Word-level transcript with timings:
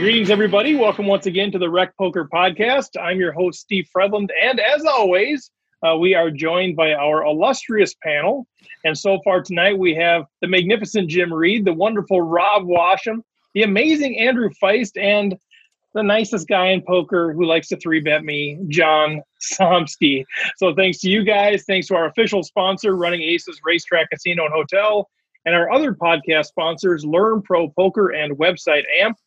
Greetings, 0.00 0.30
everybody. 0.30 0.74
Welcome 0.74 1.06
once 1.06 1.26
again 1.26 1.52
to 1.52 1.58
the 1.58 1.68
Rec 1.68 1.94
Poker 1.98 2.26
Podcast. 2.32 2.98
I'm 2.98 3.20
your 3.20 3.32
host, 3.32 3.60
Steve 3.60 3.86
Fredlund. 3.94 4.30
And 4.42 4.58
as 4.58 4.86
always, 4.86 5.50
uh, 5.86 5.94
we 5.98 6.14
are 6.14 6.30
joined 6.30 6.74
by 6.74 6.94
our 6.94 7.22
illustrious 7.22 7.94
panel. 8.02 8.46
And 8.86 8.96
so 8.96 9.20
far 9.22 9.42
tonight, 9.42 9.78
we 9.78 9.94
have 9.96 10.24
the 10.40 10.48
magnificent 10.48 11.10
Jim 11.10 11.30
Reed, 11.30 11.66
the 11.66 11.74
wonderful 11.74 12.22
Rob 12.22 12.64
Washam, 12.64 13.20
the 13.52 13.62
amazing 13.62 14.18
Andrew 14.18 14.48
Feist, 14.60 14.98
and 14.98 15.36
the 15.92 16.02
nicest 16.02 16.48
guy 16.48 16.68
in 16.68 16.80
poker 16.80 17.34
who 17.34 17.44
likes 17.44 17.68
to 17.68 17.76
three 17.76 18.00
bet 18.00 18.24
me, 18.24 18.58
John 18.68 19.20
Somsky. 19.60 20.24
So 20.56 20.74
thanks 20.74 21.00
to 21.00 21.10
you 21.10 21.24
guys. 21.24 21.64
Thanks 21.66 21.88
to 21.88 21.94
our 21.94 22.06
official 22.06 22.42
sponsor, 22.42 22.96
Running 22.96 23.20
Aces 23.20 23.60
Racetrack 23.62 24.08
Casino 24.08 24.46
and 24.46 24.54
Hotel, 24.54 25.10
and 25.44 25.54
our 25.54 25.70
other 25.70 25.92
podcast 25.92 26.46
sponsors, 26.46 27.04
Learn 27.04 27.42
Pro 27.42 27.68
Poker 27.68 28.14
and 28.14 28.38
website 28.38 28.84
AMP. 28.98 29.18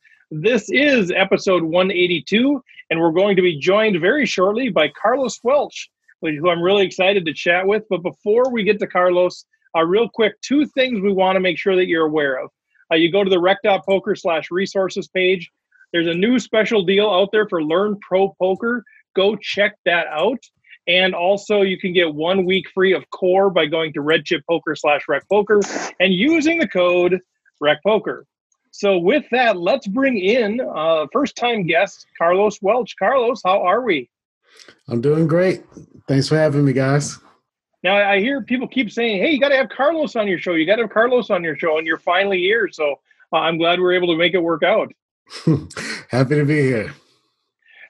This 0.42 0.68
is 0.72 1.12
episode 1.12 1.62
182, 1.62 2.60
and 2.90 3.00
we're 3.00 3.12
going 3.12 3.36
to 3.36 3.44
be 3.44 3.60
joined 3.60 4.02
very 4.02 4.26
shortly 4.26 4.70
by 4.70 4.88
Carlos 5.00 5.40
Welch, 5.44 5.91
who 6.22 6.50
I'm 6.50 6.64
really 6.64 6.84
excited 6.84 7.24
to 7.24 7.34
chat 7.36 7.68
with. 7.68 7.84
But 7.88 8.02
before 8.02 8.50
we 8.52 8.64
get 8.64 8.80
to 8.80 8.88
Carlos, 8.88 9.46
uh, 9.77 9.84
real 9.84 10.10
quick, 10.10 10.41
two 10.41 10.66
things 10.66 11.02
we 11.02 11.14
want 11.14 11.36
to 11.36 11.40
make 11.40 11.60
sure 11.60 11.76
that 11.76 11.86
you're 11.86 12.08
aware 12.08 12.44
of. 12.44 12.50
Uh, 12.91 12.96
you 12.96 13.12
go 13.12 13.24
to 13.24 13.30
the 13.30 13.40
rec.poker 13.40 14.16
slash 14.16 14.50
resources 14.50 15.08
page. 15.08 15.52
There's 15.91 16.08
a 16.08 16.16
new 16.16 16.40
special 16.40 16.82
deal 16.82 17.12
out 17.12 17.30
there 17.32 17.48
for 17.48 17.63
Learn 17.63 18.00
Pro 18.02 18.36
Poker. 18.41 18.84
Go 19.16 19.36
check 19.36 19.76
that 19.86 20.08
out. 20.08 20.40
And 20.88 21.13
also, 21.13 21.62
you 21.62 21.77
can 21.77 21.94
get 21.94 22.12
one 22.12 22.44
week 22.44 22.66
free 22.74 22.94
of 22.94 23.08
core 23.12 23.52
by 23.52 23.68
going 23.68 23.94
to 23.94 24.00
redchippoker 24.00 24.76
slash 24.76 25.04
rec 25.08 25.30
poker 25.30 25.60
and 26.00 26.12
using 26.12 26.58
the 26.58 26.68
code 26.68 27.20
rec 27.62 27.84
poker. 27.84 28.26
So 28.73 28.98
with 28.98 29.23
that, 29.30 29.55
let's 29.55 29.86
bring 29.86 30.18
in 30.18 30.59
uh, 30.59 31.05
first 31.13 31.35
time 31.35 31.68
guest 31.68 32.07
Carlos 32.18 32.60
Welch. 32.60 32.96
Carlos, 32.98 33.40
how 33.46 33.62
are 33.62 33.84
we? 33.84 34.10
I'm 34.90 34.99
doing 34.99 35.27
great. 35.27 35.63
Thanks 36.07 36.27
for 36.27 36.38
having 36.38 36.66
me, 36.66 36.74
guys. 36.74 37.20
Now 37.84 37.98
I 37.98 38.20
hear 38.20 38.41
people 38.41 38.68
keep 38.68 38.91
saying, 38.91 39.21
"Hey, 39.21 39.29
you 39.29 39.40
got 39.40 39.49
to 39.49 39.57
have 39.57 39.70
Carlos 39.70 40.16
on 40.16 40.27
your 40.27 40.40
show. 40.40 40.54
You 40.54 40.66
got 40.66 40.77
to 40.77 40.84
have 40.84 40.91
Carlos 40.91 41.29
on 41.29 41.44
your 41.44 41.55
show," 41.55 41.77
and 41.77 41.85
you're 41.85 41.99
finally 41.99 42.40
here. 42.40 42.68
So 42.68 42.96
uh, 43.32 43.38
I'm 43.38 43.60
glad 43.60 43.79
we're 43.79 43.94
able 43.94 44.07
to 44.07 44.18
make 44.18 44.34
it 44.34 44.40
work 44.40 44.63
out. 44.63 44.91
Happy 46.10 46.35
to 46.35 46.46
be 46.46 46.62
here. 46.63 46.96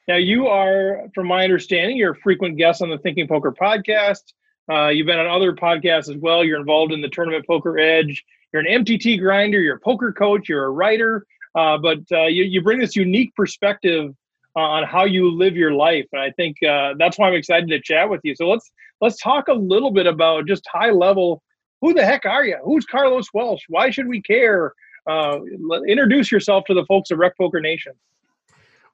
Now 0.09 0.17
you 0.17 0.47
are, 0.47 1.03
from 1.15 1.27
my 1.27 1.45
understanding, 1.45 1.95
you're 1.95 2.11
a 2.11 2.19
frequent 2.19 2.57
guest 2.57 2.81
on 2.81 2.89
the 2.89 2.97
Thinking 2.97 3.29
Poker 3.29 3.53
podcast. 3.53 4.33
Uh, 4.69 4.89
you've 4.89 5.07
been 5.07 5.19
on 5.19 5.27
other 5.27 5.53
podcasts 5.53 6.13
as 6.13 6.17
well. 6.17 6.43
You're 6.43 6.59
involved 6.59 6.91
in 6.91 6.99
the 6.99 7.09
Tournament 7.09 7.47
Poker 7.47 7.79
Edge 7.79 8.25
you're 8.53 8.61
an 8.65 8.85
MTT 8.85 9.19
grinder, 9.19 9.59
you're 9.59 9.77
a 9.77 9.79
poker 9.79 10.13
coach, 10.13 10.47
you're 10.47 10.65
a 10.65 10.69
writer, 10.69 11.25
uh, 11.55 11.77
but 11.77 11.99
uh, 12.11 12.27
you, 12.27 12.43
you 12.43 12.61
bring 12.61 12.79
this 12.79 12.95
unique 12.95 13.35
perspective 13.35 14.13
uh, 14.55 14.59
on 14.59 14.83
how 14.83 15.05
you 15.05 15.31
live 15.31 15.55
your 15.55 15.73
life, 15.73 16.05
and 16.13 16.21
I 16.21 16.29
think 16.31 16.57
uh, 16.63 16.93
that's 16.99 17.17
why 17.17 17.27
I'm 17.27 17.33
excited 17.33 17.69
to 17.69 17.81
chat 17.81 18.09
with 18.09 18.21
you. 18.23 18.35
So 18.35 18.47
let's 18.47 18.71
let's 19.01 19.19
talk 19.19 19.47
a 19.47 19.53
little 19.53 19.91
bit 19.91 20.05
about 20.05 20.47
just 20.47 20.63
high 20.71 20.91
level. 20.91 21.41
Who 21.81 21.93
the 21.93 22.05
heck 22.05 22.25
are 22.25 22.45
you? 22.45 22.57
Who's 22.63 22.85
Carlos 22.85 23.27
Welch? 23.33 23.63
Why 23.67 23.89
should 23.89 24.07
we 24.07 24.21
care? 24.21 24.73
Uh, 25.09 25.39
introduce 25.87 26.31
yourself 26.31 26.63
to 26.65 26.73
the 26.73 26.85
folks 26.85 27.11
of 27.11 27.17
Rec 27.17 27.37
Poker 27.37 27.59
Nation. 27.59 27.91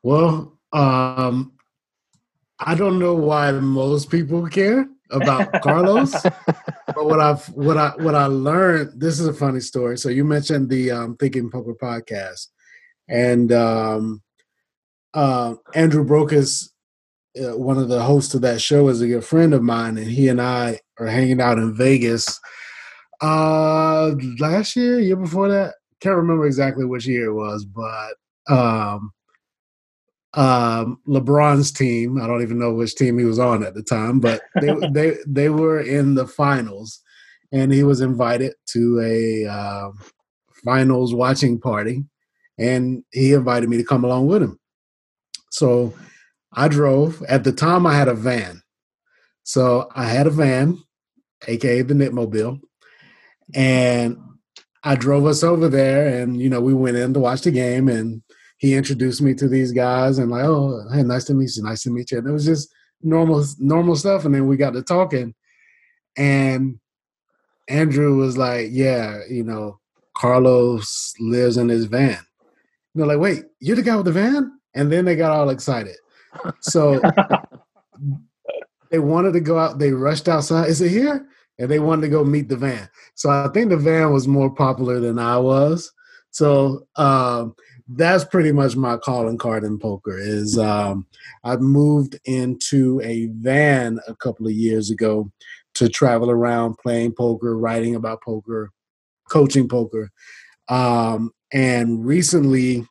Well, 0.01 0.57
um, 0.71 1.51
I 2.57 2.73
don't 2.73 2.97
know 2.97 3.13
why 3.13 3.51
most 3.51 4.09
people 4.09 4.47
care 4.47 4.87
about 5.11 5.51
Carlos. 5.61 6.11
but 6.21 7.05
what 7.05 7.19
I've 7.19 7.45
what 7.49 7.77
I 7.77 7.89
what 7.97 8.15
I 8.15 8.25
learned, 8.25 8.99
this 8.99 9.19
is 9.19 9.27
a 9.27 9.33
funny 9.33 9.59
story. 9.59 9.97
So 9.97 10.09
you 10.09 10.23
mentioned 10.23 10.69
the 10.69 10.91
um, 10.91 11.17
Thinking 11.17 11.49
Poker 11.49 11.73
podcast, 11.73 12.47
and 13.07 13.51
um, 13.51 14.21
uh, 15.13 15.55
Andrew 15.73 16.05
Brokos, 16.05 16.69
uh, 17.41 17.57
one 17.57 17.77
of 17.77 17.89
the 17.89 18.03
hosts 18.03 18.33
of 18.33 18.41
that 18.41 18.61
show, 18.61 18.87
is 18.89 19.01
a 19.01 19.07
good 19.07 19.25
friend 19.25 19.53
of 19.53 19.63
mine, 19.63 19.97
and 19.97 20.07
he 20.07 20.27
and 20.27 20.41
I 20.41 20.79
are 20.99 21.07
hanging 21.07 21.41
out 21.41 21.57
in 21.57 21.75
Vegas. 21.75 22.39
Uh, 23.21 24.15
last 24.39 24.75
year, 24.75 24.99
year 24.99 25.17
before 25.17 25.49
that, 25.49 25.75
can't 25.99 26.15
remember 26.15 26.45
exactly 26.45 26.85
which 26.85 27.05
year 27.05 27.25
it 27.25 27.33
was, 27.33 27.65
but 27.65 28.15
um, 28.49 29.11
um, 30.33 30.99
LeBron's 31.07 31.71
team. 31.71 32.21
I 32.21 32.27
don't 32.27 32.41
even 32.41 32.59
know 32.59 32.73
which 32.73 32.95
team 32.95 33.17
he 33.17 33.25
was 33.25 33.39
on 33.39 33.63
at 33.63 33.73
the 33.73 33.83
time, 33.83 34.19
but 34.19 34.41
they 34.61 34.75
they 34.91 35.17
they 35.25 35.49
were 35.49 35.79
in 35.79 36.15
the 36.15 36.27
finals, 36.27 37.01
and 37.51 37.71
he 37.71 37.83
was 37.83 38.01
invited 38.01 38.53
to 38.67 38.99
a 39.01 39.45
uh, 39.45 39.89
finals 40.63 41.13
watching 41.13 41.59
party, 41.59 42.03
and 42.57 43.03
he 43.11 43.33
invited 43.33 43.69
me 43.69 43.77
to 43.77 43.83
come 43.83 44.03
along 44.03 44.27
with 44.27 44.43
him. 44.43 44.59
So 45.51 45.93
I 46.53 46.67
drove. 46.67 47.23
At 47.23 47.43
the 47.43 47.51
time, 47.51 47.85
I 47.85 47.95
had 47.95 48.07
a 48.07 48.13
van, 48.13 48.61
so 49.43 49.89
I 49.95 50.05
had 50.05 50.27
a 50.27 50.31
van, 50.31 50.77
aka 51.47 51.81
the 51.81 51.95
Knitmobile, 51.95 52.59
and 53.55 54.17
I 54.83 54.95
drove 54.95 55.25
us 55.25 55.43
over 55.43 55.69
there, 55.69 56.21
and 56.21 56.39
you 56.39 56.49
know 56.49 56.61
we 56.61 56.75
went 56.75 56.97
in 56.97 57.15
to 57.15 57.19
watch 57.19 57.41
the 57.41 57.51
game 57.51 57.89
and 57.89 58.21
he 58.59 58.75
introduced 58.75 59.21
me 59.21 59.33
to 59.33 59.47
these 59.47 59.71
guys 59.71 60.19
and 60.19 60.29
like, 60.29 60.43
oh, 60.43 60.85
hey, 60.93 61.01
nice 61.01 61.23
to 61.25 61.33
meet 61.33 61.55
you, 61.55 61.63
nice 61.63 61.83
to 61.83 61.89
meet 61.89 62.11
you. 62.11 62.19
And 62.19 62.27
it 62.27 62.31
was 62.31 62.45
just 62.45 62.71
normal, 63.01 63.43
normal 63.57 63.95
stuff. 63.95 64.25
And 64.25 64.35
then 64.35 64.47
we 64.47 64.57
got 64.57 64.73
to 64.73 64.83
talking, 64.83 65.33
and 66.17 66.79
Andrew 67.69 68.17
was 68.17 68.37
like, 68.37 68.67
yeah, 68.71 69.19
you 69.29 69.43
know, 69.43 69.79
Carlos 70.15 71.13
lives 71.19 71.55
in 71.57 71.69
his 71.69 71.85
van. 71.85 72.17
And 72.17 72.17
they're 72.95 73.07
like, 73.07 73.19
wait, 73.19 73.45
you're 73.59 73.77
the 73.77 73.81
guy 73.81 73.95
with 73.95 74.05
the 74.05 74.11
van? 74.11 74.59
And 74.75 74.91
then 74.91 75.05
they 75.05 75.15
got 75.15 75.31
all 75.31 75.49
excited. 75.49 75.95
So 76.59 77.01
they 78.91 78.99
wanted 78.99 79.33
to 79.33 79.39
go 79.39 79.57
out. 79.57 79.79
They 79.79 79.91
rushed 79.91 80.27
outside. 80.27 80.67
Is 80.67 80.81
it 80.81 80.89
here? 80.89 81.27
And 81.57 81.69
they 81.69 81.79
wanted 81.79 82.01
to 82.01 82.09
go 82.09 82.23
meet 82.23 82.49
the 82.49 82.57
van. 82.57 82.89
So 83.15 83.29
I 83.29 83.47
think 83.53 83.69
the 83.69 83.77
van 83.77 84.11
was 84.11 84.27
more 84.27 84.49
popular 84.53 84.99
than 84.99 85.17
I 85.17 85.37
was. 85.37 85.91
So 86.31 86.87
um, 86.95 87.55
that's 87.93 88.23
pretty 88.23 88.51
much 88.51 88.75
my 88.75 88.97
calling 88.97 89.37
card 89.37 89.63
in 89.63 89.79
poker 89.79 90.17
is 90.17 90.57
um, 90.57 91.07
i 91.43 91.55
moved 91.55 92.19
into 92.25 93.01
a 93.03 93.27
van 93.37 93.99
a 94.07 94.15
couple 94.15 94.45
of 94.45 94.53
years 94.53 94.91
ago 94.91 95.31
to 95.73 95.89
travel 95.89 96.29
around 96.29 96.77
playing 96.77 97.11
poker 97.11 97.57
writing 97.57 97.95
about 97.95 98.21
poker 98.21 98.71
coaching 99.29 99.67
poker. 99.67 100.11
Um, 100.67 101.31
and 101.51 102.05
recently 102.05 102.85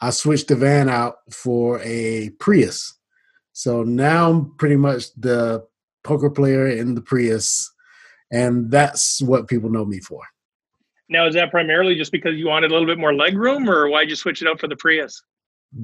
i 0.00 0.10
switched 0.10 0.48
the 0.48 0.56
van 0.56 0.88
out 0.88 1.16
for 1.30 1.80
a 1.82 2.30
prius. 2.38 2.98
So 3.52 3.82
now 3.82 4.30
i'm 4.30 4.54
pretty 4.56 4.76
much 4.76 5.12
the 5.14 5.64
poker 6.04 6.30
player 6.30 6.68
in 6.68 6.94
the 6.94 7.00
prius 7.00 7.72
and 8.30 8.70
that's 8.70 9.22
what 9.22 9.48
people 9.48 9.70
know 9.70 9.84
me 9.84 10.00
for 10.00 10.22
now, 11.08 11.26
is 11.26 11.34
that 11.34 11.50
primarily 11.50 11.94
just 11.94 12.12
because 12.12 12.36
you 12.36 12.48
wanted 12.48 12.70
a 12.70 12.74
little 12.74 12.86
bit 12.86 12.98
more 12.98 13.14
leg 13.14 13.36
room, 13.36 13.68
or 13.68 13.88
why'd 13.88 14.10
you 14.10 14.16
switch 14.16 14.42
it 14.42 14.48
up 14.48 14.60
for 14.60 14.68
the 14.68 14.76
Prius? 14.76 15.22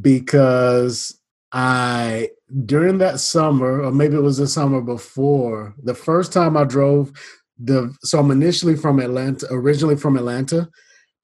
Because 0.01 1.19
I 1.53 2.31
during 2.67 2.99
that 2.99 3.21
summer, 3.21 3.83
or 3.83 3.93
maybe 3.93 4.17
it 4.17 4.23
was 4.23 4.39
the 4.39 4.47
summer 4.47 4.81
before, 4.81 5.75
the 5.83 5.95
first 5.95 6.33
time 6.33 6.57
I 6.57 6.65
drove 6.65 7.13
the 7.59 7.95
so 8.03 8.19
I'm 8.19 8.31
initially 8.31 8.77
from 8.77 9.01
Atlanta, 9.01 9.47
originally 9.51 9.97
from 9.97 10.17
Atlanta, 10.17 10.69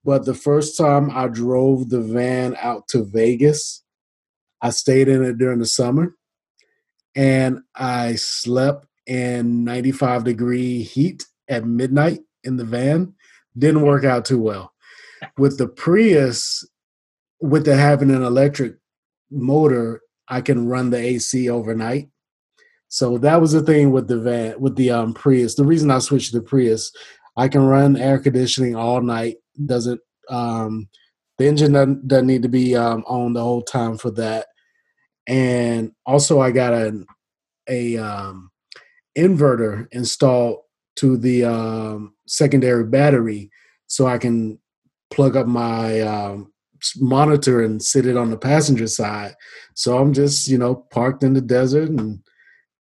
but 0.05 0.25
the 0.25 0.35
first 0.35 0.77
time 0.77 1.11
I 1.11 1.29
drove 1.29 1.89
the 1.89 2.01
van 2.01 2.57
out 2.61 2.89
to 2.89 3.05
Vegas, 3.05 3.83
I 4.61 4.71
stayed 4.71 5.09
in 5.09 5.23
it 5.23 5.39
during 5.39 5.59
the 5.59 5.67
summer 5.67 6.15
and 7.15 7.61
I 7.75 8.17
slept 8.17 8.87
in 9.07 9.65
95 9.65 10.25
degree 10.25 10.83
heat 10.83 11.25
at 11.49 11.65
midnight 11.65 12.21
in 12.43 12.57
the 12.57 12.65
van 12.65 13.15
didn't 13.57 13.83
work 13.83 14.05
out 14.05 14.25
too 14.25 14.41
well. 14.41 14.73
With 15.39 15.59
the 15.59 15.69
Prius, 15.69 16.67
with 17.41 17.65
the 17.65 17.77
having 17.77 18.11
an 18.11 18.23
electric 18.23 18.77
motor, 19.31 20.01
I 20.29 20.41
can 20.41 20.69
run 20.69 20.91
the 20.91 20.99
AC 20.99 21.49
overnight. 21.49 22.09
So 22.89 23.19
that 23.19 23.41
was 23.41 23.53
the 23.53 23.63
thing 23.63 23.91
with 23.91 24.09
the 24.09 24.19
van, 24.19 24.61
with 24.61 24.77
the 24.77 24.91
um, 24.91 25.15
Prius. 25.15 25.55
The 25.55 25.65
reason 25.65 25.91
I 25.91 25.99
switched 25.99 26.33
to 26.33 26.41
Prius, 26.41 26.93
I 27.37 27.49
can 27.49 27.63
run 27.63 27.97
air 27.97 28.19
conditioning 28.19 28.77
all 28.77 29.01
night. 29.01 29.37
Doesn't 29.67 30.01
um, 30.31 30.89
the 31.39 31.47
engine 31.47 31.73
doesn't, 31.73 32.07
doesn't 32.07 32.27
need 32.27 32.43
to 32.43 32.49
be 32.49 32.77
um, 32.77 33.05
on 33.07 33.33
the 33.33 33.43
whole 33.43 33.63
time 33.63 33.99
for 33.99 34.11
that. 34.13 34.47
And 35.27 35.93
also, 36.07 36.41
I 36.41 36.51
got 36.51 36.75
an 36.75 37.07
a 37.69 37.97
um, 37.97 38.51
inverter 39.17 39.87
installed 39.91 40.59
to 40.97 41.17
the 41.17 41.45
um, 41.45 42.15
secondary 42.27 42.85
battery 42.85 43.51
so 43.87 44.07
I 44.07 44.19
can 44.19 44.59
plug 45.11 45.37
up 45.37 45.47
my 45.47 46.01
um, 46.01 46.53
monitor 46.97 47.63
and 47.63 47.83
sit 47.83 48.07
it 48.07 48.17
on 48.17 48.31
the 48.31 48.37
passenger 48.37 48.87
side. 48.87 49.35
So 49.75 49.99
I'm 49.99 50.13
just, 50.13 50.49
you 50.49 50.59
know, 50.59 50.75
parked 50.75 51.23
in 51.23 51.35
the 51.35 51.41
desert 51.41 51.91
and 51.91 52.21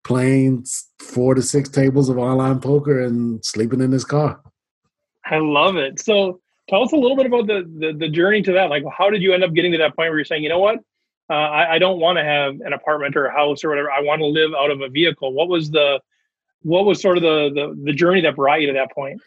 playing 0.04 0.66
four 1.00 1.34
to 1.34 1.42
six 1.42 1.70
tables 1.70 2.10
of 2.10 2.18
online 2.18 2.60
poker 2.60 3.02
and 3.02 3.44
sleeping 3.44 3.82
in 3.82 3.92
this 3.92 4.06
car. 4.06 4.42
I 5.26 5.38
love 5.38 5.78
it. 5.78 6.00
So 6.00 6.42
Tell 6.70 6.82
us 6.82 6.94
a 6.94 6.96
little 6.96 7.18
bit 7.18 7.26
about 7.26 7.48
the, 7.48 7.70
the, 7.80 7.94
the 7.94 8.10
journey 8.10 8.42
to 8.42 8.54
that. 8.54 8.70
Like, 8.70 8.84
how 8.98 9.10
did 9.10 9.22
you 9.22 9.34
end 9.34 9.44
up 9.44 9.54
getting 9.54 9.72
to 9.74 9.78
that 9.80 9.96
point 9.96 10.10
where 10.10 10.18
you're 10.18 10.26
saying, 10.26 10.44
you 10.44 10.50
know 10.50 10.60
what, 10.60 10.80
uh, 11.30 11.34
I, 11.34 11.74
I 11.74 11.80
don't 11.80 12.00
want 12.00 12.18
to 12.18 12.24
have 12.24 12.56
an 12.62 12.74
apartment 12.74 13.18
or 13.18 13.26
a 13.26 13.34
house 13.34 13.64
or 13.64 13.70
whatever. 13.70 13.92
I 13.92 14.02
want 14.02 14.22
to 14.22 14.26
live 14.26 14.52
out 14.58 14.72
of 14.72 14.82
a 14.82 14.90
vehicle. 14.90 15.34
What 15.34 15.50
was 15.50 15.70
the 15.72 16.00
what 16.64 16.86
was 16.86 17.02
sort 17.02 17.18
of 17.18 17.24
the 17.24 17.52
the, 17.54 17.82
the 17.84 17.94
journey 17.94 18.22
that 18.22 18.36
brought 18.36 18.62
you 18.62 18.68
to 18.68 18.74
that 18.74 18.92
point? 18.92 19.22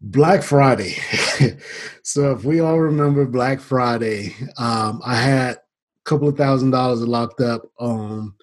Black 0.00 0.42
Friday. 0.42 0.96
so 2.02 2.32
if 2.32 2.44
we 2.44 2.60
all 2.60 2.78
remember 2.78 3.24
Black 3.24 3.60
Friday, 3.60 4.34
um, 4.58 5.00
I 5.04 5.14
had 5.14 5.56
a 5.56 5.60
couple 6.04 6.28
of 6.28 6.36
thousand 6.36 6.72
dollars 6.72 7.00
locked 7.00 7.40
up 7.40 7.62
on 7.78 8.34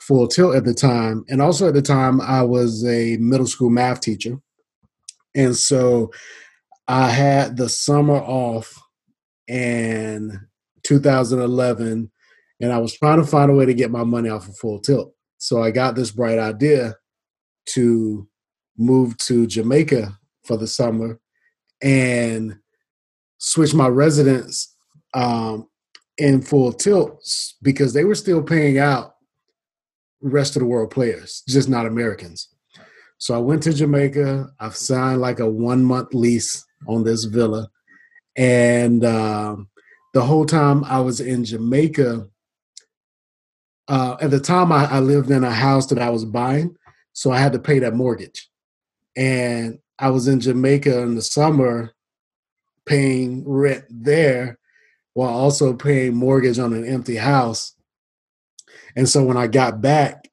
full 0.00 0.26
tilt 0.26 0.56
at 0.56 0.64
the 0.64 0.74
time. 0.74 1.24
And 1.28 1.40
also 1.40 1.68
at 1.68 1.74
the 1.74 1.82
time 1.82 2.20
I 2.20 2.42
was 2.42 2.84
a 2.84 3.16
middle 3.18 3.46
school 3.46 3.70
math 3.70 4.00
teacher. 4.00 4.38
And 5.34 5.56
so 5.56 6.12
I 6.88 7.10
had 7.10 7.56
the 7.56 7.68
summer 7.68 8.16
off 8.16 8.80
in 9.48 10.40
2011 10.84 12.10
and 12.60 12.72
I 12.72 12.78
was 12.78 12.94
trying 12.94 13.20
to 13.20 13.26
find 13.26 13.50
a 13.50 13.54
way 13.54 13.66
to 13.66 13.74
get 13.74 13.90
my 13.90 14.04
money 14.04 14.28
off 14.28 14.48
of 14.48 14.56
full 14.56 14.80
tilt. 14.80 15.12
So 15.38 15.62
I 15.62 15.70
got 15.70 15.94
this 15.94 16.10
bright 16.10 16.38
idea 16.38 16.96
to 17.66 18.28
move 18.78 19.16
to 19.18 19.46
Jamaica 19.46 20.18
for 20.44 20.56
the 20.56 20.66
summer 20.66 21.18
and 21.82 22.58
switch 23.38 23.74
my 23.74 23.88
residence 23.88 24.74
um, 25.14 25.68
in 26.18 26.42
full 26.42 26.72
tilt 26.72 27.22
because 27.62 27.92
they 27.92 28.04
were 28.04 28.14
still 28.14 28.42
paying 28.42 28.78
out 28.78 29.16
rest 30.22 30.56
of 30.56 30.60
the 30.60 30.66
world 30.66 30.90
players, 30.90 31.42
just 31.48 31.68
not 31.68 31.86
Americans. 31.86 32.48
So 33.18 33.34
I 33.34 33.38
went 33.38 33.62
to 33.64 33.72
Jamaica. 33.72 34.50
I've 34.60 34.76
signed 34.76 35.20
like 35.20 35.40
a 35.40 35.48
one 35.48 35.84
month 35.84 36.12
lease 36.12 36.64
on 36.86 37.04
this 37.04 37.24
villa. 37.24 37.68
And 38.36 39.04
um, 39.04 39.68
the 40.12 40.22
whole 40.22 40.44
time 40.44 40.84
I 40.84 41.00
was 41.00 41.20
in 41.20 41.44
Jamaica, 41.44 42.26
uh, 43.88 44.16
at 44.20 44.30
the 44.30 44.40
time 44.40 44.72
I, 44.72 44.86
I 44.86 45.00
lived 45.00 45.30
in 45.30 45.44
a 45.44 45.50
house 45.50 45.86
that 45.86 45.98
I 45.98 46.10
was 46.10 46.24
buying. 46.24 46.76
So 47.16 47.30
I 47.30 47.38
had 47.38 47.54
to 47.54 47.58
pay 47.58 47.78
that 47.78 47.94
mortgage. 47.94 48.50
And 49.16 49.78
I 49.98 50.10
was 50.10 50.28
in 50.28 50.38
Jamaica 50.38 50.98
in 51.00 51.14
the 51.14 51.22
summer 51.22 51.94
paying 52.84 53.42
rent 53.48 53.84
there 53.88 54.58
while 55.14 55.30
also 55.30 55.72
paying 55.72 56.14
mortgage 56.14 56.58
on 56.58 56.74
an 56.74 56.84
empty 56.84 57.16
house. 57.16 57.74
And 58.96 59.08
so 59.08 59.24
when 59.24 59.38
I 59.38 59.46
got 59.46 59.80
back 59.80 60.28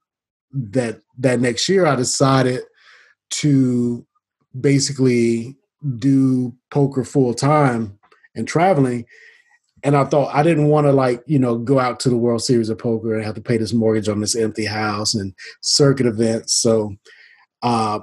that 0.51 0.99
that 1.19 1.39
next 1.39 1.69
year 1.69 1.85
I 1.85 1.95
decided 1.95 2.63
to 3.29 4.05
basically 4.59 5.55
do 5.99 6.53
poker 6.69 7.05
full 7.05 7.33
time 7.33 7.97
and 8.35 8.45
traveling 8.45 9.05
and 9.83 9.97
I 9.97 10.05
thought 10.05 10.33
I 10.33 10.43
didn't 10.43 10.67
want 10.67 10.87
to 10.87 10.91
like 10.91 11.23
you 11.25 11.39
know 11.39 11.57
go 11.57 11.79
out 11.79 11.99
to 12.01 12.09
the 12.09 12.17
World 12.17 12.43
Series 12.43 12.69
of 12.69 12.77
Poker 12.77 13.13
and 13.13 13.23
have 13.23 13.35
to 13.35 13.41
pay 13.41 13.57
this 13.57 13.73
mortgage 13.73 14.09
on 14.09 14.21
this 14.21 14.35
empty 14.35 14.65
house 14.65 15.13
and 15.13 15.33
circuit 15.61 16.05
events. 16.05 16.53
So 16.53 16.95
uh, 17.61 17.99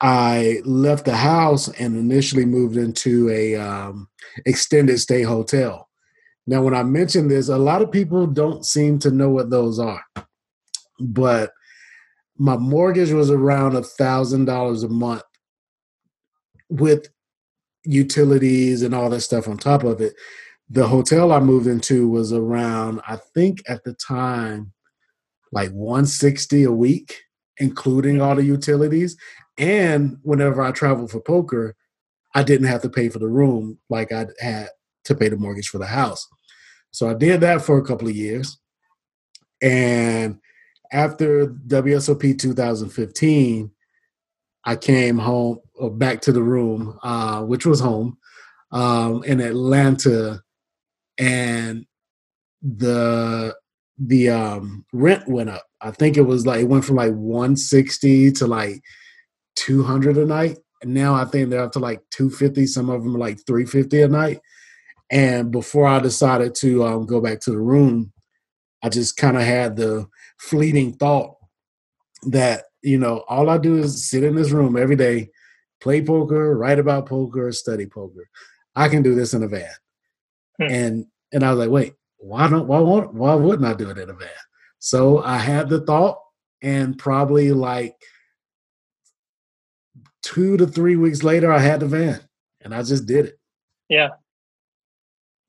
I 0.00 0.60
left 0.64 1.04
the 1.04 1.16
house 1.16 1.68
and 1.68 1.96
initially 1.96 2.44
moved 2.44 2.76
into 2.76 3.30
a 3.30 3.56
um, 3.56 4.08
extended 4.44 4.98
stay 4.98 5.22
hotel. 5.22 5.88
Now, 6.46 6.62
when 6.62 6.74
I 6.74 6.82
mention 6.84 7.28
this, 7.28 7.48
a 7.48 7.58
lot 7.58 7.82
of 7.82 7.90
people 7.90 8.26
don't 8.26 8.64
seem 8.64 8.98
to 9.00 9.10
know 9.10 9.30
what 9.30 9.50
those 9.50 9.78
are, 9.78 10.04
but 11.00 11.50
my 12.38 12.56
mortgage 12.56 13.10
was 13.10 13.30
around 13.30 13.74
a 13.74 13.82
thousand 13.82 14.44
dollars 14.44 14.82
a 14.82 14.88
month 14.88 15.22
with 16.68 17.08
utilities 17.84 18.82
and 18.82 18.94
all 18.94 19.08
that 19.10 19.20
stuff 19.22 19.48
on 19.48 19.56
top 19.56 19.82
of 19.84 20.00
it. 20.00 20.14
The 20.68 20.86
hotel 20.86 21.32
I 21.32 21.40
moved 21.40 21.66
into 21.66 22.08
was 22.08 22.32
around, 22.32 23.00
I 23.06 23.16
think 23.34 23.62
at 23.68 23.84
the 23.84 23.94
time, 23.94 24.72
like 25.52 25.70
160 25.70 26.64
a 26.64 26.72
week, 26.72 27.22
including 27.58 28.20
all 28.20 28.34
the 28.34 28.44
utilities. 28.44 29.16
And 29.58 30.18
whenever 30.22 30.62
I 30.62 30.72
traveled 30.72 31.10
for 31.10 31.20
poker, 31.20 31.76
I 32.34 32.42
didn't 32.42 32.66
have 32.66 32.82
to 32.82 32.90
pay 32.90 33.08
for 33.08 33.18
the 33.18 33.28
room 33.28 33.78
like 33.88 34.12
I 34.12 34.26
had 34.40 34.68
to 35.04 35.14
pay 35.14 35.28
the 35.28 35.36
mortgage 35.36 35.68
for 35.68 35.78
the 35.78 35.86
house. 35.86 36.26
So 36.90 37.08
I 37.08 37.14
did 37.14 37.40
that 37.42 37.62
for 37.62 37.78
a 37.78 37.84
couple 37.84 38.08
of 38.08 38.16
years. 38.16 38.58
And 39.62 40.38
after 40.92 41.46
WSOP 41.46 42.38
2015, 42.38 43.70
I 44.64 44.76
came 44.76 45.18
home 45.18 45.60
or 45.74 45.90
back 45.90 46.20
to 46.22 46.32
the 46.32 46.42
room, 46.42 46.98
uh, 47.02 47.42
which 47.42 47.64
was 47.64 47.80
home 47.80 48.18
um, 48.72 49.22
in 49.24 49.40
Atlanta, 49.40 50.42
and 51.18 51.86
the 52.62 53.54
the 53.98 54.28
um, 54.30 54.84
rent 54.92 55.28
went 55.28 55.50
up. 55.50 55.64
I 55.80 55.90
think 55.90 56.16
it 56.16 56.22
was 56.22 56.46
like 56.46 56.60
it 56.60 56.68
went 56.68 56.84
from 56.84 56.96
like 56.96 57.12
160 57.12 58.32
to 58.32 58.46
like 58.46 58.82
200 59.56 60.18
a 60.18 60.26
night. 60.26 60.58
And 60.82 60.92
now 60.92 61.14
I 61.14 61.24
think 61.24 61.48
they're 61.48 61.62
up 61.62 61.72
to 61.72 61.78
like 61.78 62.02
250. 62.10 62.66
Some 62.66 62.90
of 62.90 63.02
them 63.02 63.16
are 63.16 63.18
like 63.18 63.38
350 63.46 64.02
a 64.02 64.08
night. 64.08 64.40
And 65.10 65.50
before 65.50 65.86
I 65.86 66.00
decided 66.00 66.54
to 66.56 66.84
um, 66.84 67.06
go 67.06 67.20
back 67.20 67.40
to 67.40 67.50
the 67.50 67.60
room, 67.60 68.12
I 68.82 68.88
just 68.88 69.16
kind 69.16 69.36
of 69.36 69.42
had 69.42 69.76
the 69.76 70.06
fleeting 70.38 70.92
thought 70.94 71.36
that, 72.28 72.64
you 72.82 72.98
know, 72.98 73.24
all 73.28 73.48
I 73.48 73.58
do 73.58 73.78
is 73.78 74.08
sit 74.08 74.24
in 74.24 74.34
this 74.34 74.50
room 74.50 74.76
every 74.76 74.96
day, 74.96 75.30
play 75.80 76.04
poker, 76.04 76.56
write 76.56 76.78
about 76.78 77.06
poker, 77.06 77.50
study 77.52 77.86
poker. 77.86 78.28
I 78.74 78.88
can 78.88 79.02
do 79.02 79.14
this 79.14 79.32
in 79.32 79.42
a 79.42 79.48
van. 79.48 79.70
Hmm. 80.58 80.68
And 80.70 81.06
and 81.32 81.44
I 81.44 81.50
was 81.50 81.58
like, 81.58 81.70
wait, 81.70 81.94
why 82.18 82.48
don't 82.48 82.66
why 82.66 82.78
won't 82.78 83.14
why 83.14 83.34
wouldn't 83.34 83.68
I 83.68 83.74
do 83.74 83.90
it 83.90 83.98
in 83.98 84.10
a 84.10 84.14
van? 84.14 84.28
So 84.78 85.22
I 85.22 85.38
had 85.38 85.68
the 85.68 85.80
thought 85.80 86.20
and 86.62 86.98
probably 86.98 87.52
like 87.52 87.96
two 90.22 90.56
to 90.56 90.66
three 90.66 90.96
weeks 90.96 91.22
later, 91.22 91.52
I 91.52 91.58
had 91.58 91.80
the 91.80 91.86
van 91.86 92.20
and 92.60 92.74
I 92.74 92.82
just 92.82 93.06
did 93.06 93.26
it. 93.26 93.38
Yeah. 93.88 94.10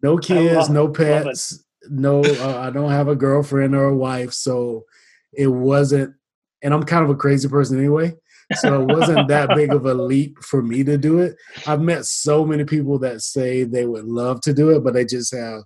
No 0.03 0.17
kids, 0.17 0.69
no 0.69 0.89
pets, 0.89 1.63
no, 1.89 2.23
uh, 2.23 2.59
I 2.59 2.69
don't 2.69 2.91
have 2.91 3.07
a 3.07 3.15
girlfriend 3.15 3.73
or 3.73 3.85
a 3.85 3.95
wife. 3.95 4.31
So 4.33 4.85
it 5.33 5.47
wasn't, 5.47 6.13
and 6.61 6.73
I'm 6.73 6.83
kind 6.83 7.03
of 7.03 7.09
a 7.09 7.15
crazy 7.15 7.49
person 7.49 7.79
anyway. 7.79 8.15
So 8.55 8.81
it 8.81 8.85
wasn't 8.85 9.27
that 9.27 9.49
big 9.55 9.73
of 9.73 9.85
a 9.85 9.93
leap 9.93 10.39
for 10.39 10.61
me 10.61 10.83
to 10.85 10.97
do 10.97 11.19
it. 11.19 11.35
I've 11.65 11.81
met 11.81 12.05
so 12.05 12.45
many 12.45 12.63
people 12.63 12.97
that 12.99 13.21
say 13.21 13.63
they 13.63 13.85
would 13.85 14.05
love 14.05 14.41
to 14.41 14.53
do 14.53 14.69
it, 14.69 14.83
but 14.83 14.93
they 14.93 15.05
just 15.05 15.35
have 15.35 15.63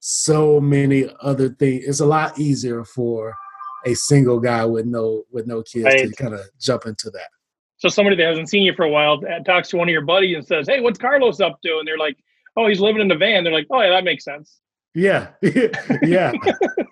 so 0.00 0.60
many 0.60 1.08
other 1.20 1.50
things. 1.50 1.84
It's 1.86 2.00
a 2.00 2.06
lot 2.06 2.38
easier 2.38 2.84
for 2.84 3.36
a 3.86 3.94
single 3.94 4.40
guy 4.40 4.64
with 4.64 4.86
no 4.86 5.24
with 5.30 5.46
no 5.46 5.62
kids 5.62 5.84
right. 5.84 6.08
to 6.08 6.22
kind 6.22 6.34
of 6.34 6.40
jump 6.60 6.86
into 6.86 7.10
that. 7.10 7.28
So 7.76 7.88
somebody 7.88 8.16
that 8.16 8.26
hasn't 8.26 8.48
seen 8.48 8.62
you 8.62 8.74
for 8.74 8.84
a 8.84 8.90
while 8.90 9.22
uh, 9.30 9.42
talks 9.44 9.68
to 9.70 9.76
one 9.76 9.88
of 9.88 9.92
your 9.92 10.04
buddies 10.04 10.36
and 10.36 10.46
says, 10.46 10.66
"Hey, 10.66 10.80
what's 10.80 10.98
Carlos 10.98 11.40
up 11.40 11.60
to?" 11.62 11.78
And 11.78 11.86
they're 11.86 11.98
like, 11.98 12.16
"Oh, 12.56 12.66
he's 12.66 12.80
living 12.80 13.00
in 13.00 13.08
the 13.08 13.16
van." 13.16 13.44
They're 13.44 13.52
like, 13.52 13.66
"Oh, 13.70 13.80
yeah, 13.80 13.90
that 13.90 14.04
makes 14.04 14.24
sense." 14.24 14.60
Yeah, 14.94 15.30
yeah, 15.42 16.32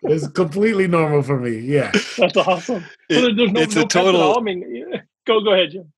it's 0.03 0.27
completely 0.29 0.89
normal 0.89 1.23
for 1.23 1.39
me. 1.39 1.59
Yeah, 1.59 1.93
that's 2.19 2.37
awesome. 2.37 2.85
It, 3.09 3.15
so 3.15 3.35
there's 3.35 3.53
no, 3.53 3.61
it's 3.61 3.77
no 3.77 3.83
a 3.83 3.87
total. 3.87 4.37
I 4.37 4.41
mean, 4.43 5.03
go 5.27 5.41
go 5.41 5.53
ahead, 5.53 5.71
Jim. 5.73 5.93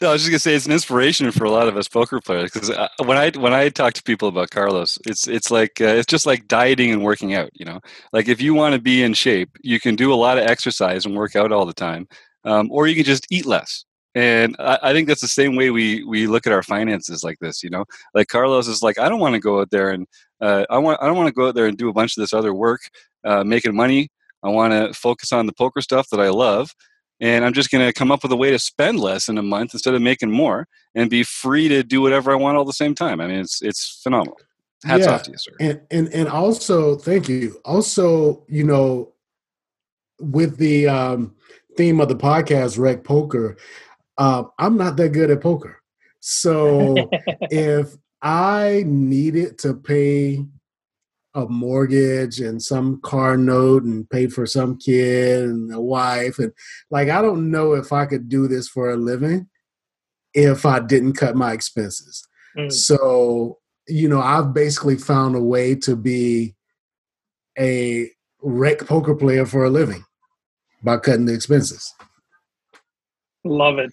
No, 0.00 0.08
I 0.08 0.12
was 0.12 0.22
just 0.22 0.30
gonna 0.30 0.38
say 0.38 0.54
it's 0.54 0.64
an 0.64 0.72
inspiration 0.72 1.30
for 1.30 1.44
a 1.44 1.50
lot 1.50 1.68
of 1.68 1.76
us 1.76 1.86
poker 1.86 2.20
players 2.20 2.50
because 2.50 2.70
uh, 2.70 2.88
when 3.04 3.18
I 3.18 3.30
when 3.38 3.52
I 3.52 3.68
talk 3.68 3.92
to 3.94 4.02
people 4.02 4.28
about 4.28 4.50
Carlos, 4.50 4.98
it's 5.06 5.28
it's 5.28 5.50
like 5.50 5.80
uh, 5.80 5.86
it's 5.86 6.06
just 6.06 6.26
like 6.26 6.48
dieting 6.48 6.90
and 6.90 7.04
working 7.04 7.34
out. 7.34 7.50
You 7.52 7.66
know, 7.66 7.80
like 8.12 8.28
if 8.28 8.40
you 8.40 8.54
want 8.54 8.74
to 8.74 8.80
be 8.80 9.02
in 9.02 9.12
shape, 9.12 9.50
you 9.62 9.78
can 9.78 9.96
do 9.96 10.12
a 10.12 10.16
lot 10.16 10.38
of 10.38 10.44
exercise 10.44 11.04
and 11.04 11.14
work 11.14 11.36
out 11.36 11.52
all 11.52 11.66
the 11.66 11.74
time, 11.74 12.08
um, 12.44 12.70
or 12.72 12.86
you 12.86 12.94
can 12.94 13.04
just 13.04 13.26
eat 13.30 13.44
less 13.44 13.84
and 14.14 14.56
I, 14.58 14.78
I, 14.82 14.92
think 14.92 15.06
that's 15.06 15.20
the 15.20 15.28
same 15.28 15.54
way 15.54 15.70
we 15.70 16.02
we 16.04 16.26
look 16.26 16.46
at 16.46 16.52
our 16.52 16.62
finances 16.62 17.22
like 17.22 17.38
this 17.40 17.62
you 17.62 17.70
know 17.70 17.84
like 18.14 18.28
carlos 18.28 18.66
is 18.66 18.82
like 18.82 18.98
i 18.98 19.08
don't 19.08 19.20
want 19.20 19.34
to 19.34 19.40
go 19.40 19.60
out 19.60 19.70
there 19.70 19.90
and 19.90 20.06
uh, 20.40 20.64
i 20.70 20.78
want 20.78 21.00
i 21.00 21.06
don't 21.06 21.16
want 21.16 21.28
to 21.28 21.34
go 21.34 21.48
out 21.48 21.54
there 21.54 21.66
and 21.66 21.78
do 21.78 21.88
a 21.88 21.92
bunch 21.92 22.16
of 22.16 22.20
this 22.20 22.32
other 22.32 22.52
work 22.52 22.80
uh, 23.24 23.44
making 23.44 23.74
money 23.74 24.08
i 24.42 24.48
want 24.48 24.72
to 24.72 24.92
focus 24.98 25.32
on 25.32 25.46
the 25.46 25.52
poker 25.52 25.80
stuff 25.80 26.08
that 26.10 26.20
i 26.20 26.28
love 26.28 26.72
and 27.20 27.44
i'm 27.44 27.52
just 27.52 27.70
going 27.70 27.84
to 27.84 27.92
come 27.92 28.10
up 28.10 28.22
with 28.22 28.32
a 28.32 28.36
way 28.36 28.50
to 28.50 28.58
spend 28.58 28.98
less 28.98 29.28
in 29.28 29.38
a 29.38 29.42
month 29.42 29.74
instead 29.74 29.94
of 29.94 30.02
making 30.02 30.30
more 30.30 30.66
and 30.94 31.10
be 31.10 31.22
free 31.22 31.68
to 31.68 31.82
do 31.82 32.00
whatever 32.00 32.32
i 32.32 32.34
want 32.34 32.56
all 32.56 32.64
the 32.64 32.72
same 32.72 32.94
time 32.94 33.20
i 33.20 33.26
mean 33.26 33.40
it's 33.40 33.62
it's 33.62 34.00
phenomenal 34.02 34.36
hats 34.84 35.06
yeah. 35.06 35.12
off 35.12 35.22
to 35.22 35.30
you 35.30 35.38
sir 35.38 35.52
and 35.60 35.80
and 35.90 36.08
and 36.12 36.28
also 36.28 36.96
thank 36.96 37.28
you 37.28 37.60
also 37.64 38.44
you 38.48 38.64
know 38.64 39.12
with 40.20 40.56
the 40.58 40.88
um 40.88 41.34
theme 41.76 42.00
of 42.00 42.08
the 42.08 42.16
podcast 42.16 42.78
rec 42.78 43.04
poker 43.04 43.56
uh, 44.20 44.44
I'm 44.58 44.76
not 44.76 44.96
that 44.96 45.08
good 45.08 45.30
at 45.30 45.40
poker. 45.40 45.80
So 46.20 46.94
if 47.50 47.96
I 48.22 48.84
needed 48.86 49.58
to 49.60 49.74
pay 49.74 50.44
a 51.34 51.46
mortgage 51.46 52.40
and 52.40 52.60
some 52.60 53.00
car 53.02 53.36
note 53.36 53.84
and 53.84 54.08
pay 54.10 54.26
for 54.26 54.46
some 54.46 54.76
kid 54.76 55.44
and 55.44 55.72
a 55.72 55.80
wife 55.80 56.38
and 56.40 56.52
like 56.90 57.08
I 57.08 57.22
don't 57.22 57.50
know 57.50 57.74
if 57.74 57.92
I 57.92 58.06
could 58.06 58.28
do 58.28 58.48
this 58.48 58.68
for 58.68 58.90
a 58.90 58.96
living 58.96 59.48
if 60.34 60.66
I 60.66 60.80
didn't 60.80 61.14
cut 61.14 61.36
my 61.36 61.52
expenses. 61.52 62.26
Mm. 62.56 62.72
So, 62.72 63.58
you 63.88 64.08
know, 64.08 64.20
I've 64.20 64.54
basically 64.54 64.96
found 64.96 65.36
a 65.36 65.42
way 65.42 65.74
to 65.76 65.96
be 65.96 66.54
a 67.58 68.10
rec 68.42 68.86
poker 68.86 69.14
player 69.14 69.46
for 69.46 69.64
a 69.64 69.70
living 69.70 70.04
by 70.82 70.96
cutting 70.98 71.26
the 71.26 71.34
expenses. 71.34 71.92
Love 73.44 73.78
it. 73.78 73.90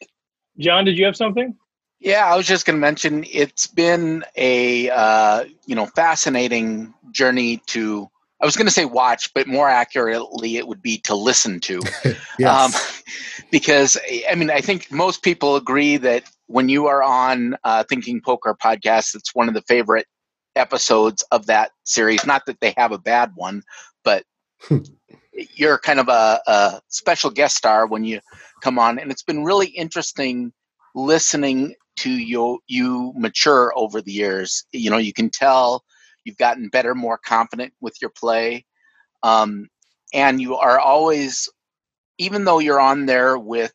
John, 0.58 0.86
did 0.86 0.98
you 0.98 1.06
have 1.06 1.16
something? 1.16 1.56
Yeah, 2.00 2.32
I 2.32 2.36
was 2.36 2.46
just 2.46 2.66
going 2.66 2.76
to 2.76 2.82
mention 2.82 3.26
it's 3.32 3.68
been 3.68 4.24
a 4.36 4.90
uh, 4.90 5.46
you 5.66 5.76
know 5.76 5.88
fascinating 5.88 6.94
journey 7.12 7.58
to. 7.68 8.08
I 8.40 8.46
was 8.46 8.56
going 8.56 8.68
to 8.68 8.74
say 8.74 8.86
watch, 8.86 9.34
but 9.34 9.48
more 9.48 9.68
accurately, 9.68 10.58
it 10.58 10.68
would 10.68 10.84
be 10.84 11.00
to 11.00 11.16
listen 11.16 11.60
to, 11.62 11.82
yes. 12.38 12.76
um, 12.76 13.44
because 13.52 13.98
I 14.30 14.36
mean 14.36 14.52
I 14.52 14.62
think 14.62 14.92
most 14.92 15.24
people 15.24 15.56
agree 15.56 15.98
that 15.98 16.24
when 16.46 16.70
you 16.70 16.86
are 16.86 17.02
on 17.02 17.58
uh, 17.64 17.84
Thinking 17.90 18.22
Poker 18.22 18.56
podcast, 18.62 19.16
it's 19.16 19.34
one 19.34 19.48
of 19.48 19.56
the 19.56 19.64
favorite 19.64 20.06
episodes 20.56 21.24
of 21.32 21.48
that 21.48 21.72
series. 21.84 22.28
Not 22.28 22.46
that 22.46 22.60
they 22.60 22.76
have 22.78 22.92
a 22.92 23.00
bad 23.00 23.32
one, 23.36 23.64
but 24.04 24.24
you're 25.56 25.80
kind 25.80 26.00
of 26.00 26.08
a, 26.10 26.40
a 26.46 26.82
special 26.90 27.32
guest 27.32 27.56
star 27.56 27.88
when 27.88 28.04
you 28.04 28.20
come 28.62 28.78
on, 28.78 29.00
and 29.00 29.10
it's 29.10 29.24
been 29.24 29.44
really 29.44 29.68
interesting 29.68 30.54
listening 30.94 31.76
to 31.98 32.10
you 32.10 32.60
you 32.68 33.14
mature 33.16 33.74
over 33.76 34.02
the 34.02 34.12
years. 34.12 34.66
You 34.72 34.90
know, 34.90 34.98
you 34.98 35.14
can 35.14 35.30
tell 35.30 35.84
you've 36.24 36.38
gotten 36.38 36.70
better, 36.70 36.94
more 36.94 37.18
confident 37.18 37.74
with 37.82 37.96
your 38.02 38.12
play, 38.12 38.66
um, 39.24 39.68
and 40.14 40.42
you 40.42 40.56
are 40.56 40.80
always, 40.80 41.50
even 42.18 42.44
though 42.44 42.60
you're 42.60 42.80
on 42.80 43.06
there 43.06 43.38
with, 43.38 43.74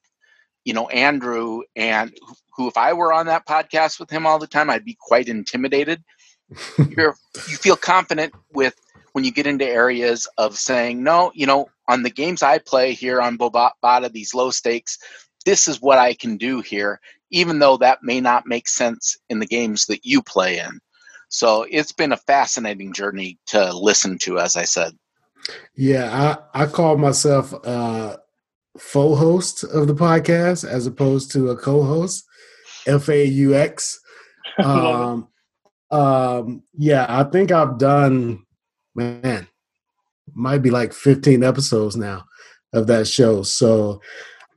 you 0.65 0.75
know, 0.75 0.89
Andrew 0.89 1.63
and 1.77 2.13
who, 2.55 2.69
if 2.69 2.77
I 2.77 2.93
were 2.93 3.13
on 3.13 3.27
that 3.27 3.47
podcast 3.47 3.99
with 3.99 4.11
him 4.11 4.27
all 4.27 4.39
the 4.39 4.47
time, 4.47 4.71
I'd 4.71 4.85
be 4.85 4.97
quite 5.01 5.29
intimidated. 5.29 6.03
you're 6.97 7.17
you 7.49 7.57
feel 7.57 7.77
confident 7.77 8.35
with 8.53 8.75
when 9.13 9.25
you 9.25 9.33
get 9.33 9.47
into 9.47 9.67
areas 9.67 10.29
of 10.39 10.57
saying 10.57 11.03
no 11.03 11.33
you 11.35 11.47
know 11.47 11.67
on 11.89 12.03
the 12.03 12.11
games 12.11 12.43
i 12.43 12.59
play 12.59 12.93
here 12.93 13.21
on 13.21 13.39
bovada 13.39 14.13
these 14.13 14.35
low 14.35 14.51
stakes 14.51 14.99
this 15.45 15.67
is 15.67 15.81
what 15.81 15.99
i 15.99 16.13
can 16.13 16.37
do 16.37 16.61
here 16.61 17.01
even 17.33 17.59
though 17.59 17.77
that 17.79 18.03
may 18.03 18.21
not 18.21 18.47
make 18.47 18.69
sense 18.69 19.19
in 19.29 19.41
the 19.41 19.47
games 19.47 19.87
that 19.87 20.05
you 20.05 20.23
play 20.23 20.59
in. 20.59 20.79
So 21.29 21.67
it's 21.71 21.93
been 21.93 22.13
a 22.13 22.19
fascinating 22.19 22.93
journey 22.93 23.39
to 23.47 23.75
listen 23.75 24.19
to, 24.19 24.39
as 24.39 24.55
I 24.55 24.65
said. 24.65 24.93
Yeah, 25.75 26.37
I, 26.55 26.63
I 26.63 26.67
call 26.67 26.99
myself 26.99 27.53
a 27.65 28.19
faux 28.79 29.19
host 29.19 29.65
of 29.65 29.87
the 29.87 29.95
podcast 29.95 30.69
as 30.69 30.87
opposed 30.87 31.33
to 31.33 31.51
a 31.51 31.57
co-host. 31.57 32.25
F 32.87 33.09
A 33.09 33.25
U 33.25 33.55
X. 33.55 33.99
Um, 34.63 35.29
um, 35.91 36.63
yeah, 36.77 37.07
I 37.09 37.25
think 37.25 37.51
I've 37.51 37.79
done, 37.79 38.45
man, 38.95 39.47
might 40.35 40.59
be 40.59 40.69
like 40.69 40.93
15 40.93 41.43
episodes 41.43 41.97
now 41.97 42.27
of 42.75 42.87
that 42.89 43.07
show. 43.07 43.45
So 43.45 44.03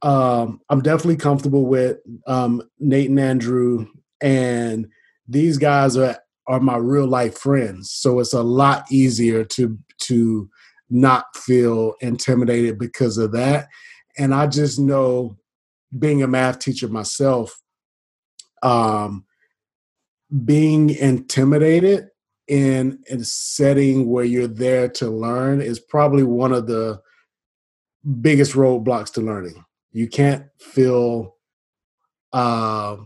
um, 0.02 0.62
I'm 0.70 0.82
definitely 0.82 1.18
comfortable 1.18 1.66
with 1.66 1.98
um, 2.28 2.62
Nate 2.80 3.10
and 3.10 3.20
Andrew, 3.20 3.88
and 4.22 4.88
these 5.28 5.58
guys 5.58 5.98
are 5.98 6.18
are 6.48 6.60
my 6.60 6.78
real 6.78 7.08
life 7.08 7.38
friends. 7.38 7.92
So 7.92 8.20
it's 8.20 8.34
a 8.34 8.44
lot 8.44 8.86
easier 8.92 9.44
to 9.46 9.78
to 10.02 10.50
not 10.90 11.26
feel 11.36 11.96
intimidated 12.02 12.78
because 12.78 13.18
of 13.18 13.32
that. 13.32 13.68
And 14.18 14.34
I 14.34 14.48
just 14.48 14.80
know, 14.80 15.38
being 15.98 16.22
a 16.22 16.28
math 16.28 16.60
teacher 16.60 16.88
myself, 16.88 17.60
um, 18.62 19.26
being 20.44 20.92
intimidated 20.92 22.08
in 22.48 23.00
a 23.10 23.24
setting 23.24 24.08
where 24.08 24.24
you're 24.24 24.48
there 24.48 24.88
to 24.88 25.10
learn 25.10 25.62
is 25.62 25.80
probably 25.80 26.24
one 26.24 26.54
of 26.54 26.68
the 26.68 27.02
biggest 28.22 28.54
roadblocks 28.54 29.12
to 29.14 29.22
learning 29.22 29.65
you 29.96 30.10
can't 30.10 30.44
feel 30.60 31.38
uh, 32.34 32.98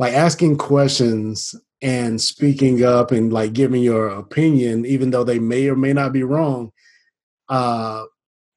like 0.00 0.14
asking 0.14 0.58
questions 0.58 1.54
and 1.80 2.20
speaking 2.20 2.84
up 2.84 3.12
and 3.12 3.32
like 3.32 3.52
giving 3.52 3.84
your 3.84 4.08
opinion, 4.08 4.84
even 4.84 5.10
though 5.12 5.22
they 5.22 5.38
may 5.38 5.68
or 5.68 5.76
may 5.76 5.92
not 5.92 6.12
be 6.12 6.24
wrong, 6.24 6.72
uh, 7.48 8.02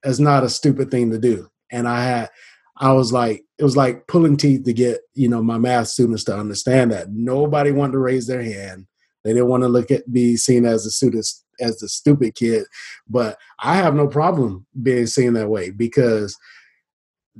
is 0.03 0.19
not 0.19 0.43
a 0.43 0.49
stupid 0.49 0.89
thing 0.89 1.11
to 1.11 1.19
do. 1.19 1.51
And 1.71 1.87
I 1.87 2.03
had, 2.03 2.29
I 2.77 2.93
was 2.93 3.13
like, 3.13 3.43
it 3.59 3.63
was 3.63 3.77
like 3.77 4.07
pulling 4.07 4.37
teeth 4.37 4.63
to 4.63 4.73
get, 4.73 5.01
you 5.13 5.29
know, 5.29 5.43
my 5.43 5.59
math 5.59 5.89
students 5.89 6.23
to 6.23 6.35
understand 6.35 6.91
that 6.91 7.11
nobody 7.11 7.71
wanted 7.71 7.91
to 7.91 7.99
raise 7.99 8.25
their 8.25 8.41
hand. 8.41 8.87
They 9.23 9.33
didn't 9.33 9.49
want 9.49 9.61
to 9.61 9.69
look 9.69 9.91
at 9.91 10.11
be 10.11 10.35
seen 10.35 10.65
as 10.65 10.87
a 10.87 10.89
student 10.89 11.27
as 11.59 11.77
the 11.77 11.87
stupid 11.87 12.33
kid. 12.33 12.63
But 13.07 13.37
I 13.59 13.75
have 13.75 13.93
no 13.93 14.07
problem 14.07 14.65
being 14.81 15.05
seen 15.05 15.33
that 15.33 15.49
way 15.49 15.69
because 15.69 16.35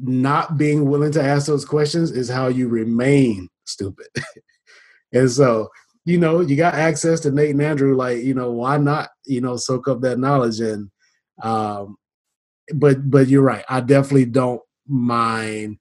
not 0.01 0.58
being 0.58 0.89
willing 0.89 1.12
to 1.12 1.24
ask 1.24 1.48
those 1.48 1.65
questions 1.65 2.12
is 2.12 2.29
how 2.29 2.48
you 2.48 2.67
remain 2.67 3.48
stupid. 3.65 4.08
and 5.13 5.29
so, 5.29 5.70
you 6.05 6.17
know, 6.17 6.39
you 6.41 6.55
got 6.55 6.74
access 6.74 7.20
to 7.22 7.31
Nate 7.31 7.51
and 7.51 7.62
Andrew, 7.62 7.96
like, 7.96 8.24
you 8.24 8.34
know, 8.34 8.51
why 8.51 8.77
not, 8.77 9.10
you 9.25 9.41
know, 9.41 9.58
soak 9.58 9.88
up 9.88 10.01
that 10.01 10.20
knowledge 10.20 10.60
and 10.60 10.89
um 11.43 11.96
but 12.74 13.10
but 13.10 13.27
you're 13.27 13.41
right. 13.41 13.65
I 13.70 13.81
definitely 13.81 14.25
don't 14.25 14.62
mind 14.88 15.77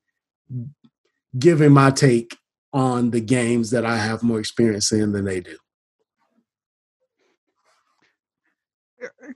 giving 1.39 1.73
my 1.73 1.91
take 1.91 2.37
on 2.73 3.11
the 3.11 3.21
games 3.21 3.71
that 3.71 3.85
I 3.85 3.97
have 3.97 4.23
more 4.23 4.41
experience 4.41 4.93
in 4.93 5.13
than 5.13 5.25
they 5.25 5.41
do. 5.41 5.57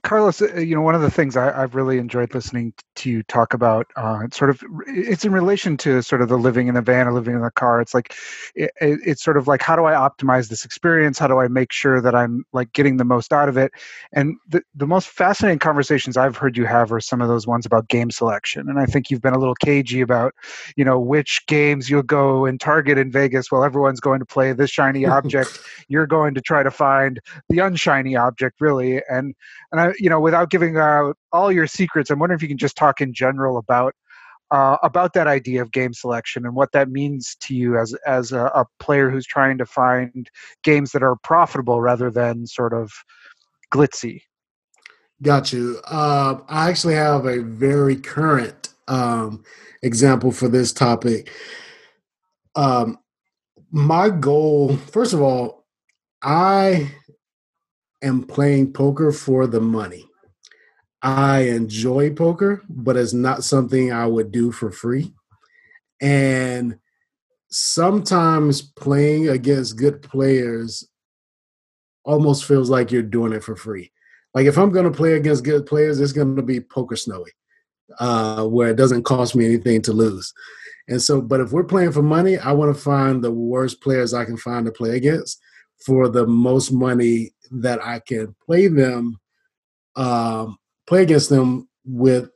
Carlos, 0.03 0.41
uh, 0.41 0.55
you 0.55 0.75
know, 0.75 0.81
one 0.81 0.95
of 0.95 1.01
the 1.01 1.11
things 1.11 1.37
I, 1.37 1.45
have 1.45 1.75
really 1.75 1.97
enjoyed 1.97 2.33
listening 2.33 2.73
to 2.95 3.09
you 3.09 3.23
talk 3.23 3.53
about, 3.53 3.87
uh, 3.95 4.19
it's 4.23 4.37
sort 4.37 4.49
of, 4.49 4.63
it's 4.87 5.25
in 5.25 5.31
relation 5.31 5.77
to 5.77 6.01
sort 6.01 6.21
of 6.21 6.29
the 6.29 6.37
living 6.37 6.67
in 6.67 6.75
the 6.75 6.81
van 6.81 7.07
or 7.07 7.13
living 7.13 7.35
in 7.35 7.41
the 7.41 7.51
car. 7.51 7.81
It's 7.81 7.93
like, 7.93 8.13
it, 8.55 8.71
it's 8.79 9.23
sort 9.23 9.37
of 9.37 9.47
like, 9.47 9.61
how 9.61 9.75
do 9.75 9.85
I 9.85 9.93
optimize 9.93 10.49
this 10.49 10.65
experience? 10.65 11.19
How 11.19 11.27
do 11.27 11.39
I 11.39 11.47
make 11.47 11.71
sure 11.71 12.01
that 12.01 12.15
I'm 12.15 12.43
like 12.53 12.73
getting 12.73 12.97
the 12.97 13.05
most 13.05 13.33
out 13.33 13.49
of 13.49 13.57
it? 13.57 13.71
And 14.13 14.37
the, 14.47 14.61
the 14.73 14.87
most 14.87 15.07
fascinating 15.07 15.59
conversations 15.59 16.17
I've 16.17 16.37
heard 16.37 16.57
you 16.57 16.65
have 16.65 16.91
are 16.91 16.99
some 16.99 17.21
of 17.21 17.27
those 17.27 17.47
ones 17.47 17.65
about 17.65 17.87
game 17.87 18.11
selection. 18.11 18.69
And 18.69 18.79
I 18.79 18.85
think 18.85 19.09
you've 19.09 19.21
been 19.21 19.33
a 19.33 19.39
little 19.39 19.55
cagey 19.55 20.01
about, 20.01 20.33
you 20.75 20.85
know, 20.85 20.99
which 20.99 21.41
games 21.47 21.89
you'll 21.89 22.03
go 22.03 22.45
and 22.45 22.59
target 22.59 22.97
in 22.97 23.11
Vegas 23.11 23.51
while 23.51 23.63
everyone's 23.63 23.99
going 23.99 24.19
to 24.19 24.25
play 24.25 24.53
this 24.53 24.69
shiny 24.69 25.05
object. 25.05 25.59
You're 25.87 26.07
going 26.07 26.33
to 26.35 26.41
try 26.41 26.63
to 26.63 26.71
find 26.71 27.19
the 27.49 27.59
unshiny 27.59 28.15
object, 28.15 28.61
really. 28.61 29.01
And 29.09 29.35
and 29.75 29.89
I, 29.89 29.93
you 29.99 30.09
know, 30.09 30.21
without 30.21 30.49
giving 30.49 30.77
out 30.77 31.17
all 31.33 31.51
your 31.51 31.67
secrets, 31.67 32.09
I'm 32.09 32.17
wondering 32.17 32.37
if 32.37 32.41
you 32.41 32.47
can 32.47 32.57
just 32.57 32.77
talk 32.77 33.01
in 33.01 33.13
general 33.13 33.57
about 33.57 33.93
uh, 34.51 34.77
about 34.83 35.13
that 35.13 35.27
idea 35.27 35.61
of 35.61 35.71
game 35.71 35.93
selection 35.93 36.45
and 36.45 36.55
what 36.55 36.71
that 36.71 36.89
means 36.89 37.35
to 37.41 37.53
you 37.53 37.77
as 37.77 37.93
as 38.07 38.31
a, 38.31 38.45
a, 38.45 38.65
player 38.79 39.09
who's 39.09 39.25
trying 39.25 39.57
to 39.57 39.65
find 39.65 40.29
games 40.63 40.91
that 40.91 41.03
are 41.03 41.17
profitable 41.23 41.81
rather 41.81 42.09
than 42.09 42.47
sort 42.47 42.73
of 42.73 42.93
glitzy. 43.73 44.21
Got 45.21 45.51
you. 45.51 45.81
Uh, 45.85 46.39
I 46.47 46.69
actually 46.69 46.93
have 46.93 47.25
a 47.25 47.41
very 47.41 47.97
current 47.97 48.69
um, 48.87 49.43
example 49.81 50.31
for 50.31 50.47
this 50.47 50.71
topic. 50.71 51.31
Um, 52.55 52.97
my 53.71 54.09
goal, 54.09 54.77
first 54.77 55.13
of 55.13 55.21
all, 55.21 55.65
I 56.21 56.91
am 58.05 58.23
playing 58.23 58.73
poker 58.73 59.11
for 59.11 59.47
the 59.47 59.61
money. 59.61 60.07
I 61.01 61.41
enjoy 61.41 62.13
poker, 62.13 62.63
but 62.67 62.97
it's 62.97 63.13
not 63.13 63.43
something 63.43 63.91
I 63.91 64.07
would 64.07 64.31
do 64.31 64.51
for 64.51 64.71
free. 64.71 65.13
And 66.01 66.79
sometimes 67.49 68.61
playing 68.61 69.29
against 69.29 69.77
good 69.77 70.01
players 70.01 70.87
almost 72.03 72.45
feels 72.45 72.69
like 72.69 72.91
you're 72.91 73.03
doing 73.03 73.33
it 73.33 73.43
for 73.43 73.55
free. 73.55 73.91
Like 74.33 74.47
if 74.47 74.57
I'm 74.57 74.71
going 74.71 74.85
to 74.85 74.97
play 74.97 75.13
against 75.13 75.43
good 75.43 75.65
players, 75.65 75.99
it's 75.99 76.11
going 76.11 76.35
to 76.35 76.41
be 76.41 76.59
PokerSnowie, 76.59 77.31
uh, 77.99 78.45
where 78.45 78.69
it 78.69 78.75
doesn't 78.75 79.03
cost 79.03 79.35
me 79.35 79.45
anything 79.45 79.81
to 79.83 79.93
lose. 79.93 80.33
And 80.87 81.01
so, 81.01 81.21
but 81.21 81.39
if 81.39 81.51
we're 81.51 81.63
playing 81.63 81.91
for 81.91 82.01
money, 82.01 82.37
I 82.37 82.51
want 82.51 82.75
to 82.75 82.81
find 82.81 83.23
the 83.23 83.31
worst 83.31 83.81
players 83.81 84.13
I 84.13 84.25
can 84.25 84.37
find 84.37 84.65
to 84.65 84.71
play 84.71 84.97
against 84.97 85.39
for 85.85 86.09
the 86.09 86.25
most 86.25 86.71
money 86.71 87.34
that 87.51 87.83
I 87.83 87.99
can 87.99 88.35
play 88.45 88.67
them, 88.67 89.19
um, 89.95 90.57
play 90.87 91.03
against 91.03 91.29
them 91.29 91.67
with 91.85 92.29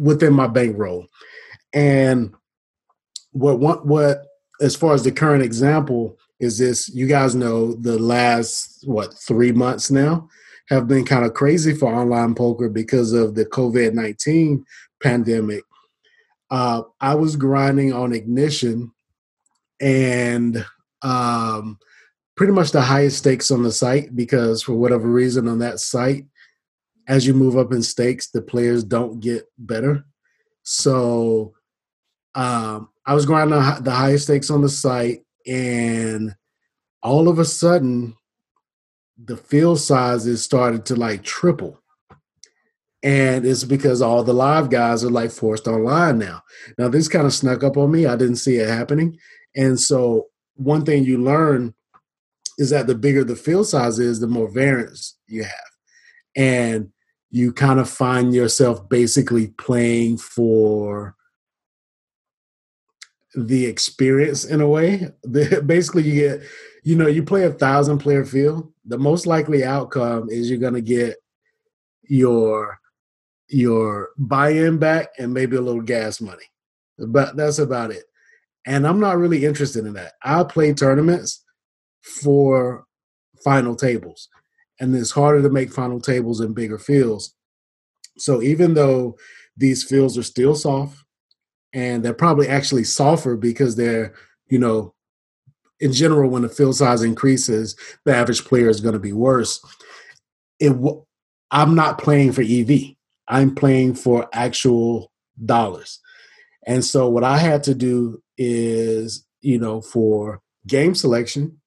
within 0.00 0.32
my 0.32 0.46
bankroll. 0.46 1.06
And 1.72 2.34
what 3.32 3.58
what 3.58 3.86
what 3.86 4.26
as 4.60 4.74
far 4.74 4.94
as 4.94 5.04
the 5.04 5.12
current 5.12 5.42
example 5.42 6.18
is 6.40 6.58
this 6.58 6.88
you 6.88 7.06
guys 7.06 7.34
know 7.34 7.74
the 7.74 7.98
last 7.98 8.82
what 8.86 9.12
three 9.14 9.52
months 9.52 9.90
now 9.90 10.28
have 10.68 10.88
been 10.88 11.04
kind 11.04 11.24
of 11.24 11.34
crazy 11.34 11.74
for 11.74 11.94
online 11.94 12.34
poker 12.34 12.68
because 12.68 13.12
of 13.12 13.34
the 13.34 13.44
covid-19 13.44 14.62
pandemic 15.02 15.62
uh, 16.50 16.82
i 17.00 17.14
was 17.14 17.36
grinding 17.36 17.92
on 17.92 18.12
ignition 18.12 18.90
and 19.80 20.64
um, 21.02 21.78
pretty 22.36 22.52
much 22.52 22.70
the 22.70 22.82
highest 22.82 23.18
stakes 23.18 23.50
on 23.50 23.62
the 23.62 23.72
site 23.72 24.14
because 24.14 24.62
for 24.62 24.74
whatever 24.74 25.08
reason 25.08 25.48
on 25.48 25.58
that 25.60 25.80
site, 25.80 26.26
as 27.08 27.26
you 27.26 27.34
move 27.34 27.56
up 27.56 27.72
in 27.72 27.82
stakes, 27.82 28.28
the 28.28 28.42
players 28.42 28.84
don't 28.84 29.20
get 29.20 29.44
better. 29.58 30.04
So 30.62 31.54
um, 32.34 32.90
I 33.06 33.14
was 33.14 33.24
going 33.24 33.48
to 33.48 33.78
the 33.80 33.92
highest 33.92 34.24
stakes 34.24 34.50
on 34.50 34.60
the 34.60 34.68
site, 34.68 35.24
and 35.46 36.34
all 37.02 37.28
of 37.28 37.38
a 37.38 37.44
sudden, 37.44 38.16
the 39.22 39.36
field 39.36 39.80
sizes 39.80 40.42
started 40.42 40.84
to 40.86 40.96
like 40.96 41.22
triple. 41.22 41.80
And 43.02 43.46
it's 43.46 43.62
because 43.62 44.02
all 44.02 44.24
the 44.24 44.34
live 44.34 44.68
guys 44.68 45.04
are 45.04 45.10
like 45.10 45.30
forced 45.30 45.68
online 45.68 46.18
now. 46.18 46.42
Now, 46.76 46.88
this 46.88 47.06
kind 47.06 47.24
of 47.24 47.32
snuck 47.32 47.62
up 47.62 47.76
on 47.76 47.92
me. 47.92 48.04
I 48.04 48.16
didn't 48.16 48.36
see 48.36 48.56
it 48.56 48.68
happening. 48.68 49.16
And 49.54 49.78
so, 49.78 50.26
one 50.56 50.84
thing 50.84 51.04
you 51.04 51.22
learn 51.22 51.74
is 52.58 52.70
that 52.70 52.86
the 52.86 52.94
bigger 52.94 53.24
the 53.24 53.36
field 53.36 53.68
size 53.68 53.98
is, 53.98 54.20
the 54.20 54.26
more 54.26 54.48
variance 54.48 55.16
you 55.26 55.44
have. 55.44 55.52
And 56.34 56.90
you 57.30 57.52
kind 57.52 57.80
of 57.80 57.88
find 57.88 58.34
yourself 58.34 58.88
basically 58.88 59.48
playing 59.48 60.18
for 60.18 61.14
the 63.34 63.66
experience 63.66 64.44
in 64.44 64.60
a 64.60 64.68
way. 64.68 65.08
basically, 65.66 66.02
you 66.04 66.14
get, 66.14 66.42
you 66.82 66.96
know, 66.96 67.06
you 67.06 67.22
play 67.22 67.44
a 67.44 67.52
thousand 67.52 67.98
player 67.98 68.24
field. 68.24 68.72
The 68.84 68.98
most 68.98 69.26
likely 69.26 69.64
outcome 69.64 70.28
is 70.30 70.48
you're 70.48 70.58
going 70.58 70.74
to 70.74 70.80
get 70.80 71.16
your 72.02 72.78
your 73.48 74.10
buy-in 74.18 74.78
back 74.78 75.10
and 75.18 75.32
maybe 75.32 75.56
a 75.56 75.60
little 75.60 75.82
gas 75.82 76.20
money. 76.20 76.44
But 76.98 77.36
that's 77.36 77.58
about 77.58 77.92
it. 77.92 78.04
And 78.66 78.86
I'm 78.86 78.98
not 78.98 79.18
really 79.18 79.44
interested 79.44 79.86
in 79.86 79.92
that. 79.92 80.14
I 80.22 80.42
play 80.42 80.72
tournaments 80.72 81.44
for 82.06 82.84
final 83.44 83.76
tables. 83.76 84.28
And 84.80 84.94
it's 84.94 85.10
harder 85.10 85.42
to 85.42 85.50
make 85.50 85.72
final 85.72 86.00
tables 86.00 86.40
in 86.40 86.52
bigger 86.52 86.78
fields. 86.78 87.34
So 88.18 88.42
even 88.42 88.74
though 88.74 89.16
these 89.56 89.84
fields 89.84 90.16
are 90.16 90.22
still 90.22 90.54
soft, 90.54 91.02
and 91.72 92.02
they're 92.02 92.14
probably 92.14 92.48
actually 92.48 92.84
softer 92.84 93.36
because 93.36 93.76
they're, 93.76 94.14
you 94.48 94.58
know, 94.58 94.94
in 95.78 95.92
general, 95.92 96.30
when 96.30 96.42
the 96.42 96.48
field 96.48 96.76
size 96.76 97.02
increases, 97.02 97.76
the 98.04 98.14
average 98.14 98.44
player 98.44 98.70
is 98.70 98.80
going 98.80 98.94
to 98.94 98.98
be 98.98 99.12
worse. 99.12 99.60
It, 100.58 100.74
I'm 101.50 101.74
not 101.74 101.98
playing 101.98 102.32
for 102.32 102.40
EV. 102.40 102.96
I'm 103.28 103.54
playing 103.54 103.94
for 103.94 104.28
actual 104.32 105.12
dollars. 105.44 106.00
And 106.66 106.84
so 106.84 107.08
what 107.08 107.24
I 107.24 107.38
had 107.38 107.62
to 107.64 107.74
do 107.74 108.22
is, 108.38 109.26
you 109.42 109.58
know, 109.58 109.80
for 109.80 110.40
game 110.66 110.94
selection, 110.94 111.60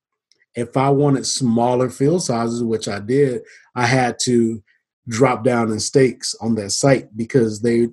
if 0.55 0.75
I 0.77 0.89
wanted 0.89 1.25
smaller 1.25 1.89
field 1.89 2.23
sizes, 2.23 2.63
which 2.63 2.87
I 2.87 2.99
did, 2.99 3.41
I 3.75 3.85
had 3.85 4.17
to 4.23 4.63
drop 5.07 5.43
down 5.43 5.71
in 5.71 5.79
stakes 5.79 6.35
on 6.41 6.55
that 6.55 6.71
site 6.71 7.15
because 7.15 7.61
they 7.61 7.89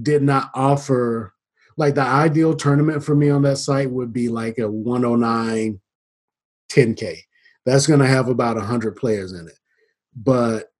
did 0.00 0.22
not 0.22 0.50
offer 0.54 1.34
like 1.76 1.94
the 1.94 2.02
ideal 2.02 2.54
tournament 2.54 3.04
for 3.04 3.14
me 3.14 3.30
on 3.30 3.42
that 3.42 3.58
site 3.58 3.90
would 3.90 4.12
be 4.12 4.28
like 4.28 4.58
a 4.58 4.70
109 4.70 5.80
10k. 6.70 7.16
That's 7.66 7.86
going 7.86 8.00
to 8.00 8.06
have 8.06 8.28
about 8.28 8.56
100 8.56 8.96
players 8.96 9.32
in 9.32 9.46
it. 9.48 9.58
But 10.14 10.72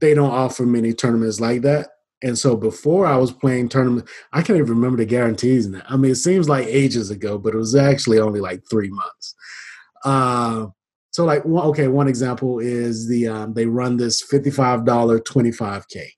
they 0.00 0.14
don't 0.14 0.30
offer 0.30 0.66
many 0.66 0.92
tournaments 0.92 1.40
like 1.40 1.62
that. 1.62 1.88
And 2.22 2.38
so 2.38 2.56
before 2.56 3.06
I 3.06 3.16
was 3.16 3.32
playing 3.32 3.68
tournament, 3.68 4.08
I 4.32 4.42
can't 4.42 4.58
even 4.58 4.70
remember 4.70 4.98
the 4.98 5.06
guarantees 5.06 5.70
that. 5.70 5.84
I 5.88 5.96
mean, 5.96 6.12
it 6.12 6.16
seems 6.16 6.48
like 6.48 6.66
ages 6.66 7.10
ago, 7.10 7.38
but 7.38 7.54
it 7.54 7.58
was 7.58 7.74
actually 7.74 8.18
only 8.18 8.40
like 8.40 8.62
three 8.68 8.90
months. 8.90 9.34
Uh, 10.04 10.66
so 11.10 11.24
like, 11.24 11.44
okay, 11.44 11.88
one 11.88 12.08
example 12.08 12.58
is 12.58 13.06
the 13.08 13.28
um, 13.28 13.54
they 13.54 13.66
run 13.66 13.96
this 13.96 14.22
fifty-five 14.22 14.84
dollar 14.84 15.18
twenty-five 15.20 15.86
k. 15.88 16.10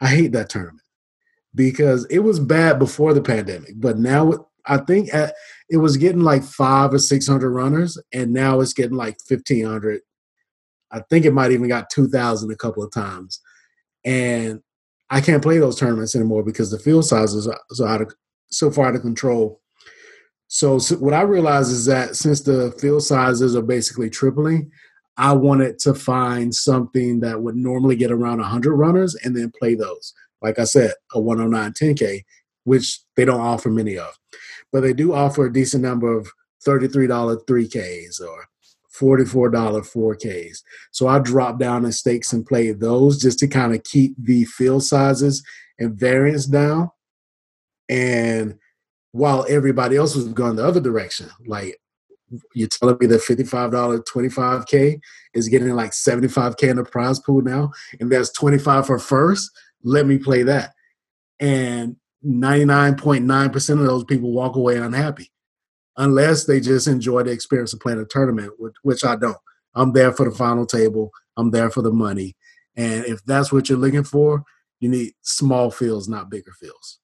I 0.00 0.08
hate 0.08 0.32
that 0.32 0.50
tournament 0.50 0.82
because 1.54 2.04
it 2.10 2.18
was 2.18 2.38
bad 2.38 2.78
before 2.78 3.14
the 3.14 3.22
pandemic, 3.22 3.74
but 3.76 3.98
now 3.98 4.46
I 4.66 4.78
think 4.78 5.12
at, 5.14 5.34
it 5.70 5.78
was 5.78 5.96
getting 5.96 6.22
like 6.22 6.42
five 6.42 6.92
or 6.92 6.98
six 6.98 7.26
hundred 7.26 7.50
runners, 7.50 7.98
and 8.12 8.32
now 8.32 8.60
it's 8.60 8.74
getting 8.74 8.96
like 8.96 9.16
fifteen 9.26 9.64
hundred. 9.64 10.02
I 10.90 11.00
think 11.10 11.24
it 11.24 11.32
might 11.32 11.52
even 11.52 11.68
got 11.68 11.90
two 11.90 12.08
thousand 12.08 12.50
a 12.52 12.56
couple 12.56 12.82
of 12.82 12.92
times, 12.92 13.40
and 14.04 14.60
I 15.10 15.20
can't 15.20 15.42
play 15.42 15.58
those 15.58 15.78
tournaments 15.78 16.14
anymore 16.14 16.42
because 16.42 16.70
the 16.70 16.78
field 16.78 17.06
sizes 17.06 17.46
are 17.46 17.60
so 17.70 17.86
out 17.86 18.02
of 18.02 18.14
so 18.50 18.70
far 18.70 18.88
out 18.88 18.96
of 18.96 19.02
control. 19.02 19.60
So, 20.54 20.78
so 20.78 20.96
what 20.96 21.14
I 21.14 21.22
realized 21.22 21.72
is 21.72 21.84
that 21.86 22.14
since 22.14 22.40
the 22.40 22.70
field 22.78 23.02
sizes 23.02 23.56
are 23.56 23.62
basically 23.62 24.08
tripling, 24.08 24.70
I 25.16 25.32
wanted 25.32 25.78
to 25.80 25.94
find 25.94 26.54
something 26.54 27.20
that 27.20 27.40
would 27.40 27.56
normally 27.56 27.96
get 27.96 28.12
around 28.12 28.38
100 28.38 28.74
runners 28.74 29.16
and 29.16 29.36
then 29.36 29.52
play 29.58 29.74
those 29.74 30.14
like 30.44 30.58
I 30.58 30.64
said, 30.64 30.92
a 31.14 31.20
109 31.20 31.72
10K, 31.72 32.22
which 32.64 33.00
they 33.16 33.24
don't 33.24 33.40
offer 33.40 33.70
many 33.70 33.96
of. 33.96 34.16
But 34.70 34.82
they 34.82 34.92
do 34.92 35.14
offer 35.14 35.46
a 35.46 35.52
decent 35.52 35.82
number 35.82 36.16
of 36.16 36.30
$33 36.66 37.46
3Ks 37.46 38.20
or 38.20 38.46
$44 38.94 39.50
4Ks. 39.50 40.62
So 40.92 41.08
I 41.08 41.18
dropped 41.18 41.58
down 41.58 41.86
in 41.86 41.92
stakes 41.92 42.32
and 42.32 42.46
played 42.46 42.78
those 42.78 43.20
just 43.20 43.38
to 43.38 43.48
kind 43.48 43.74
of 43.74 43.82
keep 43.84 44.14
the 44.18 44.44
field 44.44 44.84
sizes 44.84 45.42
and 45.78 45.98
variance 45.98 46.46
down. 46.46 46.90
And 47.88 48.58
while 49.14 49.46
everybody 49.48 49.96
else 49.96 50.16
was 50.16 50.26
going 50.26 50.56
the 50.56 50.66
other 50.66 50.80
direction, 50.80 51.30
like 51.46 51.78
you're 52.52 52.66
telling 52.66 52.96
me 52.98 53.06
that 53.06 53.20
$55 53.20 54.02
25K 54.04 54.98
is 55.34 55.48
getting 55.48 55.68
like 55.70 55.92
75K 55.92 56.70
in 56.70 56.76
the 56.76 56.84
prize 56.84 57.20
pool 57.20 57.40
now, 57.40 57.70
and 58.00 58.10
there's 58.10 58.32
25 58.32 58.86
for 58.86 58.98
first 58.98 59.50
let 59.84 60.06
me 60.06 60.18
play 60.18 60.42
that. 60.42 60.72
And 61.38 61.96
99.9% 62.26 63.70
of 63.70 63.86
those 63.86 64.04
people 64.04 64.32
walk 64.32 64.56
away 64.56 64.78
unhappy 64.78 65.30
unless 65.96 66.46
they 66.46 66.58
just 66.58 66.88
enjoy 66.88 67.22
the 67.22 67.30
experience 67.30 67.72
of 67.72 67.80
playing 67.80 68.00
a 68.00 68.04
tournament, 68.04 68.52
which, 68.58 68.74
which 68.82 69.04
I 69.04 69.14
don't. 69.14 69.36
I'm 69.76 69.92
there 69.92 70.12
for 70.12 70.28
the 70.28 70.34
final 70.34 70.66
table, 70.66 71.10
I'm 71.36 71.50
there 71.50 71.70
for 71.70 71.82
the 71.82 71.92
money. 71.92 72.34
And 72.76 73.04
if 73.04 73.24
that's 73.26 73.52
what 73.52 73.68
you're 73.68 73.78
looking 73.78 74.02
for, 74.02 74.42
you 74.80 74.88
need 74.88 75.12
small 75.22 75.70
fields, 75.70 76.08
not 76.08 76.30
bigger 76.30 76.52
fields. 76.58 76.98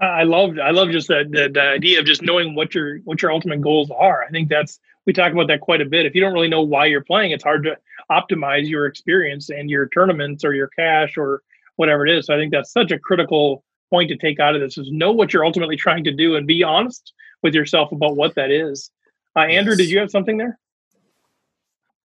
I 0.00 0.24
love 0.24 0.58
I 0.58 0.70
love 0.70 0.90
just 0.90 1.08
the, 1.08 1.24
the, 1.30 1.48
the 1.52 1.60
idea 1.60 2.00
of 2.00 2.06
just 2.06 2.22
knowing 2.22 2.54
what 2.54 2.74
your 2.74 2.98
what 2.98 3.22
your 3.22 3.30
ultimate 3.32 3.60
goals 3.60 3.90
are. 3.96 4.24
I 4.24 4.28
think 4.30 4.48
that's 4.48 4.80
we 5.06 5.12
talk 5.12 5.32
about 5.32 5.46
that 5.48 5.60
quite 5.60 5.80
a 5.80 5.84
bit. 5.84 6.06
If 6.06 6.14
you 6.14 6.20
don't 6.20 6.32
really 6.32 6.48
know 6.48 6.62
why 6.62 6.86
you're 6.86 7.04
playing, 7.04 7.30
it's 7.30 7.44
hard 7.44 7.62
to 7.64 7.76
optimize 8.10 8.68
your 8.68 8.86
experience 8.86 9.50
and 9.50 9.70
your 9.70 9.88
tournaments 9.88 10.44
or 10.44 10.54
your 10.54 10.68
cash 10.68 11.16
or 11.16 11.42
whatever 11.76 12.06
it 12.06 12.16
is. 12.16 12.26
So 12.26 12.34
I 12.34 12.38
think 12.38 12.52
that's 12.52 12.72
such 12.72 12.90
a 12.90 12.98
critical 12.98 13.64
point 13.90 14.08
to 14.08 14.16
take 14.16 14.40
out 14.40 14.54
of 14.54 14.60
this 14.60 14.78
is 14.78 14.90
know 14.90 15.12
what 15.12 15.32
you're 15.32 15.44
ultimately 15.44 15.76
trying 15.76 16.04
to 16.04 16.12
do 16.12 16.36
and 16.36 16.46
be 16.46 16.62
honest 16.62 17.12
with 17.42 17.54
yourself 17.54 17.92
about 17.92 18.16
what 18.16 18.34
that 18.34 18.50
is. 18.50 18.90
Uh, 19.36 19.40
Andrew, 19.40 19.76
did 19.76 19.90
you 19.90 19.98
have 19.98 20.10
something 20.10 20.36
there? 20.36 20.58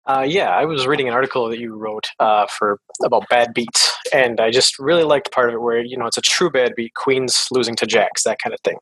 Uh, 0.06 0.24
yeah, 0.26 0.50
I 0.50 0.64
was 0.64 0.86
reading 0.86 1.08
an 1.08 1.14
article 1.14 1.48
that 1.48 1.58
you 1.58 1.74
wrote 1.74 2.06
uh, 2.20 2.46
for 2.46 2.78
about 3.04 3.28
bad 3.28 3.52
beats, 3.52 3.85
and 4.12 4.40
I 4.40 4.50
just 4.50 4.78
really 4.78 5.04
liked 5.04 5.32
part 5.32 5.48
of 5.48 5.54
it 5.54 5.62
where 5.62 5.80
you 5.80 5.96
know 5.96 6.06
it's 6.06 6.18
a 6.18 6.22
true 6.22 6.50
bad 6.50 6.74
beat, 6.76 6.94
queens 6.94 7.46
losing 7.50 7.76
to 7.76 7.86
jacks, 7.86 8.22
that 8.24 8.38
kind 8.38 8.54
of 8.54 8.60
thing. 8.60 8.78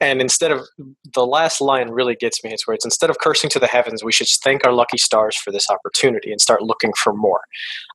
And 0.00 0.20
instead 0.20 0.50
of 0.50 0.66
the 1.14 1.26
last 1.26 1.60
line 1.60 1.90
really 1.90 2.14
gets 2.14 2.42
me, 2.42 2.52
it's 2.52 2.66
where 2.66 2.74
it's 2.74 2.84
instead 2.84 3.10
of 3.10 3.18
cursing 3.18 3.50
to 3.50 3.58
the 3.58 3.66
heavens, 3.66 4.04
we 4.04 4.12
should 4.12 4.28
thank 4.42 4.64
our 4.66 4.72
lucky 4.72 4.98
stars 4.98 5.36
for 5.36 5.50
this 5.50 5.68
opportunity 5.70 6.30
and 6.30 6.40
start 6.40 6.62
looking 6.62 6.92
for 6.96 7.12
more. 7.12 7.40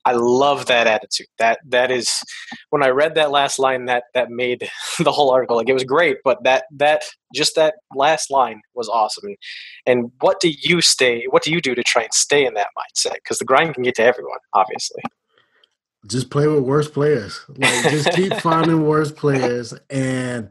I 0.06 0.14
love 0.14 0.68
that 0.68 0.88
attitude. 0.88 1.28
That 1.40 1.60
that 1.68 1.92
is 1.92 2.22
when 2.70 2.84
I 2.84 2.90
read 2.90 3.16
that 3.16 3.32
last 3.32 3.60
line, 3.60 3.86
that 3.86 4.06
that 4.14 4.30
made 4.30 4.70
the 5.00 5.12
whole 5.12 5.32
article 5.32 5.56
like 5.56 5.70
it 5.70 5.74
was 5.74 5.84
great, 5.84 6.18
but 6.24 6.44
that 6.44 6.66
that 6.76 7.04
just 7.34 7.56
that 7.56 7.76
last 7.94 8.32
line 8.32 8.62
was 8.76 8.90
awesome. 8.90 9.36
And 9.86 10.12
what 10.22 10.40
do 10.40 10.52
you 10.62 10.82
stay? 10.82 11.26
What 11.30 11.44
do 11.44 11.52
you 11.52 11.62
do 11.62 11.76
to 11.76 11.84
try 11.84 12.04
and 12.04 12.14
stay 12.14 12.46
in 12.46 12.54
that 12.56 12.70
mindset? 12.78 13.16
Because 13.16 13.40
the 13.40 13.46
grind 13.46 13.74
can 13.74 13.84
get 13.84 13.96
to 13.96 14.04
everyone, 14.04 14.40
obviously. 14.54 15.02
Just 16.08 16.30
play 16.30 16.48
with 16.48 16.64
worse 16.64 16.90
players. 16.90 17.40
Like 17.50 17.90
just 17.90 18.12
keep 18.12 18.34
finding 18.42 18.86
worse 18.86 19.12
players. 19.12 19.74
And 19.90 20.50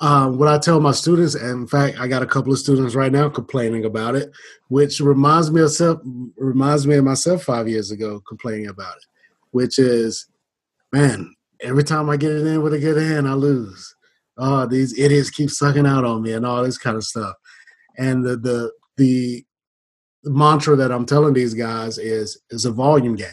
um, 0.00 0.38
what 0.38 0.48
I 0.48 0.58
tell 0.58 0.80
my 0.80 0.92
students, 0.92 1.34
and 1.34 1.62
in 1.62 1.66
fact, 1.66 1.98
I 1.98 2.06
got 2.06 2.22
a 2.22 2.26
couple 2.26 2.52
of 2.52 2.58
students 2.58 2.94
right 2.94 3.12
now 3.12 3.28
complaining 3.28 3.84
about 3.84 4.16
it, 4.16 4.30
which 4.68 5.00
reminds 5.00 5.50
me 5.50 5.60
of 5.62 5.72
self, 5.72 6.00
reminds 6.36 6.86
me 6.86 6.96
of 6.96 7.04
myself 7.04 7.44
five 7.44 7.68
years 7.68 7.90
ago 7.90 8.20
complaining 8.28 8.68
about 8.68 8.96
it, 8.96 9.04
which 9.52 9.78
is, 9.78 10.26
man, 10.92 11.34
every 11.60 11.84
time 11.84 12.10
I 12.10 12.16
get 12.16 12.32
it 12.32 12.46
in 12.46 12.62
with 12.62 12.74
a 12.74 12.78
good 12.78 13.00
hand, 13.00 13.28
I 13.28 13.34
lose 13.34 13.94
oh, 14.38 14.66
these 14.66 14.98
idiots 14.98 15.30
keep 15.30 15.50
sucking 15.50 15.86
out 15.86 16.04
on 16.04 16.22
me 16.22 16.32
and 16.32 16.44
all 16.46 16.62
this 16.62 16.78
kind 16.78 16.96
of 16.96 17.04
stuff. 17.04 17.34
And 17.96 18.24
the 18.24 18.36
the 18.36 18.72
the 18.96 19.44
mantra 20.24 20.76
that 20.76 20.90
I'm 20.90 21.06
telling 21.06 21.34
these 21.34 21.54
guys 21.54 21.98
is 21.98 22.40
is 22.50 22.64
a 22.64 22.70
volume 22.70 23.16
game. 23.16 23.28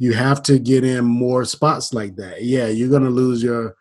You 0.00 0.14
have 0.14 0.42
to 0.44 0.58
get 0.58 0.82
in 0.82 1.04
more 1.04 1.44
spots 1.44 1.94
like 1.94 2.16
that. 2.16 2.42
Yeah, 2.42 2.66
you're 2.66 2.90
gonna 2.90 3.10
lose 3.10 3.42
your 3.42 3.76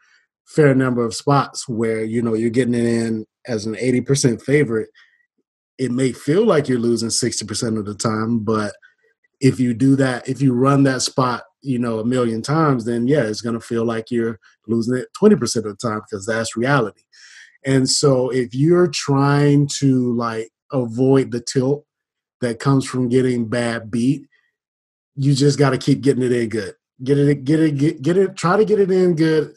fair 0.46 0.76
number 0.76 1.04
of 1.04 1.16
spots 1.16 1.68
where 1.68 2.04
you 2.04 2.22
know 2.22 2.36
you're 2.36 2.52
getting 2.52 2.76
it 2.76 2.86
in 2.86 3.26
as 3.48 3.66
an 3.66 3.74
80% 3.76 4.42
favorite 4.42 4.90
it 5.80 5.92
may 5.92 6.12
feel 6.12 6.46
like 6.46 6.68
you're 6.68 6.78
losing 6.78 7.10
60% 7.10 7.80
of 7.80 7.86
the 7.86 7.96
time, 7.96 8.40
but 8.40 8.74
if 9.40 9.60
you 9.60 9.74
do 9.74 9.96
that, 9.96 10.28
if 10.28 10.42
you 10.42 10.54
run 10.54 10.84
that 10.84 11.02
spot, 11.02 11.44
you 11.62 11.80
know, 11.80 12.00
a 12.00 12.06
million 12.06 12.42
times, 12.42 12.84
then 12.84 13.08
yeah, 13.08 13.24
it's 13.24 13.42
going 13.42 13.58
to 13.58 13.66
feel 13.66 13.86
like 13.86 14.12
you're 14.12 14.38
losing 14.68 14.98
it 14.98 15.08
20% 15.20 15.56
of 15.56 15.64
the 15.64 15.76
time 15.76 16.02
because 16.02 16.26
that's 16.26 16.58
reality. 16.58 17.02
And 17.66 17.90
so 17.90 18.30
if 18.30 18.54
you're 18.54 18.88
trying 18.88 19.70
to 19.80 20.14
like 20.16 20.50
avoid 20.72 21.32
the 21.32 21.42
tilt 21.42 21.86
that 22.42 22.60
comes 22.60 22.86
from 22.86 23.08
getting 23.08 23.48
bad 23.48 23.90
beat, 23.90 24.28
you 25.20 25.36
just 25.36 25.60
got 25.60 25.72
to 25.72 25.78
keep 25.78 26.00
getting 26.00 26.24
it 26.24 26.32
in 26.32 26.48
good. 26.48 26.76
Get 27.04 27.18
it, 27.18 27.44
get 27.44 27.60
it, 27.60 27.78
get, 27.78 28.02
get 28.02 28.18
it, 28.18 28.38
try 28.38 28.56
to 28.56 28.64
get 28.64 28.80
it 28.80 28.90
in 28.90 29.16
good 29.16 29.54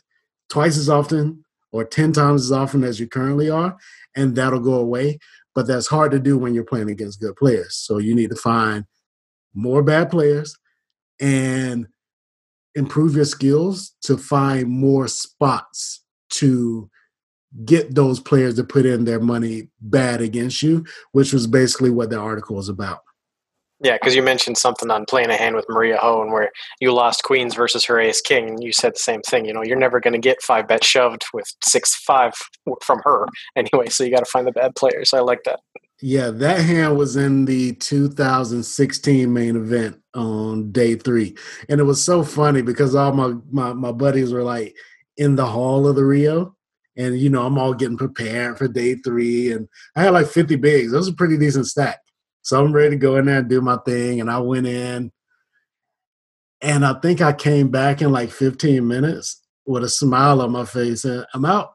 twice 0.49 0.77
as 0.77 0.89
often 0.89 1.45
or 1.71 1.85
10 1.85 2.13
times 2.13 2.43
as 2.43 2.53
often 2.53 2.83
as 2.83 2.99
you 2.99 3.07
currently 3.07 3.49
are, 3.49 3.77
and 4.17 4.35
that'll 4.35 4.61
go 4.61 4.75
away. 4.75 5.21
But 5.55 5.69
that's 5.69 5.87
hard 5.87 6.11
to 6.13 6.19
do 6.19 6.37
when 6.37 6.53
you're 6.53 6.65
playing 6.65 6.91
against 6.91 7.21
good 7.21 7.37
players. 7.37 7.77
So 7.77 7.99
you 7.99 8.15
need 8.15 8.31
to 8.31 8.37
find 8.37 8.87
more 9.55 9.85
bad 9.85 10.11
players 10.11 10.57
and 11.21 11.87
improve 12.75 13.15
your 13.15 13.25
skills 13.25 13.95
to 14.03 14.17
find 14.17 14.69
more 14.69 15.07
spots 15.07 16.03
to 16.31 16.91
get 17.65 17.95
those 17.95 18.19
players 18.19 18.57
to 18.57 18.65
put 18.65 18.85
in 18.85 19.05
their 19.05 19.21
money 19.21 19.69
bad 19.81 20.21
against 20.21 20.63
you, 20.63 20.85
which 21.13 21.33
was 21.33 21.47
basically 21.47 21.91
what 21.91 22.11
the 22.11 22.19
article 22.19 22.57
was 22.57 22.69
about. 22.69 23.01
Yeah, 23.83 23.95
because 23.95 24.15
you 24.15 24.23
mentioned 24.23 24.59
something 24.59 24.93
on 24.93 25.07
playing 25.07 25.31
a 25.31 25.37
hand 25.37 25.57
with 25.57 25.67
Maria 25.69 25.99
Ho 25.99 26.25
where 26.27 26.53
you 26.81 26.93
lost 26.93 27.25
queens 27.25 27.57
versus 27.57 27.85
her 27.85 27.99
ace 27.99 28.21
king, 28.21 28.49
and 28.49 28.63
you 28.63 28.73
said 28.73 28.95
the 28.95 29.01
same 29.01 29.23
thing. 29.23 29.45
You 29.45 29.53
know, 29.53 29.63
you're 29.63 29.77
never 29.77 29.99
going 29.99 30.13
to 30.13 30.21
get 30.21 30.41
five 30.41 30.69
bet 30.69 30.85
shoved 30.85 31.25
with 31.35 31.53
six 31.65 31.97
five 31.97 32.33
from 32.83 33.01
her 33.05 33.27
anyway. 33.57 33.89
So 33.89 34.05
you 34.05 34.13
got 34.13 34.25
to 34.25 34.31
find 34.31 34.47
the 34.47 34.53
bad 34.53 34.77
players. 34.77 35.13
I 35.13 35.19
like 35.19 35.43
that. 35.45 35.59
Yeah, 36.01 36.31
that 36.31 36.61
hand 36.61 36.97
was 36.97 37.17
in 37.17 37.45
the 37.45 37.73
2016 37.75 39.33
main 39.33 39.57
event 39.57 40.01
on 40.15 40.71
day 40.71 40.95
three, 40.95 41.37
and 41.69 41.81
it 41.81 41.85
was 41.85 42.03
so 42.05 42.23
funny 42.23 42.63
because 42.63 42.95
all 42.95 43.13
my 43.13 43.35
my, 43.51 43.73
my 43.73 43.93
buddies 43.93 44.33
were 44.33 44.45
like 44.45 44.77
in 45.17 45.35
the 45.35 45.47
hall 45.47 45.89
of 45.89 45.97
the 45.97 46.05
Rio, 46.05 46.57
and 46.97 47.19
you 47.19 47.31
know 47.31 47.45
I'm 47.45 47.59
all 47.59 47.75
getting 47.75 47.97
prepared 47.97 48.59
for 48.59 48.69
day 48.69 48.95
three, 48.95 49.51
and 49.51 49.69
I 49.97 50.03
had 50.03 50.11
like 50.11 50.29
50 50.29 50.55
bigs. 50.57 50.93
That 50.93 50.99
was 50.99 51.09
a 51.09 51.15
pretty 51.15 51.37
decent 51.37 51.67
stack. 51.67 51.99
So 52.43 52.63
I'm 52.63 52.73
ready 52.73 52.91
to 52.91 52.97
go 52.97 53.17
in 53.17 53.27
there 53.27 53.39
and 53.39 53.49
do 53.49 53.61
my 53.61 53.77
thing. 53.87 54.21
And 54.21 54.31
I 54.31 54.39
went 54.39 54.67
in, 54.67 55.13
and 56.61 56.85
I 56.85 56.95
think 57.01 57.21
I 57.21 57.33
came 57.33 57.71
back 57.71 58.03
in 58.03 58.13
like 58.13 58.31
15 58.31 58.87
minutes 58.87 59.41
with 59.65 59.85
a 59.85 59.89
smile 59.89 60.43
on 60.43 60.51
my 60.51 60.65
face, 60.65 61.05
and 61.05 61.25
I'm 61.35 61.45
out. 61.45 61.75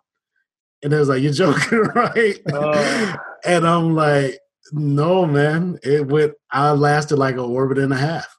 And 0.83 0.93
it 0.93 0.99
was 0.99 1.09
like, 1.09 1.23
"You're 1.23 1.33
joking, 1.33 1.79
right?" 1.95 2.39
Uh. 2.53 3.15
and 3.45 3.65
I'm 3.65 3.95
like, 3.95 4.39
"No, 4.73 5.25
man. 5.25 5.79
It 5.83 6.07
went. 6.07 6.33
I 6.51 6.71
lasted 6.71 7.15
like 7.17 7.35
an 7.35 7.39
orbit 7.39 7.79
and 7.79 7.93
a 7.93 7.97
half, 7.97 8.37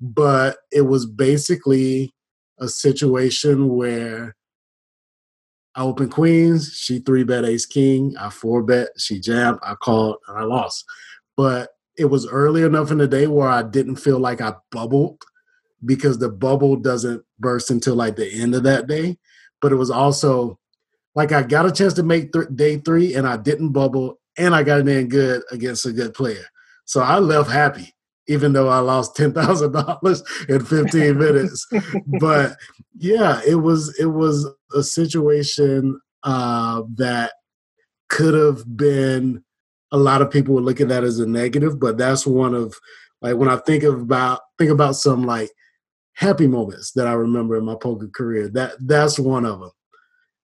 but 0.00 0.58
it 0.70 0.82
was 0.82 1.06
basically 1.06 2.14
a 2.58 2.68
situation 2.68 3.68
where." 3.68 4.36
I 5.74 5.82
opened 5.82 6.10
queens. 6.10 6.72
She 6.74 6.98
three 6.98 7.22
bet 7.22 7.44
ace 7.44 7.64
king. 7.64 8.16
I 8.18 8.30
four 8.30 8.64
bet. 8.64 8.88
She 8.96 9.20
jammed. 9.20 9.60
I 9.62 9.76
called 9.76 10.16
and 10.26 10.36
I 10.36 10.42
lost 10.42 10.84
but 11.38 11.70
it 11.96 12.06
was 12.06 12.26
early 12.26 12.64
enough 12.64 12.90
in 12.90 12.98
the 12.98 13.06
day 13.06 13.28
where 13.28 13.48
I 13.48 13.62
didn't 13.62 13.96
feel 13.96 14.18
like 14.18 14.40
I 14.40 14.54
bubbled 14.72 15.22
because 15.84 16.18
the 16.18 16.28
bubble 16.28 16.74
doesn't 16.74 17.22
burst 17.38 17.70
until 17.70 17.94
like 17.94 18.16
the 18.16 18.28
end 18.28 18.56
of 18.56 18.64
that 18.64 18.88
day. 18.88 19.18
But 19.62 19.70
it 19.70 19.76
was 19.76 19.90
also 19.90 20.58
like 21.14 21.30
I 21.30 21.44
got 21.44 21.64
a 21.64 21.70
chance 21.70 21.94
to 21.94 22.02
make 22.02 22.32
th- 22.32 22.48
day 22.56 22.78
three 22.78 23.14
and 23.14 23.24
I 23.24 23.36
didn't 23.36 23.70
bubble 23.70 24.18
and 24.36 24.52
I 24.52 24.64
got 24.64 24.80
it 24.80 24.88
in 24.88 25.08
good 25.08 25.42
against 25.52 25.86
a 25.86 25.92
good 25.92 26.12
player. 26.12 26.44
So 26.86 27.02
I 27.02 27.20
left 27.20 27.50
happy, 27.50 27.94
even 28.26 28.52
though 28.52 28.68
I 28.68 28.80
lost 28.80 29.14
ten 29.14 29.32
thousand 29.32 29.70
dollars 29.70 30.24
in 30.48 30.64
fifteen 30.64 31.18
minutes. 31.24 31.68
but 32.20 32.56
yeah, 32.96 33.40
it 33.46 33.56
was 33.56 33.96
it 34.00 34.06
was 34.06 34.44
a 34.74 34.82
situation 34.82 36.00
uh, 36.24 36.82
that 36.96 37.34
could 38.08 38.34
have 38.34 38.76
been 38.76 39.44
a 39.92 39.96
lot 39.96 40.22
of 40.22 40.30
people 40.30 40.54
would 40.54 40.64
look 40.64 40.80
at 40.80 40.88
that 40.88 41.04
as 41.04 41.18
a 41.18 41.26
negative, 41.26 41.80
but 41.80 41.96
that's 41.96 42.26
one 42.26 42.54
of 42.54 42.78
like 43.20 43.36
when 43.36 43.48
I 43.48 43.56
think 43.56 43.82
about 43.82 44.40
think 44.58 44.70
about 44.70 44.96
some 44.96 45.24
like 45.24 45.50
happy 46.14 46.46
moments 46.46 46.92
that 46.92 47.06
I 47.06 47.12
remember 47.12 47.56
in 47.56 47.64
my 47.64 47.74
poker 47.74 48.08
career. 48.08 48.48
That 48.48 48.74
that's 48.80 49.18
one 49.18 49.44
of 49.44 49.60
them. 49.60 49.70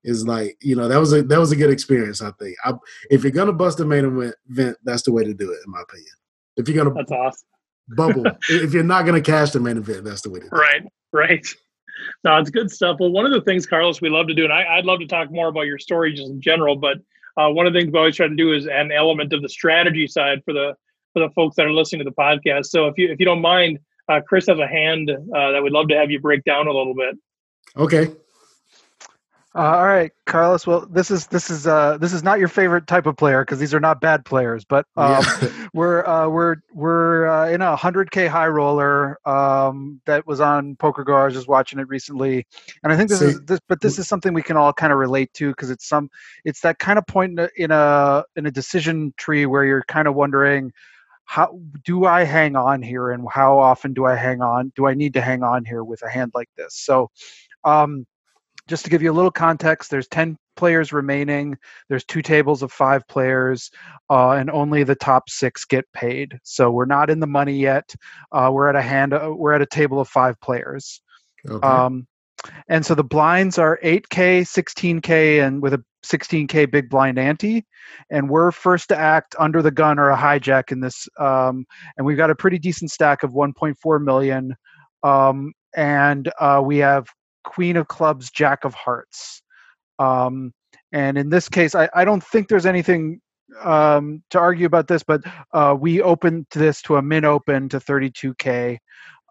Is 0.02 0.26
like 0.26 0.58
you 0.60 0.76
know 0.76 0.86
that 0.88 1.00
was 1.00 1.12
a 1.14 1.22
that 1.22 1.38
was 1.38 1.52
a 1.52 1.56
good 1.56 1.70
experience. 1.70 2.20
I 2.20 2.30
think 2.32 2.56
I, 2.64 2.74
if 3.10 3.22
you're 3.22 3.32
gonna 3.32 3.54
bust 3.54 3.80
a 3.80 3.86
main 3.86 4.04
event, 4.04 4.76
that's 4.84 5.02
the 5.02 5.12
way 5.12 5.24
to 5.24 5.32
do 5.32 5.50
it, 5.50 5.60
in 5.64 5.72
my 5.72 5.80
opinion. 5.80 6.12
If 6.56 6.68
you're 6.68 6.84
gonna 6.84 6.94
that's 6.94 7.10
awesome 7.10 7.48
bubble, 7.88 8.24
if 8.48 8.72
you're 8.72 8.82
not 8.82 9.06
gonna 9.06 9.20
cash 9.20 9.50
the 9.50 9.60
main 9.60 9.76
event, 9.76 10.04
that's 10.04 10.22
the 10.22 10.30
way 10.30 10.40
to 10.40 10.48
do 10.48 10.56
right, 10.56 10.82
it. 10.84 10.92
Right, 11.12 11.30
right. 11.30 11.46
No, 12.22 12.36
it's 12.36 12.50
good 12.50 12.70
stuff. 12.70 12.98
Well, 13.00 13.10
one 13.10 13.24
of 13.24 13.32
the 13.32 13.40
things, 13.42 13.66
Carlos, 13.66 14.00
we 14.00 14.08
love 14.08 14.26
to 14.26 14.34
do, 14.34 14.44
and 14.44 14.52
I, 14.52 14.76
would 14.76 14.84
love 14.84 14.98
to 15.00 15.06
talk 15.06 15.30
more 15.30 15.48
about 15.48 15.62
your 15.62 15.78
story 15.78 16.12
just 16.12 16.28
in 16.28 16.40
general, 16.40 16.76
but 16.76 16.98
uh, 17.36 17.48
one 17.50 17.66
of 17.66 17.72
the 17.72 17.80
things 17.80 17.92
we 17.92 17.98
always 17.98 18.16
try 18.16 18.28
to 18.28 18.34
do 18.34 18.52
is 18.52 18.66
an 18.66 18.92
element 18.92 19.32
of 19.32 19.42
the 19.42 19.48
strategy 19.48 20.06
side 20.06 20.42
for 20.44 20.52
the 20.52 20.74
for 21.12 21.20
the 21.20 21.30
folks 21.30 21.56
that 21.56 21.66
are 21.66 21.72
listening 21.72 22.04
to 22.04 22.10
the 22.10 22.14
podcast. 22.14 22.66
So 22.66 22.86
if 22.86 22.98
you 22.98 23.10
if 23.10 23.18
you 23.18 23.26
don't 23.26 23.40
mind, 23.40 23.78
uh, 24.08 24.20
Chris 24.26 24.46
has 24.46 24.58
a 24.58 24.66
hand 24.66 25.10
uh, 25.10 25.50
that 25.52 25.62
would 25.62 25.72
love 25.72 25.88
to 25.88 25.96
have 25.96 26.10
you 26.10 26.20
break 26.20 26.44
down 26.44 26.66
a 26.66 26.72
little 26.72 26.94
bit. 26.94 27.16
Okay. 27.76 28.12
Uh, 29.56 29.76
all 29.76 29.86
right, 29.86 30.10
Carlos. 30.26 30.66
Well, 30.66 30.84
this 30.90 31.12
is 31.12 31.28
this 31.28 31.48
is 31.48 31.64
uh, 31.64 31.96
this 31.98 32.12
is 32.12 32.24
not 32.24 32.40
your 32.40 32.48
favorite 32.48 32.88
type 32.88 33.06
of 33.06 33.16
player 33.16 33.44
because 33.44 33.60
these 33.60 33.72
are 33.72 33.78
not 33.78 34.00
bad 34.00 34.24
players. 34.24 34.64
But 34.64 34.84
um, 34.96 35.24
yeah. 35.40 35.68
we're 35.74 36.04
uh, 36.04 36.28
we're 36.28 36.56
we're 36.72 37.28
uh, 37.28 37.48
in 37.50 37.60
a 37.62 37.76
hundred 37.76 38.10
k 38.10 38.26
high 38.26 38.48
roller 38.48 39.16
um, 39.28 40.00
that 40.06 40.26
was 40.26 40.40
on 40.40 40.74
PokerGO. 40.76 41.14
I 41.14 41.26
was 41.26 41.34
just 41.34 41.46
watching 41.46 41.78
it 41.78 41.86
recently, 41.86 42.44
and 42.82 42.92
I 42.92 42.96
think 42.96 43.10
this 43.10 43.20
See, 43.20 43.26
is 43.26 43.42
this, 43.42 43.60
but 43.68 43.80
this 43.80 43.96
is 44.00 44.08
something 44.08 44.34
we 44.34 44.42
can 44.42 44.56
all 44.56 44.72
kind 44.72 44.92
of 44.92 44.98
relate 44.98 45.32
to 45.34 45.50
because 45.50 45.70
it's 45.70 45.88
some 45.88 46.10
it's 46.44 46.60
that 46.62 46.80
kind 46.80 46.98
of 46.98 47.06
point 47.06 47.38
in 47.38 47.38
a, 47.38 47.48
in 47.56 47.70
a 47.70 48.24
in 48.34 48.46
a 48.46 48.50
decision 48.50 49.14
tree 49.18 49.46
where 49.46 49.64
you're 49.64 49.84
kind 49.84 50.08
of 50.08 50.16
wondering 50.16 50.72
how 51.26 51.56
do 51.84 52.06
I 52.06 52.24
hang 52.24 52.56
on 52.56 52.82
here 52.82 53.12
and 53.12 53.24
how 53.30 53.56
often 53.56 53.92
do 53.94 54.04
I 54.04 54.16
hang 54.16 54.42
on? 54.42 54.72
Do 54.74 54.86
I 54.86 54.94
need 54.94 55.14
to 55.14 55.20
hang 55.20 55.44
on 55.44 55.64
here 55.64 55.84
with 55.84 56.02
a 56.02 56.10
hand 56.10 56.32
like 56.34 56.48
this? 56.56 56.74
So. 56.74 57.10
Um, 57.62 58.04
just 58.68 58.84
to 58.84 58.90
give 58.90 59.02
you 59.02 59.10
a 59.10 59.14
little 59.14 59.30
context, 59.30 59.90
there's 59.90 60.08
10 60.08 60.36
players 60.56 60.92
remaining. 60.92 61.56
There's 61.88 62.04
two 62.04 62.22
tables 62.22 62.62
of 62.62 62.72
five 62.72 63.06
players, 63.08 63.70
uh, 64.10 64.32
and 64.32 64.50
only 64.50 64.84
the 64.84 64.94
top 64.94 65.28
six 65.28 65.64
get 65.64 65.84
paid. 65.92 66.38
So 66.44 66.70
we're 66.70 66.84
not 66.86 67.10
in 67.10 67.20
the 67.20 67.26
money 67.26 67.56
yet. 67.58 67.94
Uh, 68.32 68.50
we're 68.52 68.68
at 68.68 68.76
a 68.76 68.82
hand. 68.82 69.12
Uh, 69.12 69.32
we're 69.36 69.52
at 69.52 69.62
a 69.62 69.66
table 69.66 70.00
of 70.00 70.08
five 70.08 70.40
players. 70.40 71.02
Okay. 71.48 71.66
Um, 71.66 72.06
and 72.68 72.84
so 72.84 72.94
the 72.94 73.04
blinds 73.04 73.58
are 73.58 73.78
8K, 73.82 74.42
16K, 74.42 75.46
and 75.46 75.62
with 75.62 75.74
a 75.74 75.84
16K 76.04 76.70
big 76.70 76.90
blind 76.90 77.18
ante. 77.18 77.64
And 78.10 78.28
we're 78.28 78.50
first 78.50 78.88
to 78.88 78.96
act 78.96 79.34
under 79.38 79.62
the 79.62 79.70
gun 79.70 79.98
or 79.98 80.10
a 80.10 80.16
hijack 80.16 80.70
in 80.70 80.80
this. 80.80 81.08
Um, 81.18 81.64
and 81.96 82.06
we've 82.06 82.16
got 82.16 82.30
a 82.30 82.34
pretty 82.34 82.58
decent 82.58 82.90
stack 82.90 83.22
of 83.22 83.32
1.4 83.32 84.02
million. 84.02 84.54
Um, 85.02 85.52
and 85.74 86.30
uh, 86.38 86.62
we 86.64 86.78
have 86.78 87.06
Queen 87.44 87.76
of 87.76 87.88
Clubs, 87.88 88.30
Jack 88.30 88.64
of 88.64 88.74
Hearts. 88.74 89.42
Um, 89.98 90.52
and 90.92 91.16
in 91.16 91.30
this 91.30 91.48
case, 91.48 91.74
I, 91.74 91.88
I, 91.94 92.04
don't 92.04 92.22
think 92.22 92.48
there's 92.48 92.66
anything 92.66 93.20
um, 93.62 94.22
to 94.30 94.38
argue 94.38 94.66
about 94.66 94.88
this, 94.88 95.02
but 95.02 95.22
uh, 95.52 95.76
we 95.78 96.02
opened 96.02 96.46
this 96.52 96.82
to 96.82 96.96
a 96.96 97.02
min 97.02 97.24
open 97.24 97.68
to 97.68 97.78
32K. 97.78 98.78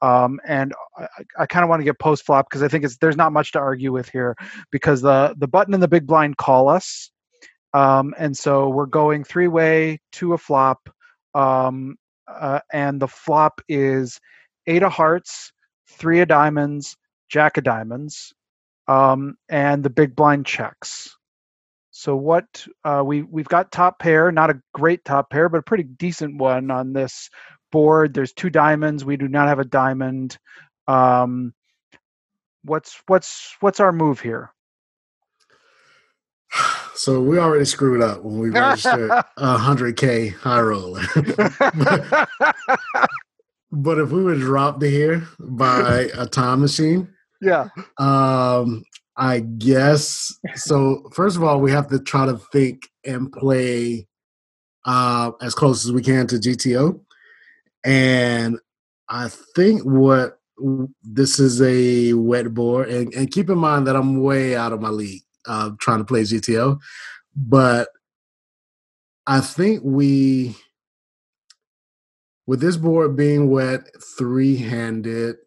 Um, 0.01 0.39
and 0.45 0.73
I, 0.97 1.07
I 1.39 1.45
kind 1.45 1.63
of 1.63 1.69
want 1.69 1.79
to 1.79 1.85
get 1.85 1.99
post 1.99 2.25
flop 2.25 2.47
because 2.49 2.61
I 2.61 2.67
think 2.67 2.83
it's 2.83 2.97
there's 2.97 3.15
not 3.15 3.31
much 3.31 3.53
to 3.53 3.59
argue 3.59 3.93
with 3.93 4.09
here 4.09 4.35
because 4.69 5.01
the 5.01 5.33
the 5.37 5.47
button 5.47 5.73
and 5.73 5.81
the 5.81 5.87
big 5.87 6.05
blind 6.05 6.35
call 6.35 6.67
us, 6.67 7.09
um, 7.73 8.13
and 8.17 8.35
so 8.35 8.67
we're 8.67 8.85
going 8.85 9.23
three 9.23 9.47
way 9.47 9.99
to 10.13 10.33
a 10.33 10.37
flop, 10.37 10.89
um, 11.33 11.95
uh, 12.27 12.59
and 12.73 13.01
the 13.01 13.07
flop 13.07 13.61
is 13.69 14.19
eight 14.67 14.83
of 14.83 14.91
hearts, 14.91 15.53
three 15.89 16.19
of 16.19 16.27
diamonds, 16.27 16.97
jack 17.33 17.57
of 17.57 17.63
diamonds, 17.63 18.31
um, 18.87 19.35
and 19.49 19.83
the 19.83 19.89
big 19.89 20.15
blind 20.15 20.45
checks. 20.45 21.17
So 21.89 22.15
what 22.15 22.45
uh, 22.83 23.03
we 23.05 23.23
we've 23.23 23.47
got 23.47 23.71
top 23.71 23.99
pair, 23.99 24.31
not 24.31 24.51
a 24.51 24.61
great 24.73 25.03
top 25.03 25.31
pair, 25.31 25.49
but 25.49 25.57
a 25.57 25.63
pretty 25.63 25.83
decent 25.83 26.37
one 26.37 26.69
on 26.69 26.93
this 26.93 27.29
board. 27.71 28.13
There's 28.13 28.33
two 28.33 28.51
diamonds. 28.51 29.03
We 29.03 29.17
do 29.17 29.27
not 29.27 29.47
have 29.47 29.59
a 29.59 29.65
diamond. 29.65 30.37
Um, 30.87 31.53
what's 32.63 33.01
what's 33.07 33.55
what's 33.59 33.79
our 33.79 33.91
move 33.91 34.19
here? 34.19 34.51
So 36.95 37.19
we 37.19 37.39
already 37.39 37.65
screwed 37.65 38.01
up 38.01 38.23
when 38.23 38.37
we 38.37 38.49
registered 38.51 39.09
a 39.37 39.57
hundred 39.57 39.97
k 39.97 40.29
high 40.29 40.61
roller. 40.61 41.01
but, 41.15 42.29
but 43.71 43.97
if 43.97 44.11
we 44.11 44.23
were 44.23 44.35
dropped 44.35 44.83
here 44.83 45.27
by 45.39 46.09
a 46.15 46.27
time 46.27 46.61
machine, 46.61 47.12
yeah. 47.43 47.67
Um, 47.97 48.83
I 49.15 49.41
guess 49.41 50.33
so. 50.55 51.09
First 51.13 51.37
of 51.37 51.43
all, 51.43 51.59
we 51.61 51.71
have 51.71 51.87
to 51.89 51.99
try 51.99 52.25
to 52.25 52.37
think 52.51 52.89
and 53.05 53.31
play 53.31 54.07
uh, 54.85 55.31
as 55.41 55.53
close 55.53 55.85
as 55.85 55.91
we 55.91 56.01
can 56.01 56.27
to 56.27 56.35
GTO. 56.35 56.99
And 57.85 58.59
I 59.09 59.29
think 59.55 59.83
what 59.83 60.39
this 61.03 61.39
is 61.39 61.61
a 61.61 62.13
wet 62.13 62.53
board, 62.53 62.89
and, 62.89 63.13
and 63.13 63.31
keep 63.31 63.49
in 63.49 63.57
mind 63.57 63.87
that 63.87 63.95
I'm 63.95 64.21
way 64.21 64.55
out 64.55 64.71
of 64.71 64.81
my 64.81 64.89
league 64.89 65.23
uh, 65.45 65.71
trying 65.79 65.99
to 65.99 66.05
play 66.05 66.21
GTO, 66.21 66.79
but 67.35 67.89
I 69.27 69.39
think 69.41 69.81
we, 69.83 70.55
with 72.45 72.59
this 72.59 72.77
board 72.77 73.15
being 73.15 73.49
wet, 73.49 73.81
three 74.17 74.57
handed, 74.57 75.37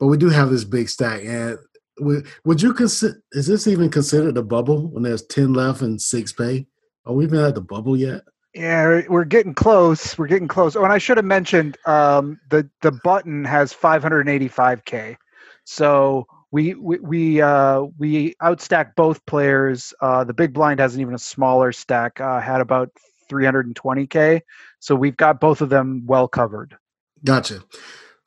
but 0.00 0.06
we 0.06 0.16
do 0.16 0.30
have 0.30 0.50
this 0.50 0.64
big 0.64 0.88
stack. 0.88 1.22
And 1.24 1.58
would 1.98 2.62
you 2.62 2.72
consider, 2.72 3.22
is 3.32 3.46
this 3.46 3.66
even 3.66 3.90
considered 3.90 4.38
a 4.38 4.42
bubble 4.42 4.88
when 4.88 5.02
there's 5.02 5.22
10 5.26 5.52
left 5.52 5.82
and 5.82 6.00
six 6.00 6.32
pay? 6.32 6.66
Are 7.04 7.12
we 7.12 7.24
even 7.24 7.38
at 7.40 7.54
the 7.54 7.60
bubble 7.60 7.96
yet? 7.96 8.22
Yeah, 8.54 9.02
we're 9.08 9.24
getting 9.24 9.54
close. 9.54 10.18
We're 10.18 10.26
getting 10.26 10.48
close. 10.48 10.74
Oh, 10.74 10.82
and 10.82 10.92
I 10.92 10.98
should 10.98 11.18
have 11.18 11.26
mentioned 11.26 11.76
um, 11.86 12.40
the 12.50 12.68
the 12.80 12.90
button 12.90 13.44
has 13.44 13.72
585k. 13.72 15.16
So 15.64 16.26
we 16.50 16.74
we 16.74 16.98
we 16.98 17.40
uh, 17.40 17.82
we 17.96 18.34
outstack 18.42 18.96
both 18.96 19.24
players. 19.26 19.94
Uh, 20.00 20.24
the 20.24 20.34
big 20.34 20.52
blind 20.52 20.80
has 20.80 20.96
an 20.96 21.00
even 21.00 21.14
a 21.14 21.18
smaller 21.18 21.70
stack. 21.70 22.20
Uh, 22.20 22.40
had 22.40 22.60
about 22.60 22.90
320k. 23.30 24.40
So 24.80 24.96
we've 24.96 25.16
got 25.16 25.40
both 25.40 25.60
of 25.60 25.68
them 25.68 26.02
well 26.06 26.26
covered. 26.26 26.76
Gotcha. 27.24 27.62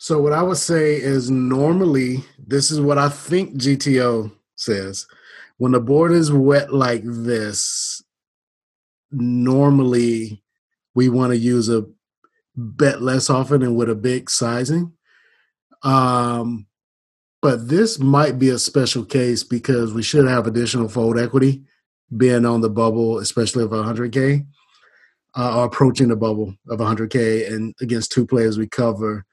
So 0.03 0.19
what 0.19 0.33
I 0.33 0.43
would 0.43 0.57
say 0.57 0.95
is 0.95 1.31
normally 1.31 2.25
this 2.37 2.71
is 2.71 2.81
what 2.81 2.97
I 2.97 3.07
think 3.07 3.55
GTO 3.55 4.33
says. 4.57 5.07
When 5.59 5.71
the 5.71 5.79
board 5.79 6.11
is 6.11 6.29
wet 6.29 6.73
like 6.73 7.03
this, 7.05 8.03
normally 9.11 10.43
we 10.93 11.07
want 11.07 11.31
to 11.31 11.37
use 11.37 11.69
a 11.69 11.85
bet 12.57 13.01
less 13.01 13.29
often 13.29 13.63
and 13.63 13.77
with 13.77 13.89
a 13.89 13.95
big 13.95 14.29
sizing. 14.29 14.91
Um, 15.83 16.65
but 17.41 17.69
this 17.69 17.97
might 17.97 18.37
be 18.37 18.49
a 18.49 18.59
special 18.59 19.05
case 19.05 19.45
because 19.45 19.93
we 19.93 20.03
should 20.03 20.27
have 20.27 20.47
additional 20.47 20.89
fold 20.89 21.17
equity 21.17 21.63
being 22.17 22.45
on 22.45 22.59
the 22.59 22.69
bubble, 22.69 23.19
especially 23.19 23.63
of 23.63 23.69
100K 23.69 24.45
uh, 25.37 25.59
or 25.59 25.63
approaching 25.63 26.09
the 26.09 26.17
bubble 26.17 26.53
of 26.67 26.79
100K. 26.79 27.49
And 27.53 27.73
against 27.79 28.11
two 28.11 28.27
players 28.27 28.57
we 28.57 28.67
cover. 28.67 29.25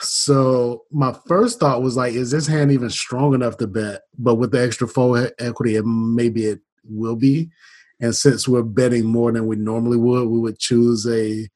So 0.00 0.84
my 0.90 1.14
first 1.26 1.60
thought 1.60 1.82
was 1.82 1.96
like, 1.96 2.14
is 2.14 2.30
this 2.30 2.46
hand 2.46 2.72
even 2.72 2.90
strong 2.90 3.34
enough 3.34 3.56
to 3.58 3.66
bet? 3.66 4.02
But 4.18 4.36
with 4.36 4.52
the 4.52 4.62
extra 4.62 4.88
fold 4.88 5.30
equity, 5.38 5.76
it, 5.76 5.84
maybe 5.84 6.46
it 6.46 6.60
will 6.84 7.16
be. 7.16 7.50
And 8.00 8.14
since 8.14 8.48
we're 8.48 8.62
betting 8.62 9.04
more 9.04 9.30
than 9.30 9.46
we 9.46 9.56
normally 9.56 9.98
would, 9.98 10.28
we 10.28 10.38
would 10.38 10.58
choose 10.58 11.06
a 11.06 11.48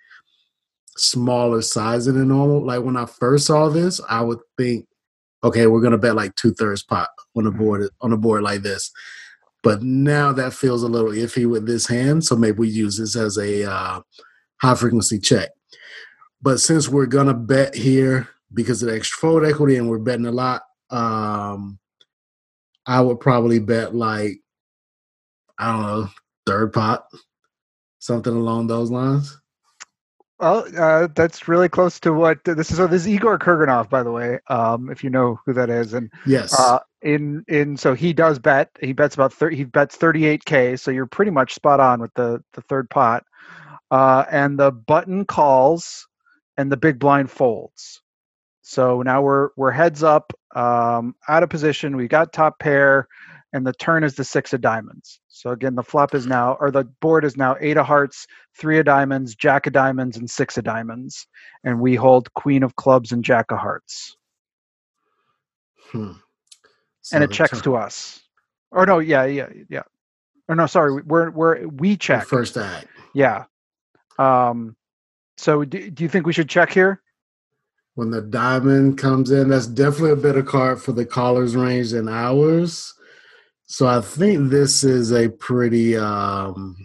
smaller 0.97 1.63
size 1.63 2.07
than 2.07 2.29
normal. 2.29 2.65
Like 2.65 2.83
when 2.83 2.97
I 2.97 3.07
first 3.07 3.47
saw 3.47 3.69
this, 3.69 4.01
I 4.09 4.21
would 4.21 4.41
think, 4.59 4.87
okay, 5.43 5.67
we're 5.67 5.81
gonna 5.81 5.99
bet 5.99 6.17
like 6.17 6.35
two 6.37 6.53
thirds 6.53 6.83
pot 6.83 7.09
on 7.37 7.47
a 7.47 7.51
mm-hmm. 7.51 7.59
board 7.59 7.91
on 8.01 8.13
a 8.13 8.17
board 8.17 8.43
like 8.43 8.63
this. 8.63 8.91
But 9.63 9.83
now 9.83 10.33
that 10.33 10.53
feels 10.53 10.83
a 10.83 10.89
little 10.89 11.11
iffy 11.11 11.49
with 11.49 11.67
this 11.67 11.87
hand, 11.87 12.25
so 12.25 12.37
maybe 12.37 12.59
we 12.59 12.69
use 12.69 12.99
this 12.99 13.17
as 13.17 13.39
a 13.39 13.71
uh, 13.71 14.01
high 14.61 14.75
frequency 14.75 15.19
check. 15.19 15.51
But 16.45 16.61
since 16.61 16.91
we're 16.91 17.07
gonna 17.07 17.33
bet 17.33 17.75
here 17.75 18.29
because 18.53 18.83
of 18.83 18.91
the 18.91 18.97
extra 18.97 19.19
fold 19.19 19.47
equity 19.47 19.77
and 19.77 19.89
we're 19.89 19.99
betting 19.99 20.27
a 20.27 20.31
lot, 20.31 20.61
um, 20.91 21.79
I 22.85 23.01
would 23.01 23.19
probably 23.19 23.61
bet 23.61 23.95
like 23.95 24.41
I 25.59 25.73
don't 25.73 25.83
know 25.83 26.09
third 26.45 26.75
pot, 26.75 27.07
something 27.99 28.35
along 28.35 28.67
those 28.67 28.91
lines. 28.91 29.41
Well, 30.39 30.67
uh, 30.77 31.09
that's 31.15 31.49
really 31.49 31.71
close 31.71 31.99
to 32.01 32.13
what 32.13 32.45
this 32.45 32.71
is. 32.71 32.77
So 32.77 32.87
this 32.89 33.03
is 33.03 33.09
Igor 33.09 33.39
Kurganov, 33.39 33.89
by 33.89 34.03
the 34.03 34.11
way, 34.11 34.39
um, 34.49 34.91
if 34.91 35.03
you 35.03 35.09
know 35.09 35.41
who 35.47 35.55
that 35.55 35.71
is, 35.71 35.95
and 35.95 36.13
yes, 36.27 36.53
uh, 36.61 36.81
in 37.01 37.43
in 37.49 37.79
so 37.79 37.95
he 37.95 38.13
does 38.13 38.39
bet. 38.39 38.69
He 38.83 38.93
bets 38.93 39.15
about 39.15 39.33
30, 39.33 39.57
he 39.57 39.65
bets 39.65 39.97
thirty 39.97 40.27
eight 40.27 40.45
k. 40.45 40.77
So 40.77 40.91
you're 40.91 41.07
pretty 41.07 41.31
much 41.31 41.55
spot 41.55 41.81
on 41.81 42.03
with 42.03 42.13
the 42.17 42.45
the 42.53 42.61
third 42.61 42.91
pot, 42.91 43.25
uh, 43.91 44.27
and 44.31 44.59
the 44.59 44.73
button 44.73 45.25
calls, 45.25 46.07
and 46.57 46.71
the 46.71 46.77
big 46.77 46.99
blind 46.99 47.31
folds. 47.31 48.01
So 48.63 49.03
now 49.03 49.23
we're 49.23 49.51
we're 49.57 49.71
heads 49.71 50.03
up, 50.03 50.33
um, 50.55 51.15
out 51.29 51.43
of 51.43 51.51
position. 51.51 51.97
We 51.97 52.09
got 52.09 52.33
top 52.33 52.59
pair 52.59 53.09
and 53.55 53.65
the 53.65 53.73
turn 53.73 54.03
is 54.03 54.17
the 54.17 54.25
six 54.25 54.53
of 54.53 54.61
diamonds. 54.61 55.21
So 55.29 55.51
again, 55.51 55.77
the 55.77 55.83
flop 55.83 56.13
is 56.13 56.27
now, 56.27 56.55
or 56.59 56.73
the 56.73 56.85
board 57.01 57.25
is 57.25 57.37
now 57.37 57.57
eight 57.61 57.77
of 57.77 57.87
hearts, 57.87 58.27
three 58.59 58.81
of 58.81 58.85
diamonds, 58.85 59.37
jack 59.37 59.69
of 59.69 59.73
diamonds, 59.73 60.17
and 60.17 60.29
six 60.29 60.59
of 60.59 60.65
diamonds. 60.65 61.29
And 61.63 61.81
we 61.81 61.95
hold 61.95 62.35
queen 62.35 62.65
of 62.65 62.75
clubs 62.75 63.13
and 63.13 63.25
jack 63.25 63.53
of 63.53 63.59
hearts. 63.59 64.17
Hmm. 65.93 66.13
So 67.03 67.15
and 67.15 67.23
it 67.23 67.31
checks 67.31 67.61
to 67.63 67.77
us. 67.77 68.21
Or 68.73 68.87
no, 68.87 68.99
yeah, 68.99 69.25
yeah, 69.25 69.49
yeah. 69.69 69.83
Or 70.49 70.57
no, 70.57 70.67
sorry, 70.67 71.01
we're 71.03 71.31
we're 71.31 71.69
we 71.69 71.97
check 71.97 72.23
the 72.23 72.27
first 72.27 72.57
act. 72.57 72.89
Yeah. 73.15 73.45
Um. 74.19 74.75
So 75.37 75.65
do, 75.65 75.91
do 75.91 76.03
you 76.03 76.09
think 76.09 76.27
we 76.27 76.33
should 76.33 76.49
check 76.49 76.73
here? 76.73 77.03
When 77.95 78.11
the 78.11 78.23
diamond 78.23 78.99
comes 78.99 79.31
in, 79.31 79.49
that's 79.49 79.67
definitely 79.67 80.13
a 80.13 80.17
better 80.17 80.43
card 80.43 80.83
for 80.83 80.93
the 80.93 81.07
caller's 81.07 81.55
range 81.55 81.91
than 81.91 82.09
ours. 82.09 82.93
So 83.67 83.87
I 83.87 84.01
think 84.01 84.51
this 84.51 84.85
is 84.85 85.13
a 85.13 85.29
pretty 85.29 85.97
um, 85.97 86.77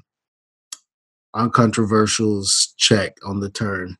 uncontroversial 1.33 2.43
check 2.77 3.15
on 3.25 3.39
the 3.39 3.49
turn. 3.49 3.97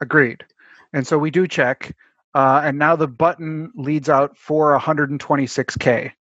Agreed. 0.00 0.44
And 0.92 1.06
so 1.06 1.18
we 1.18 1.30
do 1.30 1.46
check. 1.46 1.94
Uh, 2.34 2.62
and 2.64 2.78
now 2.78 2.94
the 2.94 3.08
button 3.08 3.72
leads 3.74 4.08
out 4.08 4.36
for 4.36 4.78
126K. 4.78 6.12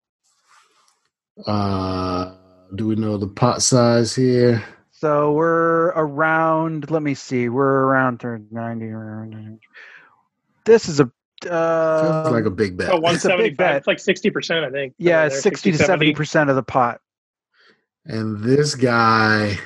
Uh, 1.46 2.36
do 2.76 2.88
we 2.88 2.96
know 2.96 3.18
the 3.18 3.28
pot 3.28 3.62
size 3.62 4.16
here? 4.16 4.64
So 5.00 5.32
we're 5.34 5.90
around, 5.90 6.90
let 6.90 7.04
me 7.04 7.14
see, 7.14 7.50
we're 7.50 7.84
around 7.84 8.24
90. 8.24 9.60
This 10.66 10.90
is 10.90 11.00
a 11.00 11.12
uh, 11.48 12.24
Feels 12.24 12.34
like 12.34 12.46
a 12.46 12.50
big 12.50 12.78
bet. 12.78 12.90
Oh, 12.90 12.96
175. 12.96 13.76
It's, 13.76 13.88
it's 13.88 14.08
like 14.08 14.34
60%, 14.34 14.66
I 14.66 14.72
think. 14.72 14.96
Yeah, 14.98 15.30
60 15.30 15.74
to 15.74 15.78
70% 15.78 16.50
of 16.50 16.56
the 16.56 16.64
pot. 16.64 17.00
And 18.06 18.40
this 18.40 18.74
guy 18.74 19.60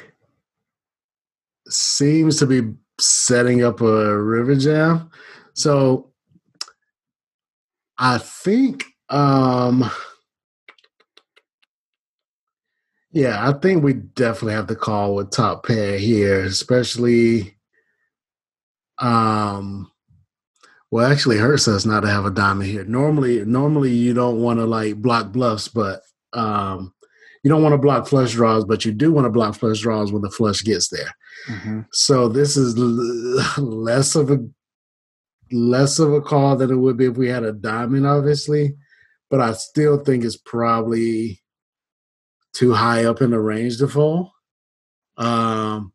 seems 1.70 2.38
to 2.40 2.46
be 2.46 2.74
setting 3.00 3.64
up 3.64 3.80
a 3.80 4.22
river 4.22 4.58
jam. 4.58 5.12
So 5.54 6.12
I 7.98 8.18
think 8.18 8.84
um 9.08 9.90
yeah, 13.12 13.48
I 13.48 13.54
think 13.54 13.84
we 13.84 13.94
definitely 13.94 14.54
have 14.54 14.68
to 14.68 14.76
call 14.76 15.16
with 15.16 15.32
top 15.32 15.66
pair 15.66 15.98
here, 15.98 16.42
especially 16.42 17.58
um 18.98 19.92
well, 20.92 21.10
actually, 21.10 21.38
hurts 21.38 21.70
us 21.70 21.86
not 21.86 22.02
to 22.02 22.10
have 22.10 22.26
a 22.26 22.30
diamond 22.30 22.70
here. 22.70 22.84
Normally, 22.84 23.46
normally 23.46 23.92
you 23.92 24.14
don't 24.14 24.42
want 24.42 24.60
to 24.60 24.66
like 24.66 24.98
block 24.98 25.32
bluffs, 25.32 25.70
but 25.70 26.02
um, 26.34 26.94
you 27.44 27.50
don't 27.50 27.64
want 27.64 27.72
to 27.74 27.78
block 27.78 28.08
flush 28.08 28.34
draws, 28.34 28.66
but 28.66 28.84
you 28.84 28.92
do 28.92 29.12
want 29.14 29.24
to 29.24 29.30
block 29.30 29.56
flush 29.56 29.80
draws 29.80 30.12
when 30.12 30.22
the 30.22 30.30
flush 30.30 30.64
gets 30.64 30.90
there. 30.90 31.16
Mm-hmm. 31.50 31.82
So 31.94 32.28
this 32.28 32.58
is 32.58 32.78
l- 32.78 33.64
less 33.64 34.16
of 34.16 34.32
a 34.32 34.46
less 35.54 35.98
of 35.98 36.12
a 36.12 36.22
call 36.22 36.58
than 36.58 36.72
it 36.72 36.76
would 36.76 36.98
be 36.98 37.06
if 37.06 37.16
we 37.16 37.30
had 37.30 37.46
a 37.46 37.54
diamond, 37.54 38.06
obviously. 38.06 38.76
But 39.30 39.40
I 39.40 39.54
still 39.54 39.98
think 39.98 40.26
it's 40.26 40.38
probably 40.38 41.42
too 42.54 42.74
high 42.74 43.06
up 43.06 43.22
in 43.22 43.32
the 43.32 43.40
range 43.40 43.78
to 43.78 43.88
fall. 43.88 44.34
Um, 45.18 45.94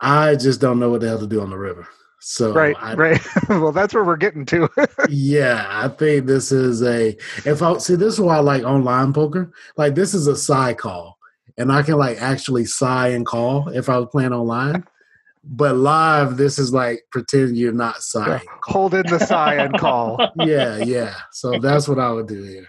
I 0.00 0.34
just 0.34 0.60
don't 0.60 0.78
know 0.78 0.90
what 0.90 1.00
the 1.00 1.08
hell 1.08 1.20
to 1.20 1.26
do 1.26 1.40
on 1.40 1.50
the 1.50 1.58
river. 1.58 1.86
So 2.24 2.52
right, 2.52 2.76
I, 2.78 2.94
right. 2.94 3.20
well, 3.48 3.72
that's 3.72 3.94
where 3.94 4.04
we're 4.04 4.16
getting 4.16 4.44
to. 4.46 4.68
yeah, 5.08 5.66
I 5.68 5.88
think 5.88 6.26
this 6.26 6.52
is 6.52 6.80
a. 6.82 7.16
If 7.44 7.62
I 7.62 7.76
see 7.78 7.96
this 7.96 8.14
is 8.14 8.20
why 8.20 8.36
I 8.36 8.40
like 8.40 8.62
online 8.62 9.12
poker. 9.12 9.52
Like 9.76 9.96
this 9.96 10.14
is 10.14 10.28
a 10.28 10.36
sigh 10.36 10.74
call, 10.74 11.18
and 11.58 11.72
I 11.72 11.82
can 11.82 11.96
like 11.96 12.22
actually 12.22 12.64
sigh 12.64 13.08
and 13.08 13.26
call 13.26 13.68
if 13.70 13.88
I 13.88 13.98
was 13.98 14.08
playing 14.12 14.32
online. 14.32 14.84
But 15.42 15.74
live, 15.74 16.36
this 16.36 16.60
is 16.60 16.72
like 16.72 17.02
pretend 17.10 17.56
you're 17.56 17.72
not 17.72 18.02
sighing. 18.02 18.42
Yeah, 18.44 18.52
hold 18.66 18.94
in 18.94 19.04
the 19.06 19.18
sigh 19.18 19.56
and 19.56 19.76
call. 19.76 20.16
yeah, 20.36 20.76
yeah. 20.76 21.14
So 21.32 21.58
that's 21.58 21.88
what 21.88 21.98
I 21.98 22.12
would 22.12 22.28
do 22.28 22.44
here. 22.44 22.68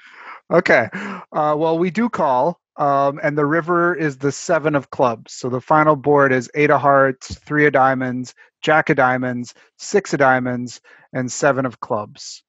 Okay. 0.54 0.90
Uh, 0.94 1.56
well, 1.58 1.78
we 1.78 1.90
do 1.90 2.10
call. 2.10 2.60
Um, 2.76 3.20
and 3.22 3.38
the 3.38 3.46
river 3.46 3.94
is 3.94 4.18
the 4.18 4.32
seven 4.32 4.74
of 4.74 4.90
clubs. 4.90 5.34
So 5.34 5.50
the 5.50 5.62
final 5.62 5.96
board 5.96 6.32
is 6.32 6.50
eight 6.56 6.72
of 6.72 6.82
hearts, 6.82 7.36
three 7.40 7.68
of 7.68 7.74
diamonds, 7.74 8.34
jack 8.64 8.90
of 8.90 8.98
diamonds, 8.98 9.54
six 9.78 10.14
of 10.14 10.20
diamonds, 10.20 10.82
and 11.14 11.32
seven 11.32 11.68
of 11.68 11.80
clubs. 11.80 12.44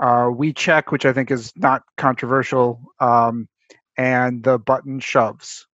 Uh, 0.00 0.30
we 0.32 0.52
check, 0.52 0.92
which 0.92 1.04
I 1.04 1.12
think 1.12 1.32
is 1.32 1.52
not 1.56 1.82
controversial, 1.96 2.80
um, 3.00 3.48
and 3.96 4.44
the 4.44 4.58
button 4.58 5.00
shoves. 5.00 5.66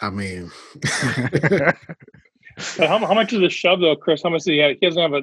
I 0.00 0.08
mean, 0.08 0.50
how, 2.78 2.98
how 2.98 3.14
much 3.14 3.34
is 3.34 3.40
the 3.40 3.50
shove 3.50 3.80
though, 3.80 3.94
Chris? 3.94 4.22
How 4.22 4.30
much 4.30 4.40
does 4.40 4.46
he 4.46 4.58
have? 4.58 4.76
He 4.80 4.86
doesn't 4.86 5.02
have 5.02 5.12
a. 5.12 5.20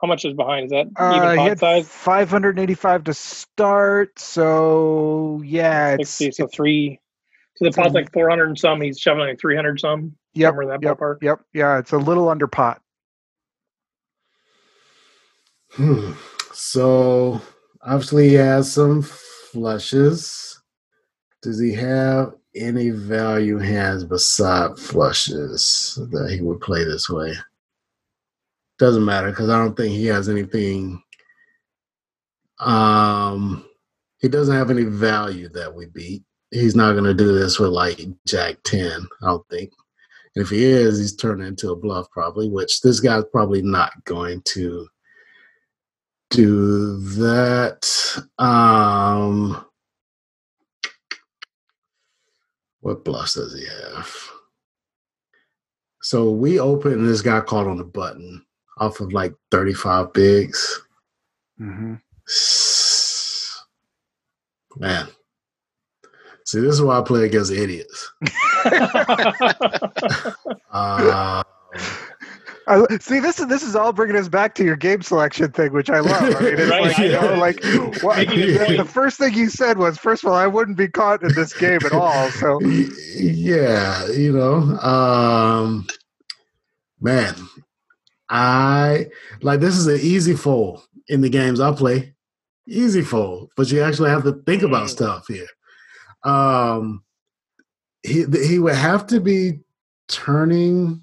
How 0.00 0.08
much 0.08 0.24
is 0.24 0.34
behind? 0.34 0.66
Is 0.66 0.70
that 0.72 0.86
Uh, 0.96 1.14
even 1.16 1.30
he 1.30 1.36
pot 1.36 1.48
had 1.48 1.58
size? 1.60 1.88
585 1.88 3.04
to 3.04 3.14
start, 3.14 4.18
so 4.18 5.40
yeah, 5.44 5.94
it's, 5.94 6.10
Sixty. 6.10 6.32
So 6.32 6.44
it's 6.44 6.54
three. 6.54 7.00
So 7.56 7.64
the 7.64 7.68
it's 7.68 7.76
pot's 7.76 7.88
l- 7.88 7.94
like 7.94 8.12
four 8.12 8.28
hundred 8.28 8.48
and 8.48 8.58
some. 8.58 8.80
He's 8.80 8.98
shoving 8.98 9.20
like 9.26 9.40
three 9.40 9.56
hundred 9.56 9.80
some. 9.80 10.16
yep, 10.34 10.48
somewhere 10.50 10.62
in 10.64 10.68
that 10.70 10.82
yep, 10.82 10.98
ballpark. 10.98 11.22
yep, 11.22 11.40
yeah, 11.54 11.78
it's 11.78 11.92
a 11.92 11.98
little 11.98 12.28
under 12.28 12.46
pot. 12.46 12.82
hmm. 15.70 16.12
so 16.52 17.40
obviously 17.82 18.28
he 18.30 18.34
has 18.34 18.72
some 18.72 19.02
flushes. 19.02 20.60
Does 21.42 21.60
he 21.60 21.72
have 21.74 22.34
any 22.56 22.90
value 22.90 23.58
hands 23.58 24.04
beside 24.04 24.78
flushes 24.78 25.98
that 26.10 26.30
he 26.30 26.40
would 26.40 26.60
play 26.60 26.84
this 26.84 27.08
way? 27.10 27.34
Doesn't 28.78 29.04
matter 29.04 29.30
because 29.30 29.50
I 29.50 29.58
don't 29.58 29.76
think 29.76 29.92
he 29.92 30.06
has 30.06 30.28
anything. 30.28 31.02
Um, 32.58 33.64
he 34.18 34.28
doesn't 34.28 34.54
have 34.54 34.70
any 34.70 34.84
value 34.84 35.48
that 35.50 35.74
we 35.74 35.86
beat. 35.86 36.24
He's 36.50 36.74
not 36.74 36.92
going 36.92 37.04
to 37.04 37.14
do 37.14 37.32
this 37.32 37.58
with 37.58 37.70
like 37.70 38.00
Jack 38.26 38.56
ten. 38.64 39.06
I 39.22 39.26
don't 39.26 39.48
think. 39.48 39.70
And 40.34 40.44
if 40.44 40.50
he 40.50 40.64
is, 40.64 40.98
he's 40.98 41.14
turning 41.14 41.46
into 41.46 41.70
a 41.70 41.76
bluff 41.76 42.10
probably, 42.10 42.48
which 42.48 42.80
this 42.80 43.00
guy's 43.00 43.24
probably 43.30 43.62
not 43.62 43.92
going 44.04 44.42
to 44.46 44.88
do 46.30 46.98
that. 46.98 48.24
Um, 48.38 49.64
what 52.80 53.04
bluffs 53.04 53.34
does 53.34 53.54
he 53.56 53.66
have? 53.66 54.12
So 56.02 56.30
we 56.30 56.58
open 56.58 57.06
this 57.06 57.22
guy 57.22 57.40
called 57.40 57.68
on 57.68 57.78
the 57.78 57.84
button 57.84 58.44
off 58.78 59.00
of 59.00 59.12
like 59.12 59.34
35 59.50 60.12
bigs. 60.12 60.80
hmm 61.58 61.94
Man. 64.76 65.06
See, 66.46 66.60
this 66.60 66.74
is 66.74 66.82
why 66.82 66.98
I 66.98 67.02
play 67.02 67.24
against 67.24 67.52
idiots. 67.52 68.12
Uh, 70.70 71.42
I, 72.66 72.82
see, 72.98 73.20
this 73.20 73.38
is 73.40 73.46
this 73.46 73.62
is 73.62 73.76
all 73.76 73.92
bringing 73.92 74.16
us 74.16 74.28
back 74.28 74.54
to 74.56 74.64
your 74.64 74.76
game 74.76 75.02
selection 75.02 75.52
thing, 75.52 75.72
which 75.72 75.90
I 75.90 76.00
love. 76.00 76.34
I 76.34 76.40
mean, 76.40 76.58
it's 76.58 76.70
Right, 76.70 76.82
like 76.82 76.98
I 76.98 77.04
you 77.04 77.12
know, 77.12 77.34
know. 77.34 77.38
like 77.38 77.62
what, 78.02 78.26
the, 78.26 78.74
the 78.78 78.90
first 78.90 79.18
thing 79.18 79.34
you 79.34 79.48
said 79.50 79.76
was, 79.78 79.98
first 79.98 80.24
of 80.24 80.30
all, 80.30 80.36
I 80.36 80.46
wouldn't 80.46 80.76
be 80.78 80.88
caught 80.88 81.22
in 81.22 81.34
this 81.34 81.52
game 81.54 81.84
at 81.84 81.92
all. 81.92 82.30
So 82.30 82.58
yeah 83.16 84.06
you 84.08 84.32
know 84.32 84.56
um 84.80 85.86
man 87.00 87.34
i 88.28 89.06
like 89.42 89.60
this 89.60 89.76
is 89.76 89.86
an 89.86 89.98
easy 90.00 90.34
fold 90.34 90.86
in 91.08 91.20
the 91.20 91.28
games 91.28 91.60
i 91.60 91.72
play 91.72 92.14
easy 92.66 93.02
fold 93.02 93.50
but 93.56 93.70
you 93.70 93.82
actually 93.82 94.10
have 94.10 94.22
to 94.24 94.32
think 94.46 94.62
about 94.62 94.86
Mm. 94.86 94.90
stuff 94.90 95.26
here 95.28 95.46
um 96.24 97.02
he 98.02 98.24
he 98.46 98.58
would 98.58 98.74
have 98.74 99.06
to 99.08 99.20
be 99.20 99.60
turning 100.08 101.02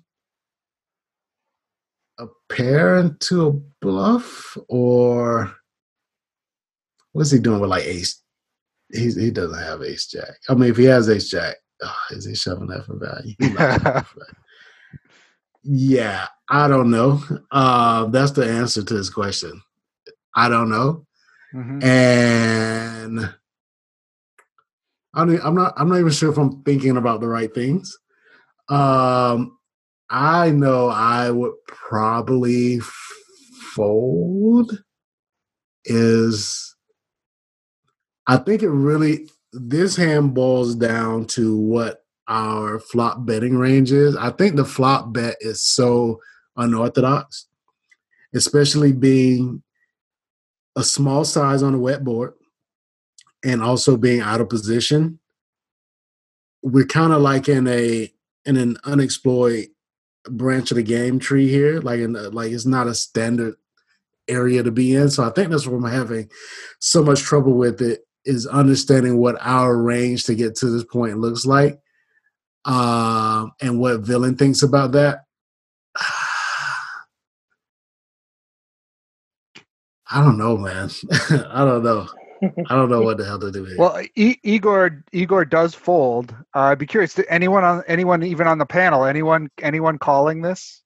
a 2.19 2.27
pair 2.49 2.97
into 2.97 3.47
a 3.47 3.51
bluff 3.81 4.57
or 4.67 5.53
what's 7.13 7.31
he 7.31 7.39
doing 7.39 7.59
with 7.59 7.69
like 7.69 7.83
ace 7.85 8.21
he 8.93 9.09
he 9.11 9.31
doesn't 9.31 9.57
have 9.57 9.81
ace 9.81 10.05
jack. 10.07 10.35
I 10.49 10.53
mean, 10.53 10.69
if 10.69 10.75
he 10.77 10.83
has 10.83 11.07
ace 11.09 11.29
jack, 11.29 11.55
oh, 11.81 11.95
is 12.11 12.25
he 12.25 12.35
shoving 12.35 12.67
that 12.67 12.85
for 12.85 12.97
value? 12.97 13.35
He's 13.39 13.53
not 13.53 13.71
shoving 13.71 13.83
that 13.93 14.05
for 14.05 14.19
value. 14.19 14.35
Yeah, 15.63 16.27
I 16.49 16.67
don't 16.67 16.89
know. 16.89 17.21
Uh, 17.51 18.05
that's 18.05 18.31
the 18.31 18.45
answer 18.45 18.83
to 18.83 18.93
this 18.93 19.09
question. 19.09 19.61
I 20.35 20.49
don't 20.49 20.69
know, 20.69 21.05
mhm. 21.53 21.83
and 21.83 23.33
I 25.13 25.25
don't, 25.25 25.45
I'm 25.45 25.55
not. 25.55 25.73
I'm 25.77 25.89
not 25.89 25.99
even 25.99 26.11
sure 26.11 26.31
if 26.31 26.37
I'm 26.37 26.63
thinking 26.63 26.97
about 26.97 27.21
the 27.21 27.27
right 27.27 27.53
things. 27.53 27.97
Um, 28.69 29.57
I 30.09 30.51
know 30.51 30.87
I 30.87 31.29
would 31.29 31.53
probably 31.67 32.79
fold. 33.73 34.83
Is 35.85 36.75
I 38.27 38.37
think 38.37 38.61
it 38.63 38.69
really 38.69 39.29
this 39.51 39.95
hand 39.95 40.33
boils 40.33 40.75
down 40.75 41.25
to 41.25 41.57
what 41.57 42.00
our 42.27 42.79
flop 42.79 43.25
betting 43.25 43.57
range 43.57 43.91
is. 43.91 44.15
I 44.15 44.31
think 44.31 44.55
the 44.55 44.65
flop 44.65 45.13
bet 45.13 45.37
is 45.41 45.61
so 45.61 46.19
unorthodox, 46.55 47.47
especially 48.33 48.91
being 48.91 49.63
a 50.75 50.83
small 50.83 51.25
size 51.25 51.63
on 51.63 51.73
a 51.73 51.79
wet 51.79 52.03
board 52.03 52.33
and 53.43 53.61
also 53.61 53.97
being 53.97 54.21
out 54.21 54.41
of 54.41 54.49
position. 54.49 55.19
We're 56.63 56.85
kind 56.85 57.11
of 57.11 57.21
like 57.21 57.49
in 57.49 57.67
a 57.67 58.11
in 58.45 58.57
an 58.57 58.77
unexplored 58.85 59.65
branch 60.29 60.71
of 60.71 60.77
the 60.77 60.83
game 60.83 61.19
tree 61.19 61.49
here. 61.49 61.81
Like 61.81 61.99
in 61.99 62.15
a, 62.15 62.29
like 62.29 62.51
it's 62.51 62.65
not 62.65 62.87
a 62.87 62.95
standard 62.95 63.55
area 64.27 64.63
to 64.63 64.71
be 64.71 64.95
in. 64.95 65.09
So 65.09 65.23
I 65.23 65.31
think 65.31 65.49
that's 65.49 65.67
what 65.67 65.77
I'm 65.77 65.91
having 65.91 66.29
so 66.79 67.03
much 67.03 67.21
trouble 67.21 67.53
with 67.53 67.81
it 67.81 68.01
is 68.23 68.45
understanding 68.45 69.17
what 69.17 69.35
our 69.41 69.75
range 69.75 70.25
to 70.25 70.35
get 70.35 70.55
to 70.55 70.67
this 70.67 70.83
point 70.83 71.17
looks 71.17 71.45
like 71.45 71.79
um, 72.65 73.51
and 73.61 73.79
what 73.79 74.01
villain 74.01 74.35
thinks 74.35 74.61
about 74.63 74.91
that 74.91 75.23
i 80.09 80.23
don't 80.23 80.37
know 80.37 80.57
man 80.57 80.89
i 81.49 81.65
don't 81.65 81.83
know 81.83 82.07
i 82.69 82.75
don't 82.75 82.89
know 82.89 83.01
what 83.05 83.17
the 83.17 83.25
hell 83.25 83.39
to 83.39 83.51
do 83.51 83.63
here 83.65 83.77
well, 83.77 84.01
e- 84.15 84.37
Igor 84.43 85.03
Igor 85.11 85.45
does 85.45 85.75
fold. 85.75 86.35
Uh, 86.55 86.59
I'd 86.59 86.79
be 86.79 86.87
curious. 86.87 87.13
Did 87.13 87.27
anyone 87.29 87.63
on 87.63 87.83
anyone 87.87 88.23
even 88.23 88.47
on 88.47 88.57
the 88.57 88.65
panel? 88.65 89.05
Anyone 89.05 89.49
anyone 89.61 89.99
calling 89.99 90.41
this? 90.41 90.81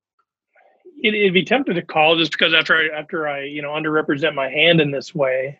it, 1.05 1.13
it'd 1.13 1.33
be 1.33 1.45
tempted 1.45 1.75
to 1.75 1.81
call 1.81 2.17
just 2.17 2.31
because 2.31 2.53
after 2.53 2.75
I 2.75 2.87
after 2.97 3.27
I 3.27 3.43
you 3.43 3.61
know 3.61 3.69
underrepresent 3.69 4.33
my 4.33 4.49
hand 4.49 4.81
in 4.81 4.91
this 4.91 5.13
way, 5.13 5.59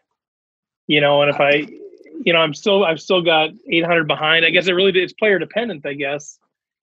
you 0.88 1.01
know, 1.01 1.21
and 1.21 1.30
if 1.34 1.39
I, 1.39 1.67
you 2.23 2.34
know, 2.34 2.39
I'm 2.39 2.54
still 2.54 2.84
I've 2.84 2.99
still 2.99 3.21
got 3.21 3.49
800 3.69 4.08
behind. 4.08 4.45
I 4.45 4.49
guess 4.49 4.67
it 4.67 4.73
really 4.73 4.91
it's 4.99 5.13
player 5.13 5.39
dependent. 5.39 5.86
I 5.86 5.93
guess, 5.93 6.39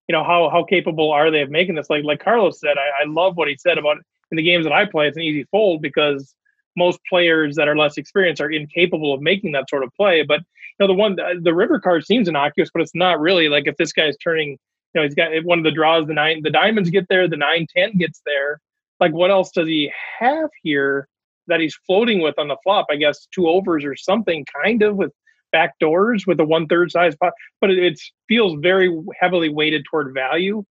you 0.09 0.13
know, 0.13 0.25
how 0.25 0.51
how 0.51 0.65
capable 0.65 1.11
are 1.11 1.31
they 1.31 1.43
of 1.43 1.51
making 1.51 1.75
this? 1.75 1.91
Like 1.91 2.05
like 2.05 2.23
Carlos 2.23 2.61
said, 2.61 2.77
I, 2.79 3.05
I 3.05 3.07
love 3.07 3.37
what 3.37 3.49
he 3.49 3.57
said 3.57 3.79
about 3.79 3.99
in 4.31 4.37
the 4.37 4.43
games 4.43 4.65
that 4.65 4.73
I 4.73 4.87
play. 4.87 5.09
It's 5.09 5.17
an 5.17 5.23
easy 5.23 5.45
fold 5.51 5.83
because 5.83 6.35
most 6.77 6.99
players 7.09 7.57
that 7.57 7.69
are 7.69 7.77
less 7.77 7.99
experienced 7.99 8.41
are 8.41 8.51
incapable 8.51 9.13
of 9.13 9.21
making 9.21 9.53
that 9.53 9.69
sort 9.69 9.85
of 9.85 9.91
play. 9.95 10.23
But 10.23 10.41
you 10.41 10.87
know, 10.87 10.87
the 10.87 10.95
one 10.95 11.17
the 11.43 11.55
river 11.55 11.81
card 11.81 12.05
seems 12.05 12.29
innocuous, 12.29 12.71
but 12.73 12.83
it's 12.83 12.95
not 12.95 13.21
really. 13.21 13.49
Like 13.49 13.67
if 13.67 13.77
this 13.77 13.93
guy's 13.93 14.17
turning 14.19 14.59
you 14.95 15.01
know, 15.01 15.05
he's 15.05 15.15
got 15.15 15.31
one 15.45 15.59
of 15.59 15.65
the 15.65 15.71
draws, 15.71 16.07
the 16.07 16.15
nine, 16.15 16.43
the 16.43 16.51
diamonds 16.51 16.91
get 16.91 17.09
there, 17.09 17.29
the 17.29 17.37
nine, 17.37 17.67
ten 17.75 17.97
gets 17.97 18.21
there. 18.27 18.61
Like, 19.01 19.13
what 19.13 19.31
else 19.31 19.51
does 19.51 19.67
he 19.67 19.91
have 20.19 20.51
here 20.63 21.09
that 21.47 21.61
he's 21.61 21.77
floating 21.87 22.21
with 22.21 22.39
on 22.39 22.49
the 22.49 22.57
flop? 22.63 22.87
I 22.91 22.97
guess 22.97 23.27
two 23.35 23.49
overs 23.49 23.85
or 23.85 23.97
something, 23.97 24.45
kind 24.63 24.83
of 24.83 24.97
with 24.97 25.13
back 25.53 25.79
doors 25.79 26.27
with 26.27 26.41
a 26.41 26.45
one 26.45 26.67
third 26.67 26.91
size 26.91 27.15
pot, 27.17 27.33
but 27.61 27.71
it 27.71 27.79
it's, 27.79 28.13
feels 28.29 28.59
very 28.61 28.91
heavily 29.21 29.49
weighted 29.49 29.85
toward 29.89 30.13
value. 30.13 30.65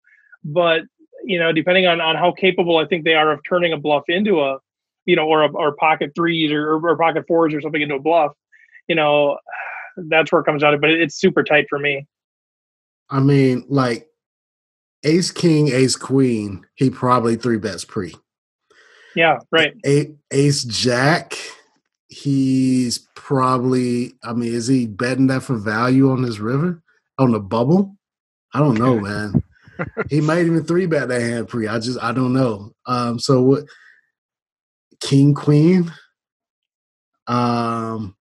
But 0.44 0.82
you 1.24 1.40
know, 1.40 1.52
depending 1.54 1.86
on 1.88 2.02
on 2.02 2.16
how 2.16 2.32
capable 2.32 2.78
I 2.78 2.86
think 2.86 3.06
they 3.06 3.14
are 3.14 3.32
of 3.32 3.40
turning 3.48 3.72
a 3.74 3.78
bluff 3.78 4.04
into 4.08 4.42
a, 4.42 4.58
you 5.06 5.16
know, 5.16 5.28
or 5.28 5.44
a, 5.44 5.52
or 5.52 5.76
pocket 5.76 6.12
threes 6.16 6.52
or, 6.52 6.74
or 6.74 6.98
pocket 6.98 7.26
fours 7.28 7.54
or 7.54 7.62
something 7.62 7.82
into 7.82 7.96
a 7.96 8.00
bluff, 8.00 8.34
you 8.88 8.96
know, 8.96 9.38
that's 10.10 10.32
where 10.32 10.42
it 10.42 10.46
comes 10.46 10.64
out. 10.64 10.80
But 10.82 10.90
it's 10.90 11.16
super 11.16 11.44
tight 11.44 11.68
for 11.70 11.80
me. 11.80 12.08
i 13.10 13.20
mean 13.20 13.64
like 13.68 14.08
ace 15.04 15.32
king 15.32 15.68
ace 15.70 15.96
queen 15.96 16.66
he 16.76 16.90
probably 16.90 17.36
three 17.36 17.58
bets 17.58 17.86
pre 17.86 18.14
Yeah, 19.16 19.40
right. 19.52 19.74
A- 19.86 20.16
ace 20.32 20.64
jack 20.64 21.38
he's 22.12 23.08
probably 23.16 24.14
i 24.22 24.34
mean 24.34 24.54
is 24.54 24.68
he 24.68 24.86
betting 24.86 25.28
that 25.28 25.42
for 25.42 25.56
value 25.56 26.12
on 26.12 26.22
this 26.22 26.40
river? 26.40 26.84
On 27.18 27.32
the 27.32 27.40
bubble? 27.40 27.96
I 28.54 28.60
don't 28.60 28.78
know 28.78 29.00
man. 29.00 29.42
He 30.10 30.22
might 30.22 30.46
even 30.46 30.64
three 30.64 30.86
bet 30.86 31.08
that 31.08 31.22
hand 31.22 31.48
pre 31.48 31.68
i 31.68 31.80
just 31.80 32.04
i 32.04 32.12
don't 32.12 32.34
know. 32.34 32.74
Um 32.86 33.18
so 33.18 33.42
what 33.42 33.64
king 35.00 35.34
queen? 35.34 35.92
Um 37.28 38.16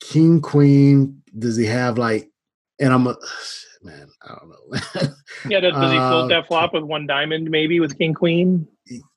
king 0.00 0.40
queen 0.40 1.22
does 1.36 1.56
he 1.56 1.66
have 1.66 1.98
like 1.98 2.30
and 2.78 2.92
i'm 2.92 3.08
a 3.08 3.16
man 3.82 4.08
i 4.22 4.34
don't 4.36 4.48
know. 4.48 5.08
Yeah, 5.48 5.60
does, 5.60 5.74
does 5.74 5.92
he 5.92 5.98
Uh, 5.98 6.10
float 6.10 6.28
that 6.28 6.46
flop 6.46 6.74
with 6.74 6.84
one 6.84 7.08
diamond, 7.08 7.50
maybe 7.50 7.80
with 7.80 7.98
king 7.98 8.14
queen? 8.14 8.68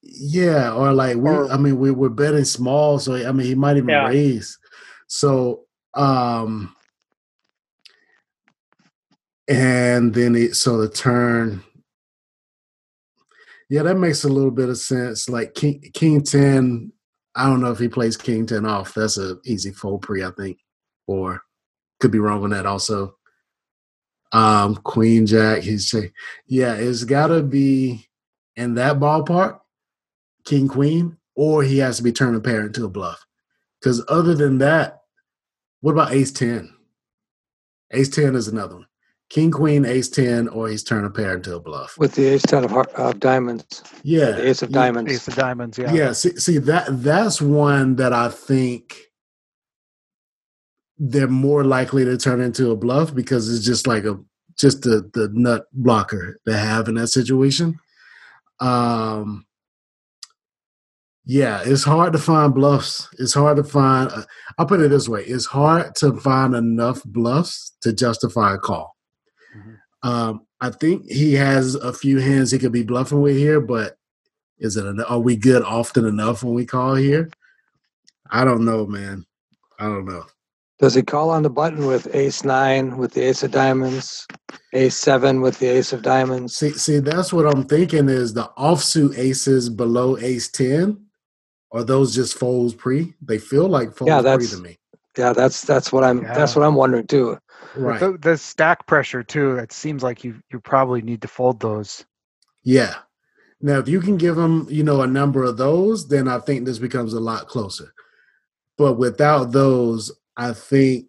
Yeah, 0.01 0.74
or 0.74 0.91
like 0.93 1.17
we. 1.17 1.30
Or- 1.30 1.51
I 1.51 1.57
mean, 1.57 1.78
we 1.80 1.91
we're 1.91 2.09
betting 2.09 2.45
small, 2.45 2.99
so 2.99 3.15
I 3.15 3.32
mean, 3.32 3.45
he 3.47 3.55
might 3.55 3.78
even 3.78 3.89
Yeah. 3.89 4.07
raise. 4.07 4.57
So, 5.07 5.65
um, 5.95 6.76
and 9.47 10.13
then 10.13 10.36
it 10.36 10.55
so 10.55 10.78
the 10.78 10.89
turn. 10.89 11.63
Yeah, 13.70 13.84
that 13.84 13.95
makes 13.97 14.24
a 14.24 14.30
little 14.30 14.51
bit 14.51 14.70
of 14.70 14.78
sense. 14.78 15.30
Like 15.30 15.53
King 15.53 15.82
King 15.93 16.24
ten, 16.24 16.91
I 17.36 17.45
don't 17.47 17.61
know 17.61 17.72
if 17.72 17.80
he 17.80 17.88
plays 17.88 18.17
King 18.17 18.45
ten 18.47 18.65
off. 18.65 18.93
That's 18.95 19.17
a 19.17 19.38
easy 19.45 19.72
fold 19.72 20.01
pre, 20.01 20.24
I 20.24 20.32
think, 20.32 20.57
or 21.07 21.41
could 21.99 22.11
be 22.11 22.20
wrong 22.20 22.43
on 22.43 22.49
that 22.51 22.65
also. 22.65 23.15
Um, 24.32 24.76
Queen 24.76 25.26
Jack, 25.26 25.61
he's 25.63 25.89
say, 25.89 26.11
yeah, 26.47 26.74
it's 26.76 27.03
got 27.03 27.28
to 27.28 27.41
be 27.41 28.09
in 28.60 28.76
that 28.76 28.99
ballpark, 28.99 29.60
King 30.45 30.68
Queen, 30.68 31.18
or 31.36 31.64
he 31.64 31.78
has 31.78 31.97
to 31.97 32.03
be 32.03 32.12
turning 32.12 32.41
pair 32.41 32.66
into 32.66 32.84
a 32.86 32.89
bluff. 32.89 33.26
Because 33.80 34.03
other 34.10 34.36
than 34.36 34.57
that, 34.57 35.01
what 35.82 35.93
about 35.93 36.12
Ace 36.12 36.32
Ten? 36.32 36.74
Ace 37.91 38.10
Ten 38.10 38.36
is 38.36 38.49
another 38.49 38.76
one. 38.76 38.86
King 39.30 39.51
Queen, 39.51 39.86
Ace 39.86 40.10
Ten, 40.10 40.47
or 40.49 40.68
he's 40.68 40.84
turning 40.84 41.12
pair 41.14 41.36
into 41.36 41.55
a 41.55 41.60
bluff. 41.60 41.95
with 41.97 42.16
the 42.16 42.26
ace 42.26 42.41
ten 42.41 42.66
of, 42.66 42.72
heart, 42.72 42.91
of 42.95 43.20
diamonds, 43.20 43.84
Yeah, 44.03 44.32
the 44.32 44.49
ace 44.49 44.62
of 44.62 44.72
diamonds. 44.72 45.12
Ace 45.12 45.28
of 45.28 45.36
diamonds. 45.36 45.78
Yeah. 45.78 45.93
Yeah, 45.93 46.12
see, 46.12 46.36
see 46.38 46.57
that 46.57 46.88
that's 47.03 47.41
one 47.41 47.95
that 47.97 48.12
I 48.12 48.30
think 48.30 48.97
they're 50.97 51.28
more 51.28 51.64
likely 51.64 52.03
to 52.03 52.18
turn 52.18 52.41
into 52.41 52.72
a 52.72 52.76
bluff 52.76 53.16
because 53.16 53.53
it's 53.55 53.66
just 53.66 53.88
like 53.88 54.03
a 54.03 54.20
just 54.57 54.82
the 54.82 55.10
the 55.14 55.30
nut 55.32 55.68
blocker 55.72 56.39
they 56.45 56.57
have 56.57 56.89
in 56.89 56.95
that 56.95 57.07
situation. 57.07 57.80
Um, 58.60 59.45
yeah, 61.26 61.62
it's 61.64 61.84
hard 61.84 62.14
to 62.14 62.20
find 62.20 62.53
bluffs. 62.55 63.07
It's 63.20 63.34
hard 63.34 63.57
to 63.57 63.64
find. 63.64 64.12
Uh, 64.12 64.24
I'll 64.57 64.66
put 64.66 64.80
it 64.82 64.89
this 64.89 65.07
way: 65.07 65.24
it's 65.26 65.45
hard 65.45 65.95
to 65.97 66.16
find 66.18 66.55
enough 66.55 67.03
bluffs 67.03 67.76
to 67.82 67.93
justify 67.93 68.55
a 68.55 68.57
call. 68.57 68.95
Mhm. 69.55 69.78
Um, 70.03 70.41
I 70.62 70.72
think 70.72 71.05
he 71.05 71.34
has 71.36 71.76
a 71.76 71.93
few 71.93 72.20
hands 72.20 72.51
he 72.51 72.60
could 72.60 72.72
be 72.72 72.84
bluffing 72.84 73.22
with 73.22 73.38
here, 73.38 73.62
but 73.62 73.97
is 74.57 74.76
it? 74.76 74.86
en- 74.86 75.01
Are 75.01 75.20
we 75.20 75.36
good 75.36 75.62
often 75.64 76.05
enough 76.05 76.43
when 76.43 76.53
we 76.53 76.66
call 76.66 76.95
here? 76.95 77.30
I 78.32 78.43
don't 78.43 78.66
know, 78.66 78.86
man. 78.86 79.26
I 79.80 79.86
don't 79.86 80.05
know. 80.05 80.26
Does 80.80 80.93
he 80.95 81.03
call 81.03 81.30
on 81.30 81.43
the 81.43 81.49
button 81.49 81.86
with 81.88 82.07
ace 82.15 82.45
nine 82.45 82.97
with 82.97 83.13
the 83.13 83.21
ace 83.21 83.43
of 83.43 83.51
diamonds, 83.51 84.25
ace 84.73 84.95
seven 84.95 85.41
with 85.41 85.59
the 85.59 85.67
ace 85.67 85.91
of 85.91 86.01
diamonds? 86.01 86.55
See, 86.55 86.71
see, 86.71 86.99
that's 86.99 87.34
what 87.34 87.45
I'm 87.45 87.65
thinking 87.65 88.07
is 88.07 88.34
the 88.34 88.49
offsuit 88.57 89.17
aces 89.17 89.69
below 89.69 90.17
ace 90.17 90.47
ten. 90.49 91.05
Are 91.71 91.84
those 91.84 92.15
just 92.15 92.38
folds 92.38 92.73
pre? 92.73 93.13
They 93.21 93.38
feel 93.39 93.67
like 93.67 93.93
folds 93.93 94.09
Yeah, 94.09 94.21
pre 94.21 94.30
that's- 94.32 94.51
to 94.51 94.57
me. 94.57 94.77
Yeah, 95.17 95.34
that's 95.34 95.63
that's 95.63 95.91
what 95.91 96.05
I'm 96.05 96.23
that's 96.23 96.55
what 96.55 96.63
I'm 96.65 96.75
wondering 96.75 97.07
too. 97.07 97.38
Right. 97.75 97.99
The, 97.99 98.17
the 98.21 98.38
stack 98.38 98.88
pressure 98.88 99.21
too. 99.21 99.57
It 99.57 99.73
seems 99.73 100.01
like 100.01 100.23
you 100.23 100.36
you 100.51 100.61
probably 100.61 101.01
need 101.01 101.21
to 101.23 101.27
fold 101.27 101.59
those. 101.59 102.05
Yeah. 102.63 102.95
Now, 103.61 103.80
if 103.80 103.89
you 103.89 103.99
can 103.99 104.15
give 104.15 104.38
them, 104.38 104.65
you 104.69 104.84
know, 104.84 105.01
a 105.01 105.07
number 105.07 105.43
of 105.43 105.57
those, 105.57 106.07
then 106.07 106.30
I 106.30 106.39
think 106.39 106.63
this 106.63 106.80
becomes 106.80 107.13
a 107.13 107.19
lot 107.19 107.47
closer. 107.47 107.93
But 108.77 108.93
without 108.93 109.51
those, 109.51 110.09
I 110.39 110.53
think 110.53 111.07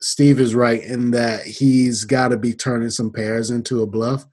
Steve 0.00 0.40
is 0.40 0.54
right 0.54 0.82
in 0.82 1.10
that 1.10 1.44
he's 1.44 2.04
got 2.04 2.28
to 2.28 2.38
be 2.38 2.54
turning 2.54 2.88
some 2.88 3.12
pairs 3.12 3.50
into 3.50 3.82
a 3.82 3.86
bluff. 3.86 4.24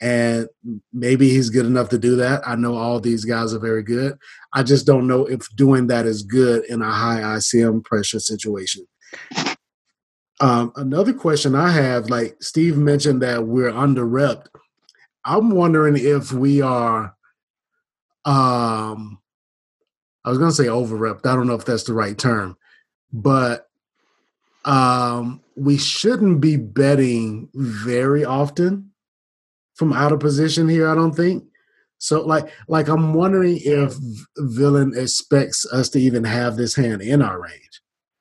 And 0.00 0.48
maybe 0.92 1.28
he's 1.28 1.50
good 1.50 1.66
enough 1.66 1.90
to 1.90 1.98
do 1.98 2.16
that. 2.16 2.46
I 2.46 2.56
know 2.56 2.76
all 2.76 2.98
these 2.98 3.24
guys 3.24 3.54
are 3.54 3.58
very 3.58 3.82
good. 3.82 4.18
I 4.54 4.62
just 4.62 4.86
don't 4.86 5.06
know 5.06 5.26
if 5.26 5.46
doing 5.54 5.86
that 5.88 6.06
is 6.06 6.22
good 6.22 6.64
in 6.64 6.80
a 6.82 6.90
high 6.90 7.20
ICM 7.20 7.84
pressure 7.84 8.20
situation. 8.20 8.86
Um, 10.40 10.72
another 10.76 11.12
question 11.12 11.54
I 11.54 11.70
have, 11.70 12.10
like 12.10 12.36
Steve 12.42 12.76
mentioned 12.76 13.22
that 13.22 13.46
we're 13.46 13.70
under 13.70 14.04
repped. 14.04 14.46
I'm 15.24 15.50
wondering 15.50 15.96
if 15.96 16.32
we 16.32 16.60
are 16.60 17.14
um 18.24 19.18
I 20.24 20.30
was 20.30 20.38
gonna 20.38 20.52
say 20.52 20.68
over 20.68 20.96
repped. 20.96 21.26
I 21.26 21.34
don't 21.34 21.46
know 21.46 21.54
if 21.54 21.66
that's 21.66 21.84
the 21.84 21.94
right 21.94 22.16
term, 22.16 22.56
but 23.12 23.68
um 24.64 25.40
we 25.56 25.76
shouldn't 25.76 26.40
be 26.40 26.56
betting 26.56 27.48
very 27.54 28.24
often 28.24 28.90
from 29.74 29.92
out 29.92 30.12
of 30.12 30.20
position 30.20 30.68
here, 30.68 30.88
I 30.88 30.94
don't 30.94 31.14
think. 31.14 31.44
So 31.98 32.24
like 32.24 32.50
like 32.68 32.88
I'm 32.88 33.14
wondering 33.14 33.58
if 33.60 33.94
villain 34.38 34.92
expects 34.96 35.66
us 35.72 35.88
to 35.90 36.00
even 36.00 36.24
have 36.24 36.56
this 36.56 36.74
hand 36.74 37.02
in 37.02 37.22
our 37.22 37.40
range. 37.40 37.80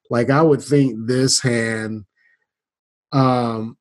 Like 0.09 0.29
I 0.29 0.41
would 0.41 0.61
think 0.61 1.07
this 1.07 1.41
hand 1.41 2.05
um 3.11 3.77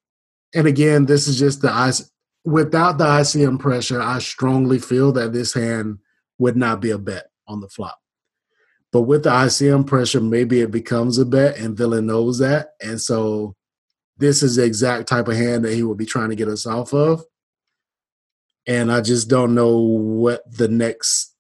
and 0.55 0.67
again, 0.67 1.07
this 1.07 1.29
is 1.29 1.39
just 1.39 1.63
the 1.63 1.73
ice 1.73 2.11
without 2.45 2.99
the 2.99 3.05
ICM 3.05 3.59
pressure, 3.59 4.01
I 4.01 4.19
strongly 4.19 4.79
feel 4.79 5.13
that 5.13 5.33
this 5.33 5.55
hand 5.55 5.99
would 6.39 6.57
not 6.57 6.81
be 6.81 6.91
a 6.91 6.99
bet 6.99 7.27
on 7.47 7.61
the 7.61 7.69
flop. 7.69 8.02
But 8.93 9.03
with 9.03 9.25
the 9.25 9.31
ICM 9.31 9.87
pressure, 9.87 10.21
maybe 10.21 10.61
it 10.61 10.71
becomes 10.71 11.17
a 11.17 11.25
bet, 11.25 11.57
and 11.57 11.77
Villain 11.77 12.07
knows 12.07 12.39
that. 12.39 12.75
And 12.83 13.01
so 13.01 13.57
this 14.19 14.43
is 14.43 14.57
the 14.57 14.65
exact 14.65 15.09
type 15.09 15.29
of 15.29 15.37
hand 15.37 15.65
that 15.65 15.75
he 15.75 15.83
will 15.83 15.95
be 15.95 16.07
trying 16.07 16.29
to 16.29 16.37
get 16.37 16.49
us 16.49 16.67
off 16.67 16.93
of. 16.93 17.25
And 18.67 18.93
I 18.93 19.01
just 19.01 19.29
don't 19.29 19.55
know 19.55 19.79
what 19.79 20.43
the 20.51 20.69
next 20.69 21.35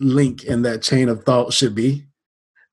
link 0.00 0.44
in 0.44 0.62
that 0.62 0.82
chain 0.82 1.08
of 1.08 1.24
thought 1.24 1.52
should 1.52 1.74
be. 1.74 2.06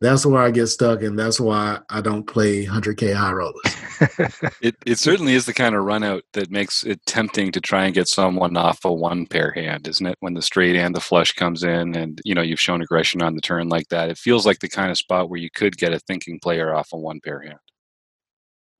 That's 0.02 0.26
where 0.26 0.42
I 0.42 0.50
get 0.50 0.66
stuck, 0.68 1.04
and 1.04 1.18
that's 1.18 1.40
why 1.40 1.78
I 1.92 2.02
don't 2.02 2.26
play 2.26 2.66
100K 2.66 3.14
high 3.14 3.32
rollers. 3.32 3.62
It 4.64 4.76
it 4.84 4.98
certainly 4.98 5.36
is 5.36 5.46
the 5.46 5.54
kind 5.54 5.76
of 5.76 5.84
run 5.84 6.04
out 6.04 6.24
that 6.34 6.50
makes 6.50 6.84
it 6.84 7.06
tempting 7.06 7.52
to 7.52 7.62
try 7.62 7.86
and 7.86 7.94
get 7.94 8.08
someone 8.08 8.58
off 8.58 8.84
a 8.84 8.92
one 8.92 9.28
pair 9.28 9.52
hand, 9.52 9.88
isn't 9.88 10.06
it? 10.08 10.18
When 10.22 10.34
the 10.34 10.42
straight 10.42 10.76
and 10.76 10.96
the 10.96 11.00
flush 11.00 11.34
comes 11.34 11.64
in, 11.64 11.96
and 11.96 12.20
you 12.26 12.34
know 12.34 12.42
you've 12.42 12.60
shown 12.60 12.82
aggression 12.82 13.22
on 13.22 13.36
the 13.36 13.42
turn 13.42 13.70
like 13.70 13.90
that, 13.90 14.10
it 14.10 14.18
feels 14.18 14.44
like 14.44 14.58
the 14.60 14.70
kind 14.70 14.90
of 14.90 14.98
spot 14.98 15.30
where 15.30 15.40
you 15.40 15.52
could 15.52 15.78
get 15.78 15.94
a 15.94 16.00
thinking 16.00 16.40
player 16.40 16.74
off 16.74 16.90
a 16.94 16.98
one 16.98 17.20
pair 17.24 17.42
hand. 17.42 17.60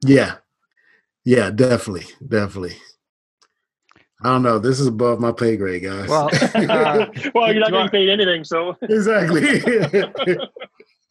Yeah. 0.04 0.38
Yeah, 1.24 1.52
definitely. 1.52 2.06
Definitely. 2.28 2.78
I 4.24 4.30
don't 4.30 4.42
know. 4.44 4.58
This 4.58 4.80
is 4.80 4.88
above 4.88 5.20
my 5.20 5.32
pay 5.32 5.56
grade, 5.56 5.84
guys. 5.84 6.10
Well, 6.10 6.30
uh, 6.56 7.06
well, 7.36 7.52
you're 7.54 7.60
not 7.62 7.70
do 7.70 7.74
getting 7.74 7.76
I- 7.76 7.88
paid 7.90 8.10
anything, 8.10 8.44
so 8.44 8.76
exactly. 8.82 9.62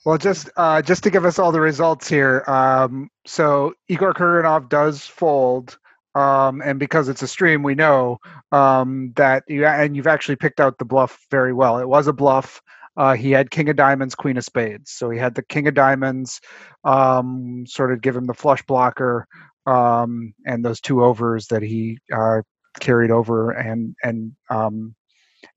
Well, 0.07 0.17
just 0.17 0.49
uh, 0.57 0.81
just 0.81 1.03
to 1.03 1.11
give 1.11 1.27
us 1.27 1.39
all 1.39 1.53
the 1.53 1.61
results 1.61 2.09
here. 2.09 2.43
Um, 2.47 3.11
so 3.27 3.75
Igor 3.89 4.15
Kurganov 4.15 4.71
does 4.71 5.03
fold, 5.03 5.79
um, 6.15 6.63
and 6.65 6.79
because 6.79 7.09
it's 7.11 7.23
a 7.23 7.29
stream, 7.29 7.63
we 7.63 7.75
know 7.75 8.19
um, 8.51 9.13
that 9.17 9.45
you 9.47 9.67
and 9.67 9.95
you've 9.95 10.07
actually 10.07 10.37
picked 10.37 10.59
out 10.59 10.79
the 10.79 10.87
bluff 10.87 11.27
very 11.31 11.53
well. 11.53 11.79
It 11.79 11.89
was 11.89 12.07
a 12.07 12.15
bluff. 12.15 12.63
Uh, 12.97 13.15
he 13.15 13.31
had 13.31 13.51
King 13.51 13.69
of 13.69 13.77
Diamonds, 13.77 14.15
Queen 14.15 14.39
of 14.39 14.45
Spades. 14.45 14.91
So 14.93 15.11
he 15.11 15.19
had 15.19 15.35
the 15.35 15.43
King 15.43 15.69
of 15.69 15.75
Diamonds, 15.75 16.41
um, 16.85 17.65
sort 17.67 17.93
of 17.93 18.01
give 18.01 18.17
him 18.17 18.27
the 18.27 18.35
flush 18.35 18.63
blocker, 18.63 19.27
um, 19.67 20.33
and 20.47 20.65
those 20.65 20.81
two 20.81 21.05
overs 21.05 21.47
that 21.49 21.63
he 21.63 21.99
uh, 22.15 22.41
carried 22.81 23.11
over 23.11 23.51
and 23.51 23.95
and 24.03 24.33
um, 24.49 24.95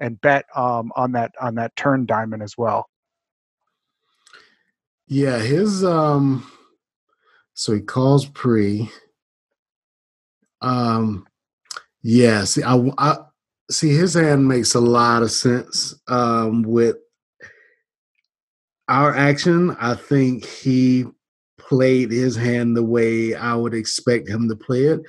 and 0.02 0.20
bet 0.20 0.46
on 0.54 1.14
that 1.14 1.32
on 1.40 1.56
that 1.56 1.74
turn 1.78 2.06
diamond 2.06 2.44
as 2.44 2.58
well. 2.58 2.88
Yeah, 5.14 5.38
his 5.38 5.84
um 5.86 6.44
so 7.54 7.74
he 7.74 7.82
calls 7.82 8.26
pre. 8.26 8.90
Um 10.60 11.28
yeah, 12.02 12.46
see 12.46 12.64
I, 12.64 12.92
I 12.98 13.18
see 13.70 13.94
his 13.96 14.16
hand 14.16 14.48
makes 14.48 14.74
a 14.74 14.80
lot 14.80 15.22
of 15.22 15.30
sense 15.30 15.94
um 16.08 16.64
with 16.64 16.96
our 18.90 19.16
action. 19.16 19.78
I 19.80 19.94
think 19.94 20.46
he 20.46 21.06
played 21.60 22.10
his 22.10 22.36
hand 22.36 22.76
the 22.76 22.84
way 22.84 23.36
I 23.36 23.54
would 23.54 23.76
expect 23.76 24.28
him 24.28 24.50
to 24.50 24.56
play 24.56 24.86
it. 24.86 25.02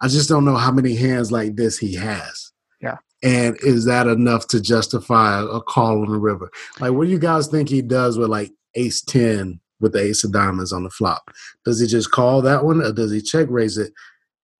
I 0.00 0.08
just 0.08 0.30
don't 0.30 0.46
know 0.46 0.56
how 0.56 0.72
many 0.72 0.96
hands 0.96 1.30
like 1.30 1.56
this 1.56 1.78
he 1.78 1.94
has. 1.96 2.52
Yeah. 2.80 2.96
And 3.22 3.58
is 3.62 3.84
that 3.84 4.06
enough 4.06 4.48
to 4.48 4.62
justify 4.62 5.40
a, 5.40 5.44
a 5.44 5.62
call 5.62 6.00
on 6.00 6.10
the 6.10 6.18
river? 6.18 6.50
Like, 6.80 6.92
what 6.92 7.04
do 7.04 7.10
you 7.10 7.18
guys 7.18 7.48
think 7.48 7.68
he 7.68 7.82
does 7.82 8.16
with 8.16 8.30
like 8.30 8.50
ace 8.74 9.02
10 9.02 9.60
with 9.80 9.92
the 9.92 10.00
ace 10.00 10.24
of 10.24 10.32
diamonds 10.32 10.72
on 10.72 10.84
the 10.84 10.90
flop? 10.90 11.30
Does 11.64 11.80
he 11.80 11.86
just 11.86 12.10
call 12.10 12.42
that 12.42 12.64
one 12.64 12.82
or 12.82 12.92
does 12.92 13.12
he 13.12 13.20
check 13.20 13.48
raise 13.50 13.78
it? 13.78 13.92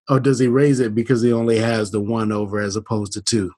Or 0.09 0.19
does 0.19 0.39
he 0.39 0.49
raise 0.49 0.81
it 0.81 0.95
because 0.95 1.23
he 1.23 1.33
only 1.33 1.59
has 1.59 1.91
the 1.91 2.01
one 2.01 2.33
over 2.33 2.61
as 2.61 2.77
opposed 2.77 3.13
to 3.13 3.23
two? 3.23 3.53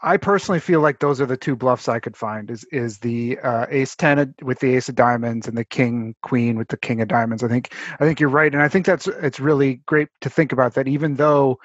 I 0.00 0.16
personally 0.16 0.60
feel 0.60 0.80
like 0.80 1.00
those 1.00 1.20
are 1.20 1.26
the 1.26 1.36
two 1.36 1.56
bluffs 1.56 1.88
I 1.88 1.98
could 1.98 2.16
find 2.16 2.50
is 2.50 2.64
is 2.70 2.98
the 2.98 3.38
uh, 3.40 3.66
ace 3.68 3.96
ten 3.96 4.32
with 4.42 4.60
the 4.60 4.76
ace 4.76 4.88
of 4.88 4.94
diamonds 4.94 5.48
and 5.48 5.58
the 5.58 5.64
king 5.64 6.14
queen 6.22 6.56
with 6.56 6.68
the 6.68 6.76
king 6.76 7.00
of 7.00 7.08
diamonds. 7.08 7.42
I 7.42 7.48
think 7.48 7.74
I 7.98 8.04
think 8.04 8.20
you're 8.20 8.28
right, 8.28 8.52
and 8.52 8.62
I 8.62 8.68
think 8.68 8.86
that's 8.86 9.08
it's 9.08 9.40
really 9.40 9.80
great 9.86 10.08
to 10.20 10.30
think 10.30 10.52
about 10.52 10.74
that. 10.74 10.86
Even 10.86 11.16
though 11.16 11.58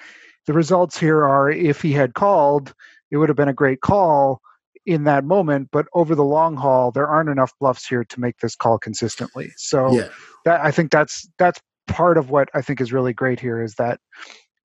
the 0.48 0.54
results 0.54 0.98
here 0.98 1.24
are 1.24 1.52
if 1.52 1.82
he 1.82 1.92
had 1.92 2.16
called, 2.16 2.74
it 3.12 3.18
would 3.18 3.30
have 3.30 3.36
been 3.36 3.50
a 3.50 3.54
great 3.54 3.82
call 3.82 4.42
in 4.86 5.06
that 5.06 5.24
moment, 5.24 5.70
but 5.72 5.88
over 5.94 6.16
the 6.16 6.24
long 6.24 6.56
haul, 6.56 6.92
there 6.92 7.08
aren't 7.08 7.30
enough 7.30 7.54
bluffs 7.60 7.88
here 7.88 8.04
to 8.04 8.20
make 8.20 8.38
this 8.40 8.56
call 8.56 8.78
consistently. 8.78 9.52
So 9.58 9.94
Yeah. 9.94 10.10
that 10.46 10.62
I 10.62 10.72
think 10.72 10.92
that's 10.92 11.28
that's 11.38 11.62
part 11.88 12.18
of 12.18 12.30
what 12.30 12.50
I 12.54 12.62
think 12.62 12.82
is 12.82 12.94
really 12.94 13.14
great 13.14 13.40
here 13.40 13.62
is 13.62 13.76
that 13.76 14.00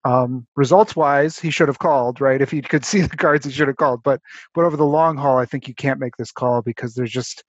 um, 0.04 0.46
results 0.54 0.94
wise, 0.94 1.38
he 1.38 1.50
should 1.50 1.66
have 1.68 1.80
called, 1.80 2.20
right? 2.20 2.40
If 2.40 2.50
he 2.50 2.62
could 2.62 2.84
see 2.84 3.00
the 3.00 3.16
cards, 3.16 3.44
he 3.44 3.52
should 3.52 3.68
have 3.68 3.76
called. 3.76 4.02
But 4.04 4.20
but 4.54 4.64
over 4.64 4.76
the 4.76 4.86
long 4.86 5.16
haul, 5.16 5.38
I 5.38 5.46
think 5.46 5.68
you 5.68 5.74
can't 5.74 6.00
make 6.00 6.16
this 6.16 6.30
call 6.32 6.62
because 6.62 6.94
there's 6.94 7.10
just 7.10 7.42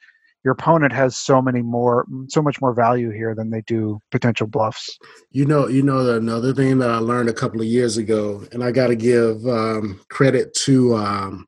your 0.44 0.54
opponent 0.54 0.94
has 0.94 1.18
so 1.18 1.42
many 1.42 1.62
more, 1.62 2.06
so 2.30 2.42
much 2.42 2.62
more 2.62 2.74
value 2.74 3.10
here 3.12 3.36
than 3.36 3.50
they 3.50 3.62
do 3.62 4.00
potential 4.12 4.48
bluffs. 4.48 4.98
You 5.32 5.46
know, 5.46 5.68
you 5.68 5.84
know 5.84 6.16
another 6.16 6.54
thing 6.54 6.78
that 6.80 6.90
I 6.90 6.98
learned 7.00 7.30
a 7.30 7.34
couple 7.34 7.60
of 7.60 7.68
years 7.68 7.98
ago, 7.98 8.44
and 8.52 8.64
I 8.64 8.72
got 8.72 8.88
to 8.88 8.96
give 8.96 9.46
um, 9.46 10.00
credit 10.10 10.54
to 10.66 10.96
um, 10.96 11.48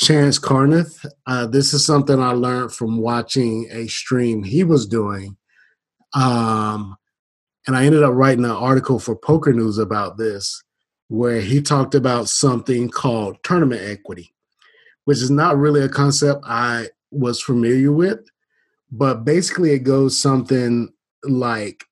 Chance 0.00 0.38
Kornuth. 0.38 1.04
Uh, 1.26 1.46
this 1.46 1.74
is 1.74 1.84
something 1.84 2.18
I 2.20 2.30
learned 2.30 2.72
from 2.72 2.96
watching 2.96 3.68
a 3.70 3.86
stream 3.86 4.42
he 4.42 4.64
was 4.64 4.86
doing, 4.86 5.36
um, 6.14 6.96
and 7.66 7.76
I 7.76 7.84
ended 7.84 8.02
up 8.02 8.14
writing 8.14 8.46
an 8.46 8.50
article 8.50 8.98
for 8.98 9.14
Poker 9.14 9.52
News 9.52 9.76
about 9.76 10.16
this, 10.16 10.64
where 11.08 11.42
he 11.42 11.60
talked 11.60 11.94
about 11.94 12.30
something 12.30 12.88
called 12.88 13.42
tournament 13.42 13.82
equity, 13.82 14.32
which 15.04 15.18
is 15.18 15.30
not 15.30 15.58
really 15.58 15.82
a 15.82 15.88
concept 15.88 16.44
I 16.46 16.88
was 17.10 17.42
familiar 17.42 17.92
with, 17.92 18.20
but 18.90 19.26
basically 19.26 19.72
it 19.72 19.80
goes 19.80 20.18
something 20.18 20.94
like 21.24 21.84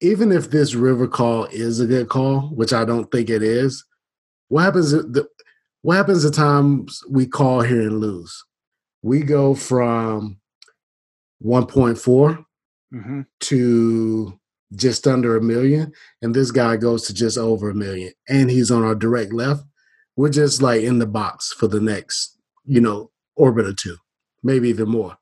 even 0.00 0.32
if 0.32 0.50
this 0.50 0.74
river 0.74 1.06
call 1.06 1.44
is 1.44 1.78
a 1.78 1.86
good 1.86 2.08
call, 2.08 2.48
which 2.48 2.72
I 2.72 2.84
don't 2.84 3.10
think 3.12 3.30
it 3.30 3.44
is, 3.44 3.84
what 4.48 4.62
happens? 4.62 4.92
What 5.86 5.98
happens 5.98 6.24
the 6.24 6.32
times 6.32 7.00
we 7.08 7.28
call 7.28 7.60
here 7.60 7.82
and 7.82 8.00
lose? 8.00 8.44
We 9.02 9.22
go 9.22 9.54
from 9.54 10.40
1.4 11.44 12.44
Mm-hmm. 12.92 13.20
to 13.40 14.40
just 14.74 15.06
under 15.06 15.36
a 15.36 15.40
million, 15.40 15.92
and 16.22 16.34
this 16.34 16.50
guy 16.50 16.76
goes 16.76 17.06
to 17.06 17.14
just 17.14 17.38
over 17.38 17.70
a 17.70 17.74
million, 17.74 18.12
and 18.28 18.50
he's 18.50 18.72
on 18.72 18.82
our 18.82 18.96
direct 18.96 19.32
left. 19.32 19.64
We're 20.16 20.30
just 20.30 20.60
like 20.60 20.82
in 20.82 20.98
the 20.98 21.06
box 21.06 21.52
for 21.52 21.68
the 21.68 21.80
next, 21.80 22.36
you 22.64 22.80
know, 22.80 23.12
orbit 23.36 23.66
or 23.66 23.72
two, 23.72 23.96
maybe 24.42 24.68
even 24.68 24.88
more. 24.88 25.16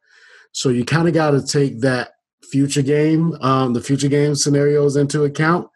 So 0.53 0.71
you 0.71 0.87
kind 0.87 1.09
of 1.09 1.15
got 1.15 1.33
to 1.33 1.47
take 1.47 1.81
that 1.81 2.13
future 2.51 2.83
game, 2.83 3.35
um, 3.43 3.75
the 3.75 3.83
future 3.83 4.09
game 4.09 4.35
scenarios 4.35 4.97
into 4.97 5.25
account, 5.25 5.69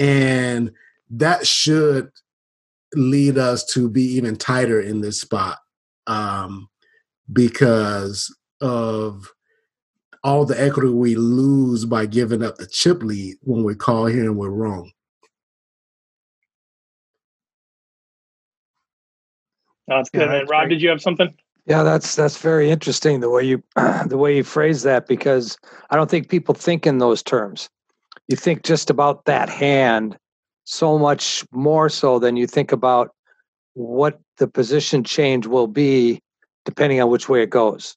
and 0.00 0.72
that 1.10 1.46
should 1.46 2.10
lead 2.94 3.38
us 3.38 3.64
to 3.64 3.88
be 3.88 4.02
even 4.02 4.36
tighter 4.36 4.80
in 4.80 5.00
this 5.00 5.20
spot 5.20 5.58
um, 6.06 6.68
because 7.32 8.34
of 8.60 9.32
all 10.22 10.44
the 10.44 10.60
equity 10.60 10.88
we 10.88 11.14
lose 11.14 11.84
by 11.84 12.06
giving 12.06 12.42
up 12.42 12.56
the 12.56 12.66
chip 12.66 13.02
lead 13.02 13.36
when 13.42 13.64
we 13.64 13.74
call 13.74 14.06
here 14.06 14.24
and 14.24 14.36
we're 14.36 14.50
wrong. 14.50 14.90
That's 19.86 20.10
good. 20.10 20.22
Yeah, 20.22 20.24
And 20.24 20.34
that's 20.34 20.50
Rob, 20.50 20.62
great. 20.62 20.70
did 20.70 20.82
you 20.82 20.88
have 20.88 21.00
something? 21.00 21.32
Yeah, 21.66 21.82
that's 21.82 22.14
that's 22.14 22.38
very 22.38 22.70
interesting 22.70 23.20
the 23.20 23.30
way 23.30 23.44
you 23.44 23.62
the 24.06 24.16
way 24.18 24.36
you 24.36 24.44
phrase 24.44 24.82
that 24.82 25.06
because 25.06 25.56
I 25.90 25.96
don't 25.96 26.10
think 26.10 26.28
people 26.28 26.54
think 26.54 26.86
in 26.86 26.98
those 26.98 27.22
terms. 27.22 27.68
You 28.28 28.36
think 28.36 28.62
just 28.62 28.90
about 28.90 29.24
that 29.26 29.48
hand 29.48 30.16
so 30.66 30.98
much 30.98 31.44
more 31.52 31.88
so 31.88 32.18
than 32.18 32.36
you 32.36 32.46
think 32.46 32.72
about 32.72 33.14
what 33.74 34.20
the 34.38 34.48
position 34.48 35.04
change 35.04 35.46
will 35.46 35.68
be 35.68 36.20
depending 36.64 37.00
on 37.00 37.08
which 37.08 37.28
way 37.28 37.42
it 37.42 37.50
goes. 37.50 37.96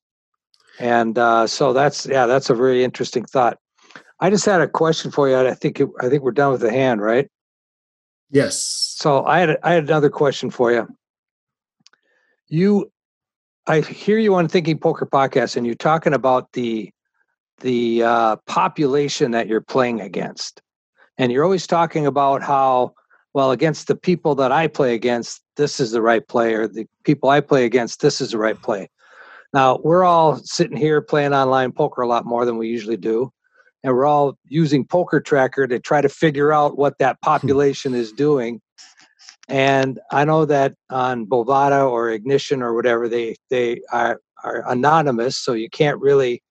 And 0.80 1.18
uh, 1.18 1.48
so 1.48 1.74
that's 1.74 2.06
yeah, 2.06 2.26
that's 2.26 2.50
a 2.50 2.56
very 2.56 2.84
interesting 2.84 3.26
thought. 3.26 3.58
I 4.22 4.30
just 4.30 4.46
had 4.46 4.62
a 4.62 4.68
question 4.68 5.12
for 5.12 5.28
you. 5.28 5.36
I 5.36 5.54
think 5.54 5.80
it, 5.80 5.90
I 6.00 6.08
think 6.08 6.24
we're 6.24 6.32
done 6.32 6.52
with 6.52 6.62
the 6.62 6.72
hand, 6.72 7.02
right? 7.02 7.28
Yes. 8.30 8.62
So 8.98 9.26
I 9.26 9.40
had 9.40 9.58
I 9.64 9.74
had 9.74 9.84
another 9.86 10.10
question 10.10 10.50
for 10.50 10.72
you. 10.72 10.88
You, 12.48 12.92
I 13.68 13.82
hear 13.82 14.18
you 14.18 14.36
on 14.36 14.48
Thinking 14.48 14.78
Poker 14.78 15.06
podcast, 15.06 15.58
and 15.58 15.66
you're 15.66 15.76
talking 15.76 16.14
about 16.14 16.52
the 16.54 16.92
the 17.62 18.04
uh, 18.04 18.36
population 18.48 19.32
that 19.32 19.48
you're 19.48 19.62
playing 19.62 20.00
against, 20.02 20.62
and 21.20 21.32
you're 21.32 21.44
always 21.44 21.68
talking 21.68 22.08
about 22.08 22.42
how 22.42 22.94
well 23.34 23.52
against 23.52 23.88
the 23.88 23.96
people 23.96 24.34
that 24.36 24.52
I 24.52 24.68
play 24.68 24.96
against, 24.96 25.44
this 25.58 25.80
is 25.80 25.92
the 25.92 26.02
right 26.02 26.26
play, 26.28 26.56
or 26.56 26.68
the 26.68 26.88
people 27.04 27.30
I 27.30 27.42
play 27.42 27.66
against, 27.66 28.02
this 28.02 28.22
is 28.22 28.32
the 28.32 28.40
right 28.40 28.60
play. 28.60 28.90
Now 29.54 29.80
we're 29.84 30.06
all 30.06 30.38
sitting 30.38 30.78
here 30.78 31.02
playing 31.02 31.34
online 31.34 31.74
poker 31.74 32.02
a 32.02 32.08
lot 32.08 32.26
more 32.26 32.46
than 32.46 32.58
we 32.58 32.70
usually 32.70 32.98
do, 32.98 33.32
and 33.84 33.94
we're 33.94 34.06
all 34.06 34.38
using 34.48 34.86
Poker 34.86 35.20
Tracker 35.20 35.68
to 35.68 35.80
try 35.80 36.02
to 36.02 36.10
figure 36.10 36.54
out 36.54 36.78
what 36.78 36.98
that 37.00 37.18
hmm. 37.22 37.30
population 37.30 37.94
is 37.94 38.12
doing. 38.12 38.62
And 39.48 40.00
I 40.12 40.26
know 40.26 40.46
that 40.46 40.76
on 40.90 41.26
Bovada 41.26 41.90
or 41.90 42.12
Ignition 42.12 42.62
or 42.62 42.74
whatever, 42.74 43.10
they 43.10 43.36
they 43.50 43.82
are 43.92 44.22
are 44.44 44.64
anonymous, 44.70 45.38
so 45.38 45.54
you 45.54 45.70
can't 45.70 46.00
really 46.00 46.42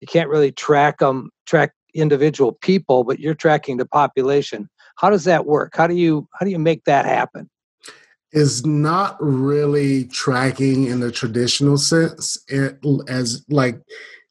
you 0.00 0.06
can't 0.06 0.30
really 0.30 0.52
track 0.52 0.98
them 0.98 1.30
track 1.44 1.72
individual 1.94 2.52
people, 2.52 3.04
but 3.04 3.20
you're 3.20 3.34
tracking 3.34 3.76
the 3.76 3.86
population. 3.86 4.68
How 4.96 5.10
does 5.10 5.24
that 5.24 5.46
work? 5.46 5.76
How 5.76 5.86
do 5.86 5.94
you 5.94 6.28
how 6.38 6.44
do 6.44 6.50
you 6.50 6.58
make 6.58 6.84
that 6.84 7.06
happen? 7.06 7.48
is 8.32 8.64
not 8.64 9.16
really 9.20 10.04
tracking 10.06 10.84
in 10.86 11.00
the 11.00 11.10
traditional 11.10 11.76
sense 11.76 12.38
it, 12.48 12.78
as 13.08 13.44
like 13.48 13.80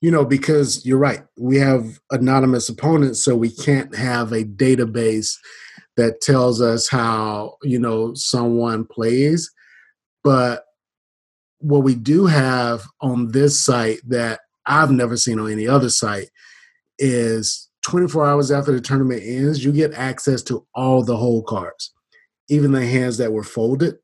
you 0.02 0.10
know 0.10 0.24
because 0.24 0.86
you're 0.86 0.98
right 0.98 1.24
we 1.38 1.58
have 1.58 2.00
anonymous 2.12 2.70
opponents 2.70 3.24
so 3.24 3.36
we 3.36 3.50
can't 3.50 3.94
have 3.96 4.32
a 4.32 4.44
database 4.44 5.34
that 5.98 6.22
tells 6.22 6.62
us 6.62 6.88
how 6.90 7.56
you 7.64 7.80
know 7.80 8.14
someone 8.14 8.86
plays 8.86 9.52
but 10.24 10.64
what 11.60 11.84
we 11.84 11.96
do 11.96 12.26
have 12.26 12.84
on 13.02 13.32
this 13.32 13.60
site 13.60 14.00
that 14.08 14.40
i've 14.66 14.92
never 14.92 15.18
seen 15.18 15.40
on 15.40 15.52
any 15.52 15.68
other 15.68 15.90
site 15.90 16.30
is 17.00 17.70
24 17.82 18.28
hours 18.28 18.52
after 18.52 18.72
the 18.72 18.82
tournament 18.82 19.24
ends 19.26 19.64
you 19.64 19.72
get 19.72 19.94
access 19.94 20.44
to 20.44 20.66
all 20.76 21.04
the 21.04 21.18
whole 21.18 21.42
cards 21.42 21.94
even 22.50 22.72
the 22.72 22.86
hands 22.86 23.18
that 23.18 23.32
were 23.32 23.44
folded. 23.44 23.96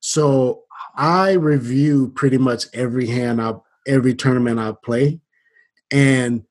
So 0.00 0.64
I 0.96 1.32
review 1.32 2.12
pretty 2.14 2.38
much 2.38 2.64
every 2.74 3.06
hand 3.06 3.40
I 3.40 3.54
every 3.86 4.14
tournament 4.14 4.58
I 4.58 4.74
play, 4.84 5.20
and 5.90 6.44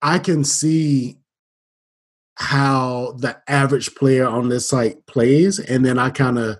I 0.00 0.18
can 0.18 0.44
see 0.44 1.18
how 2.36 3.16
the 3.18 3.40
average 3.48 3.94
player 3.96 4.26
on 4.26 4.48
this 4.48 4.68
site 4.68 5.04
plays, 5.06 5.58
and 5.58 5.84
then 5.84 5.98
I 5.98 6.10
kind 6.10 6.38
of 6.38 6.58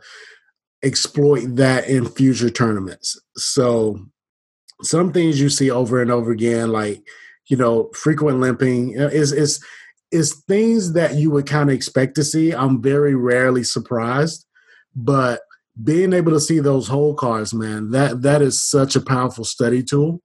exploit 0.83 1.57
that 1.57 1.89
in 1.89 2.07
future 2.07 2.51
tournaments. 2.51 3.21
So 3.37 4.07
some 4.83 5.13
things 5.13 5.41
you 5.41 5.51
see 5.51 5.71
over 5.71 6.01
and 6.01 6.11
over 6.11 6.33
again, 6.33 6.71
like 6.71 7.03
you 7.49 7.57
know, 7.57 7.91
frequent 7.95 8.41
limping 8.41 8.93
is 8.93 9.33
is 9.33 9.65
is 10.11 10.43
things 10.49 10.93
that 10.95 11.15
you 11.15 11.31
would 11.31 11.47
kind 11.47 11.71
of 11.71 11.77
expect 11.77 12.15
to 12.15 12.25
see. 12.25 12.53
I'm 12.53 12.81
very 12.81 13.15
rarely 13.15 13.65
surprised, 13.65 14.47
but 14.95 15.41
being 15.83 16.13
able 16.13 16.33
to 16.33 16.41
see 16.41 16.61
those 16.61 16.89
whole 16.89 17.15
cards, 17.15 17.55
man, 17.55 17.91
that 17.91 18.23
that 18.23 18.43
is 18.43 18.63
such 18.63 18.97
a 18.97 19.01
powerful 19.01 19.45
study 19.45 19.83
tool, 19.83 20.23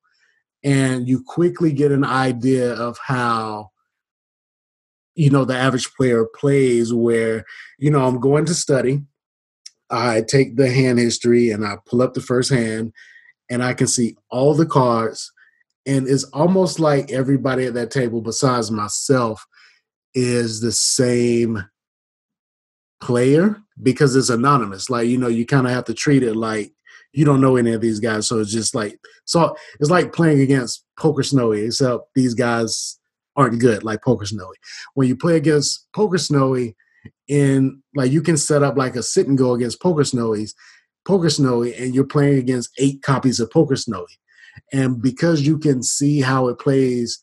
and 0.63 1.07
you 1.07 1.23
quickly 1.23 1.71
get 1.71 1.91
an 1.91 2.03
idea 2.03 2.73
of 2.73 2.97
how 3.05 3.71
you 5.15 5.29
know 5.29 5.45
the 5.45 5.55
average 5.55 5.93
player 5.95 6.25
plays. 6.25 6.93
Where 6.93 7.45
you 7.77 7.91
know 7.91 8.05
I'm 8.05 8.19
going 8.19 8.45
to 8.45 8.55
study, 8.55 9.03
I 9.89 10.21
take 10.21 10.55
the 10.55 10.71
hand 10.71 10.99
history 10.99 11.51
and 11.51 11.65
I 11.65 11.77
pull 11.85 12.01
up 12.01 12.13
the 12.13 12.21
first 12.21 12.51
hand, 12.51 12.93
and 13.49 13.63
I 13.63 13.73
can 13.73 13.87
see 13.87 14.15
all 14.29 14.53
the 14.53 14.65
cards, 14.65 15.31
and 15.85 16.07
it's 16.07 16.23
almost 16.25 16.79
like 16.79 17.11
everybody 17.11 17.65
at 17.65 17.73
that 17.73 17.91
table, 17.91 18.21
besides 18.21 18.71
myself, 18.71 19.45
is 20.13 20.61
the 20.61 20.71
same 20.71 21.63
player 23.01 23.57
because 23.81 24.15
it's 24.15 24.29
anonymous. 24.29 24.89
Like, 24.89 25.07
you 25.07 25.17
know, 25.17 25.27
you 25.27 25.45
kind 25.45 25.67
of 25.67 25.73
have 25.73 25.85
to 25.85 25.93
treat 25.93 26.23
it 26.23 26.35
like 26.35 26.71
you 27.11 27.25
don't 27.25 27.41
know 27.41 27.57
any 27.57 27.73
of 27.73 27.81
these 27.81 27.99
guys. 27.99 28.27
So 28.27 28.39
it's 28.39 28.51
just 28.51 28.73
like, 28.73 28.97
so 29.25 29.55
it's 29.79 29.89
like 29.89 30.13
playing 30.13 30.41
against 30.41 30.85
PokerSnowie, 30.99 31.67
except 31.67 32.05
these 32.15 32.33
guys 32.33 32.99
aren't 33.35 33.59
good 33.59 33.83
like 33.83 34.01
PokerSnowie. 34.01 34.55
When 34.93 35.07
you 35.07 35.15
play 35.15 35.35
against 35.37 35.87
PokerSnowie, 35.95 36.75
and 37.29 37.81
like 37.95 38.11
you 38.11 38.21
can 38.21 38.37
set 38.37 38.63
up 38.63 38.77
like 38.77 38.95
a 38.95 39.03
sit 39.03 39.27
and 39.27 39.37
go 39.37 39.53
against 39.53 39.81
PokerSnowies, 39.81 40.51
Poker 41.05 41.29
Snowy, 41.29 41.75
and 41.75 41.93
you're 41.93 42.05
playing 42.05 42.37
against 42.37 42.71
eight 42.77 43.01
copies 43.01 43.39
of 43.39 43.49
PokerSnowie. 43.49 44.17
And 44.71 45.01
because 45.01 45.41
you 45.41 45.57
can 45.57 45.83
see 45.83 46.21
how 46.21 46.47
it 46.47 46.59
plays 46.59 47.21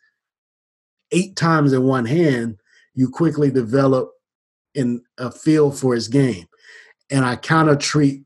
eight 1.13 1.37
times 1.37 1.73
in 1.73 1.85
one 1.85 2.07
hand, 2.07 2.57
you 2.95 3.09
quickly 3.09 3.51
develop 3.51 4.11
in 4.75 5.03
a 5.19 5.31
feel 5.31 5.73
for 5.73 5.95
his 5.95 6.09
game, 6.09 6.47
and 7.11 7.25
I 7.25 7.37
kind 7.37 7.69
of 7.69 7.79
treat 7.79 8.23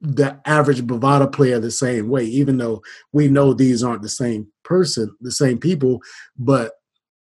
the 0.00 0.38
average 0.44 0.82
Bovada 0.82 1.32
player 1.32 1.58
the 1.58 1.70
same 1.70 2.08
way, 2.10 2.24
even 2.24 2.58
though 2.58 2.82
we 3.12 3.28
know 3.28 3.54
these 3.54 3.82
aren't 3.82 4.02
the 4.02 4.08
same 4.08 4.48
person, 4.64 5.16
the 5.20 5.32
same 5.32 5.58
people, 5.58 6.02
but 6.36 6.72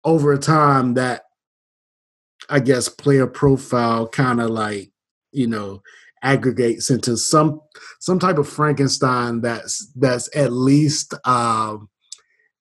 over 0.04 0.36
time 0.38 0.94
that 0.94 1.22
I 2.48 2.60
guess 2.60 2.88
player 2.88 3.26
profile 3.26 4.08
kind 4.08 4.40
of 4.40 4.50
like, 4.50 4.92
you 5.32 5.46
know, 5.46 5.82
aggregates 6.22 6.90
into 6.90 7.16
some 7.16 7.60
some 7.98 8.18
type 8.18 8.38
of 8.38 8.48
Frankenstein 8.48 9.40
that's 9.40 9.90
that's 9.96 10.28
at 10.36 10.52
least 10.52 11.14
um, 11.26 11.88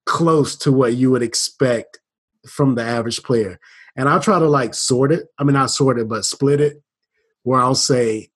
close 0.05 0.55
to 0.57 0.71
what 0.71 0.95
you 0.95 1.11
would 1.11 1.23
expect 1.23 1.99
from 2.47 2.75
the 2.75 2.83
average 2.83 3.21
player. 3.23 3.59
And 3.95 4.07
I'll 4.07 4.21
try 4.21 4.39
to 4.39 4.47
like 4.47 4.73
sort 4.73 5.11
it. 5.11 5.27
I 5.37 5.43
mean, 5.43 5.53
not 5.53 5.71
sort 5.71 5.99
it, 5.99 6.07
but 6.07 6.25
split 6.25 6.61
it, 6.61 6.81
where 7.43 7.59
I'll 7.59 7.75
say, 7.75 8.29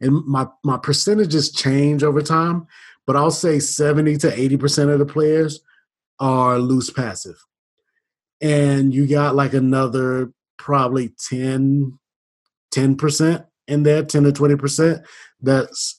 and 0.00 0.24
my 0.26 0.46
my 0.64 0.78
percentages 0.78 1.52
change 1.52 2.02
over 2.02 2.20
time, 2.20 2.66
but 3.06 3.16
I'll 3.16 3.30
say 3.30 3.60
seventy 3.60 4.16
to 4.18 4.40
eighty 4.40 4.56
percent 4.56 4.90
of 4.90 4.98
the 4.98 5.06
players 5.06 5.60
are 6.18 6.58
loose 6.58 6.90
passive, 6.90 7.36
and 8.40 8.92
you 8.92 9.06
got 9.06 9.36
like 9.36 9.54
another 9.54 10.32
probably 10.56 11.12
10 11.28 11.98
percent 12.96 13.44
in 13.68 13.82
there, 13.82 14.04
10 14.04 14.24
to 14.24 14.32
20% 14.32 15.04
that's 15.40 15.98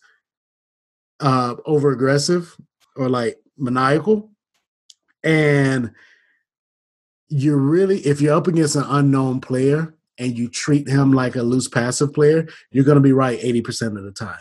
uh, 1.19 1.55
over 1.65 1.91
aggressive 1.91 2.55
or 2.95 3.09
like 3.09 3.37
maniacal. 3.57 4.31
And 5.23 5.91
you're 7.29 7.57
really, 7.57 7.99
if 7.99 8.21
you're 8.21 8.35
up 8.35 8.47
against 8.47 8.75
an 8.75 8.85
unknown 8.87 9.41
player 9.41 9.95
and 10.17 10.37
you 10.37 10.49
treat 10.49 10.87
him 10.87 11.11
like 11.11 11.35
a 11.35 11.41
loose 11.41 11.67
passive 11.67 12.13
player, 12.13 12.47
you're 12.71 12.85
going 12.85 12.95
to 12.95 13.01
be 13.01 13.11
right 13.11 13.39
80% 13.39 13.97
of 13.97 14.03
the 14.03 14.11
time. 14.11 14.37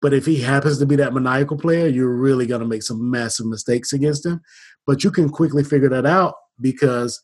But 0.00 0.14
if 0.14 0.26
he 0.26 0.40
happens 0.40 0.78
to 0.78 0.86
be 0.86 0.96
that 0.96 1.12
maniacal 1.12 1.56
player, 1.56 1.88
you're 1.88 2.14
really 2.14 2.46
going 2.46 2.60
to 2.60 2.66
make 2.66 2.84
some 2.84 3.10
massive 3.10 3.46
mistakes 3.46 3.92
against 3.92 4.24
him. 4.24 4.40
But 4.86 5.02
you 5.02 5.10
can 5.10 5.28
quickly 5.28 5.64
figure 5.64 5.88
that 5.88 6.06
out 6.06 6.34
because 6.60 7.20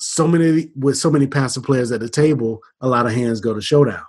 so 0.00 0.26
many 0.26 0.70
with 0.76 0.96
so 0.96 1.10
many 1.10 1.26
passive 1.26 1.64
players 1.64 1.92
at 1.92 2.00
the 2.00 2.08
table, 2.08 2.60
a 2.80 2.88
lot 2.88 3.04
of 3.04 3.12
hands 3.12 3.40
go 3.40 3.52
to 3.52 3.60
showdown 3.60 4.04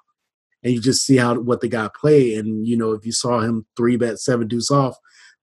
and 0.63 0.73
you 0.73 0.81
just 0.81 1.05
see 1.05 1.17
how 1.17 1.39
what 1.39 1.61
the 1.61 1.67
guy 1.67 1.89
play. 1.99 2.35
And 2.35 2.67
you 2.67 2.77
know, 2.77 2.91
if 2.91 3.05
you 3.05 3.11
saw 3.11 3.39
him 3.39 3.65
three 3.75 3.97
bet 3.97 4.19
seven 4.19 4.47
deuce 4.47 4.71
off 4.71 4.97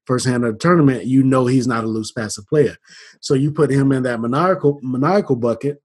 first 0.07 0.27
hand 0.27 0.45
of 0.45 0.55
the 0.55 0.59
tournament, 0.59 1.05
you 1.05 1.23
know 1.23 1.47
he's 1.47 1.67
not 1.67 1.85
a 1.85 1.89
loose 1.89 2.13
passive 2.13 2.47
player. 2.47 2.77
So 3.21 3.35
you 3.35 3.51
put 3.51 3.71
him 3.71 3.93
in 3.93 4.03
that 4.05 4.21
maniacal 4.21 4.81
maniacal 4.83 5.37
bucket. 5.37 5.83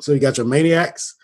So 0.00 0.12
you 0.12 0.20
got 0.20 0.36
your 0.36 0.46
maniacs, 0.46 1.14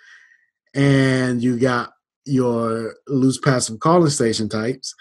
and 0.74 1.42
you 1.42 1.58
got 1.58 1.92
your 2.24 2.94
loose 3.06 3.38
passive 3.38 3.80
calling 3.80 4.10
station 4.10 4.48
types. 4.48 4.94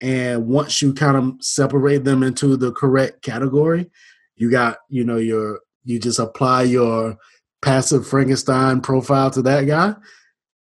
And 0.00 0.46
once 0.46 0.80
you 0.80 0.94
kind 0.94 1.16
of 1.16 1.44
separate 1.44 2.04
them 2.04 2.22
into 2.22 2.56
the 2.56 2.72
correct 2.72 3.22
category, 3.22 3.90
you 4.36 4.50
got 4.50 4.78
you 4.88 5.04
know 5.04 5.16
your 5.16 5.60
you 5.84 5.98
just 5.98 6.18
apply 6.18 6.62
your 6.62 7.16
passive 7.62 8.06
Frankenstein 8.06 8.80
profile 8.80 9.30
to 9.32 9.42
that 9.42 9.66
guy, 9.66 9.94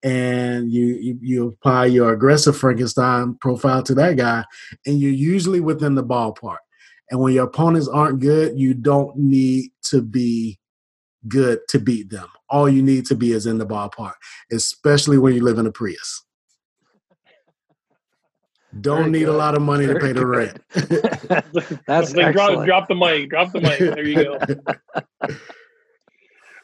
and 0.04 0.72
you, 0.72 0.86
you, 0.86 1.20
you 1.22 1.48
apply 1.48 1.86
your 1.86 2.14
aggressive 2.14 2.58
Frankenstein 2.58 3.36
profile 3.36 3.84
to 3.84 3.94
that 3.96 4.18
guy, 4.18 4.46
and 4.86 5.00
you're 5.00 5.12
usually 5.12 5.60
within 5.60 5.96
the 5.96 6.04
ballpark. 6.04 6.58
And 7.12 7.20
when 7.20 7.34
your 7.34 7.46
opponents 7.46 7.88
aren't 7.88 8.20
good, 8.20 8.58
you 8.58 8.74
don't 8.74 9.18
need 9.18 9.72
to 9.90 10.02
be 10.02 10.60
good 11.28 11.60
to 11.70 11.80
beat 11.80 12.10
them. 12.10 12.28
All 12.50 12.70
you 12.70 12.82
need 12.82 13.06
to 13.08 13.16
be 13.16 13.32
is 13.32 13.46
in 13.46 13.58
the 13.58 13.66
ballpark, 13.66 14.14
especially 14.52 15.18
when 15.18 15.34
you 15.34 15.44
live 15.44 15.58
in 15.58 15.66
a 15.66 15.72
Prius. 15.72 16.24
Don't 18.82 19.00
Very 19.00 19.12
need 19.12 19.26
good. 19.26 19.30
a 19.30 19.38
lot 19.38 19.56
of 19.56 19.64
money 19.64 19.88
Very 19.88 20.00
to 20.00 20.06
pay 20.06 20.14
the 20.14 20.26
rent. 20.26 20.62
That's 21.88 22.14
like 22.14 22.36
drop, 22.36 22.66
drop 22.66 22.88
the 22.88 22.96
mic. 22.96 23.30
Drop 23.30 23.52
the 23.52 23.62
mic. 23.62 23.80
There 23.80 24.06
you 24.06 24.16
go. 24.16 24.38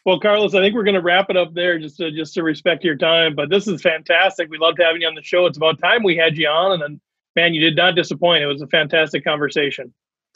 Well, 0.05 0.19
Carlos, 0.19 0.53
I 0.53 0.59
think 0.59 0.75
we're 0.75 0.83
going 0.83 0.95
to 0.95 1.01
wrap 1.01 1.31
it 1.31 1.37
up 1.37 1.53
there 1.55 1.79
just 1.79 1.97
to 1.97 2.11
just 2.11 2.35
to 2.35 2.43
respect 2.43 2.83
your 2.83 2.95
time. 2.95 3.33
But 3.35 3.49
this 3.49 3.67
is 3.67 3.81
fantastic. 3.81 4.49
We 4.49 4.59
loved 4.59 4.79
having 4.79 5.01
you 5.01 5.07
on 5.07 5.15
the 5.15 5.23
show. 5.23 5.47
It's 5.47 5.57
about 5.57 5.79
time 5.79 6.03
we 6.03 6.15
had 6.15 6.37
you 6.37 6.47
on, 6.47 6.73
and 6.73 6.81
then, 6.81 7.01
man, 7.35 7.53
you 7.55 7.61
did 7.61 7.75
not 7.75 7.95
disappoint. 7.95 8.43
It 8.43 8.47
was 8.47 8.61
a 8.61 8.67
fantastic 8.67 9.23
conversation. 9.23 9.91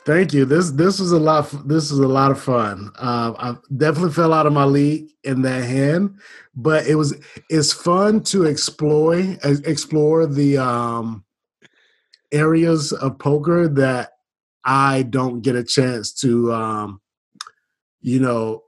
Thank 0.05 0.33
you. 0.33 0.45
This 0.45 0.71
this 0.71 0.99
was 0.99 1.11
a 1.11 1.19
lot. 1.19 1.51
This 1.67 1.91
was 1.91 1.99
a 1.99 2.07
lot 2.07 2.31
of 2.31 2.41
fun. 2.41 2.89
Uh, 2.97 3.33
I 3.37 3.55
definitely 3.77 4.13
fell 4.13 4.33
out 4.33 4.47
of 4.47 4.53
my 4.53 4.63
league 4.63 5.11
in 5.23 5.43
that 5.43 5.63
hand, 5.65 6.17
but 6.55 6.87
it 6.87 6.95
was 6.95 7.15
it's 7.49 7.71
fun 7.71 8.23
to 8.23 8.45
explore 8.45 9.19
explore 9.19 10.25
the 10.25 10.57
um, 10.57 11.25
areas 12.31 12.91
of 12.91 13.19
poker 13.19 13.67
that 13.67 14.13
I 14.63 15.03
don't 15.03 15.41
get 15.41 15.55
a 15.55 15.63
chance 15.63 16.13
to, 16.21 16.53
um, 16.53 17.01
you 18.01 18.19
know, 18.19 18.63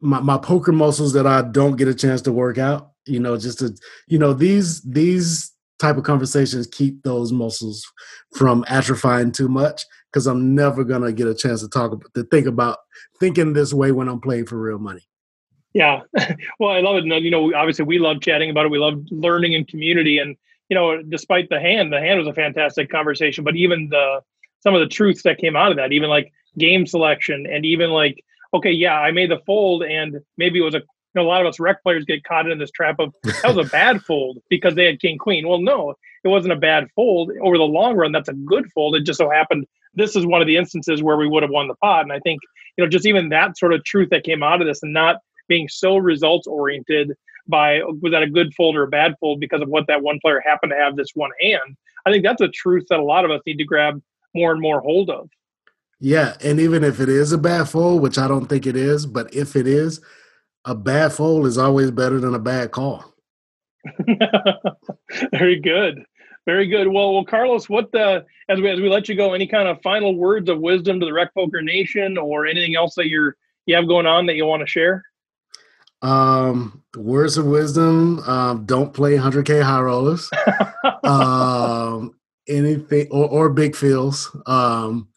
my, 0.00 0.20
my 0.20 0.38
poker 0.38 0.72
muscles 0.72 1.12
that 1.12 1.26
I 1.26 1.42
don't 1.42 1.76
get 1.76 1.88
a 1.88 1.94
chance 1.94 2.22
to 2.22 2.32
work 2.32 2.58
out. 2.58 2.92
You 3.06 3.20
know, 3.20 3.36
just 3.36 3.58
to 3.60 3.74
you 4.06 4.18
know 4.18 4.32
these 4.32 4.82
these 4.82 5.52
type 5.78 5.96
of 5.96 6.04
conversations 6.04 6.66
keep 6.66 7.02
those 7.02 7.32
muscles 7.32 7.86
from 8.34 8.64
atrophying 8.64 9.32
too 9.32 9.48
much 9.48 9.84
because 10.12 10.26
I'm 10.26 10.54
never 10.54 10.84
gonna 10.84 11.12
get 11.12 11.26
a 11.26 11.34
chance 11.34 11.62
to 11.62 11.68
talk 11.68 12.02
to 12.14 12.24
think 12.24 12.46
about 12.46 12.78
thinking 13.18 13.52
this 13.52 13.72
way 13.72 13.92
when 13.92 14.08
I'm 14.08 14.20
playing 14.20 14.46
for 14.46 14.60
real 14.60 14.78
money. 14.78 15.08
Yeah, 15.74 16.00
well, 16.58 16.70
I 16.70 16.80
love 16.80 16.96
it. 16.96 17.04
And 17.04 17.24
you 17.24 17.30
know, 17.30 17.54
obviously, 17.54 17.84
we 17.84 17.98
love 17.98 18.20
chatting 18.20 18.50
about 18.50 18.66
it. 18.66 18.70
We 18.70 18.78
love 18.78 19.02
learning 19.10 19.54
in 19.54 19.64
community, 19.64 20.18
and 20.18 20.36
you 20.68 20.74
know, 20.74 21.02
despite 21.02 21.48
the 21.48 21.60
hand, 21.60 21.92
the 21.92 22.00
hand 22.00 22.18
was 22.18 22.28
a 22.28 22.34
fantastic 22.34 22.90
conversation. 22.90 23.44
But 23.44 23.56
even 23.56 23.88
the 23.88 24.20
some 24.60 24.74
of 24.74 24.80
the 24.80 24.88
truths 24.88 25.22
that 25.22 25.38
came 25.38 25.56
out 25.56 25.70
of 25.70 25.76
that, 25.76 25.92
even 25.92 26.10
like 26.10 26.32
game 26.58 26.86
selection, 26.86 27.46
and 27.46 27.64
even 27.64 27.90
like 27.90 28.22
okay, 28.54 28.70
yeah, 28.70 28.98
I 28.98 29.10
made 29.10 29.30
the 29.30 29.40
fold, 29.46 29.82
and 29.82 30.18
maybe 30.36 30.58
it 30.58 30.62
was 30.62 30.74
a 30.74 30.82
you 31.14 31.22
know, 31.22 31.26
a 31.26 31.28
lot 31.28 31.40
of 31.40 31.46
us 31.46 31.58
rec 31.58 31.82
players 31.82 32.04
get 32.04 32.22
caught 32.24 32.50
in 32.50 32.58
this 32.58 32.70
trap 32.70 32.96
of 32.98 33.14
that 33.24 33.54
was 33.56 33.66
a 33.66 33.70
bad 33.72 34.02
fold 34.02 34.38
because 34.50 34.74
they 34.74 34.84
had 34.84 35.00
king 35.00 35.16
queen. 35.16 35.48
Well, 35.48 35.58
no, 35.58 35.94
it 36.22 36.28
wasn't 36.28 36.52
a 36.52 36.56
bad 36.56 36.86
fold. 36.94 37.32
Over 37.42 37.56
the 37.56 37.64
long 37.64 37.96
run, 37.96 38.12
that's 38.12 38.28
a 38.28 38.34
good 38.34 38.70
fold. 38.72 38.94
It 38.94 39.04
just 39.04 39.18
so 39.18 39.30
happened 39.30 39.66
this 39.98 40.16
is 40.16 40.26
one 40.26 40.40
of 40.40 40.46
the 40.46 40.56
instances 40.56 41.02
where 41.02 41.16
we 41.16 41.28
would 41.28 41.42
have 41.42 41.50
won 41.50 41.68
the 41.68 41.74
pot. 41.76 42.02
And 42.02 42.12
I 42.12 42.20
think, 42.20 42.40
you 42.76 42.84
know, 42.84 42.88
just 42.88 43.06
even 43.06 43.28
that 43.30 43.58
sort 43.58 43.72
of 43.72 43.84
truth 43.84 44.08
that 44.10 44.24
came 44.24 44.42
out 44.42 44.60
of 44.60 44.66
this 44.66 44.82
and 44.82 44.92
not 44.92 45.16
being 45.48 45.68
so 45.68 45.96
results 45.96 46.46
oriented 46.46 47.12
by 47.48 47.80
was 47.82 48.12
that 48.12 48.22
a 48.22 48.30
good 48.30 48.54
fold 48.54 48.76
or 48.76 48.82
a 48.84 48.88
bad 48.88 49.14
fold 49.20 49.40
because 49.40 49.62
of 49.62 49.68
what 49.68 49.86
that 49.88 50.02
one 50.02 50.18
player 50.20 50.40
happened 50.44 50.70
to 50.70 50.76
have 50.76 50.96
this 50.96 51.10
one 51.14 51.30
hand. 51.40 51.76
I 52.06 52.12
think 52.12 52.22
that's 52.22 52.42
a 52.42 52.48
truth 52.48 52.84
that 52.90 53.00
a 53.00 53.04
lot 53.04 53.24
of 53.24 53.30
us 53.30 53.40
need 53.46 53.56
to 53.56 53.64
grab 53.64 54.00
more 54.34 54.52
and 54.52 54.60
more 54.60 54.80
hold 54.80 55.10
of. 55.10 55.28
Yeah, 56.00 56.36
and 56.42 56.60
even 56.60 56.84
if 56.84 57.00
it 57.00 57.08
is 57.08 57.32
a 57.32 57.38
bad 57.38 57.68
fold, 57.68 58.02
which 58.02 58.18
I 58.18 58.28
don't 58.28 58.46
think 58.46 58.66
it 58.66 58.76
is, 58.76 59.04
but 59.04 59.34
if 59.34 59.56
it 59.56 59.66
is, 59.66 60.00
a 60.64 60.74
bad 60.74 61.12
fold 61.12 61.46
is 61.46 61.58
always 61.58 61.90
better 61.90 62.20
than 62.20 62.34
a 62.34 62.38
bad 62.38 62.70
call. 62.70 63.14
Very 65.32 65.58
good. 65.60 66.04
Very 66.46 66.66
good. 66.66 66.88
Well, 66.88 67.12
well, 67.12 67.24
Carlos, 67.24 67.68
what 67.68 67.92
the 67.92 68.24
as 68.48 68.60
we 68.60 68.70
as 68.70 68.80
we 68.80 68.88
let 68.88 69.08
you 69.08 69.14
go, 69.14 69.34
any 69.34 69.46
kind 69.46 69.68
of 69.68 69.82
final 69.82 70.16
words 70.16 70.48
of 70.48 70.60
wisdom 70.60 70.98
to 71.00 71.06
the 71.06 71.12
Rec 71.12 71.34
Poker 71.34 71.60
Nation, 71.60 72.16
or 72.16 72.46
anything 72.46 72.74
else 72.74 72.94
that 72.94 73.08
you're 73.08 73.36
you 73.66 73.76
have 73.76 73.86
going 73.86 74.06
on 74.06 74.26
that 74.26 74.36
you 74.36 74.46
want 74.46 74.62
to 74.62 74.66
share? 74.66 75.04
Um, 76.00 76.82
words 76.96 77.36
of 77.36 77.44
wisdom: 77.46 78.20
um, 78.20 78.64
don't 78.64 78.94
play 78.94 79.16
100k 79.16 79.62
high 79.62 79.80
rollers. 79.80 80.30
um, 81.04 82.14
anything 82.48 83.08
or, 83.10 83.28
or 83.28 83.48
big 83.50 83.76
fills. 83.76 84.34
Um, 84.46 85.08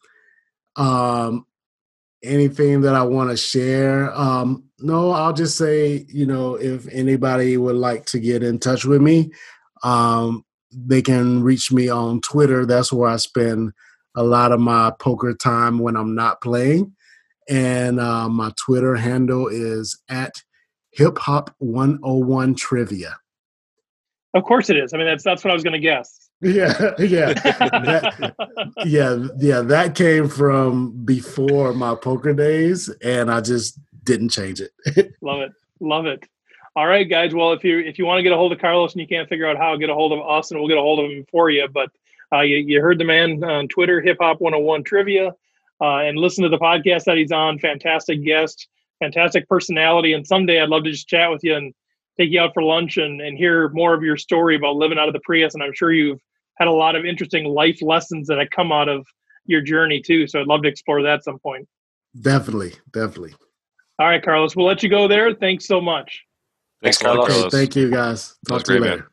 um, 0.76 1.46
anything 2.22 2.82
that 2.82 2.94
I 2.94 3.02
want 3.02 3.30
to 3.30 3.36
share? 3.36 4.12
Um, 4.14 4.64
no, 4.78 5.10
I'll 5.10 5.32
just 5.32 5.56
say, 5.56 6.06
you 6.08 6.26
know, 6.26 6.54
if 6.54 6.86
anybody 6.88 7.56
would 7.56 7.76
like 7.76 8.06
to 8.06 8.18
get 8.18 8.42
in 8.42 8.58
touch 8.58 8.84
with 8.84 9.00
me, 9.00 9.32
um, 9.82 10.44
they 10.72 11.02
can 11.02 11.42
reach 11.42 11.72
me 11.72 11.88
on 11.88 12.20
Twitter. 12.20 12.64
That's 12.64 12.92
where 12.92 13.10
I 13.10 13.16
spend 13.16 13.72
a 14.14 14.22
lot 14.22 14.52
of 14.52 14.60
my 14.60 14.92
poker 14.98 15.34
time 15.34 15.78
when 15.78 15.96
I'm 15.96 16.14
not 16.14 16.40
playing. 16.40 16.94
And 17.48 17.98
uh, 18.00 18.28
my 18.28 18.52
Twitter 18.56 18.94
handle 18.96 19.48
is 19.48 19.98
at 20.08 20.32
hip 20.92 21.18
hop 21.18 21.54
101 21.58 22.54
trivia. 22.54 23.16
Of 24.34 24.44
course 24.44 24.70
it 24.70 24.76
is. 24.76 24.94
I 24.94 24.96
mean, 24.96 25.06
that's 25.06 25.24
that's 25.24 25.44
what 25.44 25.50
I 25.50 25.54
was 25.54 25.62
going 25.62 25.74
to 25.74 25.78
guess. 25.78 26.21
Yeah, 26.42 26.90
yeah, 26.98 27.34
that, 27.34 28.34
yeah, 28.84 29.26
yeah. 29.38 29.60
That 29.60 29.94
came 29.94 30.28
from 30.28 31.04
before 31.04 31.72
my 31.72 31.94
poker 31.94 32.34
days, 32.34 32.88
and 33.00 33.30
I 33.30 33.40
just 33.40 33.78
didn't 34.02 34.30
change 34.30 34.60
it. 34.60 34.72
love 35.22 35.42
it, 35.42 35.52
love 35.78 36.06
it. 36.06 36.26
All 36.74 36.86
right, 36.86 37.08
guys. 37.08 37.32
Well, 37.32 37.52
if 37.52 37.62
you 37.62 37.78
if 37.78 37.96
you 37.96 38.06
want 38.06 38.18
to 38.18 38.24
get 38.24 38.32
a 38.32 38.36
hold 38.36 38.52
of 38.52 38.58
Carlos 38.58 38.92
and 38.92 39.00
you 39.00 39.06
can't 39.06 39.28
figure 39.28 39.46
out 39.46 39.56
how, 39.56 39.76
get 39.76 39.88
a 39.88 39.94
hold 39.94 40.12
of 40.12 40.18
us, 40.28 40.50
and 40.50 40.58
we'll 40.58 40.68
get 40.68 40.78
a 40.78 40.82
hold 40.82 40.98
of 40.98 41.12
him 41.12 41.24
for 41.30 41.48
you. 41.48 41.68
But 41.68 41.90
uh, 42.32 42.40
you, 42.40 42.56
you 42.56 42.80
heard 42.80 42.98
the 42.98 43.04
man 43.04 43.44
on 43.44 43.68
Twitter, 43.68 44.00
Hip 44.00 44.16
Hop 44.20 44.40
101 44.40 44.82
Trivia, 44.82 45.28
uh, 45.80 45.98
and 45.98 46.18
listen 46.18 46.42
to 46.42 46.48
the 46.48 46.58
podcast 46.58 47.04
that 47.04 47.18
he's 47.18 47.30
on. 47.30 47.60
Fantastic 47.60 48.24
guest, 48.24 48.66
fantastic 48.98 49.48
personality, 49.48 50.12
and 50.12 50.26
someday 50.26 50.60
I'd 50.60 50.70
love 50.70 50.82
to 50.84 50.90
just 50.90 51.06
chat 51.06 51.30
with 51.30 51.44
you 51.44 51.54
and 51.54 51.72
take 52.18 52.30
you 52.30 52.40
out 52.40 52.52
for 52.52 52.64
lunch 52.64 52.96
and, 52.96 53.20
and 53.20 53.38
hear 53.38 53.68
more 53.68 53.94
of 53.94 54.02
your 54.02 54.16
story 54.16 54.56
about 54.56 54.74
living 54.74 54.98
out 54.98 55.06
of 55.06 55.14
the 55.14 55.20
Prius. 55.20 55.54
And 55.54 55.62
I'm 55.62 55.72
sure 55.72 55.92
you've 55.92 56.20
had 56.58 56.68
a 56.68 56.72
lot 56.72 56.96
of 56.96 57.04
interesting 57.04 57.44
life 57.44 57.80
lessons 57.82 58.28
that 58.28 58.38
have 58.38 58.50
come 58.50 58.72
out 58.72 58.88
of 58.88 59.06
your 59.46 59.60
journey 59.60 60.00
too. 60.00 60.26
So 60.26 60.40
I'd 60.40 60.46
love 60.46 60.62
to 60.62 60.68
explore 60.68 61.02
that 61.02 61.14
at 61.14 61.24
some 61.24 61.38
point. 61.38 61.66
Definitely, 62.20 62.74
definitely. 62.92 63.34
All 63.98 64.06
right, 64.06 64.22
Carlos, 64.22 64.56
we'll 64.56 64.66
let 64.66 64.82
you 64.82 64.88
go 64.88 65.08
there. 65.08 65.34
Thanks 65.34 65.66
so 65.66 65.80
much. 65.80 66.22
Thanks, 66.82 66.98
Thanks, 66.98 67.02
Carlos. 67.02 67.28
Carlos. 67.28 67.46
Okay, 67.46 67.56
thank 67.56 67.76
you 67.76 67.90
guys. 67.90 68.36
Talk 68.48 68.62
to 68.64 68.74
you 68.74 68.80
great, 68.80 68.88
man. 68.88 68.98
later. 68.98 69.10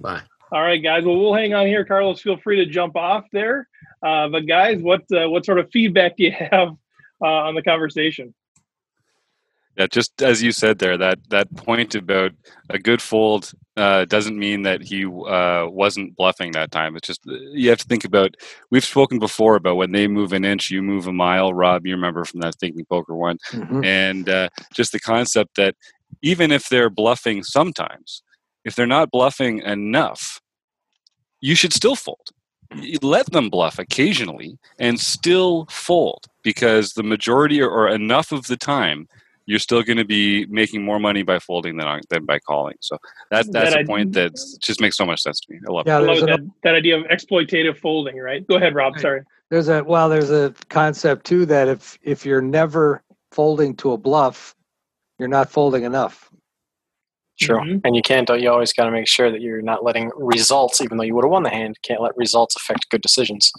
Bye. 0.00 0.22
All 0.50 0.62
right, 0.62 0.82
guys. 0.82 1.04
Well, 1.04 1.18
we'll 1.18 1.34
hang 1.34 1.52
on 1.52 1.66
here. 1.66 1.84
Carlos, 1.84 2.20
feel 2.20 2.38
free 2.38 2.56
to 2.56 2.66
jump 2.66 2.96
off 2.96 3.24
there. 3.32 3.68
Uh, 4.02 4.28
but 4.28 4.46
guys, 4.46 4.80
what 4.80 5.02
uh, 5.12 5.28
what 5.28 5.44
sort 5.44 5.58
of 5.58 5.68
feedback 5.72 6.16
do 6.16 6.24
you 6.24 6.32
have 6.50 6.68
uh, 7.22 7.26
on 7.26 7.54
the 7.54 7.62
conversation? 7.62 8.34
Yeah, 9.76 9.86
just 9.86 10.22
as 10.22 10.42
you 10.42 10.52
said 10.52 10.78
there, 10.78 10.96
that 10.96 11.18
that 11.30 11.54
point 11.56 11.94
about 11.94 12.32
a 12.70 12.78
good 12.78 13.02
fold 13.02 13.52
uh, 13.78 14.04
doesn't 14.06 14.38
mean 14.38 14.62
that 14.62 14.82
he 14.82 15.04
uh, 15.06 15.66
wasn't 15.68 16.16
bluffing 16.16 16.52
that 16.52 16.70
time. 16.72 16.96
It's 16.96 17.06
just 17.06 17.20
you 17.26 17.68
have 17.70 17.78
to 17.78 17.84
think 17.86 18.04
about. 18.04 18.34
We've 18.70 18.84
spoken 18.84 19.18
before 19.18 19.56
about 19.56 19.76
when 19.76 19.92
they 19.92 20.06
move 20.08 20.32
an 20.32 20.44
inch, 20.44 20.70
you 20.70 20.82
move 20.82 21.06
a 21.06 21.12
mile. 21.12 21.54
Rob, 21.54 21.86
you 21.86 21.94
remember 21.94 22.24
from 22.24 22.40
that 22.40 22.56
thinking 22.56 22.84
poker 22.86 23.14
one, 23.14 23.38
Mhm. 23.52 23.84
and 23.84 24.28
uh, 24.28 24.48
just 24.74 24.92
the 24.92 25.00
concept 25.00 25.56
that 25.56 25.74
even 26.22 26.50
if 26.50 26.68
they're 26.68 26.90
bluffing 26.90 27.42
sometimes, 27.42 28.22
if 28.64 28.74
they're 28.74 28.86
not 28.98 29.10
bluffing 29.10 29.58
enough, 29.60 30.40
you 31.40 31.54
should 31.54 31.72
still 31.72 31.94
fold. 31.96 32.28
You 32.74 32.98
Let 33.00 33.30
them 33.32 33.48
bluff 33.48 33.78
occasionally 33.78 34.58
and 34.78 34.98
still 35.00 35.66
fold 35.70 36.26
because 36.42 36.92
the 36.92 37.02
majority 37.02 37.62
or- 37.62 37.70
or 37.70 37.88
enough 37.88 38.32
of 38.32 38.46
the 38.46 38.56
time 38.56 39.06
you're 39.50 39.58
still 39.58 39.82
going 39.82 39.96
to 39.96 40.04
be 40.04 40.44
making 40.50 40.84
more 40.84 40.98
money 41.00 41.22
by 41.22 41.38
folding 41.38 41.78
than, 41.78 41.86
on- 41.88 42.02
than 42.10 42.26
by 42.26 42.38
calling. 42.38 42.76
So 42.80 42.98
that 43.30 43.50
that's 43.50 43.70
That 43.72 43.78
a 43.78 43.80
I- 43.80 43.84
point 43.84 44.12
that 44.12 44.32
just 44.60 44.78
makes 44.80 44.96
so 44.96 45.06
much 45.06 45.20
sense 45.22 45.40
to 45.40 45.52
me. 45.52 45.58
I 45.66 45.72
love 45.72 45.86
Yeah, 45.86 45.98
I 45.98 46.00
there's 46.02 46.20
love 46.20 46.28
an, 46.28 46.44
that, 46.44 46.52
that 46.64 46.74
idea 46.74 46.98
of 46.98 47.04
exploitative 47.06 47.78
folding, 47.78 48.18
right? 48.18 48.46
Go 48.46 48.56
ahead, 48.56 48.74
Rob. 48.74 48.92
Right. 48.92 49.00
Sorry. 49.02 49.20
there's 49.50 49.68
a 49.68 49.82
well, 49.82 50.08
there's 50.10 50.30
a 50.30 50.54
concept 50.68 51.24
too 51.24 51.46
that 51.46 51.66
if 51.66 51.98
if 52.02 52.26
you're 52.26 52.42
never 52.42 53.02
folding 53.32 53.74
to 53.76 53.92
a 53.92 53.96
bluff, 53.96 54.54
you're 55.18 55.28
not 55.28 55.50
folding 55.50 55.84
enough. 55.84 56.30
True. 57.40 57.60
Mhm. 57.60 57.80
And 57.84 57.96
you 57.96 58.02
can't, 58.02 58.28
you 58.28 58.50
always 58.50 58.72
got 58.74 58.84
to 58.86 58.90
make 58.90 59.06
sure 59.08 59.30
that 59.30 59.40
you're 59.40 59.62
not 59.62 59.82
letting 59.84 60.10
results, 60.16 60.80
even 60.82 60.98
though 60.98 61.04
you 61.04 61.14
would 61.14 61.24
have 61.24 61.30
won 61.30 61.44
the 61.44 61.50
hand, 61.50 61.78
can't 61.82 62.02
let 62.02 62.14
results 62.16 62.54
affect 62.56 62.90
good 62.90 63.00
decisions. 63.00 63.50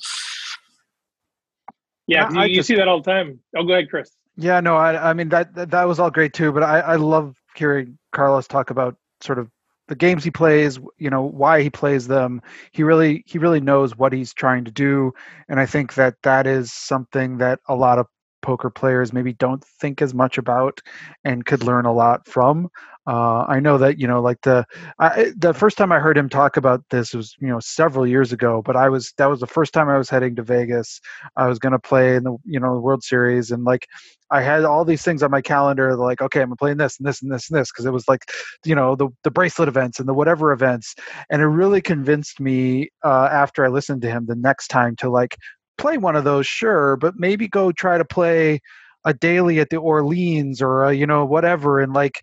Yeah, 2.07 2.25
I- 2.25 2.31
you, 2.31 2.39
I 2.41 2.45
you 2.45 2.61
see 2.63 2.75
that 2.75 2.87
all 2.87 3.01
the 3.01 3.09
time. 3.11 3.39
Oh, 3.55 3.63
go 3.63 3.73
ahead, 3.73 3.89
Chris. 3.89 4.11
Yeah, 4.39 4.59
no, 4.61 4.77
I, 4.77 5.09
I 5.09 5.13
mean 5.13 5.29
that, 5.29 5.53
that 5.55 5.71
that 5.71 5.87
was 5.87 5.99
all 5.99 6.11
great 6.11 6.33
too. 6.33 6.51
But 6.51 6.63
I, 6.63 6.79
I 6.79 6.95
love 6.95 7.35
hearing 7.55 7.97
Carlos 8.13 8.47
talk 8.47 8.69
about 8.69 8.95
sort 9.21 9.37
of 9.39 9.49
the 9.87 9.95
games 9.95 10.23
he 10.23 10.31
plays. 10.31 10.79
You 10.97 11.09
know 11.09 11.23
why 11.23 11.61
he 11.61 11.69
plays 11.69 12.07
them. 12.07 12.41
He 12.71 12.83
really 12.83 13.23
he 13.27 13.37
really 13.37 13.59
knows 13.59 13.97
what 13.97 14.13
he's 14.13 14.33
trying 14.33 14.65
to 14.65 14.71
do, 14.71 15.11
and 15.49 15.59
I 15.59 15.65
think 15.65 15.95
that 15.95 16.15
that 16.23 16.47
is 16.47 16.71
something 16.71 17.37
that 17.39 17.59
a 17.67 17.75
lot 17.75 17.99
of 17.99 18.07
poker 18.41 18.69
players 18.69 19.13
maybe 19.13 19.33
don't 19.33 19.63
think 19.63 20.01
as 20.01 20.13
much 20.13 20.37
about 20.37 20.79
and 21.23 21.45
could 21.45 21.63
learn 21.63 21.85
a 21.85 21.93
lot 21.93 22.27
from. 22.27 22.69
Uh, 23.09 23.43
I 23.47 23.59
know 23.59 23.79
that 23.79 23.97
you 23.99 24.07
know, 24.07 24.21
like 24.21 24.39
the 24.41 24.65
I, 24.99 25.31
the 25.35 25.51
first 25.51 25.77
time 25.77 25.91
I 25.91 25.97
heard 25.97 26.15
him 26.15 26.29
talk 26.29 26.57
about 26.57 26.83
this 26.91 27.11
was 27.13 27.35
you 27.39 27.47
know 27.47 27.59
several 27.59 28.05
years 28.05 28.31
ago. 28.31 28.61
But 28.63 28.75
I 28.75 28.87
was 28.89 29.13
that 29.17 29.25
was 29.25 29.39
the 29.39 29.47
first 29.47 29.73
time 29.73 29.89
I 29.89 29.97
was 29.97 30.11
heading 30.11 30.35
to 30.35 30.43
Vegas. 30.43 31.01
I 31.35 31.47
was 31.47 31.57
going 31.57 31.71
to 31.71 31.79
play 31.79 32.15
in 32.15 32.23
the 32.23 32.37
you 32.45 32.59
know 32.59 32.75
the 32.75 32.81
World 32.81 33.03
Series, 33.03 33.49
and 33.49 33.63
like 33.63 33.87
I 34.29 34.41
had 34.41 34.63
all 34.63 34.85
these 34.85 35.01
things 35.01 35.23
on 35.23 35.31
my 35.31 35.41
calendar, 35.41 35.95
like 35.95 36.21
okay, 36.21 36.41
I'm 36.41 36.55
playing 36.55 36.77
this 36.77 36.99
and 36.99 37.07
this 37.07 37.23
and 37.23 37.31
this 37.31 37.49
and 37.49 37.59
this 37.59 37.71
because 37.71 37.85
it 37.85 37.93
was 37.93 38.07
like 38.07 38.25
you 38.63 38.75
know 38.75 38.95
the 38.95 39.09
the 39.23 39.31
bracelet 39.31 39.69
events 39.69 39.99
and 39.99 40.07
the 40.07 40.13
whatever 40.13 40.51
events, 40.51 40.93
and 41.31 41.41
it 41.41 41.47
really 41.47 41.81
convinced 41.81 42.39
me 42.39 42.89
uh, 43.03 43.29
after 43.31 43.65
I 43.65 43.69
listened 43.69 44.03
to 44.03 44.11
him 44.11 44.27
the 44.27 44.35
next 44.35 44.67
time 44.67 44.95
to 44.97 45.09
like 45.09 45.35
play 45.79 45.97
one 45.97 46.15
of 46.15 46.23
those, 46.23 46.45
sure, 46.45 46.95
but 46.97 47.15
maybe 47.17 47.47
go 47.47 47.71
try 47.71 47.97
to 47.97 48.05
play 48.05 48.61
a 49.05 49.13
daily 49.13 49.59
at 49.59 49.69
the 49.69 49.77
Orleans 49.77 50.61
or 50.61 50.83
a, 50.83 50.93
you 50.93 51.07
know 51.07 51.25
whatever, 51.25 51.79
and 51.79 51.93
like 51.93 52.21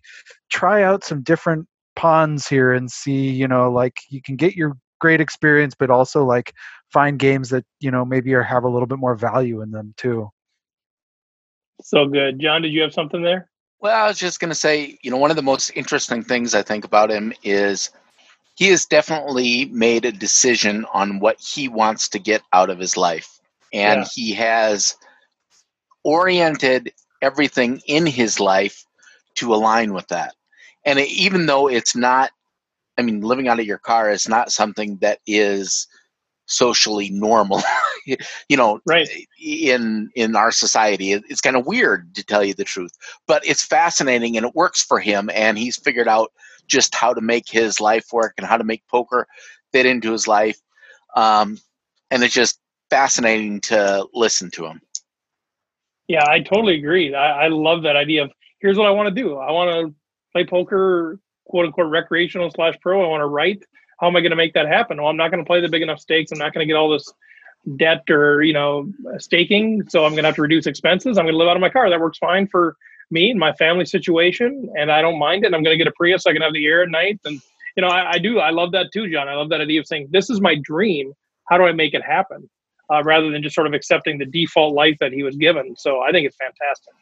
try 0.49 0.83
out 0.83 1.03
some 1.03 1.23
different 1.23 1.67
ponds 1.95 2.47
here 2.47 2.71
and 2.71 2.91
see 2.91 3.31
you 3.31 3.47
know 3.47 3.71
like 3.71 3.99
you 4.09 4.21
can 4.21 4.35
get 4.35 4.55
your 4.55 4.77
great 4.99 5.19
experience, 5.19 5.75
but 5.77 5.89
also 5.89 6.23
like 6.23 6.53
find 6.91 7.19
games 7.19 7.49
that 7.49 7.65
you 7.79 7.91
know 7.91 8.05
maybe 8.05 8.33
are 8.33 8.43
have 8.43 8.63
a 8.63 8.69
little 8.69 8.87
bit 8.87 8.99
more 8.99 9.15
value 9.15 9.61
in 9.61 9.71
them 9.71 9.93
too. 9.97 10.29
So 11.81 12.07
good. 12.07 12.39
John, 12.39 12.61
did 12.61 12.71
you 12.71 12.81
have 12.81 12.93
something 12.93 13.21
there? 13.21 13.49
Well, 13.79 13.95
I 13.95 14.07
was 14.07 14.17
just 14.17 14.39
going 14.39 14.49
to 14.49 14.55
say, 14.55 14.97
you 15.03 15.11
know, 15.11 15.17
one 15.17 15.29
of 15.29 15.35
the 15.35 15.43
most 15.43 15.69
interesting 15.75 16.23
things 16.23 16.55
I 16.55 16.63
think 16.63 16.83
about 16.83 17.11
him 17.11 17.31
is 17.43 17.91
he 18.55 18.69
has 18.69 18.87
definitely 18.87 19.65
made 19.65 20.03
a 20.03 20.11
decision 20.11 20.85
on 20.91 21.19
what 21.19 21.39
he 21.39 21.67
wants 21.67 22.09
to 22.09 22.19
get 22.19 22.41
out 22.51 22.71
of 22.71 22.79
his 22.79 22.97
life. 22.97 23.36
And 23.73 24.03
Yeah. 24.03 24.07
he 24.13 24.33
has 24.33 24.95
oriented 26.03 26.91
everything 27.21 27.81
in 27.85 28.05
his 28.05 28.39
life 28.39 28.85
to 29.35 29.53
align 29.53 29.93
with 29.93 30.07
that. 30.07 30.35
And 30.85 30.99
it, 30.99 31.09
even 31.09 31.45
though 31.45 31.67
it's 31.67 31.95
not, 31.95 32.31
I 32.97 33.01
mean, 33.01 33.21
living 33.21 33.47
out 33.47 33.59
of 33.59 33.65
your 33.65 33.77
car 33.77 34.09
is 34.11 34.27
not 34.27 34.51
something 34.51 34.97
that 35.01 35.19
is 35.27 35.87
socially 36.45 37.09
normal, 37.09 37.61
you 38.05 38.57
know, 38.57 38.79
Right. 38.85 39.07
in 39.39 40.09
in 40.15 40.35
our 40.35 40.51
society 40.51 41.11
it's 41.13 41.41
kind 41.41 41.55
of 41.55 41.65
weird 41.65 42.13
to 42.15 42.23
tell 42.23 42.43
you 42.43 42.53
the 42.53 42.63
truth 42.63 42.91
but 43.27 43.45
it's 43.45 43.63
fascinating 43.63 44.35
and 44.37 44.45
it 44.45 44.55
works 44.55 44.83
for 44.83 44.99
him 44.99 45.29
and 45.33 45.57
he's 45.57 45.77
figured 45.77 46.07
out 46.07 46.31
just 46.67 46.93
how 46.95 47.13
to 47.13 47.21
make 47.21 47.47
his 47.49 47.79
life 47.79 48.05
work 48.11 48.33
and 48.37 48.47
how 48.47 48.57
to 48.57 48.63
make 48.63 48.85
poker 48.87 49.27
fit 49.71 49.85
into 49.85 50.11
his 50.11 50.27
life 50.27 50.59
um, 51.15 51.57
and 52.11 52.23
it's 52.23 52.33
just 52.33 52.59
fascinating 52.89 53.59
to 53.61 54.07
listen 54.13 54.49
to 54.51 54.65
him 54.65 54.81
Yeah, 56.07 56.23
I 56.27 56.39
totally 56.39 56.75
agree. 56.75 57.13
I, 57.13 57.45
I 57.45 57.47
love 57.49 57.83
that 57.83 57.95
idea 57.95 58.23
of 58.23 58.31
here's 58.59 58.77
what 58.77 58.87
I 58.87 58.91
want 58.91 59.07
to 59.07 59.21
do. 59.21 59.37
I 59.37 59.51
want 59.51 59.69
to 59.71 59.95
play 60.31 60.45
poker, 60.45 61.19
quote 61.45 61.65
unquote, 61.65 61.91
recreational 61.91 62.49
slash 62.51 62.75
pro. 62.81 63.03
I 63.03 63.07
want 63.07 63.21
to 63.21 63.27
write. 63.27 63.63
How 63.99 64.07
am 64.07 64.15
I 64.15 64.21
going 64.21 64.31
to 64.31 64.37
make 64.37 64.53
that 64.53 64.67
happen? 64.67 64.97
Well, 64.97 65.07
I'm 65.07 65.17
not 65.17 65.31
going 65.31 65.43
to 65.43 65.47
play 65.47 65.59
the 65.59 65.69
big 65.69 65.81
enough 65.81 65.99
stakes. 65.99 66.31
I'm 66.31 66.37
not 66.37 66.53
going 66.53 66.65
to 66.65 66.71
get 66.71 66.77
all 66.77 66.89
this 66.89 67.11
debt 67.77 68.03
or 68.09 68.41
you 68.43 68.53
know 68.53 68.91
staking. 69.17 69.87
So 69.89 70.05
I'm 70.05 70.11
going 70.11 70.23
to 70.23 70.27
have 70.27 70.35
to 70.35 70.41
reduce 70.41 70.67
expenses. 70.67 71.17
I'm 71.17 71.25
going 71.25 71.33
to 71.33 71.37
live 71.37 71.47
out 71.47 71.57
of 71.57 71.61
my 71.61 71.69
car. 71.69 71.89
That 71.89 71.99
works 71.99 72.17
fine 72.17 72.47
for 72.47 72.75
me 73.09 73.31
and 73.31 73.39
my 73.39 73.53
family 73.53 73.85
situation, 73.85 74.69
and 74.77 74.91
I 74.91 75.01
don't 75.01 75.17
mind 75.17 75.45
it. 75.45 75.53
I'm 75.53 75.63
going 75.63 75.73
to 75.73 75.83
get 75.83 75.87
a 75.87 75.93
Prius 75.95 76.23
so 76.23 76.29
I 76.29 76.33
can 76.33 76.41
have 76.41 76.53
the 76.53 76.65
air 76.65 76.83
at 76.83 76.89
night. 76.89 77.19
And 77.25 77.41
you 77.75 77.81
know, 77.81 77.87
I, 77.87 78.13
I 78.13 78.17
do. 78.17 78.39
I 78.39 78.51
love 78.51 78.71
that 78.73 78.91
too, 78.93 79.09
John. 79.11 79.27
I 79.27 79.35
love 79.35 79.49
that 79.49 79.61
idea 79.61 79.79
of 79.79 79.87
saying 79.87 80.09
this 80.11 80.29
is 80.29 80.41
my 80.41 80.55
dream. 80.63 81.13
How 81.49 81.57
do 81.57 81.63
I 81.63 81.71
make 81.71 81.93
it 81.93 82.03
happen? 82.03 82.49
Uh, 82.91 83.03
rather 83.03 83.29
than 83.31 83.41
just 83.43 83.55
sort 83.55 83.67
of 83.67 83.73
accepting 83.73 84.17
the 84.17 84.25
default 84.25 84.73
life 84.73 84.97
that 84.99 85.11
he 85.11 85.23
was 85.23 85.35
given. 85.35 85.75
So 85.77 86.01
I 86.01 86.11
think 86.11 86.25
it's 86.27 86.37
fantastic. 86.37 86.93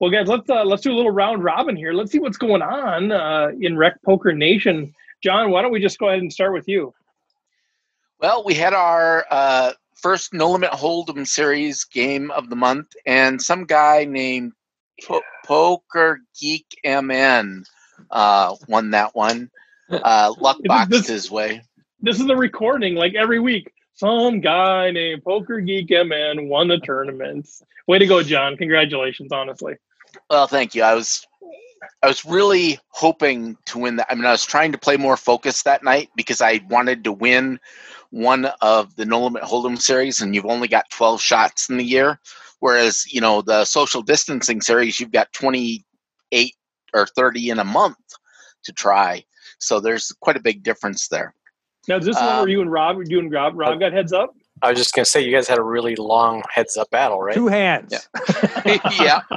Well, 0.00 0.10
guys, 0.10 0.28
let's 0.28 0.48
uh, 0.48 0.64
let's 0.64 0.82
do 0.82 0.92
a 0.92 0.96
little 0.96 1.10
round 1.10 1.44
robin 1.44 1.76
here. 1.76 1.92
Let's 1.92 2.10
see 2.10 2.18
what's 2.18 2.38
going 2.38 2.62
on 2.62 3.12
uh, 3.12 3.48
in 3.60 3.76
Rec 3.76 4.00
Poker 4.02 4.32
Nation. 4.32 4.94
John, 5.22 5.50
why 5.50 5.60
don't 5.60 5.72
we 5.72 5.80
just 5.80 5.98
go 5.98 6.08
ahead 6.08 6.20
and 6.20 6.32
start 6.32 6.52
with 6.52 6.66
you? 6.68 6.94
well 8.22 8.44
we 8.44 8.52
had 8.52 8.74
our 8.74 9.24
uh, 9.30 9.72
first 9.94 10.34
no 10.34 10.50
limit 10.50 10.70
hold'em 10.72 11.26
series 11.26 11.84
game 11.84 12.30
of 12.32 12.50
the 12.50 12.56
month 12.56 12.88
and 13.06 13.40
some 13.40 13.64
guy 13.64 14.04
named 14.04 14.52
po- 15.06 15.22
poker 15.46 16.20
geek 16.38 16.66
mn 16.84 17.64
uh, 18.10 18.54
won 18.68 18.90
that 18.90 19.14
one 19.14 19.50
uh, 19.90 20.34
luck 20.38 20.58
boxed 20.64 20.90
this- 20.90 21.08
his 21.08 21.30
way 21.30 21.62
This 22.02 22.20
is 22.20 22.26
the 22.26 22.36
recording, 22.36 22.94
like 22.94 23.14
every 23.14 23.40
week. 23.40 23.72
Some 24.00 24.40
guy 24.40 24.90
named 24.92 25.22
Poker 25.24 25.60
Geek 25.60 25.90
MN 25.90 26.48
won 26.48 26.68
the 26.68 26.78
tournaments. 26.78 27.62
Way 27.86 27.98
to 27.98 28.06
go, 28.06 28.22
John! 28.22 28.56
Congratulations, 28.56 29.30
honestly. 29.30 29.74
Well, 30.30 30.46
thank 30.46 30.74
you. 30.74 30.82
I 30.82 30.94
was 30.94 31.26
I 32.02 32.06
was 32.06 32.24
really 32.24 32.78
hoping 32.88 33.58
to 33.66 33.78
win 33.78 33.96
that. 33.96 34.06
I 34.08 34.14
mean, 34.14 34.24
I 34.24 34.30
was 34.30 34.46
trying 34.46 34.72
to 34.72 34.78
play 34.78 34.96
more 34.96 35.18
focused 35.18 35.66
that 35.66 35.84
night 35.84 36.08
because 36.16 36.40
I 36.40 36.62
wanted 36.70 37.04
to 37.04 37.12
win 37.12 37.60
one 38.08 38.46
of 38.62 38.96
the 38.96 39.04
No 39.04 39.22
Limit 39.22 39.42
Hold'em 39.42 39.78
series, 39.78 40.22
and 40.22 40.34
you've 40.34 40.46
only 40.46 40.66
got 40.66 40.88
12 40.88 41.20
shots 41.20 41.68
in 41.68 41.76
the 41.76 41.84
year. 41.84 42.18
Whereas, 42.60 43.04
you 43.12 43.20
know, 43.20 43.42
the 43.42 43.66
social 43.66 44.00
distancing 44.00 44.62
series, 44.62 44.98
you've 44.98 45.12
got 45.12 45.30
28 45.34 46.54
or 46.94 47.06
30 47.06 47.50
in 47.50 47.58
a 47.58 47.64
month 47.64 47.98
to 48.64 48.72
try. 48.72 49.22
So 49.58 49.78
there's 49.78 50.10
quite 50.20 50.38
a 50.38 50.42
big 50.42 50.62
difference 50.62 51.08
there. 51.08 51.34
Now, 51.88 51.96
is 51.96 52.04
this 52.06 52.16
the 52.16 52.22
one 52.22 52.32
Um, 52.34 52.38
where 52.40 52.48
you 52.48 52.60
and 52.60 52.70
Rob, 52.70 52.98
you 53.06 53.18
and 53.18 53.32
Rob, 53.32 53.54
Rob 53.56 53.80
got 53.80 53.92
heads 53.92 54.12
up? 54.12 54.34
I 54.62 54.70
was 54.70 54.78
just 54.78 54.92
going 54.94 55.04
to 55.04 55.10
say, 55.10 55.22
you 55.22 55.32
guys 55.34 55.48
had 55.48 55.58
a 55.58 55.62
really 55.62 55.96
long 55.96 56.42
heads 56.52 56.76
up 56.76 56.90
battle, 56.90 57.20
right? 57.22 57.34
Two 57.34 57.46
hands. 57.46 58.08
yeah. 59.00 59.20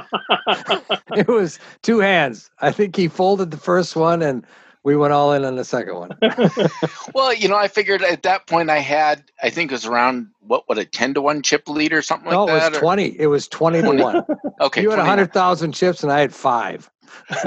it 1.16 1.26
was 1.28 1.58
two 1.82 2.00
hands. 2.00 2.50
I 2.60 2.70
think 2.70 2.94
he 2.96 3.08
folded 3.08 3.50
the 3.50 3.56
first 3.56 3.96
one 3.96 4.20
and 4.20 4.44
we 4.84 4.96
went 4.96 5.12
all 5.12 5.32
in 5.32 5.44
on 5.44 5.56
the 5.56 5.64
second 5.64 5.94
one. 5.96 6.10
Well, 7.14 7.32
you 7.32 7.48
know, 7.48 7.54
I 7.56 7.68
figured 7.68 8.02
at 8.02 8.22
that 8.24 8.46
point 8.48 8.70
I 8.70 8.78
had, 8.78 9.22
I 9.42 9.48
think 9.50 9.70
it 9.70 9.74
was 9.74 9.86
around, 9.86 10.28
what, 10.40 10.64
what, 10.68 10.78
a 10.78 10.84
10 10.84 11.14
to 11.14 11.22
1 11.22 11.42
chip 11.42 11.68
lead 11.68 11.92
or 11.92 12.02
something 12.02 12.26
like 12.26 12.34
no, 12.34 12.44
it 12.44 12.58
that? 12.58 12.70
was 12.72 12.78
or- 12.78 12.80
20. 12.80 13.20
It 13.20 13.26
was 13.28 13.46
20 13.48 13.82
to 13.82 13.92
1. 13.92 14.24
Okay, 14.60 14.82
you 14.82 14.90
had 14.90 14.96
29. 14.96 15.06
hundred 15.06 15.32
thousand 15.32 15.72
chips, 15.72 16.02
and 16.04 16.12
I 16.12 16.20
had 16.20 16.32
five. 16.32 16.88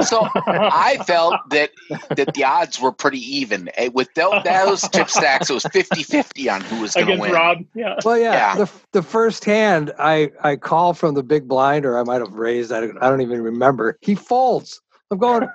So 0.05 0.27
I 0.35 0.97
felt 1.07 1.35
that 1.51 1.71
that 2.15 2.33
the 2.33 2.43
odds 2.43 2.79
were 2.81 2.91
pretty 2.91 3.19
even. 3.19 3.69
Eh, 3.75 3.89
With 3.93 4.09
tho- 4.13 4.41
those 4.43 4.88
chip 4.89 5.09
stacks, 5.09 5.49
it 5.49 5.53
was 5.53 5.63
50-50 5.63 6.53
on 6.53 6.61
who 6.61 6.81
was 6.81 6.93
going 6.95 7.07
to 7.07 7.15
win. 7.17 7.31
Rob. 7.31 7.59
Yeah. 7.73 7.95
Well, 8.03 8.17
yeah, 8.17 8.33
Yeah. 8.33 8.55
the 8.65 8.71
the 8.91 9.01
first 9.01 9.45
hand 9.45 9.93
I 9.99 10.31
I 10.43 10.57
call 10.57 10.93
from 10.93 11.15
the 11.15 11.23
big 11.23 11.47
blind, 11.47 11.85
or 11.85 11.97
I 11.97 12.03
might 12.03 12.19
have 12.21 12.33
raised. 12.33 12.71
I 12.73 12.81
don't, 12.81 12.97
I 13.01 13.09
don't 13.09 13.21
even 13.21 13.41
remember. 13.41 13.97
He 14.01 14.13
folds. 14.15 14.81
I'm 15.11 15.17
going. 15.17 15.47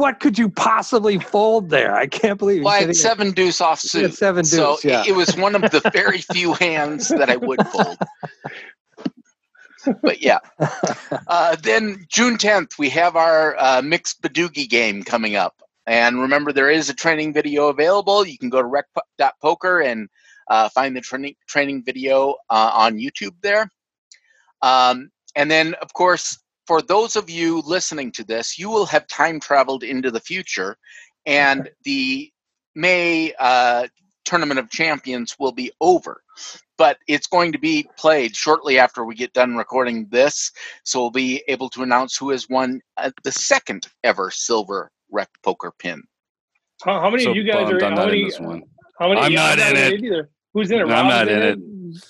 What 0.00 0.18
could 0.18 0.38
you 0.38 0.48
possibly 0.48 1.18
fold 1.18 1.68
there? 1.68 1.94
I 1.94 2.06
can't 2.06 2.38
believe. 2.38 2.64
Well, 2.64 2.72
I 2.72 2.80
had 2.80 2.96
seven 2.96 3.32
deuce 3.32 3.60
off 3.60 3.80
suit. 3.80 4.14
seven 4.14 4.46
so 4.46 4.76
deuce. 4.76 4.84
Yeah. 4.86 5.02
it, 5.02 5.08
it 5.08 5.12
was 5.12 5.36
one 5.36 5.54
of 5.54 5.70
the 5.70 5.90
very 5.92 6.18
few 6.18 6.54
hands 6.54 7.08
that 7.08 7.28
I 7.28 7.36
would 7.36 7.60
fold. 7.66 7.98
But 10.02 10.22
yeah. 10.22 10.38
Uh, 11.26 11.54
then 11.62 12.06
June 12.08 12.36
10th, 12.36 12.78
we 12.78 12.88
have 12.88 13.14
our 13.14 13.56
uh, 13.58 13.82
mixed 13.82 14.20
Badugi 14.20 14.68
game 14.68 15.02
coming 15.04 15.36
up. 15.36 15.62
And 15.86 16.20
remember, 16.20 16.52
there 16.52 16.70
is 16.70 16.88
a 16.88 16.94
training 16.94 17.32
video 17.32 17.68
available. 17.68 18.26
You 18.26 18.36
can 18.36 18.48
go 18.48 18.60
to 18.60 18.66
rec.poker 18.66 19.80
and 19.80 20.08
uh, 20.48 20.68
find 20.70 20.96
the 20.96 21.00
training 21.00 21.36
training 21.46 21.84
video 21.84 22.36
uh, 22.48 22.70
on 22.74 22.96
YouTube 22.96 23.34
there. 23.42 23.70
Um, 24.62 25.10
and 25.36 25.50
then, 25.50 25.74
of 25.74 25.92
course, 25.92 26.39
for 26.70 26.80
those 26.80 27.16
of 27.16 27.28
you 27.28 27.62
listening 27.66 28.12
to 28.12 28.22
this, 28.22 28.56
you 28.56 28.70
will 28.70 28.86
have 28.86 29.04
time 29.08 29.40
traveled 29.40 29.82
into 29.82 30.08
the 30.08 30.20
future, 30.20 30.76
and 31.26 31.68
the 31.82 32.30
May 32.76 33.34
uh, 33.40 33.88
Tournament 34.24 34.60
of 34.60 34.70
Champions 34.70 35.34
will 35.40 35.50
be 35.50 35.72
over. 35.80 36.22
But 36.78 36.98
it's 37.08 37.26
going 37.26 37.50
to 37.50 37.58
be 37.58 37.88
played 37.98 38.36
shortly 38.36 38.78
after 38.78 39.04
we 39.04 39.16
get 39.16 39.32
done 39.32 39.56
recording 39.56 40.06
this, 40.12 40.52
so 40.84 41.00
we'll 41.00 41.10
be 41.10 41.42
able 41.48 41.70
to 41.70 41.82
announce 41.82 42.16
who 42.16 42.30
has 42.30 42.48
won 42.48 42.80
uh, 42.98 43.10
the 43.24 43.32
second 43.32 43.88
ever 44.04 44.30
silver 44.30 44.92
rec 45.10 45.28
poker 45.42 45.72
pin. 45.76 46.04
How, 46.84 47.00
how 47.00 47.10
many 47.10 47.24
So 47.24 47.30
of 47.30 47.36
you 47.36 47.42
guys 47.42 47.68
bummed 47.68 47.82
are? 47.82 47.84
I'm 47.84 47.96
How 47.96 48.04
not 48.04 48.14
in 48.14 48.20
many? 48.20 48.24
this 48.26 48.38
one. 48.38 48.62
How 49.00 49.08
many? 49.08 49.20
I'm 49.22 49.34
not 49.34 49.58
in 49.58 49.76
it. 49.76 50.04
either. 50.04 50.30
Who's 50.54 50.70
in 50.70 50.78
it? 50.82 50.86
No, 50.86 50.94
I'm 50.94 51.08
not 51.08 51.26
in 51.26 51.42
it. 51.42 51.58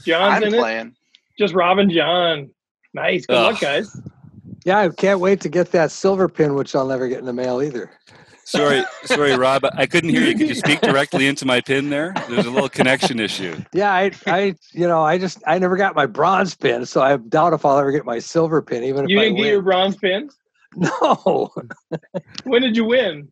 John's 0.04 0.44
I'm 0.44 0.52
in 0.52 0.86
it. 0.88 0.92
Just 1.38 1.54
Rob 1.54 1.78
and 1.78 1.90
John. 1.90 2.50
Nice. 2.92 3.24
Good 3.24 3.36
luck, 3.36 3.58
guys. 3.58 3.98
Yeah, 4.64 4.78
I 4.78 4.88
can't 4.90 5.20
wait 5.20 5.40
to 5.42 5.48
get 5.48 5.72
that 5.72 5.90
silver 5.90 6.28
pin, 6.28 6.54
which 6.54 6.74
I'll 6.74 6.86
never 6.86 7.08
get 7.08 7.18
in 7.18 7.24
the 7.26 7.32
mail 7.32 7.62
either. 7.62 7.90
Sorry, 8.44 8.82
sorry, 9.04 9.36
Rob. 9.36 9.64
I 9.76 9.86
couldn't 9.86 10.10
hear 10.10 10.22
you. 10.22 10.34
Could 10.36 10.48
you 10.48 10.54
speak 10.54 10.80
directly 10.80 11.26
into 11.26 11.46
my 11.46 11.60
pin 11.60 11.88
there? 11.90 12.12
There's 12.28 12.46
a 12.46 12.50
little 12.50 12.68
connection 12.68 13.20
issue. 13.20 13.56
Yeah, 13.72 13.92
I, 13.92 14.10
I, 14.26 14.54
you 14.72 14.88
know, 14.88 15.02
I 15.02 15.18
just, 15.18 15.42
I 15.46 15.58
never 15.58 15.76
got 15.76 15.94
my 15.94 16.06
bronze 16.06 16.54
pin, 16.56 16.84
so 16.84 17.00
I 17.00 17.16
doubt 17.16 17.52
if 17.52 17.64
I'll 17.64 17.78
ever 17.78 17.92
get 17.92 18.04
my 18.04 18.18
silver 18.18 18.60
pin, 18.60 18.82
even 18.84 19.04
if 19.04 19.10
You 19.10 19.20
I 19.20 19.24
didn't 19.24 19.36
get 19.36 19.42
win. 19.42 19.50
your 19.52 19.62
bronze 19.62 19.96
pin. 19.96 20.30
No, 20.76 21.50
When 22.44 22.62
did 22.62 22.76
you 22.76 22.84
win? 22.84 23.28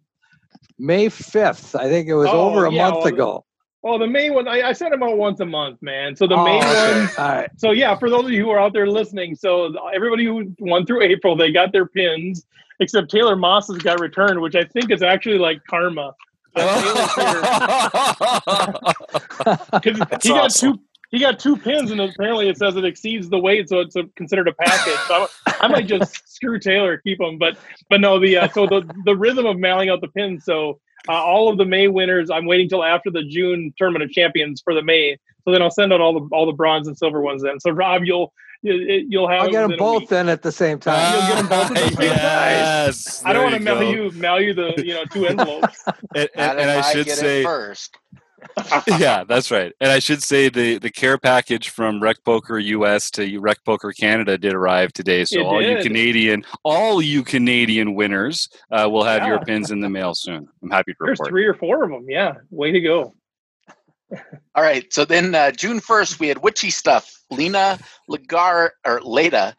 May 0.78 1.08
fifth. 1.08 1.74
I 1.76 1.88
think 1.88 2.08
it 2.08 2.14
was 2.14 2.28
Oh, 2.30 2.50
over 2.50 2.66
a 2.66 2.72
yeah, 2.72 2.82
month 2.90 3.04
well, 3.04 3.06
ago. 3.14 3.44
Oh, 3.88 3.98
the 3.98 4.06
main 4.06 4.34
one. 4.34 4.46
I, 4.46 4.60
I 4.68 4.72
send 4.72 4.92
them 4.92 5.02
out 5.02 5.16
once 5.16 5.40
a 5.40 5.46
month, 5.46 5.80
man. 5.80 6.14
So 6.14 6.26
the 6.26 6.34
Oh, 6.36 6.44
May 6.44 6.58
okay. 6.58 7.00
one. 7.00 7.10
All 7.18 7.28
right. 7.36 7.50
So 7.56 7.70
yeah, 7.70 7.96
for 7.96 8.10
those 8.10 8.24
of 8.26 8.30
you 8.30 8.42
who 8.44 8.50
are 8.50 8.58
out 8.60 8.72
there 8.74 8.86
listening, 8.86 9.34
so 9.34 9.74
everybody 9.94 10.24
who 10.26 10.54
won 10.60 10.84
through 10.84 11.02
April, 11.02 11.34
they 11.36 11.50
got 11.52 11.72
their 11.72 11.86
pins, 11.86 12.44
except 12.80 13.10
Taylor 13.10 13.34
Moss's 13.36 13.78
got 13.78 13.98
returned, 14.00 14.40
which 14.40 14.54
I 14.54 14.64
think 14.64 14.90
is 14.90 15.02
actually 15.02 15.38
like 15.38 15.60
karma. 15.68 16.14
Because 19.72 19.98
That's 20.10 20.26
he 20.26 20.30
got 20.30 20.44
awesome. 20.46 20.74
two. 20.74 20.80
He 21.10 21.18
got 21.20 21.38
two 21.38 21.56
pins, 21.56 21.90
and 21.90 22.00
apparently 22.02 22.50
it 22.50 22.58
says 22.58 22.76
it 22.76 22.84
exceeds 22.84 23.30
the 23.30 23.38
weight, 23.38 23.70
so 23.70 23.80
it's 23.80 23.96
a, 23.96 24.04
considered 24.14 24.46
a 24.46 24.52
package. 24.52 24.98
So 25.08 25.26
I, 25.46 25.54
I 25.60 25.68
might 25.68 25.86
just 25.86 26.28
screw 26.28 26.58
Taylor, 26.58 26.98
keep 26.98 27.16
them. 27.18 27.38
But 27.38 27.56
but 27.88 28.02
no, 28.02 28.18
the 28.20 28.36
uh, 28.36 28.48
so 28.50 28.66
the 28.66 28.82
the 29.06 29.16
rhythm 29.16 29.46
of 29.46 29.58
mailing 29.58 29.88
out 29.88 30.02
the 30.02 30.08
pins. 30.08 30.44
So 30.44 30.80
uh, 31.08 31.12
all 31.12 31.48
of 31.48 31.58
the 31.58 31.64
May 31.64 31.88
winners, 31.88 32.30
I'm 32.30 32.46
waiting 32.46 32.68
till 32.68 32.82
after 32.84 33.10
the 33.10 33.22
June 33.24 33.72
tournament 33.78 34.04
of 34.04 34.10
champions 34.10 34.60
for 34.62 34.74
the 34.74 34.82
May. 34.82 35.18
So 35.44 35.52
then 35.52 35.62
I'll 35.62 35.70
send 35.70 35.92
out 35.92 36.00
all 36.00 36.12
the 36.12 36.28
all 36.34 36.46
the 36.46 36.52
bronze 36.52 36.88
and 36.88 36.96
silver 36.96 37.20
ones. 37.20 37.42
Then 37.42 37.58
so 37.60 37.70
Rob, 37.70 38.04
you'll 38.04 38.32
you- 38.62 39.06
you'll 39.08 39.28
have. 39.28 39.42
I'll 39.42 39.50
get 39.50 39.68
them 39.68 39.78
both 39.78 40.08
then 40.08 40.28
at 40.28 40.42
the 40.42 40.50
same 40.52 40.78
time. 40.78 41.12
You'll 41.14 41.28
get 41.28 41.38
'em 41.38 41.46
both 41.48 41.70
at 41.70 41.74
the 41.74 41.88
same 41.88 41.96
time. 41.96 42.16
yes. 42.16 43.22
I 43.24 43.32
don't 43.32 43.44
want 43.44 43.54
to 43.54 43.60
mail 43.60 43.82
you 43.82 44.10
mail 44.12 44.40
you 44.40 44.52
the 44.52 44.74
you 44.84 44.94
know 44.94 45.04
two 45.04 45.26
envelopes. 45.28 45.82
And, 46.14 46.28
and, 46.34 46.58
and 46.58 46.70
if 46.78 46.84
I 46.84 46.92
should 46.92 47.08
say, 47.08 47.44
first. 47.44 47.96
yeah, 48.98 49.24
that's 49.24 49.50
right. 49.50 49.72
And 49.80 49.90
I 49.90 49.98
should 49.98 50.22
say 50.22 50.48
the 50.48 50.78
the 50.78 50.90
care 50.90 51.18
package 51.18 51.70
from 51.70 52.02
Rec 52.02 52.16
Poker 52.24 52.58
US 52.58 53.10
to 53.12 53.38
Rec 53.40 53.64
Poker 53.64 53.92
Canada 53.92 54.38
did 54.38 54.54
arrive 54.54 54.92
today. 54.92 55.24
So 55.24 55.40
It 55.40 55.44
all 55.44 55.62
you. 55.62 55.82
Canadian, 55.82 56.44
all 56.64 57.02
you 57.02 57.22
Canadian 57.22 57.94
winners 57.94 58.48
uh, 58.70 58.88
will 58.90 59.04
have 59.04 59.26
your 59.26 59.40
pins 59.40 59.70
in 59.70 59.80
the 59.80 59.88
mail 59.88 60.14
soon. 60.14 60.48
I'm 60.62 60.70
happy 60.70 60.92
to 60.92 60.98
There's 61.00 61.18
report. 61.18 61.30
three 61.30 61.46
or 61.46 61.54
four 61.54 61.84
of 61.84 61.90
them. 61.90 62.06
Yeah, 62.08 62.34
way 62.50 62.72
to 62.72 62.80
go. 62.80 63.14
All 64.54 64.62
right. 64.62 64.90
So 64.92 65.04
then 65.04 65.34
uh, 65.34 65.50
June 65.50 65.80
1st, 65.80 66.18
we 66.18 66.28
had 66.28 66.38
witchy 66.38 66.70
stuff. 66.70 67.14
Lena 67.30 67.78
Lagar 68.10 68.70
or 68.86 69.00
Leda. 69.02 69.54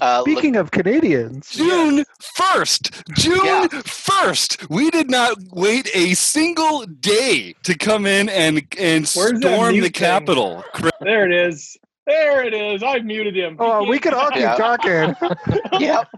Uh, 0.00 0.18
look- 0.18 0.26
Speaking 0.28 0.56
of 0.56 0.70
Canadians, 0.70 1.48
June 1.50 2.04
first, 2.34 3.02
June 3.14 3.40
Yeah. 3.44 3.66
first. 3.84 4.68
We 4.68 4.90
did 4.90 5.10
not 5.10 5.38
wait 5.52 5.88
a 5.94 6.14
single 6.14 6.84
day 6.86 7.54
to 7.62 7.74
come 7.76 8.04
in 8.06 8.28
and 8.28 8.58
and 8.78 9.06
Where's 9.14 9.38
storm 9.40 9.74
the 9.74 9.80
thing? 9.82 9.92
Capitol. 9.92 10.62
There 11.00 11.24
it 11.24 11.32
is. 11.32 11.76
There 12.06 12.42
it 12.44 12.52
is. 12.54 12.82
I've 12.82 13.04
muted 13.04 13.36
him. 13.36 13.56
oh, 13.58 13.84
we 13.88 13.98
could 13.98 14.12
all 14.14 14.30
keep 14.30 14.40
Yeah. 14.40 14.56
talking. 14.56 15.14
Yep. 15.80 16.08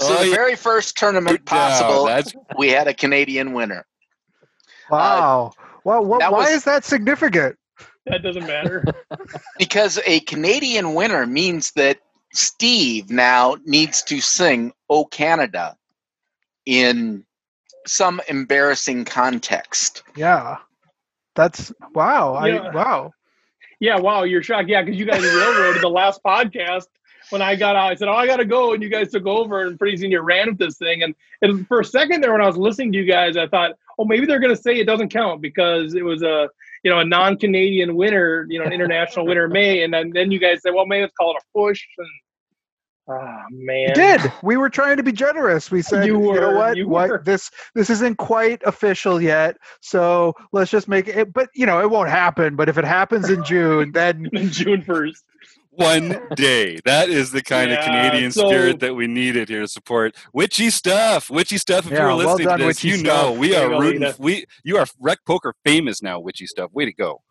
So 0.00 0.16
Oh, 0.18 0.24
the 0.24 0.30
very 0.34 0.56
first 0.56 0.96
tournament 0.98 1.44
possible, 1.46 2.04
That's 2.04 2.34
we 2.58 2.68
had 2.68 2.86
a 2.88 2.92
Canadian 2.94 3.52
winner. 3.54 3.86
Wow. 4.90 5.52
well, 5.84 6.04
what, 6.04 6.20
why 6.20 6.30
was- 6.30 6.50
is 6.50 6.64
that 6.64 6.84
significant? 6.84 7.56
That 8.06 8.22
doesn't 8.22 8.46
matter. 8.46 8.84
Because 9.58 9.98
a 10.06 10.20
Canadian 10.20 10.94
winner 10.94 11.26
means 11.26 11.70
that 11.76 11.98
Steve 12.32 13.10
now 13.10 13.56
needs 13.64 14.02
to 14.04 14.20
sing 14.20 14.72
"O 14.88 15.04
Canada" 15.04 15.76
in 16.66 17.24
some 17.86 18.20
embarrassing 18.28 19.04
context. 19.04 20.02
Yeah. 20.16 20.58
That's 21.34 21.72
wow. 21.94 22.44
Yeah. 22.44 22.58
I 22.58 22.74
wow. 22.74 23.12
Yeah, 23.80 23.98
wow, 23.98 24.24
you're 24.24 24.42
shocked. 24.42 24.68
Yeah, 24.68 24.82
because 24.82 24.98
you 24.98 25.06
guys 25.06 25.22
railroaded 25.22 25.80
the 25.80 25.88
last 25.88 26.20
podcast 26.22 26.86
when 27.30 27.40
I 27.40 27.56
got 27.56 27.76
out. 27.76 27.90
I 27.90 27.94
said, 27.94 28.08
"Oh, 28.08 28.14
I 28.14 28.26
gotta 28.26 28.44
go," 28.44 28.74
and 28.74 28.82
you 28.82 28.90
guys 28.90 29.10
took 29.10 29.26
over, 29.26 29.62
and 29.62 29.78
pretty 29.78 29.96
soon 29.96 30.10
you 30.10 30.20
ran 30.20 30.48
with 30.48 30.58
this 30.58 30.76
thing. 30.76 31.02
And, 31.02 31.14
and 31.40 31.66
for 31.66 31.80
a 31.80 31.84
second 31.84 32.20
there, 32.20 32.32
when 32.32 32.42
I 32.42 32.46
was 32.46 32.58
listening 32.58 32.92
to 32.92 32.98
you 32.98 33.06
guys, 33.06 33.38
I 33.38 33.46
thought, 33.46 33.72
"Oh, 33.98 34.04
maybe 34.04 34.26
they're 34.26 34.38
gonna 34.38 34.54
say 34.54 34.76
it 34.76 34.84
doesn't 34.84 35.08
count 35.08 35.40
because 35.40 35.94
it 35.94 36.04
was 36.04 36.22
a 36.22 36.50
you 36.82 36.90
know 36.90 37.00
a 37.00 37.04
non-Canadian 37.04 37.94
winner, 37.94 38.46
you 38.48 38.58
know, 38.58 38.64
an 38.64 38.72
international 38.72 39.26
winner 39.26 39.48
May." 39.48 39.82
And 39.82 39.92
then 39.92 40.10
then 40.14 40.30
you 40.30 40.38
guys 40.38 40.62
said, 40.62 40.74
"Well, 40.74 40.86
maybe 40.86 41.02
let's 41.02 41.14
call 41.14 41.36
it 41.36 41.42
a 41.42 41.58
push." 41.58 41.82
And 41.98 42.08
ah, 43.08 43.42
man, 43.50 43.88
We 43.88 43.94
did. 43.94 44.32
We 44.42 44.56
were 44.56 44.70
trying 44.70 44.96
to 44.96 45.02
be 45.02 45.12
generous. 45.12 45.70
We 45.70 45.82
said, 45.82 46.06
You 46.06 46.20
you, 46.22 46.34
know 46.34 46.48
were, 46.48 46.56
what? 46.56 46.76
you 46.76 46.88
what 46.88 47.10
were. 47.10 47.22
this 47.24 47.50
this 47.74 47.90
isn't 47.90 48.16
quite 48.18 48.62
official 48.64 49.20
yet. 49.20 49.56
So 49.80 50.34
let's 50.52 50.70
just 50.70 50.88
make 50.88 51.08
it. 51.08 51.32
But 51.32 51.48
you 51.54 51.66
know, 51.66 51.80
it 51.80 51.90
won't 51.90 52.10
happen. 52.10 52.56
But 52.56 52.68
if 52.68 52.78
it 52.78 52.84
happens 52.84 53.30
in 53.30 53.44
June, 53.44 53.92
then 53.92 54.28
June 54.50 54.82
first. 54.82 55.24
One 55.80 56.20
day. 56.36 56.78
That 56.84 57.08
is 57.08 57.32
the 57.32 57.42
kind 57.42 57.70
Yeah, 57.70 57.78
of 57.78 57.84
Canadian 57.84 58.30
so- 58.32 58.46
spirit 58.48 58.80
that 58.80 58.94
we 58.94 59.06
needed 59.06 59.48
here 59.48 59.60
to 59.62 59.68
support 59.68 60.14
witchy 60.32 60.70
stuff. 60.70 61.30
Witchy 61.30 61.58
stuff. 61.58 61.86
If 61.86 61.92
Yeah, 61.92 61.98
you 61.98 62.02
were 62.04 62.08
well 62.10 62.18
listening 62.18 62.46
done, 62.48 62.58
to 62.60 62.64
this, 62.66 62.76
Witchy 62.82 62.88
you 62.88 62.96
Stuff. 62.98 63.22
know 63.24 63.32
we 63.32 63.48
There 63.50 63.72
are 63.72 63.80
rooting. 63.80 64.00
Lena. 64.02 64.14
We 64.18 64.44
you 64.64 64.76
are 64.78 64.86
rec 65.00 65.18
poker 65.26 65.54
famous 65.64 66.02
now. 66.02 66.20
Witchy 66.20 66.46
stuff. 66.46 66.70
Way 66.72 66.84
to 66.84 66.92
go. 66.92 67.22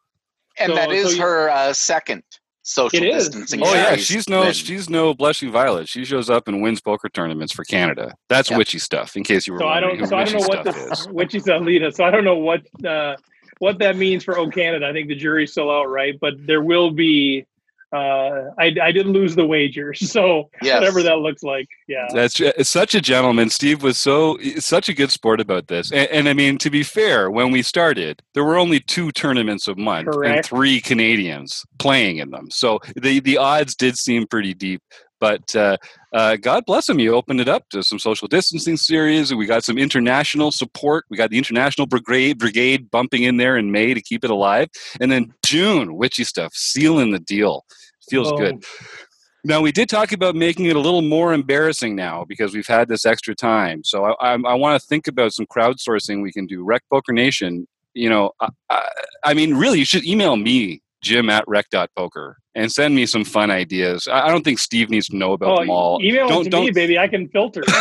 And 0.59 0.71
So- 0.71 0.75
that 0.75 0.91
is 0.91 1.05
so 1.05 1.11
you- 1.15 1.21
her 1.21 1.49
uh, 1.49 1.73
second 1.73 2.23
social 2.63 3.01
It 3.01 3.07
is. 3.07 3.25
distancing. 3.29 3.61
Oh 3.63 3.73
yeah, 3.73 3.95
she's 3.95 4.27
no 4.29 4.41
win. 4.41 4.53
she's 4.53 4.89
no 4.89 5.13
blushing 5.13 5.51
violet. 5.51 5.87
She 5.89 6.03
shows 6.05 6.29
up 6.29 6.47
and 6.47 6.61
wins 6.61 6.81
poker 6.81 7.09
tournaments 7.09 7.53
for 7.53 7.63
Canada. 7.63 8.13
That's 8.27 8.49
Yep. 8.49 8.57
witchy 8.59 8.79
stuff. 8.79 9.15
In 9.15 9.23
case 9.23 9.47
you 9.47 9.53
were 9.53 9.59
So 9.59 9.65
I 9.67 9.75
wondering 9.81 9.99
don't. 9.99 9.99
who 10.01 10.09
So 10.09 10.17
I 10.17 10.23
don't 10.25 10.33
witchy 10.35 10.43
know 10.43 10.47
what 10.57 10.61
stuff 10.75 10.89
this 10.89 10.99
is. 10.99 11.07
witchy 11.11 11.39
stuff 11.39 11.61
Lita. 11.63 11.91
So 11.91 12.03
I 12.03 12.11
don't 12.11 12.23
know 12.25 12.37
what 12.37 12.61
uh, 12.85 13.15
what 13.59 13.79
that 13.79 13.95
means 13.97 14.23
for 14.23 14.37
O 14.37 14.47
Canada. 14.49 14.87
I 14.87 14.93
think 14.93 15.07
the 15.07 15.15
jury's 15.15 15.51
still 15.51 15.69
out, 15.71 15.85
right? 15.89 16.13
But 16.19 16.33
there 16.45 16.61
will 16.61 16.91
be. 16.91 17.45
Uh, 17.91 18.51
I 18.59 18.75
I 18.81 18.91
didn't 18.91 19.13
lose 19.13 19.35
the 19.35 19.45
wager, 19.45 19.93
so 19.95 20.49
Yes. 20.61 20.79
whatever 20.79 21.01
that 21.03 21.19
looks 21.19 21.41
like. 21.43 21.67
Yeah. 21.87 22.07
That's 22.13 22.39
it's 22.39 22.69
such 22.69 22.93
a 22.95 23.01
gentleman. 23.01 23.49
Steve 23.49 23.81
was 23.81 23.97
so 23.97 24.37
such 24.57 24.89
a 24.89 24.93
good 24.93 25.11
sport 25.11 25.39
about 25.41 25.67
this. 25.67 25.91
And, 25.91 26.09
and 26.09 26.29
I 26.29 26.33
mean, 26.33 26.57
to 26.59 26.69
be 26.69 26.83
fair, 26.83 27.31
when 27.31 27.51
we 27.51 27.61
started, 27.63 28.21
there 28.33 28.43
were 28.43 28.57
only 28.57 28.79
two 28.79 29.11
tournaments 29.11 29.67
a 29.67 29.75
month 29.75 30.09
and 30.23 30.45
three 30.45 30.79
Canadians 30.81 31.65
playing 31.79 32.17
in 32.17 32.29
them. 32.29 32.49
So 32.51 32.79
the 32.95 33.19
the 33.21 33.37
odds 33.37 33.75
did 33.75 33.97
seem 33.97 34.27
pretty 34.27 34.53
deep. 34.53 34.81
But 35.19 35.55
uh, 35.55 35.77
uh, 36.13 36.37
God 36.37 36.65
bless 36.65 36.87
him. 36.87 36.99
You 36.99 37.13
opened 37.13 37.41
it 37.41 37.47
up 37.47 37.67
to 37.69 37.83
some 37.83 37.99
social 37.99 38.27
distancing 38.27 38.77
series. 38.77 39.33
We 39.33 39.45
got 39.45 39.63
some 39.63 39.77
international 39.77 40.51
support. 40.51 41.05
We 41.09 41.17
got 41.17 41.29
the 41.29 41.37
international 41.37 41.87
brigade 41.87 42.39
brigade 42.39 42.89
bumping 42.89 43.23
in 43.23 43.37
there 43.37 43.57
in 43.57 43.71
May 43.71 43.93
to 43.93 44.01
keep 44.01 44.23
it 44.23 44.29
alive. 44.29 44.69
And 44.99 45.11
then 45.11 45.33
June, 45.45 45.95
witchy 45.95 46.23
stuff, 46.23 46.53
sealing 46.53 47.11
the 47.11 47.19
deal. 47.19 47.65
Feels 48.09 48.31
Boom. 48.31 48.39
good. 48.39 48.65
Now 49.45 49.61
we 49.61 49.71
did 49.71 49.87
talk 49.87 50.11
about 50.11 50.35
making 50.35 50.65
it 50.65 50.75
a 50.75 50.79
little 50.79 51.01
more 51.01 51.33
embarrassing 51.33 51.95
now 51.95 52.25
because 52.27 52.53
we've 52.53 52.67
had 52.67 52.89
this 52.89 53.05
extra 53.05 53.33
time. 53.33 53.83
So 53.85 54.03
I, 54.03 54.11
I, 54.19 54.33
I 54.33 54.53
want 54.55 54.79
to 54.79 54.85
think 54.85 55.07
about 55.07 55.31
some 55.31 55.45
crowdsourcing 55.45 56.21
we 56.21 56.33
can 56.33 56.45
do. 56.45 56.63
Rec 56.63 56.83
Poker 56.91 57.13
Nation, 57.13 57.65
you 57.93 58.09
know, 58.09 58.31
I, 58.41 58.49
I, 58.69 58.89
I 59.23 59.33
mean, 59.33 59.55
really, 59.55 59.79
you 59.79 59.85
should 59.85 60.05
email 60.05 60.35
me 60.35 60.81
Jim 61.01 61.29
at 61.29 61.43
rec.poker 61.47 62.37
and 62.55 62.71
send 62.71 62.95
me 62.95 63.05
some 63.05 63.23
fun 63.23 63.51
ideas. 63.51 64.07
I, 64.07 64.27
I 64.27 64.29
don't 64.29 64.43
think 64.43 64.59
Steve 64.59 64.89
needs 64.89 65.07
to 65.09 65.17
know 65.17 65.33
about 65.33 65.57
Oh, 65.57 65.59
them 65.61 65.69
all. 65.69 65.99
email 66.03 66.27
Don't- 66.27 66.47
it 66.47 66.51
to 66.51 66.59
me, 66.59 66.65
don't- 66.67 66.75
baby. 66.75 66.97
I 66.99 67.07
can 67.07 67.27
filter. 67.29 67.63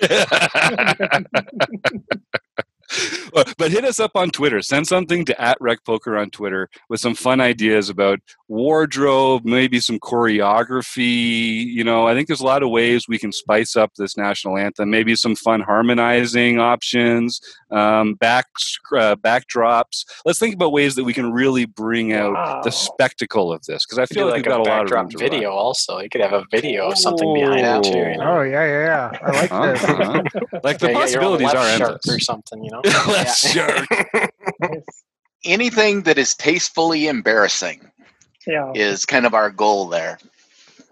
but 3.32 3.54
but 3.58 3.70
hit 3.70 3.84
us 3.84 3.98
up 4.00 4.12
on 4.14 4.30
Twitter. 4.30 4.60
Send 4.62 4.86
something 4.86 5.24
to 5.26 5.40
at 5.40 5.56
Rec 5.60 5.84
Poker 5.84 6.16
on 6.16 6.30
Twitter 6.30 6.68
with 6.88 7.00
some 7.00 7.14
fun 7.14 7.40
ideas 7.40 7.88
about 7.88 8.18
wardrobe, 8.48 9.44
maybe 9.44 9.80
some 9.80 9.98
choreography. 9.98 11.64
You 11.66 11.84
know, 11.84 12.06
I 12.06 12.14
think 12.14 12.28
there's 12.28 12.40
a 12.40 12.46
lot 12.46 12.62
of 12.62 12.70
ways 12.70 13.06
we 13.08 13.18
can 13.18 13.32
spice 13.32 13.76
up 13.76 13.92
this 13.96 14.16
national 14.16 14.56
anthem. 14.58 14.90
Maybe 14.90 15.14
some 15.16 15.34
fun 15.36 15.60
harmonizing 15.60 16.58
options, 16.60 17.40
um, 17.70 18.14
back 18.14 18.46
uh, 18.96 19.16
backdrops. 19.16 20.04
Let's 20.24 20.38
think 20.38 20.54
about 20.54 20.72
ways 20.72 20.94
that 20.96 21.04
we 21.04 21.12
can 21.12 21.32
really 21.32 21.64
bring 21.66 22.12
out 22.12 22.34
Wow. 22.34 22.60
the 22.64 22.70
spectacle 22.72 23.52
of 23.52 23.62
this 23.66 23.84
because 23.86 23.98
I 23.98 24.06
Could 24.06 24.14
feel 24.16 24.26
like, 24.26 24.32
like 24.32 24.38
we've 24.38 24.44
got 24.46 24.60
a 24.60 24.62
a 24.62 24.64
lot 24.70 24.80
of 24.82 24.84
backdrop 24.86 25.02
room 25.04 25.10
to 25.10 25.18
run. 25.18 25.30
video. 25.30 25.50
Also, 25.52 25.98
you 26.00 26.08
could 26.08 26.20
have 26.20 26.32
a 26.32 26.44
video 26.50 26.88
of 26.90 26.98
something 26.98 27.32
behind 27.34 27.60
it 27.86 27.92
too. 27.92 27.98
You 27.98 28.16
know? 28.18 28.38
Oh 28.38 28.42
yeah, 28.42 28.64
yeah, 28.64 28.84
yeah. 29.12 29.18
I 29.22 29.30
like 29.30 29.52
Uh-huh, 29.52 30.22
this. 30.22 30.62
Like 30.64 30.78
the 30.78 30.90
Yeah, 30.90 30.92
yeah, 30.92 31.06
your 31.06 31.22
own 31.22 31.38
possibilities 31.38 31.44
left 31.46 31.56
are 31.56 31.78
shark 31.78 31.80
endless. 32.04 32.08
or 32.16 32.18
something. 32.20 32.64
You 32.64 32.70
know. 32.70 32.73
Left 32.82 33.38
shark. 33.52 33.86
Anything 35.44 36.02
that 36.02 36.18
is 36.18 36.34
tastefully 36.34 37.06
embarrassing 37.06 37.90
yeah. 38.46 38.72
is 38.74 39.04
kind 39.04 39.26
of 39.26 39.34
our 39.34 39.50
goal 39.50 39.88
there. 39.88 40.18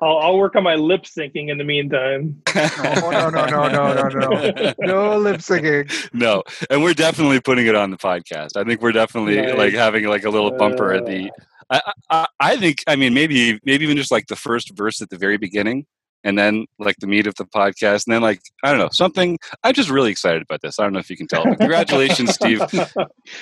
I'll, 0.02 0.18
I'll 0.18 0.38
work 0.38 0.56
on 0.56 0.64
my 0.64 0.74
lip 0.74 1.02
syncing 1.04 1.48
in 1.48 1.58
the 1.58 1.64
meantime. 1.64 2.42
Oh, 2.54 3.10
no, 3.12 3.30
no, 3.30 3.46
no, 3.46 3.68
no, 3.68 3.92
no, 3.92 4.08
no. 4.08 4.74
No 4.80 5.18
lip 5.18 5.36
syncing. 5.36 6.08
no, 6.12 6.42
and 6.70 6.82
we're 6.82 6.92
definitely 6.92 7.40
putting 7.40 7.66
it 7.66 7.76
on 7.76 7.90
the 7.90 7.96
podcast. 7.96 8.56
I 8.56 8.64
think 8.64 8.82
we're 8.82 8.92
definitely 8.92 9.40
Nice. 9.40 9.54
like 9.54 9.74
having 9.74 10.04
like 10.06 10.24
a 10.24 10.30
little 10.30 10.50
bumper 10.50 10.92
at 10.92 11.06
the. 11.06 11.30
I, 11.70 11.80
I 12.10 12.26
I 12.40 12.56
think 12.56 12.82
I 12.88 12.96
mean 12.96 13.14
maybe 13.14 13.60
maybe 13.64 13.84
even 13.84 13.96
just 13.96 14.10
like 14.10 14.26
the 14.26 14.36
first 14.36 14.76
verse 14.76 15.00
at 15.00 15.08
the 15.08 15.16
very 15.16 15.38
beginning, 15.38 15.86
and 16.24 16.38
then 16.38 16.66
like 16.78 16.96
the 17.00 17.06
meat 17.06 17.26
of 17.26 17.34
the 17.36 17.44
podcast, 17.44 18.06
and 18.06 18.14
then 18.14 18.22
like 18.22 18.40
I 18.64 18.70
don't 18.70 18.78
know 18.78 18.88
something. 18.92 19.38
I'm 19.64 19.74
just 19.74 19.90
really 19.90 20.10
excited 20.10 20.42
about 20.42 20.60
this. 20.62 20.78
I 20.78 20.84
don't 20.84 20.92
know 20.92 20.98
if 21.00 21.10
you 21.10 21.16
can 21.16 21.26
tell. 21.26 21.44
But 21.44 21.58
congratulations, 21.58 22.30
Steve. 22.34 22.60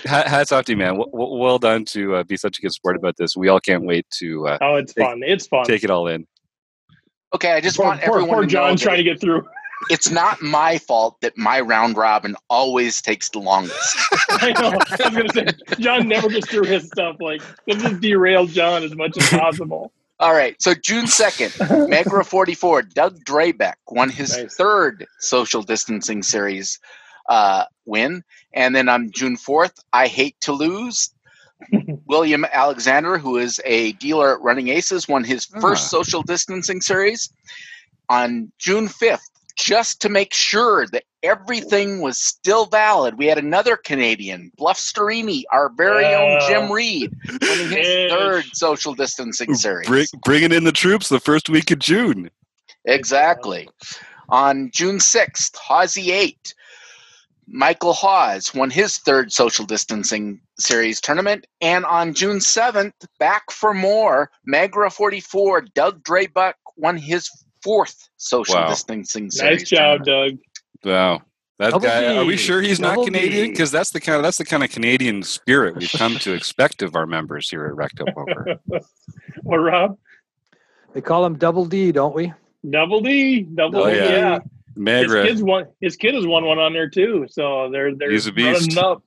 Hats 0.05 0.53
off 0.53 0.65
to 0.67 0.73
you, 0.73 0.79
man. 0.79 0.95
W- 0.95 1.11
w- 1.11 1.39
well 1.39 1.59
done 1.59 1.85
to 1.87 2.17
uh, 2.17 2.25
be 2.25 2.37
such 2.37 2.59
a 2.59 2.63
good 2.63 2.73
sport 2.73 2.97
about 2.97 3.17
this. 3.17 3.37
We 3.37 3.49
all 3.49 3.61
can't 3.61 3.85
wait 3.85 4.07
to 4.19 4.47
uh, 4.49 4.59
Oh, 4.61 4.77
it's 4.77 4.95
Take- 4.95 5.05
fun. 5.07 5.21
It's 5.25 5.47
fun. 5.47 5.65
take 5.65 5.85
it 5.85 5.91
all 5.91 6.07
in. 6.09 6.27
Okay, 7.35 7.53
I 7.53 7.61
just 7.61 7.77
poor, 7.77 7.87
want 7.87 8.01
poor, 8.01 8.09
everyone 8.17 8.29
poor 8.31 8.41
to 8.41 8.47
know 8.47 8.51
John's 8.69 8.83
trying 8.83 8.97
to 8.99 9.05
get 9.05 9.21
through. 9.21 9.47
it's 9.91 10.11
not 10.11 10.43
my 10.43 10.77
fault 10.79 11.17
that 11.23 11.37
my 11.39 11.61
round 11.61 11.97
robin 11.97 12.35
always 12.51 13.01
takes 13.01 13.29
the 13.31 13.39
longest. 13.39 13.97
I 14.31 14.53
know. 14.53 14.69
I 14.73 15.11
was 15.11 15.17
gonna 15.17 15.33
say 15.33 15.77
John 15.79 16.09
never 16.09 16.29
gets 16.29 16.51
through 16.51 16.65
his 16.65 16.87
stuff. 16.89 17.17
Like 17.21 17.41
this 17.67 17.83
is 17.85 17.99
derail 18.01 18.47
John 18.47 18.83
as 18.83 18.95
much 18.97 19.17
as 19.17 19.29
possible. 19.31 19.93
All 20.21 20.33
right, 20.35 20.55
so 20.61 20.75
June 20.75 21.07
2nd, 21.07 21.89
Megra 21.91 22.25
44, 22.27 22.83
Doug 22.83 23.25
Drabeck 23.25 23.75
won 23.89 24.11
his 24.11 24.37
Nice. 24.37 24.55
third 24.55 25.07
social 25.19 25.63
distancing 25.63 26.23
series 26.23 26.79
uh, 27.29 27.65
win. 27.87 28.23
And 28.53 28.77
then 28.77 28.89
on 28.91 29.11
June 29.13 29.37
4th, 29.37 29.79
I 29.95 30.07
Hate 30.09 30.37
to 30.43 30.53
Lose. 30.53 31.15
William 32.07 32.45
Alexander, 32.53 33.17
who 33.19 33.39
is 33.39 33.61
a 33.65 33.93
dealer 33.93 34.35
at 34.35 34.43
Running 34.43 34.69
Aces, 34.69 35.09
won 35.09 35.25
his 35.25 35.47
first 35.47 35.85
Ah. 35.85 35.99
social 35.99 36.23
distancing 36.23 36.81
series. 36.83 37.33
On 38.11 38.51
June 38.59 38.89
5th, 38.89 39.30
just 39.63 40.01
to 40.03 40.09
make 40.09 40.33
sure 40.33 40.87
that 40.89 41.05
everything 41.23 42.01
was 42.01 42.19
still 42.19 42.67
valid, 42.67 43.19
we 43.19 43.27
had 43.27 43.39
another 43.39 43.77
Canadian, 43.77 44.51
Bluff 44.57 44.79
Sterini, 44.79 45.43
our 45.53 45.71
very 45.77 46.07
own 46.07 46.41
Jim 46.49 46.71
oh. 46.71 46.73
Reed, 46.73 47.15
winning 47.43 47.69
his 47.69 47.87
Yes. 47.87 48.11
third 48.11 48.45
social 48.55 48.95
distancing 48.95 49.55
series. 49.55 49.87
Bring, 49.87 50.07
bringing 50.25 50.53
in 50.53 50.65
the 50.65 50.73
troops 50.73 51.09
the 51.09 51.21
first 51.21 51.49
week 51.49 51.71
of 51.71 51.79
June. 51.79 52.31
Exactly. 52.87 53.69
On 54.31 54.71
June 54.73 54.99
6th, 54.99 55.55
Hawsey 55.57 56.11
8, 56.11 56.55
Michael 57.47 57.93
Hawes 57.93 58.55
won 58.55 58.71
his 58.71 58.99
third 58.99 59.33
social 59.33 59.67
distancing 59.67 60.41
series 60.59 61.01
tournament. 61.01 61.47
And 61.61 61.85
on 61.85 62.15
June 62.15 62.39
7th, 62.39 62.93
back 63.19 63.51
for 63.51 63.75
more, 63.75 64.31
Magra 64.49 64.91
44, 64.93 65.63
Doug 65.75 66.03
Draybuck 66.05 66.55
won 66.77 66.97
his 66.97 67.29
fourth 67.63 68.09
social 68.17 68.55
Wow. 68.57 68.69
distancing 68.69 69.31
series. 69.31 69.61
Nice 69.61 69.69
job, 69.71 70.05
tournament. 70.05 70.41
Doug. 70.83 70.91
Wow. 70.93 71.23
That 71.59 71.71
Double 71.73 71.87
guy, 71.87 72.17
are 72.17 72.25
we 72.25 72.39
sure 72.39 72.63
he's 72.63 72.81
not 72.81 73.05
Canadian? 73.05 73.51
Because 73.51 73.71
that's 73.71 73.91
the 73.91 74.01
kind 74.01 74.17
of 74.17 74.23
that's 74.23 74.39
the 74.39 74.47
kind 74.47 74.65
of 74.65 74.71
Canadian 74.71 75.23
spirit 75.23 75.77
we've 75.77 75.93
come 75.93 76.17
to 76.21 76.33
expect 76.33 76.81
of 76.81 76.97
our 76.97 77.07
members 77.07 77.51
here 77.51 77.67
at 77.67 77.75
rec.poker. 77.77 78.59
well, 79.43 79.59
Rob? 79.61 79.99
They 80.95 81.03
call 81.03 81.25
him 81.27 81.37
Double 81.37 81.67
D, 81.67 81.93
don't 81.93 82.15
we? 82.15 82.33
Double 82.69 83.01
D. 83.03 83.43
Double 83.43 83.81
Oh, 83.85 83.91
D. 83.91 83.97
yeah. 83.97 84.09
Yeah. 84.09 84.39
His 84.39 84.77
Magra, 84.77 85.27
kids 85.27 85.43
won. 85.43 85.67
His 85.83 85.97
kid 85.97 86.15
has 86.15 86.27
won 86.27 86.47
one 86.47 86.59
on 86.59 86.73
there 86.73 86.89
too. 86.89 87.27
So 87.29 87.69
they're 87.71 87.95
they're 87.95 88.11
He's 88.11 88.27
a 88.27 88.33
running 88.33 88.55
beast. 88.55 88.79
up. 88.79 89.03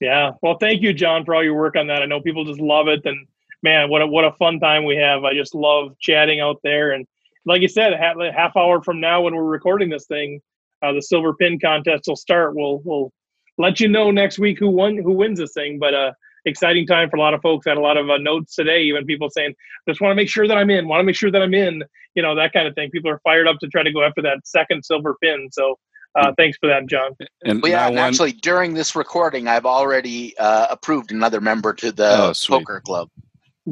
Yeah. 0.00 0.30
Well, 0.42 0.56
thank 0.58 0.80
you, 0.80 0.94
John, 0.94 1.26
for 1.26 1.34
all 1.34 1.44
your 1.44 1.54
work 1.56 1.76
on 1.76 1.88
that. 1.88 2.02
I 2.02 2.06
know 2.06 2.20
people 2.22 2.44
just 2.46 2.60
love 2.60 2.88
it, 2.88 3.04
and 3.04 3.26
man, 3.62 3.90
what 3.90 4.00
a 4.00 4.06
what 4.06 4.24
a 4.24 4.32
fun 4.32 4.60
time 4.60 4.84
we 4.86 4.96
have. 4.96 5.24
I 5.24 5.34
just 5.34 5.54
love 5.54 5.94
chatting 6.00 6.40
out 6.40 6.60
there, 6.62 6.92
and 6.92 7.06
like 7.46 7.62
you 7.62 7.68
said, 7.68 7.92
a 7.92 7.96
half, 7.96 8.16
half 8.34 8.56
hour 8.56 8.82
from 8.82 9.00
now 9.00 9.22
when 9.22 9.34
we're 9.34 9.44
recording 9.44 9.88
this 9.88 10.06
thing, 10.06 10.40
uh, 10.82 10.92
the 10.92 11.00
silver 11.00 11.32
pin 11.34 11.58
contest 11.58 12.04
will 12.06 12.16
start. 12.16 12.54
We'll 12.54 12.82
we'll 12.84 13.12
let 13.56 13.80
you 13.80 13.88
know 13.88 14.10
next 14.10 14.38
week 14.38 14.58
who 14.58 14.68
won 14.68 14.98
who 14.98 15.12
wins 15.12 15.38
this 15.38 15.52
thing. 15.54 15.78
But 15.78 15.94
uh, 15.94 16.12
exciting 16.44 16.86
time 16.86 17.08
for 17.08 17.16
a 17.16 17.20
lot 17.20 17.34
of 17.34 17.40
folks. 17.40 17.66
Had 17.66 17.78
a 17.78 17.80
lot 17.80 17.96
of 17.96 18.10
uh, 18.10 18.18
notes 18.18 18.54
today, 18.54 18.82
even 18.82 19.06
people 19.06 19.30
saying, 19.30 19.54
"Just 19.88 20.00
want 20.00 20.10
to 20.10 20.16
make 20.16 20.28
sure 20.28 20.46
that 20.46 20.58
I'm 20.58 20.70
in. 20.70 20.88
Want 20.88 21.00
to 21.00 21.04
make 21.04 21.16
sure 21.16 21.30
that 21.30 21.40
I'm 21.40 21.54
in." 21.54 21.82
You 22.14 22.22
know 22.22 22.34
that 22.34 22.52
kind 22.52 22.66
of 22.66 22.74
thing. 22.74 22.90
People 22.90 23.10
are 23.10 23.20
fired 23.20 23.46
up 23.48 23.58
to 23.60 23.68
try 23.68 23.82
to 23.82 23.92
go 23.92 24.02
after 24.02 24.22
that 24.22 24.38
second 24.44 24.84
silver 24.84 25.16
pin. 25.22 25.48
So. 25.52 25.78
Uh, 26.18 26.32
thanks 26.38 26.56
for 26.56 26.66
that, 26.66 26.86
John. 26.86 27.10
and 27.44 27.60
Well, 27.60 27.72
yeah, 27.72 27.88
and 27.88 27.98
actually, 27.98 28.32
during 28.32 28.72
this 28.72 28.96
recording, 28.96 29.48
I've 29.48 29.66
already 29.66 30.34
uh, 30.38 30.66
approved 30.70 31.12
another 31.12 31.42
member 31.42 31.74
to 31.74 31.92
the 31.92 32.08
Oh, 32.08 32.32
poker 32.48 32.80
club. 32.80 33.10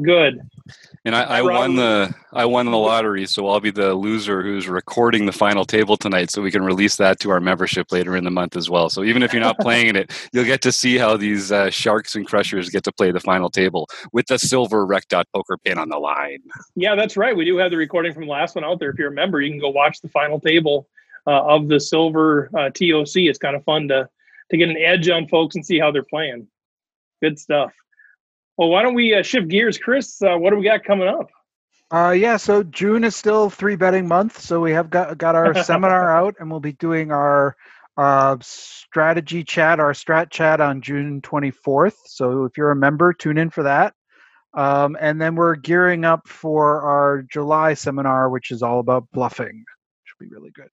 Good. 0.01 0.41
and 1.05 1.15
I, 1.15 1.23
I 1.23 1.41
won 1.41 1.75
the 1.75 2.13
I 2.33 2.43
won 2.43 2.65
the 2.65 2.77
lottery, 2.77 3.25
so 3.25 3.47
I'll 3.47 3.61
be 3.61 3.71
the 3.71 3.93
loser 3.93 4.41
who's 4.41 4.67
recording 4.67 5.25
the 5.25 5.31
final 5.31 5.63
table 5.63 5.95
tonight, 5.95 6.31
so 6.31 6.41
we 6.41 6.51
can 6.51 6.63
release 6.63 6.97
that 6.97 7.19
to 7.21 7.29
our 7.29 7.39
membership 7.39 7.91
later 7.93 8.17
in 8.17 8.25
the 8.25 8.31
month 8.31 8.57
as 8.57 8.69
well. 8.69 8.89
So 8.89 9.05
even 9.05 9.23
if 9.23 9.31
you're 9.31 9.41
not 9.41 9.57
playing 9.61 9.87
in 9.87 9.95
it, 9.95 10.11
you'll 10.33 10.43
get 10.43 10.61
to 10.63 10.71
see 10.73 10.97
how 10.97 11.15
these 11.15 11.49
uh, 11.51 11.69
sharks 11.69 12.15
and 12.15 12.27
crushers 12.27 12.69
get 12.69 12.83
to 12.83 12.91
play 12.91 13.11
the 13.11 13.21
final 13.21 13.49
table 13.49 13.87
with 14.11 14.27
the 14.27 14.37
silver 14.37 14.85
rec 14.85 15.07
dot 15.07 15.27
poker 15.33 15.57
pin 15.57 15.77
on 15.77 15.87
the 15.87 15.97
line. 15.97 16.39
Yeah, 16.75 16.95
that's 16.95 17.15
right. 17.15 17.35
We 17.35 17.45
do 17.45 17.55
have 17.57 17.71
the 17.71 17.77
recording 17.77 18.13
from 18.13 18.25
the 18.25 18.31
last 18.31 18.55
one 18.55 18.65
out 18.65 18.79
there. 18.79 18.89
If 18.89 18.99
you're 18.99 19.11
a 19.11 19.15
member, 19.15 19.41
you 19.41 19.51
can 19.51 19.61
go 19.61 19.69
watch 19.69 20.01
the 20.01 20.09
final 20.09 20.41
table 20.41 20.89
uh, 21.25 21.41
of 21.43 21.69
the 21.69 21.79
silver 21.79 22.49
uh, 22.53 22.69
TOC. 22.69 23.15
It's 23.15 23.39
kind 23.39 23.55
of 23.55 23.63
fun 23.63 23.87
to 23.87 24.09
to 24.51 24.57
get 24.57 24.69
an 24.69 24.77
edge 24.77 25.09
on 25.09 25.27
folks 25.27 25.55
and 25.55 25.65
see 25.65 25.79
how 25.79 25.91
they're 25.91 26.03
playing. 26.03 26.47
Good 27.21 27.39
stuff. 27.39 27.71
Well, 28.57 28.69
why 28.69 28.83
don't 28.83 28.93
we 28.93 29.13
uh, 29.13 29.21
shift 29.21 29.49
gears, 29.49 29.77
Chris? 29.77 30.21
Uh, 30.21 30.37
what 30.37 30.51
do 30.51 30.57
we 30.57 30.63
got 30.63 30.83
coming 30.83 31.07
up? 31.07 31.29
Uh, 31.91 32.11
yeah, 32.11 32.37
so 32.37 32.63
June 32.63 33.03
is 33.03 33.15
still 33.15 33.49
three 33.49 33.75
betting 33.75 34.07
month, 34.07 34.39
so 34.39 34.59
we 34.59 34.71
have 34.71 34.89
got 34.89 35.17
got 35.17 35.35
our 35.35 35.53
seminar 35.63 36.15
out, 36.15 36.35
and 36.39 36.49
we'll 36.49 36.59
be 36.59 36.73
doing 36.73 37.11
our 37.11 37.55
uh, 37.97 38.37
strategy 38.41 39.43
chat, 39.43 39.79
our 39.79 39.93
strat 39.93 40.29
chat 40.29 40.59
on 40.59 40.81
June 40.81 41.21
24th. 41.21 41.95
So 42.05 42.45
if 42.45 42.57
you're 42.57 42.71
a 42.71 42.75
member, 42.75 43.13
tune 43.13 43.37
in 43.37 43.49
for 43.49 43.63
that. 43.63 43.93
Um, 44.53 44.97
and 44.99 45.21
then 45.21 45.35
we're 45.35 45.55
gearing 45.55 46.05
up 46.05 46.27
for 46.27 46.81
our 46.81 47.23
July 47.23 47.73
seminar, 47.73 48.29
which 48.29 48.51
is 48.51 48.63
all 48.63 48.79
about 48.79 49.05
bluffing. 49.11 49.65
Should 50.05 50.29
be 50.29 50.33
really 50.33 50.51
good. 50.51 50.69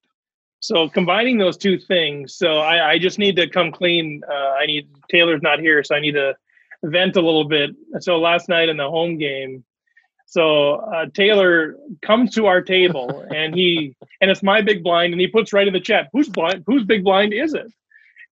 So 0.60 0.88
combining 0.88 1.38
those 1.38 1.56
two 1.56 1.76
things, 1.76 2.36
so 2.36 2.58
I, 2.58 2.92
I 2.92 2.98
just 2.98 3.18
need 3.18 3.34
to 3.36 3.48
come 3.48 3.72
clean. 3.72 4.22
Uh, 4.30 4.54
I 4.60 4.66
need 4.66 4.88
Taylor's 5.10 5.42
not 5.42 5.58
here, 5.58 5.82
so 5.82 5.96
I 5.96 6.00
need 6.00 6.12
to 6.12 6.36
vent 6.84 7.16
a 7.16 7.20
little 7.20 7.44
bit. 7.44 7.70
So 8.00 8.18
last 8.18 8.48
night 8.48 8.68
in 8.68 8.76
the 8.76 8.88
home 8.88 9.18
game, 9.18 9.64
so 10.26 10.76
uh, 10.76 11.06
Taylor 11.12 11.76
comes 12.00 12.34
to 12.34 12.46
our 12.46 12.62
table 12.62 13.26
and 13.34 13.54
he 13.54 13.94
and 14.20 14.30
it's 14.30 14.42
my 14.42 14.60
big 14.62 14.82
blind, 14.82 15.12
and 15.12 15.20
he 15.20 15.26
puts 15.26 15.52
right 15.52 15.66
in 15.66 15.72
the 15.72 15.80
chat, 15.80 16.08
"Who's 16.12 16.28
blind? 16.28 16.64
Whose 16.66 16.84
big 16.84 17.04
blind 17.04 17.32
is 17.32 17.54
it?" 17.54 17.72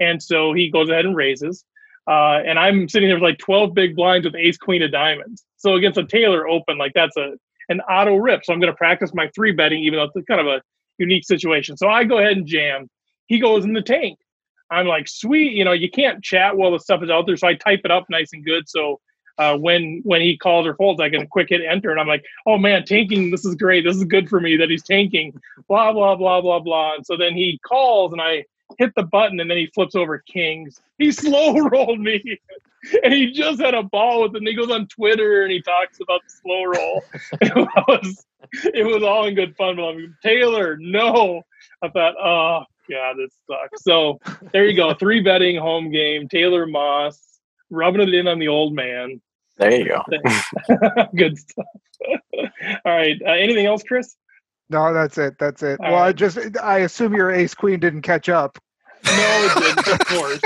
And 0.00 0.22
so 0.22 0.52
he 0.52 0.70
goes 0.70 0.88
ahead 0.88 1.04
and 1.04 1.14
raises, 1.14 1.64
uh, 2.06 2.40
and 2.46 2.58
I'm 2.58 2.88
sitting 2.88 3.08
there 3.08 3.16
with 3.16 3.22
like 3.22 3.38
12 3.38 3.74
big 3.74 3.94
blinds 3.96 4.24
with 4.24 4.34
Ace 4.34 4.56
Queen 4.56 4.82
of 4.82 4.90
Diamonds. 4.90 5.44
So 5.58 5.74
against 5.74 5.98
a 5.98 6.06
Taylor 6.06 6.48
Open, 6.48 6.78
like 6.78 6.92
that's 6.94 7.16
a 7.16 7.34
an 7.68 7.80
auto 7.82 8.16
rip. 8.16 8.44
So 8.44 8.52
I'm 8.52 8.60
going 8.60 8.72
to 8.72 8.76
practice 8.76 9.14
my 9.14 9.28
three 9.34 9.52
betting, 9.52 9.82
even 9.84 9.98
though 9.98 10.10
it's 10.12 10.26
kind 10.26 10.40
of 10.40 10.46
a 10.46 10.60
unique 10.98 11.24
situation. 11.24 11.76
So 11.76 11.88
I 11.88 12.04
go 12.04 12.18
ahead 12.18 12.36
and 12.36 12.46
jam. 12.46 12.88
He 13.26 13.38
goes 13.38 13.64
in 13.64 13.72
the 13.72 13.82
tank. 13.82 14.18
I'm 14.70 14.86
like, 14.86 15.08
sweet, 15.08 15.52
you 15.52 15.64
know, 15.64 15.72
you 15.72 15.90
can't 15.90 16.22
chat 16.22 16.56
while 16.56 16.70
the 16.70 16.78
stuff 16.78 17.02
is 17.02 17.10
out 17.10 17.26
there. 17.26 17.36
So 17.36 17.48
I 17.48 17.54
type 17.54 17.80
it 17.84 17.90
up 17.90 18.06
nice 18.08 18.32
and 18.32 18.44
good. 18.44 18.68
So 18.68 19.00
uh, 19.38 19.56
when 19.56 20.00
when 20.04 20.20
he 20.20 20.36
calls 20.36 20.66
or 20.66 20.74
folds, 20.74 21.00
I 21.00 21.08
can 21.08 21.26
quick 21.26 21.48
hit 21.48 21.62
enter, 21.66 21.90
and 21.90 21.98
I'm 21.98 22.06
like, 22.06 22.24
oh 22.46 22.58
man, 22.58 22.84
tanking. 22.84 23.30
This 23.30 23.44
is 23.44 23.54
great. 23.54 23.84
This 23.84 23.96
is 23.96 24.04
good 24.04 24.28
for 24.28 24.40
me 24.40 24.56
that 24.56 24.70
he's 24.70 24.84
tanking. 24.84 25.32
Blah 25.66 25.92
blah 25.92 26.14
blah 26.14 26.40
blah 26.40 26.60
blah. 26.60 26.94
And 26.94 27.06
so 27.06 27.16
then 27.16 27.34
he 27.34 27.58
calls, 27.66 28.12
and 28.12 28.20
I 28.20 28.44
hit 28.78 28.94
the 28.94 29.02
button, 29.02 29.40
and 29.40 29.50
then 29.50 29.56
he 29.56 29.70
flips 29.74 29.94
over 29.94 30.18
kings. 30.18 30.80
He 30.98 31.10
slow 31.12 31.56
rolled 31.56 32.00
me. 32.00 32.38
and 33.02 33.12
he 33.12 33.30
just 33.30 33.60
had 33.60 33.74
a 33.74 33.82
ball 33.82 34.22
with 34.22 34.34
it. 34.34 34.38
And 34.38 34.48
he 34.48 34.54
goes 34.54 34.70
on 34.70 34.86
Twitter 34.88 35.42
and 35.42 35.52
he 35.52 35.60
talks 35.60 36.00
about 36.00 36.22
the 36.24 36.30
slow 36.30 36.64
roll. 36.64 37.02
it 37.40 37.54
was 37.88 38.26
it 38.74 38.86
was 38.86 39.02
all 39.02 39.26
in 39.26 39.34
good 39.34 39.56
fun. 39.56 39.76
But 39.76 39.82
I'm 39.82 39.96
like, 39.96 40.10
Taylor, 40.22 40.76
no. 40.78 41.42
I 41.82 41.88
thought, 41.88 42.14
oh 42.22 42.64
god, 42.90 43.16
this 43.16 43.32
sucks. 43.46 43.82
So 43.82 44.18
there 44.52 44.66
you 44.66 44.76
go. 44.76 44.94
Three 44.94 45.20
betting 45.20 45.56
home 45.56 45.90
game. 45.90 46.28
Taylor 46.28 46.66
Moss 46.66 47.40
rubbing 47.70 48.02
it 48.02 48.14
in 48.14 48.28
on 48.28 48.38
the 48.38 48.48
old 48.48 48.74
man. 48.74 49.20
There 49.56 49.72
you 49.72 49.84
go. 49.86 50.02
good 51.16 51.38
stuff. 51.38 51.66
all 52.84 52.92
right. 52.92 53.20
Uh, 53.24 53.32
anything 53.32 53.66
else, 53.66 53.82
Chris? 53.82 54.16
No, 54.70 54.94
that's 54.94 55.18
it. 55.18 55.36
That's 55.38 55.62
it. 55.62 55.78
All 55.80 55.92
well, 55.92 56.02
I 56.02 56.12
just 56.12 56.38
I 56.62 56.78
assume 56.78 57.14
your 57.14 57.30
ace 57.30 57.54
queen 57.54 57.80
didn't 57.80 58.02
catch 58.02 58.28
up. 58.28 58.58
No, 59.04 59.50
it 59.56 59.62
didn't. 59.62 59.88
Of 59.88 60.06
course. 60.06 60.40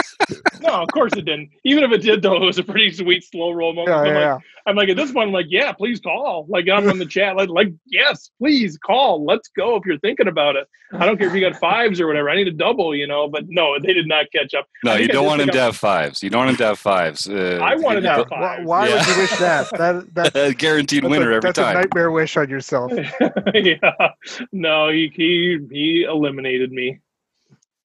No, 0.60 0.82
of 0.82 0.88
course 0.92 1.12
it 1.14 1.22
didn't. 1.24 1.50
Even 1.64 1.84
if 1.84 1.92
it 1.92 2.02
did, 2.02 2.22
though, 2.22 2.36
it 2.36 2.46
was 2.46 2.58
a 2.58 2.62
pretty 2.62 2.90
sweet 2.92 3.24
slow 3.24 3.52
roll 3.52 3.74
moment. 3.74 3.88
Yeah, 3.88 4.00
I'm, 4.00 4.06
yeah, 4.06 4.12
like, 4.12 4.20
yeah. 4.22 4.38
I'm 4.66 4.76
like, 4.76 4.88
at 4.88 4.96
this 4.96 5.12
point, 5.12 5.28
I'm 5.28 5.32
like, 5.32 5.46
yeah, 5.48 5.72
please 5.72 6.00
call. 6.00 6.46
Like, 6.48 6.68
I'm 6.68 6.88
in 6.88 6.98
the 6.98 7.06
chat, 7.06 7.36
like, 7.36 7.50
like, 7.50 7.68
yes, 7.86 8.30
please 8.38 8.78
call. 8.78 9.24
Let's 9.24 9.48
go 9.56 9.76
if 9.76 9.84
you're 9.84 9.98
thinking 9.98 10.28
about 10.28 10.56
it. 10.56 10.66
I 10.92 11.06
don't 11.06 11.18
care 11.18 11.28
if 11.28 11.34
you 11.34 11.40
got 11.40 11.56
fives 11.58 12.00
or 12.00 12.06
whatever. 12.06 12.30
I 12.30 12.36
need 12.36 12.46
a 12.46 12.52
double, 12.52 12.94
you 12.94 13.06
know. 13.06 13.28
But 13.28 13.44
no, 13.48 13.78
they 13.80 13.92
did 13.92 14.06
not 14.06 14.26
catch 14.32 14.54
up. 14.54 14.66
No, 14.84 14.94
you 14.94 15.08
don't 15.08 15.26
want 15.26 15.40
him 15.40 15.48
to 15.48 15.58
I'm- 15.58 15.64
have 15.66 15.76
fives. 15.76 16.22
You 16.22 16.30
don't 16.30 16.40
want 16.40 16.50
him 16.50 16.56
to 16.58 16.66
have 16.66 16.78
fives. 16.78 17.28
Uh, 17.28 17.58
I 17.62 17.74
wanted 17.74 18.02
to 18.02 18.08
have 18.08 18.28
don't- 18.28 18.30
Why, 18.30 18.56
fives. 18.56 18.66
why 18.66 18.94
would 18.94 19.06
you 19.06 19.16
wish 19.18 19.36
that? 19.38 19.70
That 19.76 20.14
that's, 20.14 20.36
a 20.36 20.54
guaranteed 20.54 21.02
that's 21.02 21.10
winner 21.10 21.32
a, 21.32 21.36
every 21.36 21.48
that's 21.48 21.58
a 21.58 21.74
nightmare 21.74 22.10
wish 22.10 22.36
on 22.36 22.48
yourself. 22.48 22.92
yeah. 23.54 24.08
No, 24.52 24.88
he, 24.90 25.12
he 25.14 25.58
he 25.70 26.04
eliminated 26.08 26.70
me. 26.70 27.00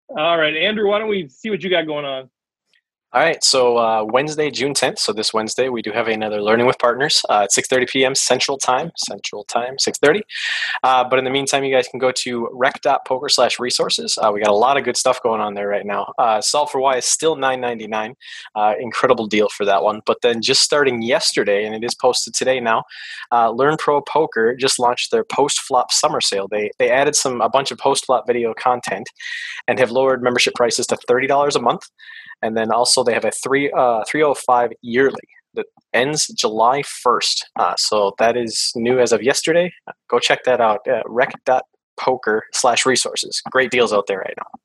All 0.08 0.38
right, 0.38 0.56
Andrew, 0.56 0.88
why 0.88 0.98
don't 0.98 1.08
we 1.08 1.28
see 1.28 1.50
what 1.50 1.62
you 1.62 1.70
got 1.70 1.86
going 1.86 2.04
on? 2.04 2.30
All 3.12 3.22
right, 3.22 3.42
so 3.42 3.78
uh, 3.78 4.04
Wednesday, 4.04 4.50
June 4.50 4.74
10th. 4.74 4.98
So 4.98 5.12
this 5.12 5.32
Wednesday, 5.32 5.68
we 5.68 5.80
do 5.80 5.92
have 5.92 6.08
another 6.08 6.42
Learning 6.42 6.66
with 6.66 6.78
Partners 6.78 7.22
uh, 7.30 7.44
at 7.44 7.50
6:30 7.50 7.88
p.m. 7.88 8.14
Central 8.16 8.58
Time. 8.58 8.90
Central 8.96 9.44
Time, 9.44 9.76
6:30. 9.78 10.20
Uh, 10.82 11.04
but 11.08 11.18
in 11.18 11.24
the 11.24 11.30
meantime, 11.30 11.62
you 11.64 11.72
guys 11.74 11.86
can 11.88 12.00
go 12.00 12.12
to 12.12 12.48
rec.poker 12.52 13.28
slash 13.28 13.60
resources. 13.60 14.18
Uh, 14.20 14.30
we 14.34 14.40
got 14.40 14.50
a 14.50 14.54
lot 14.54 14.76
of 14.76 14.84
good 14.84 14.96
stuff 14.96 15.22
going 15.22 15.40
on 15.40 15.54
there 15.54 15.68
right 15.68 15.86
now. 15.86 16.12
Uh, 16.18 16.40
Solve 16.40 16.70
for 16.70 16.80
Why 16.80 16.96
is 16.96 17.06
still 17.06 17.36
$9.99. 17.36 18.14
Uh, 18.56 18.74
incredible 18.80 19.26
deal 19.28 19.48
for 19.48 19.64
that 19.64 19.84
one. 19.84 20.02
But 20.04 20.18
then 20.22 20.42
just 20.42 20.62
starting 20.62 21.00
yesterday, 21.00 21.64
and 21.64 21.76
it 21.76 21.84
is 21.84 21.94
posted 21.94 22.34
today 22.34 22.58
now, 22.58 22.82
Learn 23.32 23.76
Pro 23.78 24.02
Poker 24.02 24.56
just 24.56 24.80
launched 24.80 25.12
their 25.12 25.24
post 25.24 25.60
flop 25.60 25.92
summer 25.92 26.20
sale. 26.20 26.48
They 26.50 26.70
they 26.78 26.90
added 26.90 27.14
some 27.14 27.40
a 27.40 27.48
bunch 27.48 27.70
of 27.70 27.78
post 27.78 28.04
flop 28.04 28.26
video 28.26 28.52
content 28.52 29.08
and 29.68 29.78
have 29.78 29.92
lowered 29.92 30.22
membership 30.22 30.54
prices 30.54 30.86
to 30.88 30.98
thirty 31.08 31.28
dollars 31.28 31.56
a 31.56 31.62
month. 31.62 31.84
And 32.42 32.56
then 32.56 32.70
also 32.70 33.02
they 33.02 33.14
have 33.14 33.24
a 33.24 33.30
three 33.30 33.70
uh, 33.72 34.04
305 34.08 34.72
yearly 34.82 35.16
that 35.54 35.66
ends 35.92 36.26
July 36.28 36.82
1st. 36.82 37.42
Uh, 37.58 37.74
so 37.76 38.14
that 38.18 38.36
is 38.36 38.72
new 38.76 39.00
as 39.00 39.12
of 39.12 39.22
yesterday. 39.22 39.72
Go 40.08 40.18
check 40.18 40.44
that 40.44 40.60
out. 40.60 40.80
Uh, 40.86 41.02
rec.poker 41.06 42.44
slash 42.52 42.86
resources. 42.86 43.42
Great 43.50 43.70
deals 43.70 43.92
out 43.92 44.06
there 44.06 44.18
right 44.18 44.34
now. 44.36 44.60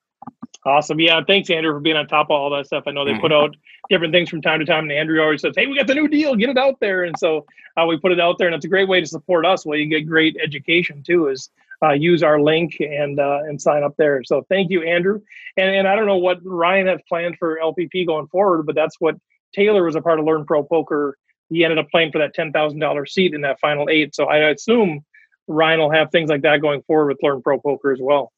Awesome. 0.64 1.00
Yeah. 1.00 1.22
Thanks, 1.26 1.50
Andrew, 1.50 1.74
for 1.74 1.80
being 1.80 1.96
on 1.98 2.08
top 2.08 2.28
of 2.28 2.32
all 2.32 2.52
that 2.52 2.68
stuff. 2.68 2.84
I 2.86 2.92
know 2.92 3.04
they 3.04 3.18
put 3.18 3.32
out 3.32 3.56
different 3.90 4.14
things 4.14 4.30
from 4.30 4.44
time 4.44 4.60
to 4.60 4.66
time, 4.66 4.84
and 4.84 4.92
Andrew 4.92 5.20
always 5.20 5.42
says, 5.42 5.54
"Hey, 5.58 5.66
we 5.66 5.76
got 5.76 5.88
the 5.88 5.96
new 5.96 6.08
deal. 6.08 6.36
Get 6.36 6.50
it 6.50 6.58
out 6.58 6.80
there." 6.80 7.06
And 7.06 7.18
so 7.18 7.46
uh, 7.78 7.86
we 7.88 7.98
put 7.98 8.12
it 8.12 8.20
out 8.20 8.38
there, 8.38 8.48
and 8.48 8.56
it's 8.56 8.66
a 8.66 8.68
great 8.70 8.88
way 8.88 9.00
to 9.00 9.08
support 9.08 9.44
us. 9.44 9.66
Well, 9.66 9.80
you 9.80 9.88
get 9.88 10.08
great 10.08 10.38
education 10.42 11.02
too. 11.02 11.30
Is 11.30 11.50
uh, 11.84 11.94
use 11.94 12.24
our 12.24 12.40
link 12.40 12.78
and 12.80 13.20
uh, 13.20 13.40
and 13.44 13.62
sign 13.62 13.84
up 13.84 13.96
there. 13.98 14.24
So 14.24 14.46
thank 14.50 14.70
you, 14.70 14.84
Andrew. 14.84 15.22
And 15.58 15.76
and 15.76 15.88
I 15.88 15.96
don't 15.96 16.08
know 16.08 16.18
what 16.18 16.40
Ryan 16.44 16.88
has 16.88 17.00
planned 17.08 17.38
for 17.40 17.60
LPP 17.62 18.06
going 18.06 18.28
forward, 18.28 18.66
but 18.66 18.76
that's 18.76 18.96
what 19.00 19.16
Taylor 19.54 19.84
was 19.84 19.96
a 19.96 20.02
part 20.02 20.20
of 20.20 20.26
Learn 20.26 20.46
Pro 20.46 20.64
Poker. 20.64 21.18
He 21.50 21.64
ended 21.64 21.80
up 21.80 21.90
playing 21.90 22.12
for 22.12 22.20
that 22.20 22.34
ten 22.34 22.52
thousand 22.52 22.80
dollars 22.80 23.14
seat 23.14 23.34
in 23.34 23.42
that 23.42 23.60
final 23.60 23.90
eight. 23.90 24.16
So 24.16 24.26
I 24.26 24.50
assume 24.50 25.04
Ryan 25.48 25.80
will 25.80 25.92
have 25.92 26.12
things 26.12 26.30
like 26.30 26.44
that 26.44 26.62
going 26.62 26.82
forward 26.84 27.08
with 27.08 27.18
Learn 27.22 27.42
Pro 27.42 27.60
Poker 27.60 27.92
as 27.92 28.00
well. 28.02 28.32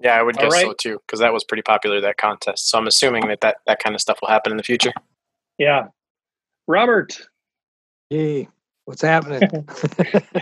Yeah, 0.00 0.14
I 0.14 0.22
would 0.22 0.38
All 0.38 0.48
guess 0.48 0.60
so 0.60 0.74
too, 0.74 1.00
because 1.06 1.18
that 1.18 1.32
was 1.32 1.42
pretty 1.42 1.62
popular 1.62 2.00
that 2.00 2.16
contest. 2.16 2.70
So 2.70 2.78
I'm 2.78 2.86
assuming 2.86 3.26
that, 3.28 3.40
that 3.40 3.56
that 3.66 3.82
kind 3.82 3.94
of 3.94 4.00
stuff 4.00 4.18
will 4.20 4.28
happen 4.28 4.52
in 4.52 4.56
the 4.56 4.62
future. 4.62 4.92
Yeah. 5.58 5.88
Robert, 6.68 7.18
Hey, 8.10 8.48
what's 8.88 9.02
happening? 9.02 9.42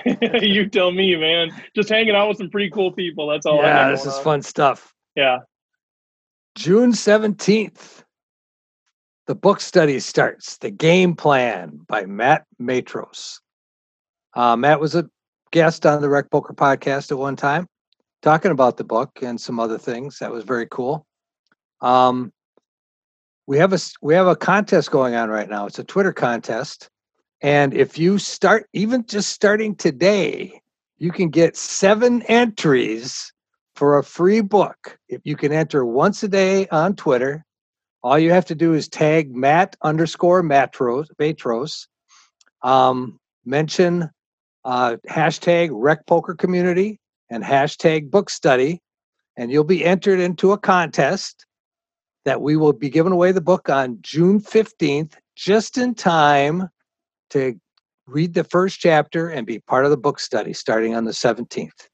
you 0.40 0.68
tell 0.68 0.92
me, 0.92 1.16
man. 1.16 1.50
Just 1.74 1.88
hanging 1.88 2.14
out 2.14 2.28
with 2.28 2.38
some 2.38 2.48
pretty 2.48 2.70
cool 2.70 2.92
people. 2.92 3.26
That's 3.26 3.44
all. 3.44 3.60
Yeah, 3.60 3.90
this 3.90 4.06
is 4.06 4.14
on. 4.14 4.22
fun 4.22 4.42
stuff. 4.42 4.94
Yeah. 5.16 5.38
June 6.54 6.92
17th, 6.92 8.04
the 9.26 9.34
book 9.34 9.60
study 9.60 9.98
starts. 9.98 10.58
The 10.58 10.70
Game 10.70 11.16
Plan 11.16 11.80
by 11.88 12.06
Matt 12.06 12.44
Matros. 12.62 13.40
Uh, 14.34 14.54
Matt 14.54 14.78
was 14.78 14.94
a 14.94 15.10
guest 15.50 15.84
on 15.84 16.00
the 16.00 16.08
Rec 16.08 16.30
Poker 16.30 16.54
podcast 16.54 17.10
at 17.10 17.18
one 17.18 17.34
time, 17.34 17.66
talking 18.22 18.52
about 18.52 18.76
the 18.76 18.84
book 18.84 19.10
and 19.22 19.40
some 19.40 19.58
other 19.58 19.76
things. 19.76 20.18
That 20.20 20.30
was 20.30 20.44
very 20.44 20.68
cool. 20.70 21.04
Um, 21.80 22.32
we 23.48 23.58
have 23.58 23.72
a 23.72 23.78
we 24.02 24.14
have 24.14 24.28
a 24.28 24.36
contest 24.36 24.92
going 24.92 25.16
on 25.16 25.30
right 25.30 25.50
now. 25.50 25.66
It's 25.66 25.80
a 25.80 25.84
Twitter 25.84 26.12
contest, 26.12 26.90
and 27.42 27.74
if 27.74 27.98
you 27.98 28.18
start 28.18 28.68
even 28.72 29.04
just 29.06 29.30
starting 29.30 29.74
today, 29.74 30.60
you 30.98 31.12
can 31.12 31.28
get 31.28 31.56
seven 31.56 32.22
entries 32.22 33.32
for 33.74 33.98
a 33.98 34.04
free 34.04 34.40
book. 34.40 34.98
If 35.08 35.20
you 35.24 35.36
can 35.36 35.52
enter 35.52 35.84
once 35.84 36.22
a 36.22 36.28
day 36.28 36.66
on 36.68 36.96
Twitter, 36.96 37.44
all 38.02 38.18
you 38.18 38.30
have 38.30 38.46
to 38.46 38.54
do 38.54 38.72
is 38.72 38.88
tag 38.88 39.34
Matt 39.34 39.76
underscore 39.82 40.42
Matros, 40.42 41.08
Matros, 41.20 41.86
um, 42.62 43.18
mention 43.44 44.10
uh, 44.64 44.96
hashtag 45.08 45.68
Rec 45.72 46.06
Poker 46.06 46.34
Community 46.34 46.98
and 47.30 47.44
hashtag 47.44 48.10
Book 48.10 48.30
Study, 48.30 48.80
and 49.36 49.50
you'll 49.50 49.64
be 49.64 49.84
entered 49.84 50.20
into 50.20 50.52
a 50.52 50.58
contest 50.58 51.44
that 52.24 52.40
we 52.40 52.56
will 52.56 52.72
be 52.72 52.88
giving 52.88 53.12
away 53.12 53.30
the 53.30 53.40
book 53.40 53.68
on 53.68 53.98
June 54.00 54.40
15th, 54.40 55.12
just 55.36 55.76
in 55.76 55.94
time 55.94 56.68
to 57.30 57.58
read 58.06 58.34
the 58.34 58.44
first 58.44 58.78
chapter 58.80 59.28
and 59.28 59.46
be 59.46 59.58
part 59.60 59.84
of 59.84 59.90
the 59.90 59.96
book 59.96 60.18
study 60.18 60.52
starting 60.52 60.94
on 60.94 61.04
the 61.04 61.12
17th. 61.12 61.88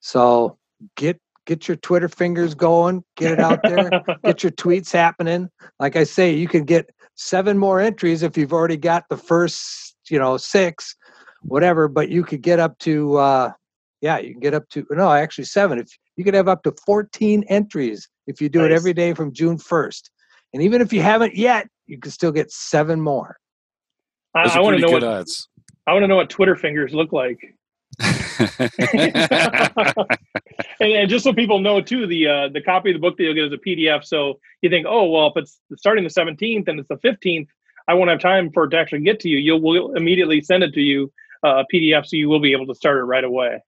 So 0.00 0.58
get 0.96 1.20
get 1.46 1.66
your 1.66 1.76
Twitter 1.78 2.08
fingers 2.08 2.54
going, 2.54 3.02
get 3.16 3.32
it 3.32 3.40
out 3.40 3.60
there, 3.62 3.90
get 4.24 4.42
your 4.42 4.52
tweets 4.52 4.92
happening. 4.92 5.48
Like 5.80 5.96
I 5.96 6.04
say, 6.04 6.32
you 6.32 6.48
can 6.48 6.64
get 6.64 6.88
seven 7.16 7.58
more 7.58 7.80
entries 7.80 8.22
if 8.22 8.36
you've 8.36 8.52
already 8.52 8.76
got 8.76 9.04
the 9.08 9.16
first, 9.16 9.96
you 10.08 10.18
know, 10.18 10.36
six, 10.36 10.94
whatever. 11.42 11.88
But 11.88 12.10
you 12.10 12.22
could 12.24 12.42
get 12.42 12.60
up 12.60 12.78
to, 12.80 13.16
uh, 13.16 13.52
yeah, 14.00 14.18
you 14.18 14.32
can 14.32 14.40
get 14.40 14.54
up 14.54 14.68
to 14.70 14.86
no, 14.90 15.10
actually 15.12 15.44
seven. 15.44 15.78
If 15.78 15.88
you 16.16 16.24
could 16.24 16.34
have 16.34 16.48
up 16.48 16.62
to 16.64 16.74
fourteen 16.84 17.44
entries 17.48 18.08
if 18.26 18.40
you 18.40 18.48
do 18.48 18.64
it 18.64 18.72
every 18.72 18.92
day 18.92 19.14
from 19.14 19.32
June 19.32 19.58
first, 19.58 20.10
and 20.52 20.62
even 20.62 20.80
if 20.80 20.92
you 20.92 21.02
haven't 21.02 21.36
yet, 21.36 21.68
you 21.86 21.98
can 21.98 22.10
still 22.10 22.32
get 22.32 22.50
seven 22.52 23.00
more. 23.00 23.36
I, 24.34 24.44
Those 24.44 24.56
I 24.56 24.60
want 24.60 24.76
to 24.76 24.82
know 24.82 24.92
what 24.92 25.04
odds. 25.04 25.48
I 25.86 25.92
want 25.92 26.02
to 26.04 26.08
know 26.08 26.16
what 26.16 26.30
Twitter 26.30 26.56
fingers 26.56 26.94
look 26.94 27.12
like. 27.12 27.38
and, 28.00 28.62
and 30.80 31.10
just 31.10 31.24
so 31.24 31.32
people 31.32 31.58
know 31.58 31.80
too, 31.80 32.06
the 32.06 32.26
uh, 32.26 32.48
the 32.48 32.62
copy 32.62 32.90
of 32.90 32.94
the 32.94 33.00
book 33.00 33.16
that 33.16 33.24
you'll 33.24 33.34
get 33.34 33.44
is 33.44 33.52
a 33.52 33.58
PDF. 33.58 34.04
So 34.04 34.40
you 34.62 34.70
think, 34.70 34.86
oh 34.88 35.10
well, 35.10 35.26
if 35.26 35.36
it's 35.36 35.60
starting 35.76 36.04
the 36.04 36.10
seventeenth 36.10 36.68
and 36.68 36.80
it's 36.80 36.88
the 36.88 36.96
fifteenth, 36.98 37.48
I 37.88 37.94
won't 37.94 38.10
have 38.10 38.20
time 38.20 38.50
for 38.52 38.64
it 38.64 38.70
to 38.70 38.78
actually 38.78 39.00
get 39.00 39.20
to 39.20 39.28
you. 39.28 39.38
You'll 39.38 39.60
we'll 39.60 39.94
immediately 39.94 40.40
send 40.40 40.62
it 40.62 40.72
to 40.74 40.80
you 40.80 41.12
uh, 41.44 41.62
a 41.62 41.64
PDF, 41.72 42.06
so 42.06 42.16
you 42.16 42.28
will 42.28 42.40
be 42.40 42.52
able 42.52 42.66
to 42.66 42.74
start 42.74 42.96
it 42.98 43.04
right 43.04 43.24
away. 43.24 43.62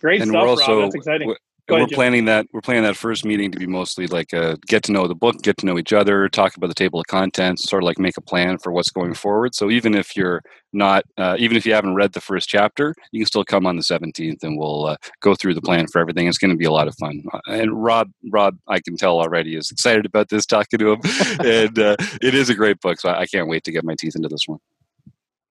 Great 0.00 0.22
and 0.22 0.30
stuff, 0.30 0.46
also 0.46 0.80
Rob. 0.80 0.82
That's 0.84 0.94
exciting. 0.94 1.34
We're- 1.74 1.84
ahead, 1.84 1.94
planning 1.94 2.24
that 2.26 2.46
we're 2.52 2.60
planning 2.60 2.82
that 2.84 2.96
first 2.96 3.24
meeting 3.24 3.50
to 3.52 3.58
be 3.58 3.66
mostly 3.66 4.06
like 4.06 4.32
a 4.32 4.56
get 4.66 4.82
to 4.84 4.92
know 4.92 5.06
the 5.06 5.14
book, 5.14 5.42
get 5.42 5.56
to 5.58 5.66
know 5.66 5.78
each 5.78 5.92
other, 5.92 6.28
talk 6.28 6.56
about 6.56 6.68
the 6.68 6.74
table 6.74 7.00
of 7.00 7.06
contents, 7.06 7.68
sort 7.68 7.82
of 7.82 7.86
like 7.86 7.98
make 7.98 8.16
a 8.16 8.22
plan 8.22 8.58
for 8.58 8.72
what's 8.72 8.90
going 8.90 9.14
forward. 9.14 9.54
So 9.54 9.70
even 9.70 9.94
if 9.94 10.16
you're 10.16 10.42
not, 10.72 11.04
uh, 11.16 11.36
even 11.38 11.56
if 11.56 11.64
you 11.66 11.72
haven't 11.74 11.94
read 11.94 12.12
the 12.12 12.20
first 12.20 12.48
chapter, 12.48 12.94
you 13.12 13.20
can 13.20 13.26
still 13.26 13.44
come 13.44 13.66
on 13.66 13.76
the 13.76 13.82
17th, 13.82 14.42
and 14.42 14.58
we'll 14.58 14.86
uh, 14.86 14.96
go 15.20 15.34
through 15.34 15.54
the 15.54 15.62
plan 15.62 15.86
for 15.86 16.00
everything. 16.00 16.26
It's 16.26 16.38
going 16.38 16.50
to 16.50 16.56
be 16.56 16.64
a 16.66 16.70
lot 16.70 16.88
of 16.88 16.94
fun. 16.96 17.22
Uh, 17.32 17.40
And 17.48 17.82
Rob, 17.82 18.10
Rob, 18.30 18.56
I 18.68 18.80
can 18.80 18.96
tell 18.96 19.18
already 19.18 19.56
is 19.56 19.70
excited 19.70 20.06
about 20.06 20.28
this. 20.28 20.46
Talking 20.46 20.78
to 20.78 20.92
him, 20.92 21.00
and 21.44 21.78
uh, 21.78 21.96
it 22.22 22.34
is 22.34 22.50
a 22.50 22.54
great 22.54 22.80
book. 22.80 23.00
So 23.00 23.08
I, 23.10 23.26
can't 23.26 23.48
wait 23.48 23.64
to 23.64 23.72
get 23.72 23.84
my 23.84 23.94
teeth 23.94 24.16
into 24.16 24.28
this 24.28 24.42
one. 24.46 24.58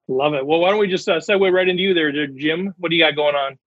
Love 0.08 0.34
it. 0.34 0.46
Well, 0.46 0.60
why 0.60 0.70
don't 0.70 0.80
we 0.80 0.88
just 0.88 1.08
uh, 1.10 1.20
segue 1.20 1.52
right 1.52 1.68
into 1.68 1.84
you 1.84 1.94
there, 1.94 2.12
Jim? 2.28 2.74
What 2.78 2.90
do 2.90 2.96
you 2.96 3.04
got 3.04 3.16
going 3.16 3.36
on? 3.36 3.58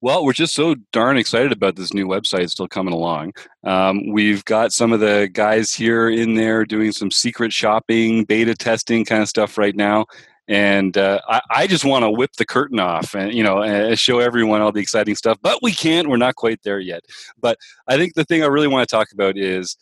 Well, 0.00 0.24
we're 0.24 0.32
just 0.32 0.54
so 0.54 0.74
darn 0.92 1.16
excited 1.16 1.52
about 1.52 1.76
this 1.76 1.92
new 1.92 2.06
website 2.06 2.50
still 2.50 2.68
coming 2.68 2.94
along. 2.94 3.32
Um, 3.64 4.10
we've 4.10 4.44
got 4.44 4.72
some 4.72 4.92
of 4.92 5.00
the 5.00 5.28
guys 5.32 5.72
here 5.72 6.08
in 6.08 6.34
there 6.34 6.64
doing 6.64 6.92
some 6.92 7.10
secret 7.10 7.52
shopping, 7.52 8.24
beta 8.24 8.54
testing 8.54 9.04
kind 9.04 9.22
of 9.22 9.28
stuff 9.28 9.58
right 9.58 9.76
now. 9.76 10.06
And 10.48 10.96
uh, 10.96 11.20
I, 11.28 11.40
I, 11.50 11.66
just 11.66 11.84
want 11.84 12.04
to 12.04 12.10
whip 12.10 12.32
the 12.38 12.46
curtain 12.46 12.80
off 12.80 13.14
and 13.14 13.34
you 13.34 13.42
know 13.42 13.62
and 13.62 13.98
show 13.98 14.18
everyone 14.18 14.62
all 14.62 14.72
the 14.72 14.80
exciting 14.80 15.14
stuff, 15.14 15.36
but 15.42 15.58
we 15.62 15.72
can't. 15.72 16.08
We're 16.08 16.16
not 16.16 16.36
quite 16.36 16.62
there 16.62 16.80
yet. 16.80 17.02
But 17.38 17.58
I 17.86 17.98
think 17.98 18.14
the 18.14 18.24
thing 18.24 18.42
I 18.42 18.46
really 18.46 18.66
want 18.66 18.88
to 18.88 18.96
talk 18.96 19.08
about 19.12 19.36
is 19.36 19.76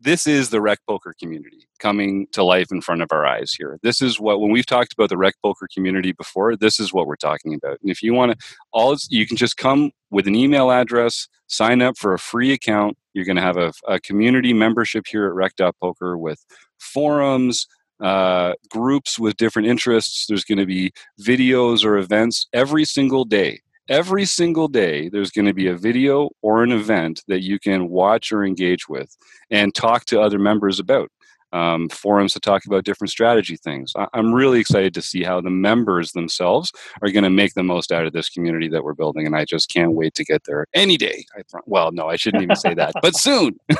this 0.00 0.26
is 0.26 0.50
the 0.50 0.60
rec 0.60 0.78
poker 0.88 1.14
community 1.18 1.68
coming 1.78 2.26
to 2.32 2.42
life 2.42 2.68
in 2.70 2.80
front 2.80 3.02
of 3.02 3.08
our 3.12 3.26
eyes 3.26 3.52
here. 3.52 3.78
This 3.82 4.00
is 4.00 4.18
what 4.18 4.40
when 4.40 4.50
we've 4.50 4.66
talked 4.66 4.92
about 4.92 5.10
the 5.10 5.18
rec 5.18 5.34
poker 5.42 5.68
community 5.72 6.12
before, 6.12 6.56
this 6.56 6.80
is 6.80 6.92
what 6.92 7.06
we're 7.06 7.16
talking 7.16 7.54
about. 7.54 7.78
And 7.82 7.90
if 7.90 8.02
you 8.02 8.14
want 8.14 8.32
to 8.32 8.46
all 8.72 8.96
you 9.10 9.26
can 9.26 9.36
just 9.36 9.56
come 9.56 9.90
with 10.10 10.26
an 10.26 10.34
email 10.34 10.70
address, 10.70 11.28
sign 11.48 11.82
up 11.82 11.98
for 11.98 12.14
a 12.14 12.18
free 12.18 12.52
account. 12.52 12.96
You're 13.12 13.24
going 13.24 13.36
to 13.36 13.42
have 13.42 13.56
a, 13.56 13.72
a 13.86 14.00
community 14.00 14.52
membership 14.52 15.04
here 15.06 15.26
at 15.26 15.34
rec.poker 15.34 16.16
with 16.16 16.44
forums, 16.78 17.66
uh, 18.00 18.54
groups 18.70 19.18
with 19.18 19.36
different 19.36 19.68
interests. 19.68 20.26
There's 20.26 20.44
going 20.44 20.58
to 20.58 20.66
be 20.66 20.92
videos 21.20 21.84
or 21.84 21.98
events 21.98 22.46
every 22.52 22.84
single 22.84 23.24
day 23.24 23.60
every 23.90 24.24
single 24.24 24.68
day 24.68 25.08
there's 25.08 25.32
going 25.32 25.44
to 25.46 25.52
be 25.52 25.66
a 25.66 25.76
video 25.76 26.30
or 26.42 26.62
an 26.62 26.70
event 26.72 27.22
that 27.28 27.42
you 27.42 27.58
can 27.58 27.88
watch 27.88 28.32
or 28.32 28.44
engage 28.44 28.88
with 28.88 29.14
and 29.50 29.74
talk 29.74 30.04
to 30.06 30.20
other 30.20 30.38
members 30.38 30.78
about 30.78 31.10
um, 31.52 31.88
forums 31.88 32.32
to 32.32 32.38
talk 32.38 32.64
about 32.64 32.84
different 32.84 33.10
strategy 33.10 33.56
things. 33.56 33.92
I- 33.96 34.06
i'm 34.14 34.32
really 34.32 34.60
excited 34.60 34.94
to 34.94 35.02
see 35.02 35.24
how 35.24 35.40
the 35.40 35.50
members 35.50 36.12
themselves 36.12 36.70
are 37.02 37.10
going 37.10 37.24
to 37.24 37.30
make 37.30 37.54
the 37.54 37.64
most 37.64 37.90
out 37.90 38.06
of 38.06 38.12
this 38.12 38.28
community 38.28 38.68
that 38.68 38.84
we're 38.84 38.94
building 38.94 39.26
and 39.26 39.34
i 39.34 39.44
just 39.44 39.68
can't 39.68 39.92
wait 39.92 40.14
to 40.14 40.24
get 40.24 40.44
there 40.44 40.66
any 40.74 40.96
day. 40.96 41.24
I, 41.36 41.42
well 41.66 41.90
no 41.90 42.06
i 42.06 42.14
shouldn't 42.14 42.44
even 42.44 42.56
say 42.56 42.74
that 42.74 42.94
but 43.02 43.16
soon. 43.16 43.58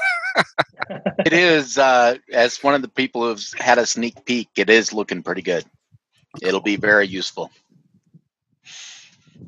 It 1.25 1.33
is 1.33 1.79
uh, 1.79 2.17
as 2.33 2.63
one 2.65 2.75
of 2.75 2.83
the 2.83 2.89
people 2.89 3.23
who's 3.23 3.53
had 3.55 3.79
a 3.79 3.87
sneak 3.87 4.25
peek 4.25 4.49
it 4.57 4.71
is 4.71 4.93
looking 4.93 5.23
pretty 5.23 5.43
good. 5.43 5.65
It'll 6.41 6.61
be 6.63 6.77
very 6.77 7.07
useful 7.07 7.51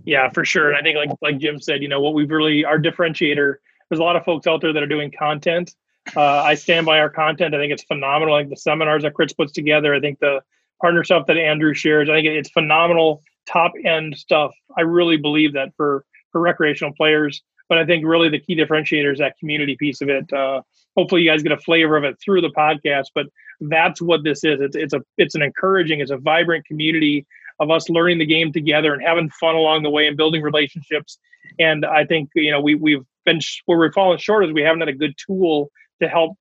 yeah, 0.04 0.28
for 0.30 0.44
sure. 0.44 0.68
And 0.68 0.76
I 0.76 0.82
think 0.82 0.96
like 0.96 1.10
like 1.20 1.38
Jim 1.38 1.60
said, 1.60 1.82
you 1.82 1.88
know, 1.88 2.00
what 2.00 2.14
we've 2.14 2.30
really 2.30 2.64
our 2.64 2.78
differentiator. 2.78 3.56
There's 3.88 4.00
a 4.00 4.04
lot 4.04 4.16
of 4.16 4.24
folks 4.24 4.46
out 4.46 4.60
there 4.60 4.72
that 4.72 4.82
are 4.82 4.86
doing 4.86 5.12
content. 5.16 5.74
Uh, 6.16 6.42
I 6.42 6.54
stand 6.54 6.86
by 6.86 6.98
our 6.98 7.10
content. 7.10 7.54
I 7.54 7.58
think 7.58 7.72
it's 7.72 7.84
phenomenal. 7.84 8.34
Like 8.34 8.48
the 8.48 8.56
seminars 8.56 9.02
that 9.02 9.14
Chris 9.14 9.32
puts 9.32 9.52
together. 9.52 9.94
I 9.94 10.00
think 10.00 10.18
the 10.18 10.40
partner 10.80 11.04
stuff 11.04 11.26
that 11.26 11.36
Andrew 11.36 11.74
shares. 11.74 12.08
I 12.08 12.14
think 12.14 12.26
it's 12.26 12.50
phenomenal, 12.50 13.22
top 13.46 13.72
end 13.84 14.16
stuff. 14.16 14.52
I 14.76 14.80
really 14.82 15.16
believe 15.16 15.52
that 15.54 15.72
for 15.76 16.04
for 16.30 16.40
recreational 16.40 16.94
players. 16.94 17.42
But 17.68 17.78
I 17.78 17.86
think 17.86 18.04
really 18.04 18.28
the 18.28 18.40
key 18.40 18.56
differentiator 18.56 19.12
is 19.12 19.18
that 19.18 19.38
community 19.38 19.76
piece 19.78 20.00
of 20.00 20.08
it. 20.08 20.30
Uh, 20.32 20.62
hopefully, 20.96 21.22
you 21.22 21.30
guys 21.30 21.42
get 21.42 21.52
a 21.52 21.58
flavor 21.58 21.96
of 21.96 22.04
it 22.04 22.16
through 22.22 22.40
the 22.40 22.50
podcast. 22.50 23.06
But 23.14 23.26
that's 23.60 24.02
what 24.02 24.24
this 24.24 24.44
is. 24.44 24.60
It's 24.60 24.76
it's 24.76 24.94
a 24.94 25.00
it's 25.18 25.34
an 25.34 25.42
encouraging, 25.42 26.00
it's 26.00 26.10
a 26.10 26.16
vibrant 26.16 26.64
community 26.66 27.26
of 27.60 27.70
us 27.70 27.88
learning 27.88 28.18
the 28.18 28.26
game 28.26 28.52
together 28.52 28.92
and 28.92 29.02
having 29.02 29.30
fun 29.40 29.54
along 29.54 29.82
the 29.82 29.90
way 29.90 30.06
and 30.06 30.16
building 30.16 30.42
relationships. 30.42 31.18
And 31.58 31.84
I 31.84 32.04
think 32.04 32.30
you 32.34 32.50
know 32.50 32.60
we 32.60 32.74
we've 32.74 33.04
been 33.24 33.40
where 33.66 33.78
we've 33.78 33.92
fallen 33.92 34.18
short 34.18 34.44
is 34.44 34.52
we 34.52 34.62
haven't 34.62 34.80
had 34.80 34.88
a 34.88 34.94
good 34.94 35.14
tool 35.26 35.70
to 36.00 36.08
help 36.08 36.36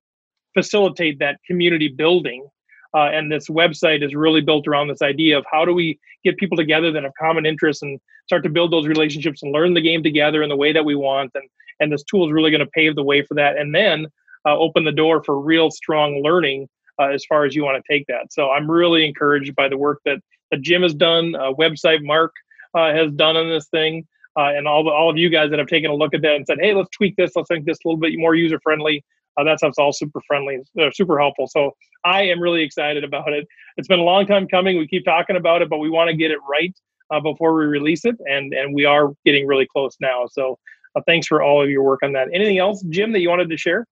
facilitate 0.54 1.18
that 1.18 1.38
community 1.46 1.88
building. 1.88 2.46
Uh, 2.94 3.08
and 3.10 3.32
this 3.32 3.48
website 3.48 4.04
is 4.04 4.14
really 4.14 4.42
built 4.42 4.68
around 4.68 4.88
this 4.88 5.00
idea 5.00 5.38
of 5.38 5.46
how 5.50 5.64
do 5.64 5.72
we 5.72 5.98
get 6.24 6.36
people 6.36 6.58
together 6.58 6.92
that 6.92 7.02
have 7.02 7.12
common 7.18 7.46
interests 7.46 7.82
and 7.82 7.98
start 8.26 8.42
to 8.42 8.50
build 8.50 8.70
those 8.70 8.86
relationships 8.86 9.42
and 9.42 9.52
learn 9.52 9.72
the 9.72 9.80
game 9.80 10.02
together 10.02 10.42
in 10.42 10.50
the 10.50 10.56
way 10.56 10.72
that 10.72 10.84
we 10.84 10.94
want. 10.94 11.30
And 11.34 11.48
and 11.80 11.92
this 11.92 12.04
tool 12.04 12.26
is 12.26 12.32
really 12.32 12.50
going 12.50 12.60
to 12.60 12.70
pave 12.74 12.94
the 12.94 13.02
way 13.02 13.22
for 13.22 13.34
that. 13.34 13.56
And 13.56 13.74
then 13.74 14.06
uh, 14.46 14.56
open 14.56 14.84
the 14.84 14.92
door 14.92 15.22
for 15.24 15.40
real 15.40 15.70
strong 15.70 16.22
learning 16.22 16.68
uh, 17.00 17.08
as 17.08 17.24
far 17.28 17.44
as 17.44 17.54
you 17.54 17.64
want 17.64 17.82
to 17.82 17.92
take 17.92 18.06
that. 18.06 18.32
So 18.32 18.50
I'm 18.50 18.70
really 18.70 19.06
encouraged 19.06 19.54
by 19.54 19.68
the 19.68 19.78
work 19.78 20.00
that 20.04 20.18
that 20.52 20.60
Jim 20.60 20.82
has 20.82 20.94
done, 20.94 21.34
uh, 21.34 21.52
website 21.58 22.04
Mark 22.04 22.32
uh, 22.74 22.92
has 22.92 23.10
done 23.12 23.36
on 23.36 23.48
this 23.48 23.66
thing, 23.68 24.06
uh, 24.38 24.52
and 24.54 24.68
all 24.68 24.84
the, 24.84 24.90
all 24.90 25.10
of 25.10 25.18
you 25.18 25.28
guys 25.28 25.50
that 25.50 25.58
have 25.58 25.66
taken 25.66 25.90
a 25.90 25.94
look 25.94 26.14
at 26.14 26.22
that 26.22 26.36
and 26.36 26.46
said, 26.46 26.58
hey, 26.60 26.72
let's 26.74 26.90
tweak 26.90 27.16
this, 27.16 27.32
let's 27.34 27.50
make 27.50 27.64
this 27.64 27.78
a 27.84 27.88
little 27.88 27.98
bit 27.98 28.12
more 28.16 28.36
user 28.36 28.60
friendly. 28.62 29.04
Uh, 29.36 29.44
that 29.44 29.58
stuff's 29.58 29.78
all 29.78 29.92
super 29.92 30.20
friendly, 30.28 30.58
uh, 30.78 30.90
super 30.92 31.18
helpful. 31.18 31.48
So 31.48 31.72
I 32.04 32.22
am 32.24 32.38
really 32.38 32.62
excited 32.62 33.02
about 33.02 33.32
it. 33.32 33.48
It's 33.78 33.88
been 33.88 33.98
a 33.98 34.04
long 34.04 34.26
time 34.26 34.46
coming. 34.46 34.78
We 34.78 34.86
keep 34.86 35.04
talking 35.06 35.36
about 35.36 35.62
it, 35.62 35.70
but 35.70 35.78
we 35.78 35.88
want 35.90 36.10
to 36.10 36.16
get 36.16 36.30
it 36.30 36.38
right 36.48 36.74
before 37.22 37.54
we 37.54 37.66
release 37.66 38.06
it, 38.06 38.16
and 38.26 38.54
and 38.54 38.74
we 38.74 38.86
are 38.86 39.12
getting 39.26 39.46
really 39.46 39.66
close 39.66 39.96
now. 40.00 40.26
So 40.30 40.58
thanks 41.06 41.26
for 41.26 41.42
all 41.42 41.62
of 41.62 41.68
your 41.68 41.82
work 41.82 42.00
on 42.02 42.12
that. 42.12 42.28
Anything 42.32 42.58
else, 42.58 42.82
Jim, 42.88 43.12
that 43.12 43.20
you 43.20 43.28
wanted 43.28 43.50
to 43.50 43.56
share? 43.58 43.86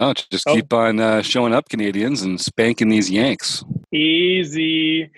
No, 0.00 0.14
just 0.14 0.48
oh. 0.48 0.54
keep 0.54 0.72
on 0.72 0.98
uh, 0.98 1.20
showing 1.20 1.52
up, 1.52 1.68
Canadians, 1.68 2.22
and 2.22 2.40
spanking 2.40 2.88
these 2.88 3.10
Yanks. 3.10 3.62
Easy, 3.92 5.10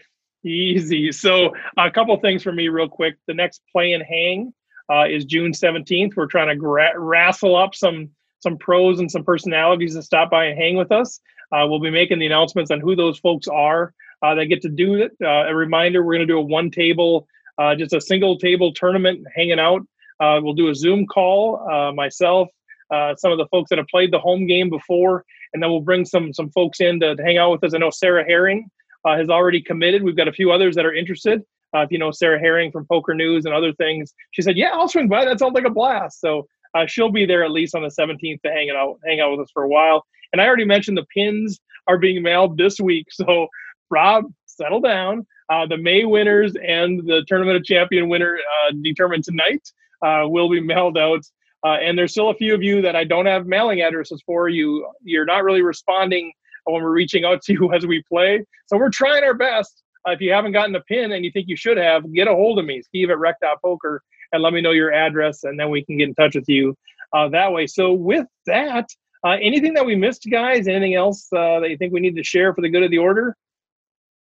easy. 0.45 1.13
So, 1.13 1.55
a 1.79 1.89
couple 1.89 2.19
things 2.19 2.43
for 2.43 2.51
me, 2.53 2.69
real 2.69 2.89
quick. 2.89 3.17
The 3.29 3.35
next 3.35 3.63
play 3.71 3.93
and 3.93 4.03
hang 4.03 4.53
uh, 4.91 5.05
is 5.09 5.25
June 5.25 5.55
seventeenth. 5.55 6.15
We're 6.17 6.27
trying 6.27 6.49
to 6.49 6.57
gra- 6.57 6.99
wrestle 6.99 7.55
up 7.55 7.77
some 7.77 8.11
some 8.41 8.59
pros 8.59 8.99
and 8.99 9.09
some 9.09 9.23
personalities 9.23 9.95
to 9.95 10.03
stop 10.03 10.31
by 10.31 10.47
and 10.47 10.59
hang 10.59 10.77
with 10.77 10.91
us. 10.91 11.21
Uh, 11.53 11.65
we'll 11.69 11.79
be 11.79 11.91
making 11.91 12.19
the 12.19 12.27
announcements 12.27 12.73
on 12.73 12.81
who 12.81 12.97
those 12.97 13.21
folks 13.21 13.47
are 13.47 13.95
uh, 14.23 14.35
that 14.35 14.47
get 14.47 14.63
to 14.63 14.69
do 14.69 14.97
it. 14.97 15.13
Uh, 15.23 15.47
a 15.47 15.55
reminder: 15.55 16.03
we're 16.03 16.15
going 16.15 16.27
to 16.27 16.33
do 16.33 16.39
a 16.39 16.43
one 16.43 16.73
table, 16.73 17.29
uh, 17.57 17.77
just 17.77 17.95
a 17.95 18.01
single 18.01 18.37
table 18.37 18.75
tournament, 18.75 19.25
hanging 19.33 19.61
out. 19.61 19.83
Uh, 20.19 20.41
we'll 20.43 20.55
do 20.55 20.71
a 20.71 20.75
Zoom 20.75 21.07
call. 21.07 21.93
myself, 21.95 22.49
uh, 22.91 23.15
some 23.17 23.33
of 23.33 23.39
the 23.39 23.47
folks 23.47 23.71
that 23.71 23.79
have 23.79 23.87
played 23.89 24.13
the 24.13 24.19
home 24.19 24.47
game 24.47 24.71
before, 24.71 25.25
and 25.53 25.63
then 25.63 25.71
we'll 25.71 25.81
bring 25.81 26.05
some 26.05 26.33
some 26.33 26.51
folks 26.51 26.81
in 26.81 27.01
to, 27.01 27.17
to 27.17 27.23
hang 27.23 27.39
out 27.39 27.51
with 27.51 27.65
us. 27.65 27.75
I 27.75 27.79
know 27.79 27.91
Sarah 27.91 28.25
Herring 28.25 28.69
uh, 29.05 29.17
has 29.17 29.29
already 29.29 29.61
committed. 29.61 30.03
We've 30.03 30.17
got 30.17 30.29
a 30.29 30.33
few 30.33 30.51
others 30.53 30.75
that 30.77 30.87
are 30.87 30.95
interested. 30.95 31.43
Uh, 31.75 31.81
if 31.81 31.91
you 31.91 31.99
know 31.99 32.11
Sarah 32.11 32.39
Herring 32.39 32.71
from 32.71 32.87
Poker 32.87 33.15
News 33.15 33.45
and 33.45 33.55
other 33.55 33.73
things, 33.75 34.13
she 34.33 34.43
said, 34.43 34.57
"Yeah, 34.57 34.71
I'll 34.73 34.89
swing 34.89 35.09
by. 35.09 35.25
That 35.25 35.39
sounds 35.39 35.55
like 35.55 35.65
a 35.65 35.71
blast." 35.71 36.21
So 36.21 36.47
uh, 36.75 36.87
she'll 36.87 37.11
be 37.11 37.27
there 37.27 37.45
at 37.45 37.51
least 37.51 37.75
on 37.75 37.83
the 37.83 37.89
17th 37.89 38.43
to 38.43 38.51
hang 38.51 38.71
out 38.71 38.99
hang 39.05 39.21
out 39.21 39.31
with 39.33 39.41
us 39.41 39.51
for 39.53 39.63
a 39.63 39.69
while. 39.69 40.05
And 40.33 40.41
I 40.41 40.47
already 40.47 40.65
mentioned 40.65 40.97
the 40.97 41.07
pins 41.15 41.61
are 41.87 41.99
being 41.99 42.23
mailed 42.23 42.57
this 42.57 42.81
week. 42.81 43.07
So 43.13 43.49
Rob, 43.91 44.25
settle 44.47 44.81
down. 44.81 45.27
Uh, 45.51 45.67
the 45.67 45.77
May 45.77 46.05
winners 46.05 46.55
and 46.67 47.01
the 47.07 47.25
Tournament 47.29 47.59
of 47.59 47.65
Champion 47.65 48.09
winner 48.09 48.39
uh, 48.39 48.73
determined 48.83 49.25
tonight 49.25 49.61
will 50.03 50.49
be 50.49 50.61
mailed 50.61 50.97
out 50.97 51.21
uh, 51.65 51.79
and 51.83 51.97
there's 51.97 52.13
still 52.13 52.31
a 52.31 52.35
few 52.35 52.55
of 52.55 52.63
you 52.63 52.83
that 52.83 52.97
I 52.97 53.05
don't 53.05 53.27
have 53.27 53.47
mailing 53.47 53.83
addresses 53.83 54.23
for. 54.27 54.49
You 54.49 54.87
you're 55.03 55.25
not 55.25 55.45
really 55.45 55.63
responding 55.63 56.33
when 56.65 56.83
we're 56.83 56.91
reaching 56.91 57.25
out 57.25 57.43
to 57.43 57.53
you 57.53 57.73
as 57.75 57.87
we 57.87 58.03
play. 58.09 58.45
So 58.67 58.77
we're 58.77 58.91
trying 58.91 59.25
our 59.25 59.35
best. 59.35 59.83
Uh, 60.07 60.13
if 60.13 60.21
you 60.21 60.33
haven't 60.33 60.53
gotten 60.53 60.75
a 60.75 60.81
pin 60.81 61.13
and 61.13 61.25
you 61.25 61.31
think 61.31 61.49
you 61.49 61.57
should 61.57 61.77
have, 61.77 62.13
get 62.13 62.27
a 62.27 62.35
hold 62.35 62.59
of 62.59 62.65
me, 62.65 62.83
Steve 62.83 63.11
at 63.11 63.19
rec.poker, 63.19 64.03
and 64.33 64.43
let 64.43 64.53
me 64.53 64.61
know 64.61 64.73
your 64.73 64.93
address, 64.93 65.45
and 65.45 65.59
then 65.59 65.71
we 65.71 65.85
can 65.85 65.97
get 65.97 66.09
in 66.09 66.15
touch 66.15 66.35
with 66.35 66.49
you 66.49 66.77
uh, 67.13 67.29
that 67.29 67.53
way. 67.53 67.69
So 67.69 67.93
with 67.93 68.27
that, 68.47 68.89
uh, 69.25 69.37
anything 69.41 69.75
that 69.75 69.87
we 69.87 69.95
missed, 69.95 70.27
guys? 70.29 70.67
Anything 70.67 70.97
else 70.97 71.29
uh, 71.33 71.61
that 71.61 71.71
you 71.71 71.77
think 71.77 71.93
we 71.93 72.01
need 72.01 72.17
to 72.17 72.25
share 72.25 72.53
for 72.53 72.63
the 72.63 72.69
good 72.69 72.83
of 72.83 72.91
the 72.91 72.99
order? 72.99 73.37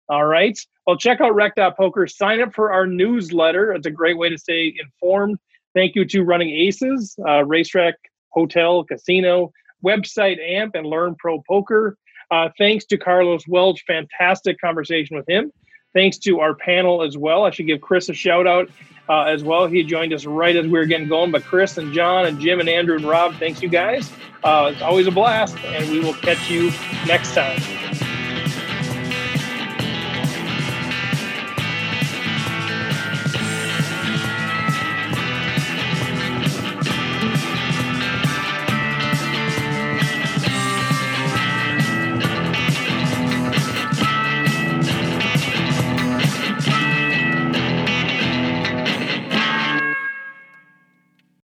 All 0.08 0.24
right. 0.24 0.58
Well, 0.86 0.96
check 0.96 1.20
out 1.20 1.34
rec.poker. 1.34 2.06
Sign 2.06 2.40
up 2.40 2.54
for 2.54 2.72
our 2.72 2.86
newsletter. 2.86 3.72
It's 3.72 3.86
a 3.86 3.90
great 3.90 4.16
way 4.16 4.30
to 4.30 4.38
stay 4.38 4.74
informed 4.80 5.38
Thank 5.74 5.94
you 5.94 6.04
to 6.06 6.22
Running 6.22 6.50
Aces, 6.50 7.16
uh, 7.26 7.44
Racetrack, 7.44 7.94
Hotel, 8.30 8.84
Casino, 8.84 9.52
website 9.84 10.38
AMP, 10.40 10.74
and 10.74 10.86
Learn 10.86 11.14
Pro 11.18 11.42
Poker. 11.48 11.96
Uh, 12.30 12.48
thanks 12.58 12.84
to 12.86 12.98
Carlos 12.98 13.44
Welch. 13.48 13.84
Fantastic 13.86 14.60
conversation 14.60 15.16
with 15.16 15.28
him. 15.28 15.52
Thanks 15.94 16.18
to 16.18 16.40
our 16.40 16.54
panel 16.54 17.02
as 17.02 17.16
well. 17.16 17.44
I 17.44 17.50
should 17.50 17.66
give 17.66 17.80
Chris 17.80 18.08
a 18.08 18.14
shout 18.14 18.46
out 18.46 18.68
uh, 19.08 19.22
as 19.22 19.42
well. 19.42 19.66
He 19.66 19.82
joined 19.82 20.12
us 20.12 20.26
right 20.26 20.54
as 20.54 20.64
we 20.64 20.72
were 20.72 20.84
getting 20.84 21.08
going. 21.08 21.30
But 21.30 21.44
Chris 21.44 21.78
and 21.78 21.92
John 21.92 22.26
and 22.26 22.38
Jim 22.38 22.60
and 22.60 22.68
Andrew 22.68 22.96
and 22.96 23.04
Rob, 23.04 23.34
thanks 23.36 23.62
you 23.62 23.68
guys. 23.68 24.10
Uh, 24.44 24.70
it's 24.72 24.82
always 24.82 25.06
a 25.06 25.10
blast, 25.10 25.56
and 25.64 25.90
we 25.90 26.00
will 26.00 26.14
catch 26.14 26.50
you 26.50 26.70
next 27.06 27.34
time. 27.34 27.97